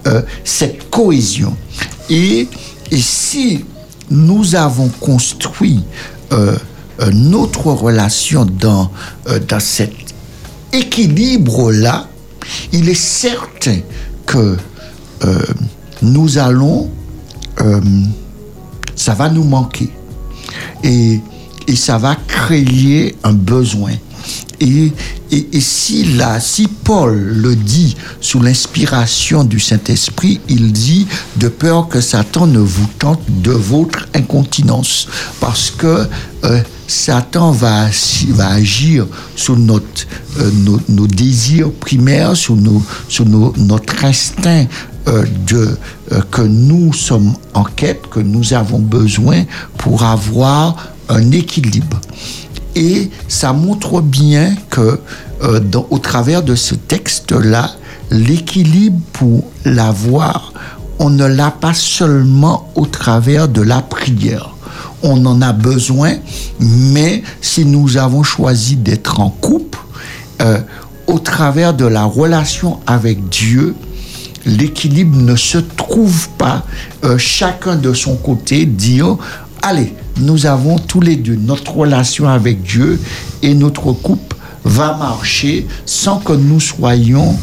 euh, 0.07 0.21
cette 0.43 0.89
cohésion. 0.89 1.55
Et, 2.09 2.47
et 2.91 2.97
si 2.97 3.63
nous 4.11 4.55
avons 4.55 4.89
construit 4.99 5.81
euh, 6.31 6.55
euh, 7.01 7.11
notre 7.13 7.67
relation 7.67 8.45
dans, 8.45 8.91
euh, 9.27 9.39
dans 9.47 9.59
cet 9.59 9.93
équilibre-là, 10.73 12.07
il 12.71 12.89
est 12.89 12.93
certain 12.93 13.79
que 14.25 14.57
euh, 15.23 15.39
nous 16.01 16.37
allons, 16.37 16.89
euh, 17.61 17.81
ça 18.95 19.13
va 19.13 19.29
nous 19.29 19.43
manquer. 19.43 19.89
Et, 20.83 21.19
et 21.67 21.75
ça 21.75 21.97
va 21.97 22.15
créer 22.15 23.15
un 23.23 23.33
besoin. 23.33 23.93
Et, 24.61 24.91
si, 25.61 26.05
si 26.41 26.67
Paul 26.67 27.15
le 27.17 27.55
dit 27.55 27.95
sous 28.19 28.41
l'inspiration 28.41 29.43
du 29.43 29.59
Saint-Esprit, 29.59 30.41
il 30.49 30.71
dit 30.73 31.07
de 31.37 31.47
peur 31.47 31.87
que 31.87 32.01
Satan 32.01 32.47
ne 32.47 32.59
vous 32.59 32.87
tente 32.97 33.21
de 33.41 33.51
votre 33.51 34.07
incontinence. 34.13 35.07
Parce 35.39 35.71
que 35.71 36.07
euh, 36.43 36.61
Satan 36.87 37.51
va, 37.51 37.87
va 38.29 38.47
agir 38.49 39.05
sur 39.35 39.57
notre, 39.57 40.07
euh, 40.39 40.51
nos, 40.65 40.79
nos 40.89 41.07
désirs 41.07 41.71
primaires, 41.71 42.35
sur, 42.35 42.55
nos, 42.55 42.81
sur 43.07 43.25
nos- 43.25 43.53
notre 43.57 44.03
instinct 44.03 44.65
euh, 45.07 45.25
de, 45.47 45.77
que 46.31 46.41
nous 46.41 46.91
sommes 46.91 47.33
en 47.53 47.63
quête, 47.63 48.01
que 48.09 48.19
nous 48.19 48.53
avons 48.53 48.79
besoin 48.79 49.43
pour 49.77 50.03
avoir 50.03 50.75
un 51.07 51.31
équilibre. 51.31 51.99
Et 52.75 53.09
ça 53.27 53.53
montre 53.53 54.01
bien 54.01 54.55
que 54.69 54.99
euh, 55.41 55.59
au 55.89 55.99
travers 55.99 56.43
de 56.43 56.55
ce 56.55 56.75
texte-là, 56.75 57.71
l'équilibre 58.11 58.99
pour 59.13 59.45
l'avoir, 59.65 60.53
on 60.99 61.09
ne 61.09 61.25
l'a 61.25 61.51
pas 61.51 61.73
seulement 61.73 62.71
au 62.75 62.85
travers 62.85 63.47
de 63.47 63.61
la 63.61 63.81
prière. 63.81 64.55
On 65.01 65.25
en 65.25 65.41
a 65.41 65.53
besoin, 65.53 66.15
mais 66.59 67.23
si 67.41 67.65
nous 67.65 67.97
avons 67.97 68.23
choisi 68.23 68.75
d'être 68.75 69.21
en 69.21 69.29
couple, 69.29 69.79
euh, 70.41 70.59
au 71.07 71.19
travers 71.19 71.73
de 71.73 71.85
la 71.85 72.03
relation 72.03 72.79
avec 72.85 73.29
Dieu, 73.29 73.75
l'équilibre 74.45 75.17
ne 75.17 75.35
se 75.35 75.57
trouve 75.57 76.29
pas 76.37 76.63
euh, 77.03 77.17
chacun 77.17 77.75
de 77.75 77.93
son 77.93 78.15
côté 78.15 78.65
dire 78.65 79.17
allez 79.61 79.93
nous 80.19 80.45
avons 80.45 80.77
tous 80.77 81.01
les 81.01 81.15
deux 81.15 81.35
notre 81.35 81.75
relation 81.75 82.27
avec 82.27 82.61
Dieu 82.63 82.99
et 83.41 83.53
notre 83.53 83.91
couple 83.93 84.35
va 84.63 84.95
marcher 84.95 85.67
sans 85.85 86.19
que 86.19 86.33
nous 86.33 86.59
soyons 86.59 87.35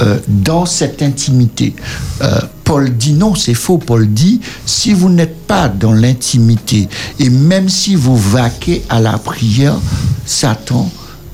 euh, 0.00 0.18
dans 0.28 0.64
cette 0.64 1.02
intimité. 1.02 1.74
Euh, 2.22 2.40
Paul 2.62 2.96
dit 2.96 3.14
non, 3.14 3.34
c'est 3.34 3.54
faux. 3.54 3.78
Paul 3.78 4.06
dit, 4.06 4.40
si 4.64 4.92
vous 4.92 5.08
n'êtes 5.08 5.46
pas 5.46 5.68
dans 5.68 5.92
l'intimité, 5.92 6.88
et 7.18 7.30
même 7.30 7.68
si 7.68 7.96
vous 7.96 8.16
vaquez 8.16 8.84
à 8.90 9.00
la 9.00 9.18
prière, 9.18 9.74
Satan 10.24 10.88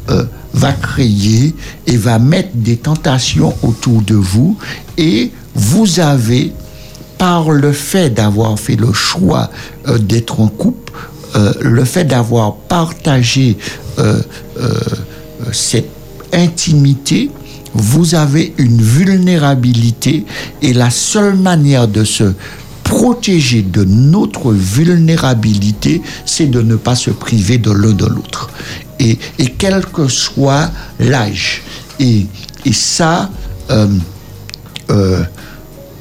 euh, 0.08 0.24
va 0.54 0.72
créer 0.72 1.54
et 1.86 1.96
va 1.96 2.18
mettre 2.18 2.50
des 2.54 2.76
tentations 2.76 3.52
autour 3.62 4.00
de 4.00 4.14
vous, 4.14 4.56
et 4.96 5.32
vous 5.54 6.00
avez, 6.00 6.52
par 7.18 7.50
le 7.50 7.72
fait 7.72 8.10
d'avoir 8.10 8.58
fait 8.58 8.76
le 8.76 8.92
choix 8.92 9.50
euh, 9.88 9.98
d'être 9.98 10.40
en 10.40 10.48
couple, 10.48 10.92
euh, 11.36 11.52
le 11.60 11.84
fait 11.84 12.04
d'avoir 12.04 12.54
partagé 12.54 13.56
euh, 13.98 14.20
cette 15.52 15.90
intimité, 16.32 17.30
vous 17.74 18.14
avez 18.14 18.54
une 18.58 18.80
vulnérabilité 18.80 20.24
et 20.62 20.72
la 20.72 20.90
seule 20.90 21.36
manière 21.36 21.88
de 21.88 22.04
se 22.04 22.32
protéger 22.84 23.62
de 23.62 23.84
notre 23.84 24.52
vulnérabilité, 24.52 26.02
c'est 26.24 26.46
de 26.46 26.60
ne 26.60 26.76
pas 26.76 26.94
se 26.94 27.10
priver 27.10 27.58
de 27.58 27.70
l'un 27.72 27.92
de 27.92 28.06
l'autre. 28.06 28.50
Et, 29.00 29.18
quel 29.58 29.84
que 29.86 30.08
soit 30.08 30.70
l'âge. 31.00 31.62
Et, 31.98 32.26
ça, 32.72 33.30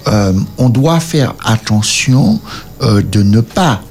euh, 0.07 0.33
on 0.57 0.69
doit 0.69 0.99
faire 0.99 1.35
attention 1.43 2.39
euh, 2.81 3.01
de 3.01 3.23
ne 3.23 3.41
pas 3.41 3.81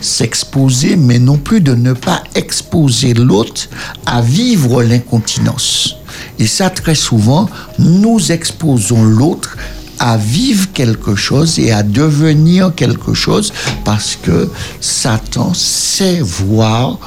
s'exposer, 0.00 0.96
mais 0.96 1.18
non 1.18 1.38
plus 1.38 1.60
de 1.60 1.74
ne 1.74 1.92
pas 1.92 2.22
exposer 2.34 3.14
l'autre 3.14 3.68
à 4.04 4.20
vivre 4.20 4.82
l'incontinence. 4.82 5.96
Et 6.38 6.46
ça, 6.46 6.70
très 6.70 6.94
souvent, 6.94 7.48
nous 7.78 8.32
exposons 8.32 9.04
l'autre 9.04 9.56
à 9.98 10.16
vivre 10.16 10.72
quelque 10.72 11.14
chose 11.14 11.58
et 11.58 11.70
à 11.70 11.82
devenir 11.82 12.74
quelque 12.74 13.14
chose 13.14 13.52
parce 13.84 14.18
que 14.20 14.50
Satan 14.80 15.54
sait 15.54 16.20
voir 16.20 16.98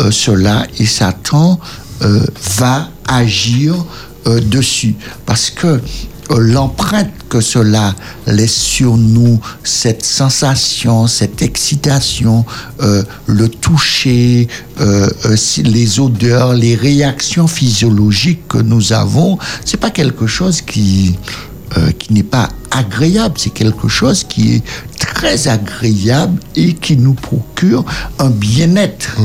euh, 0.00 0.10
cela 0.10 0.66
et 0.78 0.86
Satan 0.86 1.58
va 2.56 2.88
agir 3.06 3.74
dessus. 4.24 4.94
Parce 5.26 5.50
que 5.50 5.82
l'empreinte 6.38 7.10
que 7.28 7.40
cela 7.40 7.94
laisse 8.26 8.54
sur 8.54 8.96
nous, 8.96 9.40
cette 9.64 10.04
sensation, 10.04 11.06
cette 11.06 11.42
excitation, 11.42 12.44
euh, 12.80 13.02
le 13.26 13.48
toucher, 13.48 14.48
euh, 14.80 15.08
euh, 15.26 15.36
les 15.64 16.00
odeurs, 16.00 16.54
les 16.54 16.74
réactions 16.74 17.46
physiologiques 17.46 18.46
que 18.48 18.58
nous 18.58 18.92
avons, 18.92 19.38
c'est 19.64 19.78
pas 19.78 19.90
quelque 19.90 20.26
chose 20.26 20.60
qui 20.60 21.16
euh, 21.76 21.90
qui 21.92 22.12
n'est 22.12 22.22
pas 22.22 22.48
agréable, 22.70 23.34
c'est 23.38 23.50
quelque 23.52 23.88
chose 23.88 24.24
qui 24.24 24.54
est 24.54 24.62
très 24.98 25.48
agréable 25.48 26.40
et 26.56 26.74
qui 26.74 26.96
nous 26.96 27.14
procure 27.14 27.84
un 28.18 28.30
bien-être. 28.30 29.16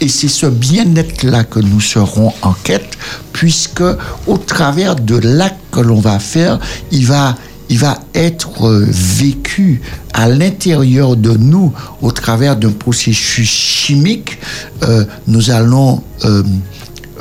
Et 0.00 0.08
c'est 0.08 0.28
ce 0.28 0.46
bien-être-là 0.46 1.44
que 1.44 1.60
nous 1.60 1.80
serons 1.80 2.32
en 2.42 2.52
quête, 2.52 2.96
puisque 3.32 3.84
au 4.26 4.38
travers 4.38 4.96
de 4.96 5.16
l'acte 5.16 5.60
que 5.70 5.80
l'on 5.80 6.00
va 6.00 6.18
faire, 6.18 6.58
il 6.90 7.06
va, 7.06 7.36
il 7.68 7.78
va 7.78 7.98
être 8.14 8.66
euh, 8.66 8.86
vécu 8.90 9.80
à 10.14 10.28
l'intérieur 10.28 11.16
de 11.16 11.32
nous 11.32 11.72
au 12.00 12.12
travers 12.12 12.56
d'un 12.56 12.70
processus 12.70 13.48
chimique. 13.48 14.38
Euh, 14.82 15.04
nous 15.26 15.50
allons, 15.50 16.02
euh, 16.24 16.42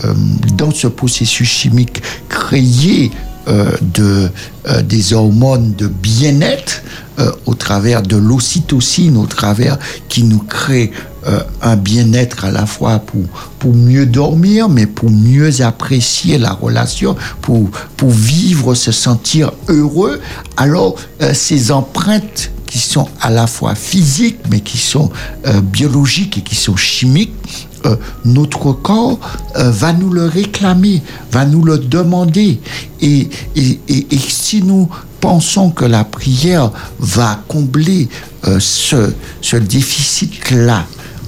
euh, 0.06 0.14
dans 0.56 0.72
ce 0.72 0.88
processus 0.88 1.50
chimique, 1.50 2.02
créer 2.30 3.12
de, 3.48 4.30
euh, 4.68 4.82
des 4.82 5.14
hormones 5.14 5.74
de 5.76 5.88
bien-être 5.88 6.82
euh, 7.20 7.32
au 7.46 7.54
travers 7.54 8.02
de 8.02 8.16
l'ocytocine, 8.16 9.18
au 9.18 9.26
travers 9.26 9.78
qui 10.10 10.24
nous 10.24 10.40
crée 10.40 10.92
euh, 11.28 11.40
un 11.62 11.78
bien-être 11.78 12.44
à 12.44 12.52
la 12.52 12.66
fois 12.66 13.00
pour, 13.00 13.24
pour 13.60 13.74
mieux 13.74 14.06
dormir, 14.06 14.68
mais 14.68 14.88
pour 14.88 15.10
mieux 15.10 15.62
apprécier 15.62 16.38
la 16.38 16.52
relation, 16.52 17.16
pour, 17.42 17.70
pour 17.96 18.10
vivre, 18.10 18.74
se 18.74 18.92
sentir 18.92 19.52
heureux. 19.70 20.20
Alors, 20.58 20.96
euh, 21.22 21.34
ces 21.34 21.72
empreintes 21.72 22.52
qui 22.66 22.80
sont 22.80 23.08
à 23.22 23.30
la 23.30 23.48
fois 23.48 23.76
physiques, 23.76 24.40
mais 24.50 24.60
qui 24.60 24.78
sont 24.78 25.12
euh, 25.46 25.62
biologiques 25.62 26.40
et 26.40 26.42
qui 26.42 26.56
sont 26.56 26.76
chimiques, 26.76 27.70
euh, 27.86 27.96
notre 28.26 28.72
corps 28.72 29.20
euh, 29.58 29.70
va 29.72 29.94
nous 29.94 30.10
le 30.10 30.26
réclamer, 30.26 31.02
va 31.32 31.46
nous 31.46 31.64
le 31.64 31.78
demander. 31.78 32.60
Et, 33.02 33.30
et, 33.56 33.80
et, 33.90 34.18
si 34.18 34.64
nous 34.64 34.90
pensons 35.20 35.70
que 35.70 35.86
la 35.86 36.04
prière 36.04 36.72
va 37.00 37.40
combler 37.48 38.08
euh, 38.48 38.58
ce, 38.60 39.14
ce 39.42 39.58
déficit-là, 39.58 40.86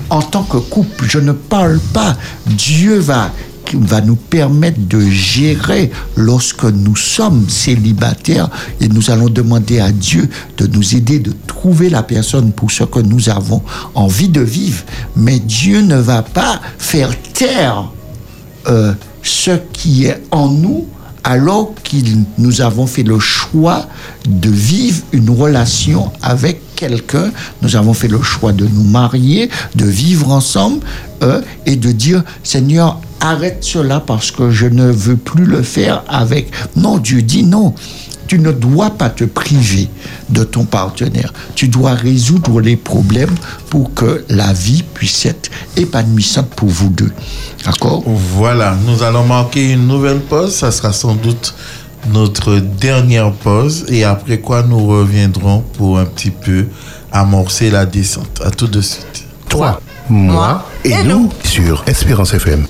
en 0.10 0.22
tant 0.22 0.44
que 0.44 0.58
couple, 0.58 1.06
je 1.08 1.20
ne 1.20 1.32
parle 1.32 1.80
pas, 1.94 2.16
Dieu 2.46 3.00
va 3.00 3.32
va 3.74 4.02
nous 4.02 4.16
permettre 4.16 4.80
de 4.80 5.02
gérer 5.10 5.92
lorsque 6.16 6.66
nous 6.66 6.96
sommes 6.96 7.50
célibataires 7.50 8.50
et 8.80 8.88
nous 8.88 9.10
allons 9.12 9.30
demander 9.30 9.80
à 9.80 9.92
Dieu 9.92 10.30
de 10.58 10.68
nous 10.68 10.96
aider 10.96 11.20
de 11.20 11.34
trouver 11.48 11.90
la 11.90 12.04
personne 12.04 12.52
pour 12.52 12.72
ce 12.72 12.84
que 12.84 13.00
nous 13.00 13.30
avons 13.30 13.62
envie 13.94 14.30
de 14.30 14.42
vivre. 14.42 14.84
Mais 15.16 15.40
Dieu 15.40 15.82
ne 15.82 15.98
va 15.98 16.22
pas 16.22 16.62
faire 16.78 17.12
taire 17.34 17.90
euh, 18.68 18.94
ce 19.24 19.52
qui 19.74 20.06
est 20.06 20.22
en 20.32 20.48
nous 20.50 20.88
alors 21.24 21.74
que 21.84 21.98
nous 22.38 22.62
avons 22.62 22.86
fait 22.86 23.02
le 23.02 23.20
choix 23.20 23.88
de 24.28 24.50
vivre 24.50 25.02
une 25.12 25.32
relation 25.32 26.12
avec 26.22 26.62
quelqu'un, 26.76 27.32
nous 27.62 27.76
avons 27.76 27.94
fait 27.94 28.08
le 28.08 28.22
choix 28.22 28.52
de 28.52 28.66
nous 28.66 28.84
marier, 28.84 29.50
de 29.76 29.86
vivre 29.86 30.32
ensemble 30.32 30.80
euh, 31.24 31.42
et 31.66 31.76
de 31.76 31.92
dire 31.92 32.24
Seigneur, 32.44 33.00
arrête 33.22 33.64
cela 33.64 34.00
parce 34.00 34.32
que 34.32 34.52
je 34.52 34.68
ne 34.68 34.92
veux 34.92 35.18
plus 35.18 35.46
le 35.46 35.62
faire 35.62 36.04
avec. 36.08 36.52
Non, 36.76 36.98
Dieu 36.98 37.22
dit 37.22 37.44
non. 37.44 37.74
Tu 38.28 38.40
ne 38.40 38.52
dois 38.52 38.90
pas 38.90 39.10
te 39.10 39.24
priver 39.24 39.88
de 40.30 40.44
ton 40.44 40.66
partenaire. 40.66 41.32
Tu 41.54 41.68
dois 41.68 41.92
résoudre 41.94 42.60
les 42.60 42.76
problèmes 42.76 43.36
pour 43.70 43.94
que 43.94 44.26
la 44.30 44.52
vie 44.52 44.84
puisse 44.96 45.28
être 45.28 45.52
épanouissante 45.78 46.50
pour 46.50 46.70
vous 46.70 46.90
deux. 46.90 47.12
D'accord? 47.64 48.04
Voilà, 48.06 48.76
nous 48.88 49.04
allons 49.04 49.26
marquer 49.26 49.74
une 49.74 49.88
nouvelle 49.88 50.22
pause. 50.22 50.56
Ça 50.56 50.72
sera 50.72 50.92
sans 50.92 51.14
doute 51.14 51.54
notre 52.08 52.56
dernière 52.58 53.32
pause. 53.32 53.86
Et 53.90 54.04
après 54.04 54.40
quoi, 54.40 54.64
nous 54.64 54.86
reviendrons 54.86 55.64
pour 55.78 56.00
un 56.00 56.06
petit 56.06 56.32
peu 56.32 56.68
amorcer 57.12 57.70
la 57.70 57.86
descente. 57.86 58.42
À 58.44 58.52
tout 58.52 58.68
de 58.68 58.82
suite. 58.82 59.26
Toi, 59.50 59.80
moi 60.10 60.66
et 60.84 61.04
nous 61.04 61.32
sur 61.44 61.84
Espérance 61.88 62.34
FM. 62.34 62.66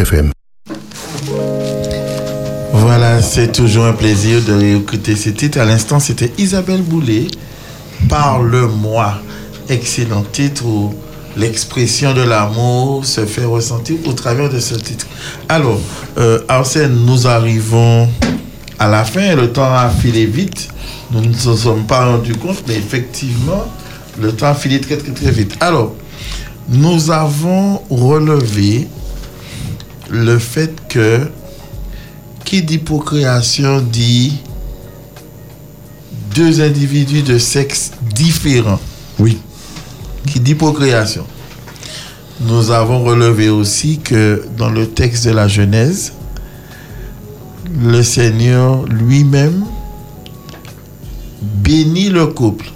FM. 0.00 0.30
Voilà, 2.72 3.20
c'est 3.20 3.52
toujours 3.52 3.84
un 3.84 3.92
plaisir 3.92 4.42
de 4.42 4.52
réécouter 4.52 5.16
ce 5.16 5.30
titre. 5.30 5.58
À 5.58 5.64
l'instant, 5.64 6.00
c'était 6.00 6.32
Isabelle 6.38 6.82
Boulet, 6.82 7.26
Parle-moi. 8.08 9.14
Excellent 9.68 10.22
titre 10.22 10.64
où 10.64 10.94
l'expression 11.36 12.14
de 12.14 12.22
l'amour 12.22 13.04
se 13.04 13.24
fait 13.26 13.44
ressentir 13.44 13.96
au 14.06 14.12
travers 14.12 14.48
de 14.50 14.58
ce 14.58 14.74
titre. 14.74 15.06
Alors, 15.48 15.80
euh, 16.18 16.40
Arsène, 16.48 17.04
nous 17.06 17.26
arrivons 17.26 18.08
à 18.78 18.88
la 18.88 19.04
fin. 19.04 19.34
Le 19.34 19.52
temps 19.52 19.72
a 19.72 19.88
filé 19.90 20.26
vite. 20.26 20.68
Nous 21.10 21.20
ne 21.20 21.28
nous 21.28 21.56
sommes 21.56 21.84
pas 21.84 22.06
rendus 22.06 22.34
compte, 22.36 22.62
mais 22.66 22.74
effectivement, 22.76 23.66
le 24.20 24.32
temps 24.32 24.46
a 24.48 24.54
filé 24.54 24.80
très, 24.80 24.96
très, 24.96 25.12
très 25.12 25.30
vite. 25.30 25.56
Alors, 25.60 25.94
nous 26.68 27.10
avons 27.10 27.82
relevé 27.90 28.88
le 30.12 30.38
fait 30.38 30.74
que 30.88 31.26
qui 32.44 32.62
dit 32.62 32.78
procréation 32.78 33.80
dit 33.80 34.34
deux 36.34 36.60
individus 36.60 37.22
de 37.22 37.38
sexe 37.38 37.92
différents. 38.14 38.80
Oui. 39.18 39.38
Qui 40.26 40.38
dit 40.38 40.54
procréation. 40.54 41.26
Nous 42.42 42.70
avons 42.70 43.02
relevé 43.02 43.48
aussi 43.48 43.98
que 43.98 44.44
dans 44.58 44.70
le 44.70 44.88
texte 44.88 45.24
de 45.24 45.30
la 45.30 45.48
Genèse, 45.48 46.12
le 47.80 48.02
Seigneur 48.02 48.84
lui-même 48.84 49.64
bénit 51.40 52.10
le 52.10 52.26
couple. 52.26 52.70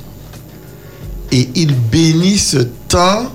Et 1.32 1.50
il 1.54 1.74
bénit 1.74 2.38
ce 2.38 2.58
temps 2.88 3.30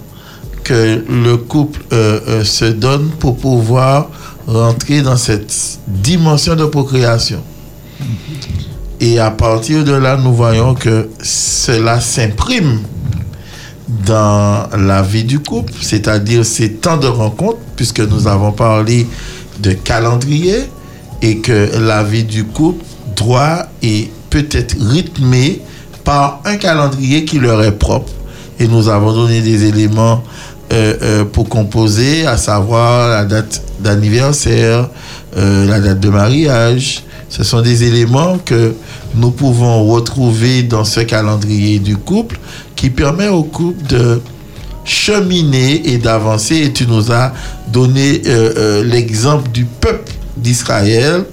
que 0.63 1.03
le 1.09 1.37
couple 1.37 1.81
euh, 1.93 2.19
euh, 2.27 2.43
se 2.43 2.65
donne 2.65 3.09
pour 3.19 3.37
pouvoir 3.37 4.09
rentrer 4.47 5.01
dans 5.01 5.17
cette 5.17 5.53
dimension 5.87 6.55
de 6.55 6.65
procréation. 6.65 7.41
Et 8.99 9.19
à 9.19 9.31
partir 9.31 9.83
de 9.83 9.93
là, 9.93 10.17
nous 10.17 10.33
voyons 10.33 10.75
que 10.75 11.09
cela 11.21 11.99
s'imprime 11.99 12.81
dans 14.05 14.67
la 14.77 15.01
vie 15.01 15.23
du 15.23 15.39
couple, 15.39 15.73
c'est-à-dire 15.81 16.45
ces 16.45 16.73
temps 16.73 16.97
de 16.97 17.07
rencontre, 17.07 17.59
puisque 17.75 17.99
nous 17.99 18.27
avons 18.27 18.51
parlé 18.51 19.07
de 19.59 19.73
calendrier, 19.73 20.69
et 21.21 21.37
que 21.37 21.77
la 21.79 22.03
vie 22.03 22.23
du 22.23 22.45
couple 22.45 22.83
doit 23.15 23.67
et 23.83 24.09
peut 24.29 24.47
être 24.51 24.75
rythmée 24.79 25.61
par 26.03 26.41
un 26.45 26.57
calendrier 26.57 27.25
qui 27.25 27.39
leur 27.39 27.63
est 27.63 27.77
propre. 27.77 28.11
Et 28.59 28.67
nous 28.67 28.89
avons 28.89 29.13
donné 29.13 29.41
des 29.41 29.65
éléments 29.65 30.23
pour 31.33 31.49
composer, 31.49 32.25
à 32.25 32.37
savoir 32.37 33.09
la 33.09 33.25
date 33.25 33.61
d'anniversaire, 33.81 34.89
euh, 35.37 35.65
la 35.67 35.79
date 35.79 35.99
de 35.99 36.09
mariage. 36.09 37.03
Ce 37.29 37.43
sont 37.43 37.61
des 37.61 37.83
éléments 37.83 38.37
que 38.37 38.73
nous 39.15 39.31
pouvons 39.31 39.85
retrouver 39.85 40.63
dans 40.63 40.83
ce 40.83 40.99
calendrier 40.99 41.79
du 41.79 41.95
couple 41.95 42.37
qui 42.75 42.89
permet 42.89 43.29
au 43.29 43.43
couple 43.43 43.81
de 43.87 44.21
cheminer 44.83 45.89
et 45.89 45.97
d'avancer. 45.97 46.57
Et 46.57 46.73
tu 46.73 46.87
nous 46.87 47.11
as 47.11 47.31
donné 47.69 48.21
euh, 48.25 48.53
euh, 48.57 48.83
l'exemple 48.83 49.49
du 49.51 49.65
peuple 49.65 50.11
d'Israël 50.35 51.23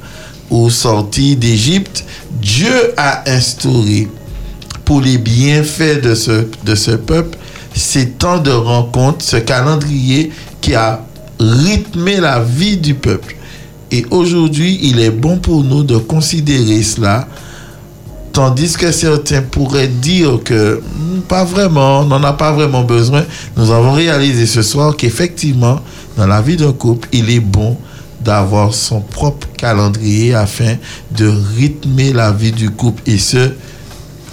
au 0.51 0.71
sorti 0.71 1.35
d'Égypte. 1.35 2.05
Dieu 2.41 2.93
a 2.97 3.29
instauré 3.29 4.09
pour 4.85 5.01
les 5.01 5.19
bienfaits 5.19 6.01
de 6.01 6.15
ce, 6.15 6.47
de 6.65 6.75
ce 6.77 6.93
peuple 6.93 7.37
ces 7.79 8.11
temps 8.11 8.39
de 8.39 8.51
rencontre, 8.51 9.25
ce 9.25 9.37
calendrier 9.37 10.31
qui 10.61 10.75
a 10.75 11.05
rythmé 11.41 12.17
la 12.17 12.41
vie 12.41 12.77
du 12.77 12.95
peuple. 12.95 13.37
Et 13.91 14.05
aujourd'hui, 14.11 14.79
il 14.83 15.01
est 15.01 15.11
bon 15.11 15.39
pour 15.39 15.65
nous 15.65 15.83
de 15.83 15.97
considérer 15.97 16.83
cela, 16.83 17.27
tandis 18.33 18.77
que 18.77 18.93
certains 18.93 19.43
pourraient 19.43 19.89
dire 19.89 20.41
que 20.45 20.81
hmm, 20.83 21.21
pas 21.23 21.45
vraiment, 21.45 22.01
on 22.01 22.05
n'en 22.05 22.23
a 22.23 22.33
pas 22.35 22.53
vraiment 22.53 22.83
besoin. 22.83 23.25
Nous 23.57 23.71
avons 23.71 23.93
réalisé 23.93 24.47
ce 24.47 24.63
soir 24.63 24.95
qu'effectivement, 24.97 25.81
dans 26.17 26.27
la 26.27 26.43
vie 26.43 26.57
d'un 26.57 26.73
couple, 26.73 27.09
il 27.13 27.31
est 27.31 27.41
bon 27.41 27.77
d'avoir 28.21 28.75
son 28.75 29.01
propre 29.01 29.47
calendrier 29.57 30.35
afin 30.35 30.77
de 31.17 31.33
rythmer 31.57 32.13
la 32.13 32.33
vie 32.33 32.53
du 32.53 32.71
couple 32.71 33.03
et 33.07 33.19
ce, 33.19 33.53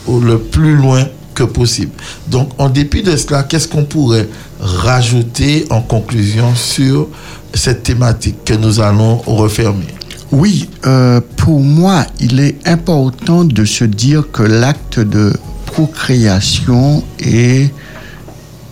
le 0.08 0.38
plus 0.40 0.76
loin 0.76 1.06
possible. 1.44 1.92
Donc, 2.28 2.50
en 2.58 2.70
dépit 2.70 3.04
de 3.04 3.16
cela, 3.16 3.44
qu'est-ce 3.44 3.68
qu'on 3.68 3.86
pourrait 3.86 4.28
rajouter 4.60 5.66
en 5.70 5.82
conclusion 5.82 6.56
sur 6.56 7.08
cette 7.54 7.84
thématique 7.84 8.44
que 8.46 8.54
nous 8.54 8.80
allons 8.80 9.18
refermer? 9.18 9.88
Oui, 10.32 10.70
euh, 10.86 11.22
pour 11.38 11.60
moi, 11.60 12.06
il 12.20 12.40
est 12.40 12.68
important 12.68 13.46
de 13.46 13.64
se 13.64 13.86
dire 13.86 14.24
que 14.32 14.44
l'acte 14.44 15.00
de 15.00 15.34
procréation 15.66 17.04
est, 17.20 17.72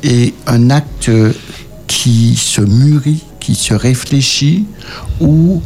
est 0.04 0.34
un 0.48 0.70
acte 0.70 1.12
qui 1.88 2.36
se 2.36 2.62
mûrit, 2.62 3.24
qui 3.40 3.56
se 3.56 3.74
réfléchit, 3.74 4.66
où 5.22 5.62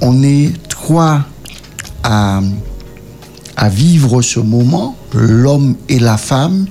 on 0.00 0.22
est 0.22 0.52
trois 0.68 1.22
à, 2.02 2.40
à 3.56 3.68
vivre 3.68 4.22
ce 4.22 4.40
moment, 4.40 4.96
l'homme 5.12 5.76
et 5.88 5.98
la 5.98 6.16
femme, 6.16 6.66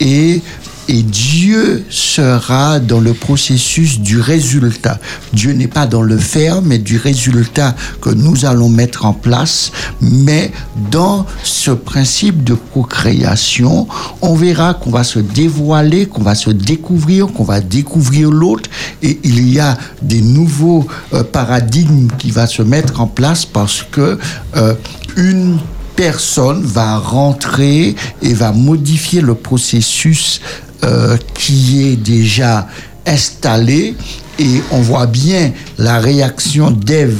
et, 0.00 0.40
et 0.88 1.02
Dieu 1.02 1.84
sera 1.90 2.80
dans 2.80 3.00
le 3.00 3.12
processus 3.12 4.00
du 4.00 4.20
résultat. 4.20 4.98
Dieu 5.34 5.52
n'est 5.52 5.68
pas 5.68 5.86
dans 5.86 6.02
le 6.02 6.16
faire, 6.16 6.62
mais 6.62 6.78
du 6.78 6.96
résultat 6.96 7.74
que 8.00 8.10
nous 8.10 8.46
allons 8.46 8.70
mettre 8.70 9.04
en 9.04 9.12
place. 9.12 9.70
Mais 10.00 10.50
dans 10.90 11.26
ce 11.42 11.72
principe 11.72 12.42
de 12.42 12.54
procréation, 12.54 13.86
on 14.22 14.34
verra 14.34 14.72
qu'on 14.74 14.90
va 14.90 15.04
se 15.04 15.18
dévoiler, 15.18 16.06
qu'on 16.06 16.22
va 16.22 16.34
se 16.34 16.50
découvrir, 16.50 17.26
qu'on 17.26 17.44
va 17.44 17.60
découvrir 17.60 18.30
l'autre, 18.30 18.70
et 19.02 19.18
il 19.24 19.52
y 19.52 19.60
a 19.60 19.76
des 20.00 20.22
nouveaux 20.22 20.86
euh, 21.12 21.22
paradigmes 21.22 22.08
qui 22.18 22.30
va 22.30 22.46
se 22.46 22.62
mettre 22.62 23.00
en 23.00 23.06
place 23.06 23.44
parce 23.44 23.84
que 23.90 24.18
euh, 24.56 24.74
une 25.16 25.58
personne 25.98 26.62
va 26.62 26.96
rentrer 26.96 27.96
et 28.22 28.32
va 28.32 28.52
modifier 28.52 29.20
le 29.20 29.34
processus 29.34 30.40
euh, 30.84 31.16
qui 31.34 31.88
est 31.88 31.96
déjà 31.96 32.68
installé. 33.04 33.96
Et 34.38 34.62
on 34.70 34.80
voit 34.80 35.06
bien 35.06 35.50
la 35.76 35.98
réaction 35.98 36.70
d'Ève 36.70 37.18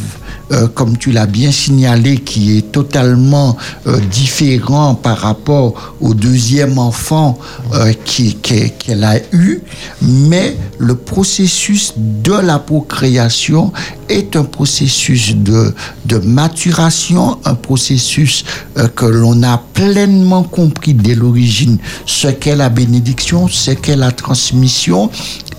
euh, 0.52 0.66
comme 0.68 0.96
tu 0.96 1.10
l'as 1.12 1.26
bien 1.26 1.52
signalé, 1.52 2.18
qui 2.18 2.56
est 2.58 2.72
totalement 2.72 3.56
euh, 3.86 3.98
différent 4.10 4.94
par 4.94 5.18
rapport 5.18 5.94
au 6.00 6.14
deuxième 6.14 6.78
enfant 6.78 7.38
euh, 7.74 7.92
qui- 8.04 8.34
qui- 8.36 8.70
qu'elle 8.78 9.04
a 9.04 9.16
eu, 9.32 9.60
mais 10.02 10.56
le 10.78 10.94
processus 10.94 11.92
de 11.96 12.32
la 12.32 12.58
procréation 12.58 13.72
est 14.08 14.36
un 14.36 14.44
processus 14.44 15.34
de, 15.36 15.74
de 16.06 16.18
maturation, 16.18 17.38
un 17.44 17.54
processus 17.54 18.44
euh, 18.78 18.88
que 18.88 19.04
l'on 19.06 19.42
a 19.42 19.58
pleinement 19.74 20.42
compris 20.44 20.94
dès 20.94 21.14
l'origine. 21.14 21.78
Ce 22.06 22.28
qu'est 22.28 22.56
la 22.56 22.68
bénédiction, 22.70 23.48
ce 23.48 23.72
qu'est 23.72 23.96
la 23.96 24.12
transmission, 24.12 25.10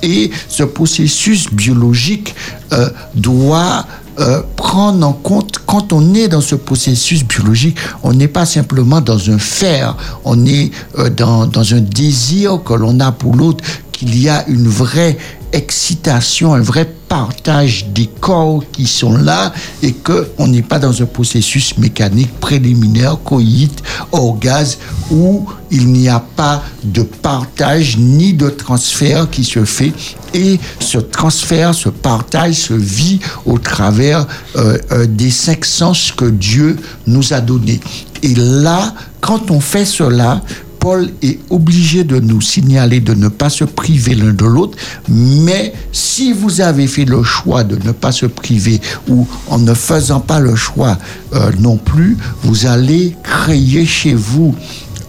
et 0.01 0.31
ce 0.47 0.63
processus 0.63 1.51
biologique 1.51 2.33
euh, 2.71 2.89
doit 3.15 3.85
euh, 4.19 4.41
prendre 4.55 5.07
en 5.07 5.13
compte, 5.13 5.59
quand 5.65 5.93
on 5.93 6.13
est 6.13 6.27
dans 6.27 6.41
ce 6.41 6.55
processus 6.55 7.23
biologique, 7.23 7.77
on 8.03 8.13
n'est 8.13 8.27
pas 8.27 8.45
simplement 8.45 9.01
dans 9.01 9.29
un 9.29 9.37
faire, 9.37 9.95
on 10.25 10.45
est 10.45 10.71
euh, 10.97 11.09
dans, 11.09 11.47
dans 11.47 11.73
un 11.73 11.79
désir 11.79 12.61
que 12.63 12.73
l'on 12.73 12.99
a 12.99 13.11
pour 13.11 13.35
l'autre, 13.35 13.63
qu'il 13.91 14.19
y 14.21 14.29
a 14.29 14.47
une 14.47 14.67
vraie 14.67 15.17
excitation, 15.51 16.53
un 16.53 16.61
vrai 16.61 16.89
partage 17.07 17.87
des 17.87 18.07
corps 18.07 18.63
qui 18.71 18.85
sont 18.85 19.17
là 19.17 19.51
et 19.81 19.93
que 19.93 20.29
on 20.37 20.47
n'est 20.47 20.61
pas 20.61 20.77
dans 20.79 21.01
un 21.01 21.05
processus 21.05 21.77
mécanique 21.77 22.31
préliminaire, 22.39 23.17
coït, 23.23 23.81
orgasme, 24.11 24.79
où 25.11 25.47
il 25.71 25.87
n'y 25.87 26.07
a 26.07 26.19
pas 26.19 26.63
de 26.83 27.01
partage 27.01 27.97
ni 27.97 28.33
de 28.33 28.49
transfert 28.49 29.29
qui 29.29 29.43
se 29.43 29.65
fait 29.65 29.93
et 30.33 30.59
ce 30.79 30.97
transfert, 30.99 31.73
ce 31.73 31.89
partage 31.89 32.55
se 32.55 32.73
vit 32.73 33.19
au 33.45 33.57
travers 33.57 34.27
euh, 34.55 34.77
euh, 34.91 35.05
des 35.07 35.31
cinq 35.31 35.65
sens 35.65 36.11
que 36.11 36.25
Dieu 36.25 36.77
nous 37.07 37.33
a 37.33 37.41
donnés. 37.41 37.79
Et 38.21 38.35
là, 38.35 38.93
quand 39.21 39.51
on 39.51 39.59
fait 39.59 39.85
cela, 39.85 40.41
Paul 40.79 41.09
est 41.21 41.39
obligé 41.49 42.03
de 42.03 42.19
nous 42.19 42.41
signaler 42.41 43.01
de 43.01 43.13
ne 43.13 43.27
pas 43.27 43.49
se 43.49 43.65
priver 43.65 44.15
l'un 44.15 44.33
de 44.33 44.45
l'autre, 44.45 44.77
mais 45.09 45.73
si 45.91 46.31
vous 46.33 46.61
avez 46.61 46.87
fait 46.87 47.05
le 47.05 47.21
choix 47.23 47.63
de 47.63 47.75
ne 47.85 47.91
pas 47.91 48.11
se 48.11 48.25
priver 48.25 48.79
ou 49.07 49.27
en 49.47 49.59
ne 49.59 49.73
faisant 49.73 50.21
pas 50.21 50.39
le 50.39 50.55
choix 50.55 50.97
euh, 51.33 51.51
non 51.59 51.77
plus, 51.77 52.17
vous 52.43 52.65
allez 52.65 53.15
créer 53.23 53.85
chez 53.85 54.13
vous 54.13 54.55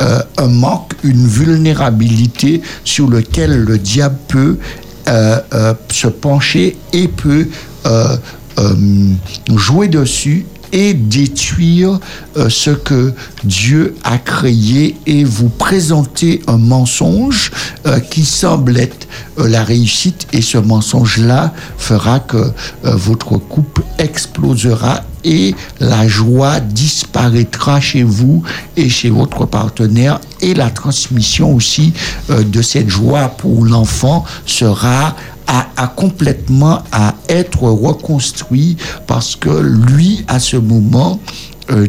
euh, 0.02 0.20
un 0.38 0.48
manque, 0.48 0.94
une 1.04 1.26
vulnérabilité 1.26 2.62
sur 2.84 3.08
lequel 3.08 3.62
le 3.62 3.78
diable 3.78 4.16
peut 4.28 4.58
euh, 5.08 5.74
se 5.90 6.08
pencher 6.08 6.76
et 6.92 7.08
peut 7.08 7.48
jouer 9.56 9.88
dessus 9.88 10.44
et 10.72 10.94
détruire 10.94 11.98
euh, 12.36 12.48
ce 12.48 12.70
que 12.70 13.12
Dieu 13.44 13.96
a 14.04 14.18
créé 14.18 14.96
et 15.06 15.24
vous 15.24 15.48
présenter 15.48 16.42
un 16.46 16.58
mensonge 16.58 17.50
euh, 17.86 18.00
qui 18.00 18.24
semble 18.24 18.78
être 18.78 19.08
euh, 19.38 19.48
la 19.48 19.64
réussite. 19.64 20.26
Et 20.32 20.42
ce 20.42 20.58
mensonge-là 20.58 21.52
fera 21.78 22.20
que 22.20 22.52
votre 22.82 23.36
couple 23.36 23.82
explosera 23.98 25.02
et 25.24 25.54
la 25.80 26.08
joie 26.08 26.60
disparaîtra 26.60 27.80
chez 27.80 28.02
vous 28.02 28.42
et 28.76 28.88
chez 28.88 29.10
votre 29.10 29.46
partenaire. 29.46 30.20
Et 30.40 30.54
la 30.54 30.70
transmission 30.70 31.54
aussi 31.54 31.92
de 32.28 32.62
cette 32.62 32.88
joie 32.88 33.28
pour 33.28 33.64
l'enfant 33.64 34.24
sera 34.46 35.14
à, 35.50 35.88
complètement 35.88 36.82
à 36.92 37.14
être 37.28 37.62
reconstruit 37.62 38.76
parce 39.06 39.34
que 39.34 39.50
lui, 39.50 40.24
à 40.28 40.38
ce 40.38 40.56
moment, 40.56 41.18
euh, 41.70 41.86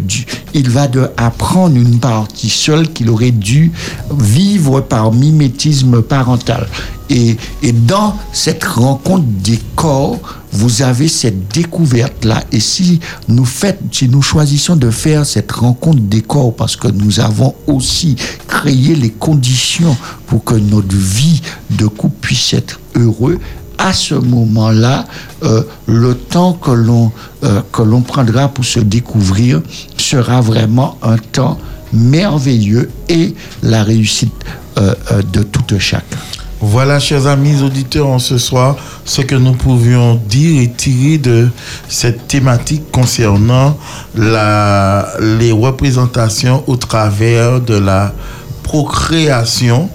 il 0.53 0.69
va 0.69 0.87
de 0.87 1.09
apprendre 1.17 1.75
une 1.75 1.99
partie 1.99 2.49
seule 2.49 2.91
qu'il 2.91 3.09
aurait 3.09 3.31
dû 3.31 3.71
vivre 4.11 4.81
par 4.81 5.11
mimétisme 5.11 6.01
parental. 6.01 6.67
Et, 7.09 7.35
dans 7.73 8.15
cette 8.31 8.63
rencontre 8.63 9.25
des 9.43 9.59
corps, 9.75 10.17
vous 10.53 10.81
avez 10.81 11.09
cette 11.09 11.53
découverte-là. 11.53 12.41
Et 12.53 12.61
si 12.61 13.01
nous, 13.27 13.43
fait, 13.43 13.79
si 13.91 14.07
nous 14.07 14.21
choisissons 14.21 14.77
de 14.77 14.89
faire 14.89 15.25
cette 15.25 15.51
rencontre 15.51 15.99
des 15.99 16.21
corps, 16.21 16.55
parce 16.55 16.77
que 16.77 16.87
nous 16.87 17.19
avons 17.19 17.53
aussi 17.67 18.15
créé 18.47 18.95
les 18.95 19.09
conditions 19.09 19.95
pour 20.27 20.45
que 20.45 20.55
notre 20.55 20.95
vie 20.95 21.41
de 21.71 21.87
couple 21.87 22.15
puisse 22.21 22.53
être 22.53 22.79
heureux, 22.95 23.39
à 23.81 23.93
ce 23.93 24.13
moment-là, 24.13 25.05
euh, 25.43 25.63
le 25.87 26.13
temps 26.13 26.53
que 26.53 26.71
l'on 26.71 27.11
euh, 27.43 27.61
que 27.71 27.81
l'on 27.81 28.01
prendra 28.01 28.47
pour 28.47 28.63
se 28.63 28.79
découvrir 28.79 29.61
sera 29.97 30.39
vraiment 30.39 30.97
un 31.01 31.17
temps 31.17 31.57
merveilleux 31.91 32.91
et 33.09 33.33
la 33.63 33.83
réussite 33.83 34.33
euh, 34.77 34.93
de 35.33 35.41
tout 35.41 35.63
chacun. 35.79 36.17
Voilà, 36.63 36.99
chers 36.99 37.25
amis 37.25 37.63
auditeurs, 37.63 38.07
en 38.07 38.19
ce 38.19 38.37
soir, 38.37 38.75
ce 39.03 39.23
que 39.23 39.33
nous 39.33 39.53
pouvions 39.53 40.21
dire 40.29 40.61
et 40.61 40.69
tirer 40.69 41.17
de 41.17 41.49
cette 41.87 42.27
thématique 42.27 42.83
concernant 42.91 43.79
la, 44.13 45.07
les 45.19 45.51
représentations 45.51 46.63
au 46.67 46.75
travers 46.75 47.61
de 47.61 47.73
la 47.73 48.13
procréation, 48.61 49.89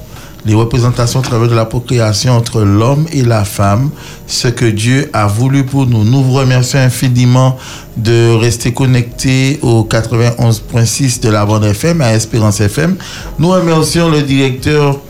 les 0.46 0.54
représentations 0.54 1.18
au 1.20 1.22
travers 1.22 1.48
de 1.48 1.54
la 1.54 1.64
procréation 1.64 2.32
entre 2.36 2.60
l'homme 2.62 3.06
et 3.12 3.22
la 3.22 3.44
femme, 3.44 3.90
ce 4.28 4.46
que 4.48 4.64
Dieu 4.64 5.10
a 5.12 5.26
voulu 5.26 5.64
pour 5.64 5.86
nous. 5.86 6.04
Nous 6.04 6.22
vous 6.22 6.34
remercions 6.34 6.78
infiniment 6.78 7.58
de 7.96 8.32
rester 8.38 8.72
connectés 8.72 9.58
au 9.62 9.82
91.6 9.90 11.20
de 11.20 11.28
la 11.30 11.44
bande 11.44 11.64
FM, 11.64 12.00
à 12.00 12.12
Espérance 12.14 12.60
FM. 12.60 12.96
Nous 13.40 13.48
remercions 13.48 14.08
le 14.08 14.22
directeur 14.22 15.00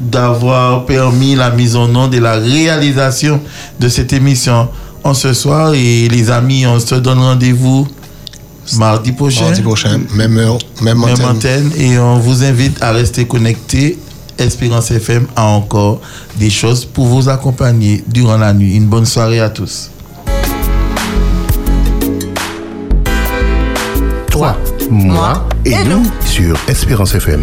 d'avoir 0.00 0.86
permis 0.86 1.34
la 1.34 1.50
mise 1.50 1.76
en 1.76 1.94
onde 1.94 2.14
et 2.14 2.20
la 2.20 2.34
réalisation 2.36 3.40
de 3.78 3.88
cette 3.88 4.12
émission 4.14 4.68
en 5.04 5.12
ce 5.12 5.34
soir. 5.34 5.74
Et 5.74 6.08
les 6.08 6.30
amis, 6.30 6.66
on 6.66 6.80
se 6.80 6.94
donne 6.94 7.18
rendez-vous 7.18 7.86
mardi 8.78 9.12
prochain. 9.12 9.44
Mardi 9.44 9.62
prochain, 9.62 10.00
même 10.14 10.38
heure, 10.38 10.58
même 10.80 10.98
Même 10.98 11.04
antenne. 11.04 11.26
antenne. 11.26 11.70
Et 11.78 11.98
on 11.98 12.18
vous 12.18 12.44
invite 12.44 12.82
à 12.82 12.92
rester 12.92 13.26
connectés. 13.26 13.98
Espérance 14.38 14.90
FM 14.90 15.26
a 15.34 15.44
encore 15.44 16.00
des 16.36 16.50
choses 16.50 16.84
pour 16.84 17.06
vous 17.06 17.28
accompagner 17.28 18.04
durant 18.06 18.36
la 18.36 18.52
nuit. 18.52 18.76
Une 18.76 18.86
bonne 18.86 19.06
soirée 19.06 19.40
à 19.40 19.48
tous. 19.50 19.90
Toi, 24.30 24.56
moi 24.90 25.48
et 25.64 25.82
nous 25.84 26.04
sur 26.24 26.58
Espérance 26.68 27.14
FM. 27.14 27.42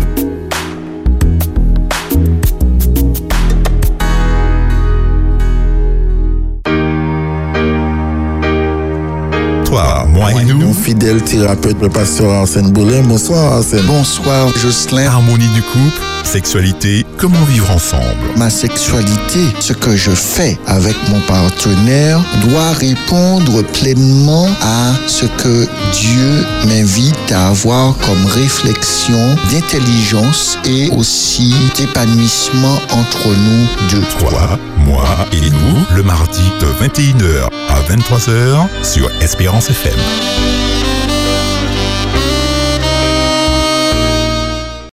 Toi, 9.65 10.05
moi 10.09 10.31
et 10.33 10.45
nous. 10.45 10.73
Fidèle 10.73 11.21
thérapeute, 11.23 11.81
le 11.81 11.89
pasteur 11.89 12.29
Arsène 12.31 12.71
Boulin. 12.71 13.01
Bonsoir 13.03 13.53
Arsène. 13.53 13.85
Bonsoir 13.87 14.49
Jocelyn. 14.61 15.05
Harmonie 15.05 15.47
du 15.55 15.61
couple, 15.61 16.01
sexualité, 16.25 17.05
comment 17.17 17.43
vivre 17.45 17.71
ensemble? 17.71 18.03
Ma 18.37 18.49
sexualité, 18.49 19.47
ce 19.59 19.73
que 19.73 19.95
je 19.95 20.11
fais 20.11 20.57
avec 20.67 20.95
mon 21.09 21.19
partenaire 21.21 22.19
doit 22.47 22.71
répondre 22.71 23.61
pleinement 23.73 24.47
à 24.61 24.93
ce 25.07 25.25
que 25.25 25.67
Dieu 25.93 26.45
m'invite 26.67 27.31
à 27.31 27.47
avoir 27.49 27.95
comme 27.97 28.25
réflexion 28.25 29.35
d'intelligence 29.51 30.57
et 30.65 30.89
aussi 30.91 31.53
d'épanouissement 31.77 32.79
entre 32.91 33.27
nous 33.27 33.67
deux. 33.89 34.05
Toi, 34.19 34.59
moi 34.77 35.05
et 35.31 35.49
nous, 35.49 35.85
le 35.95 36.03
mardi 36.03 36.43
de 36.59 36.67
21h 36.85 37.49
à 37.69 37.81
23h 37.81 38.67
sur 38.83 39.09
Espérance 39.21 39.69
FM. 39.69 39.93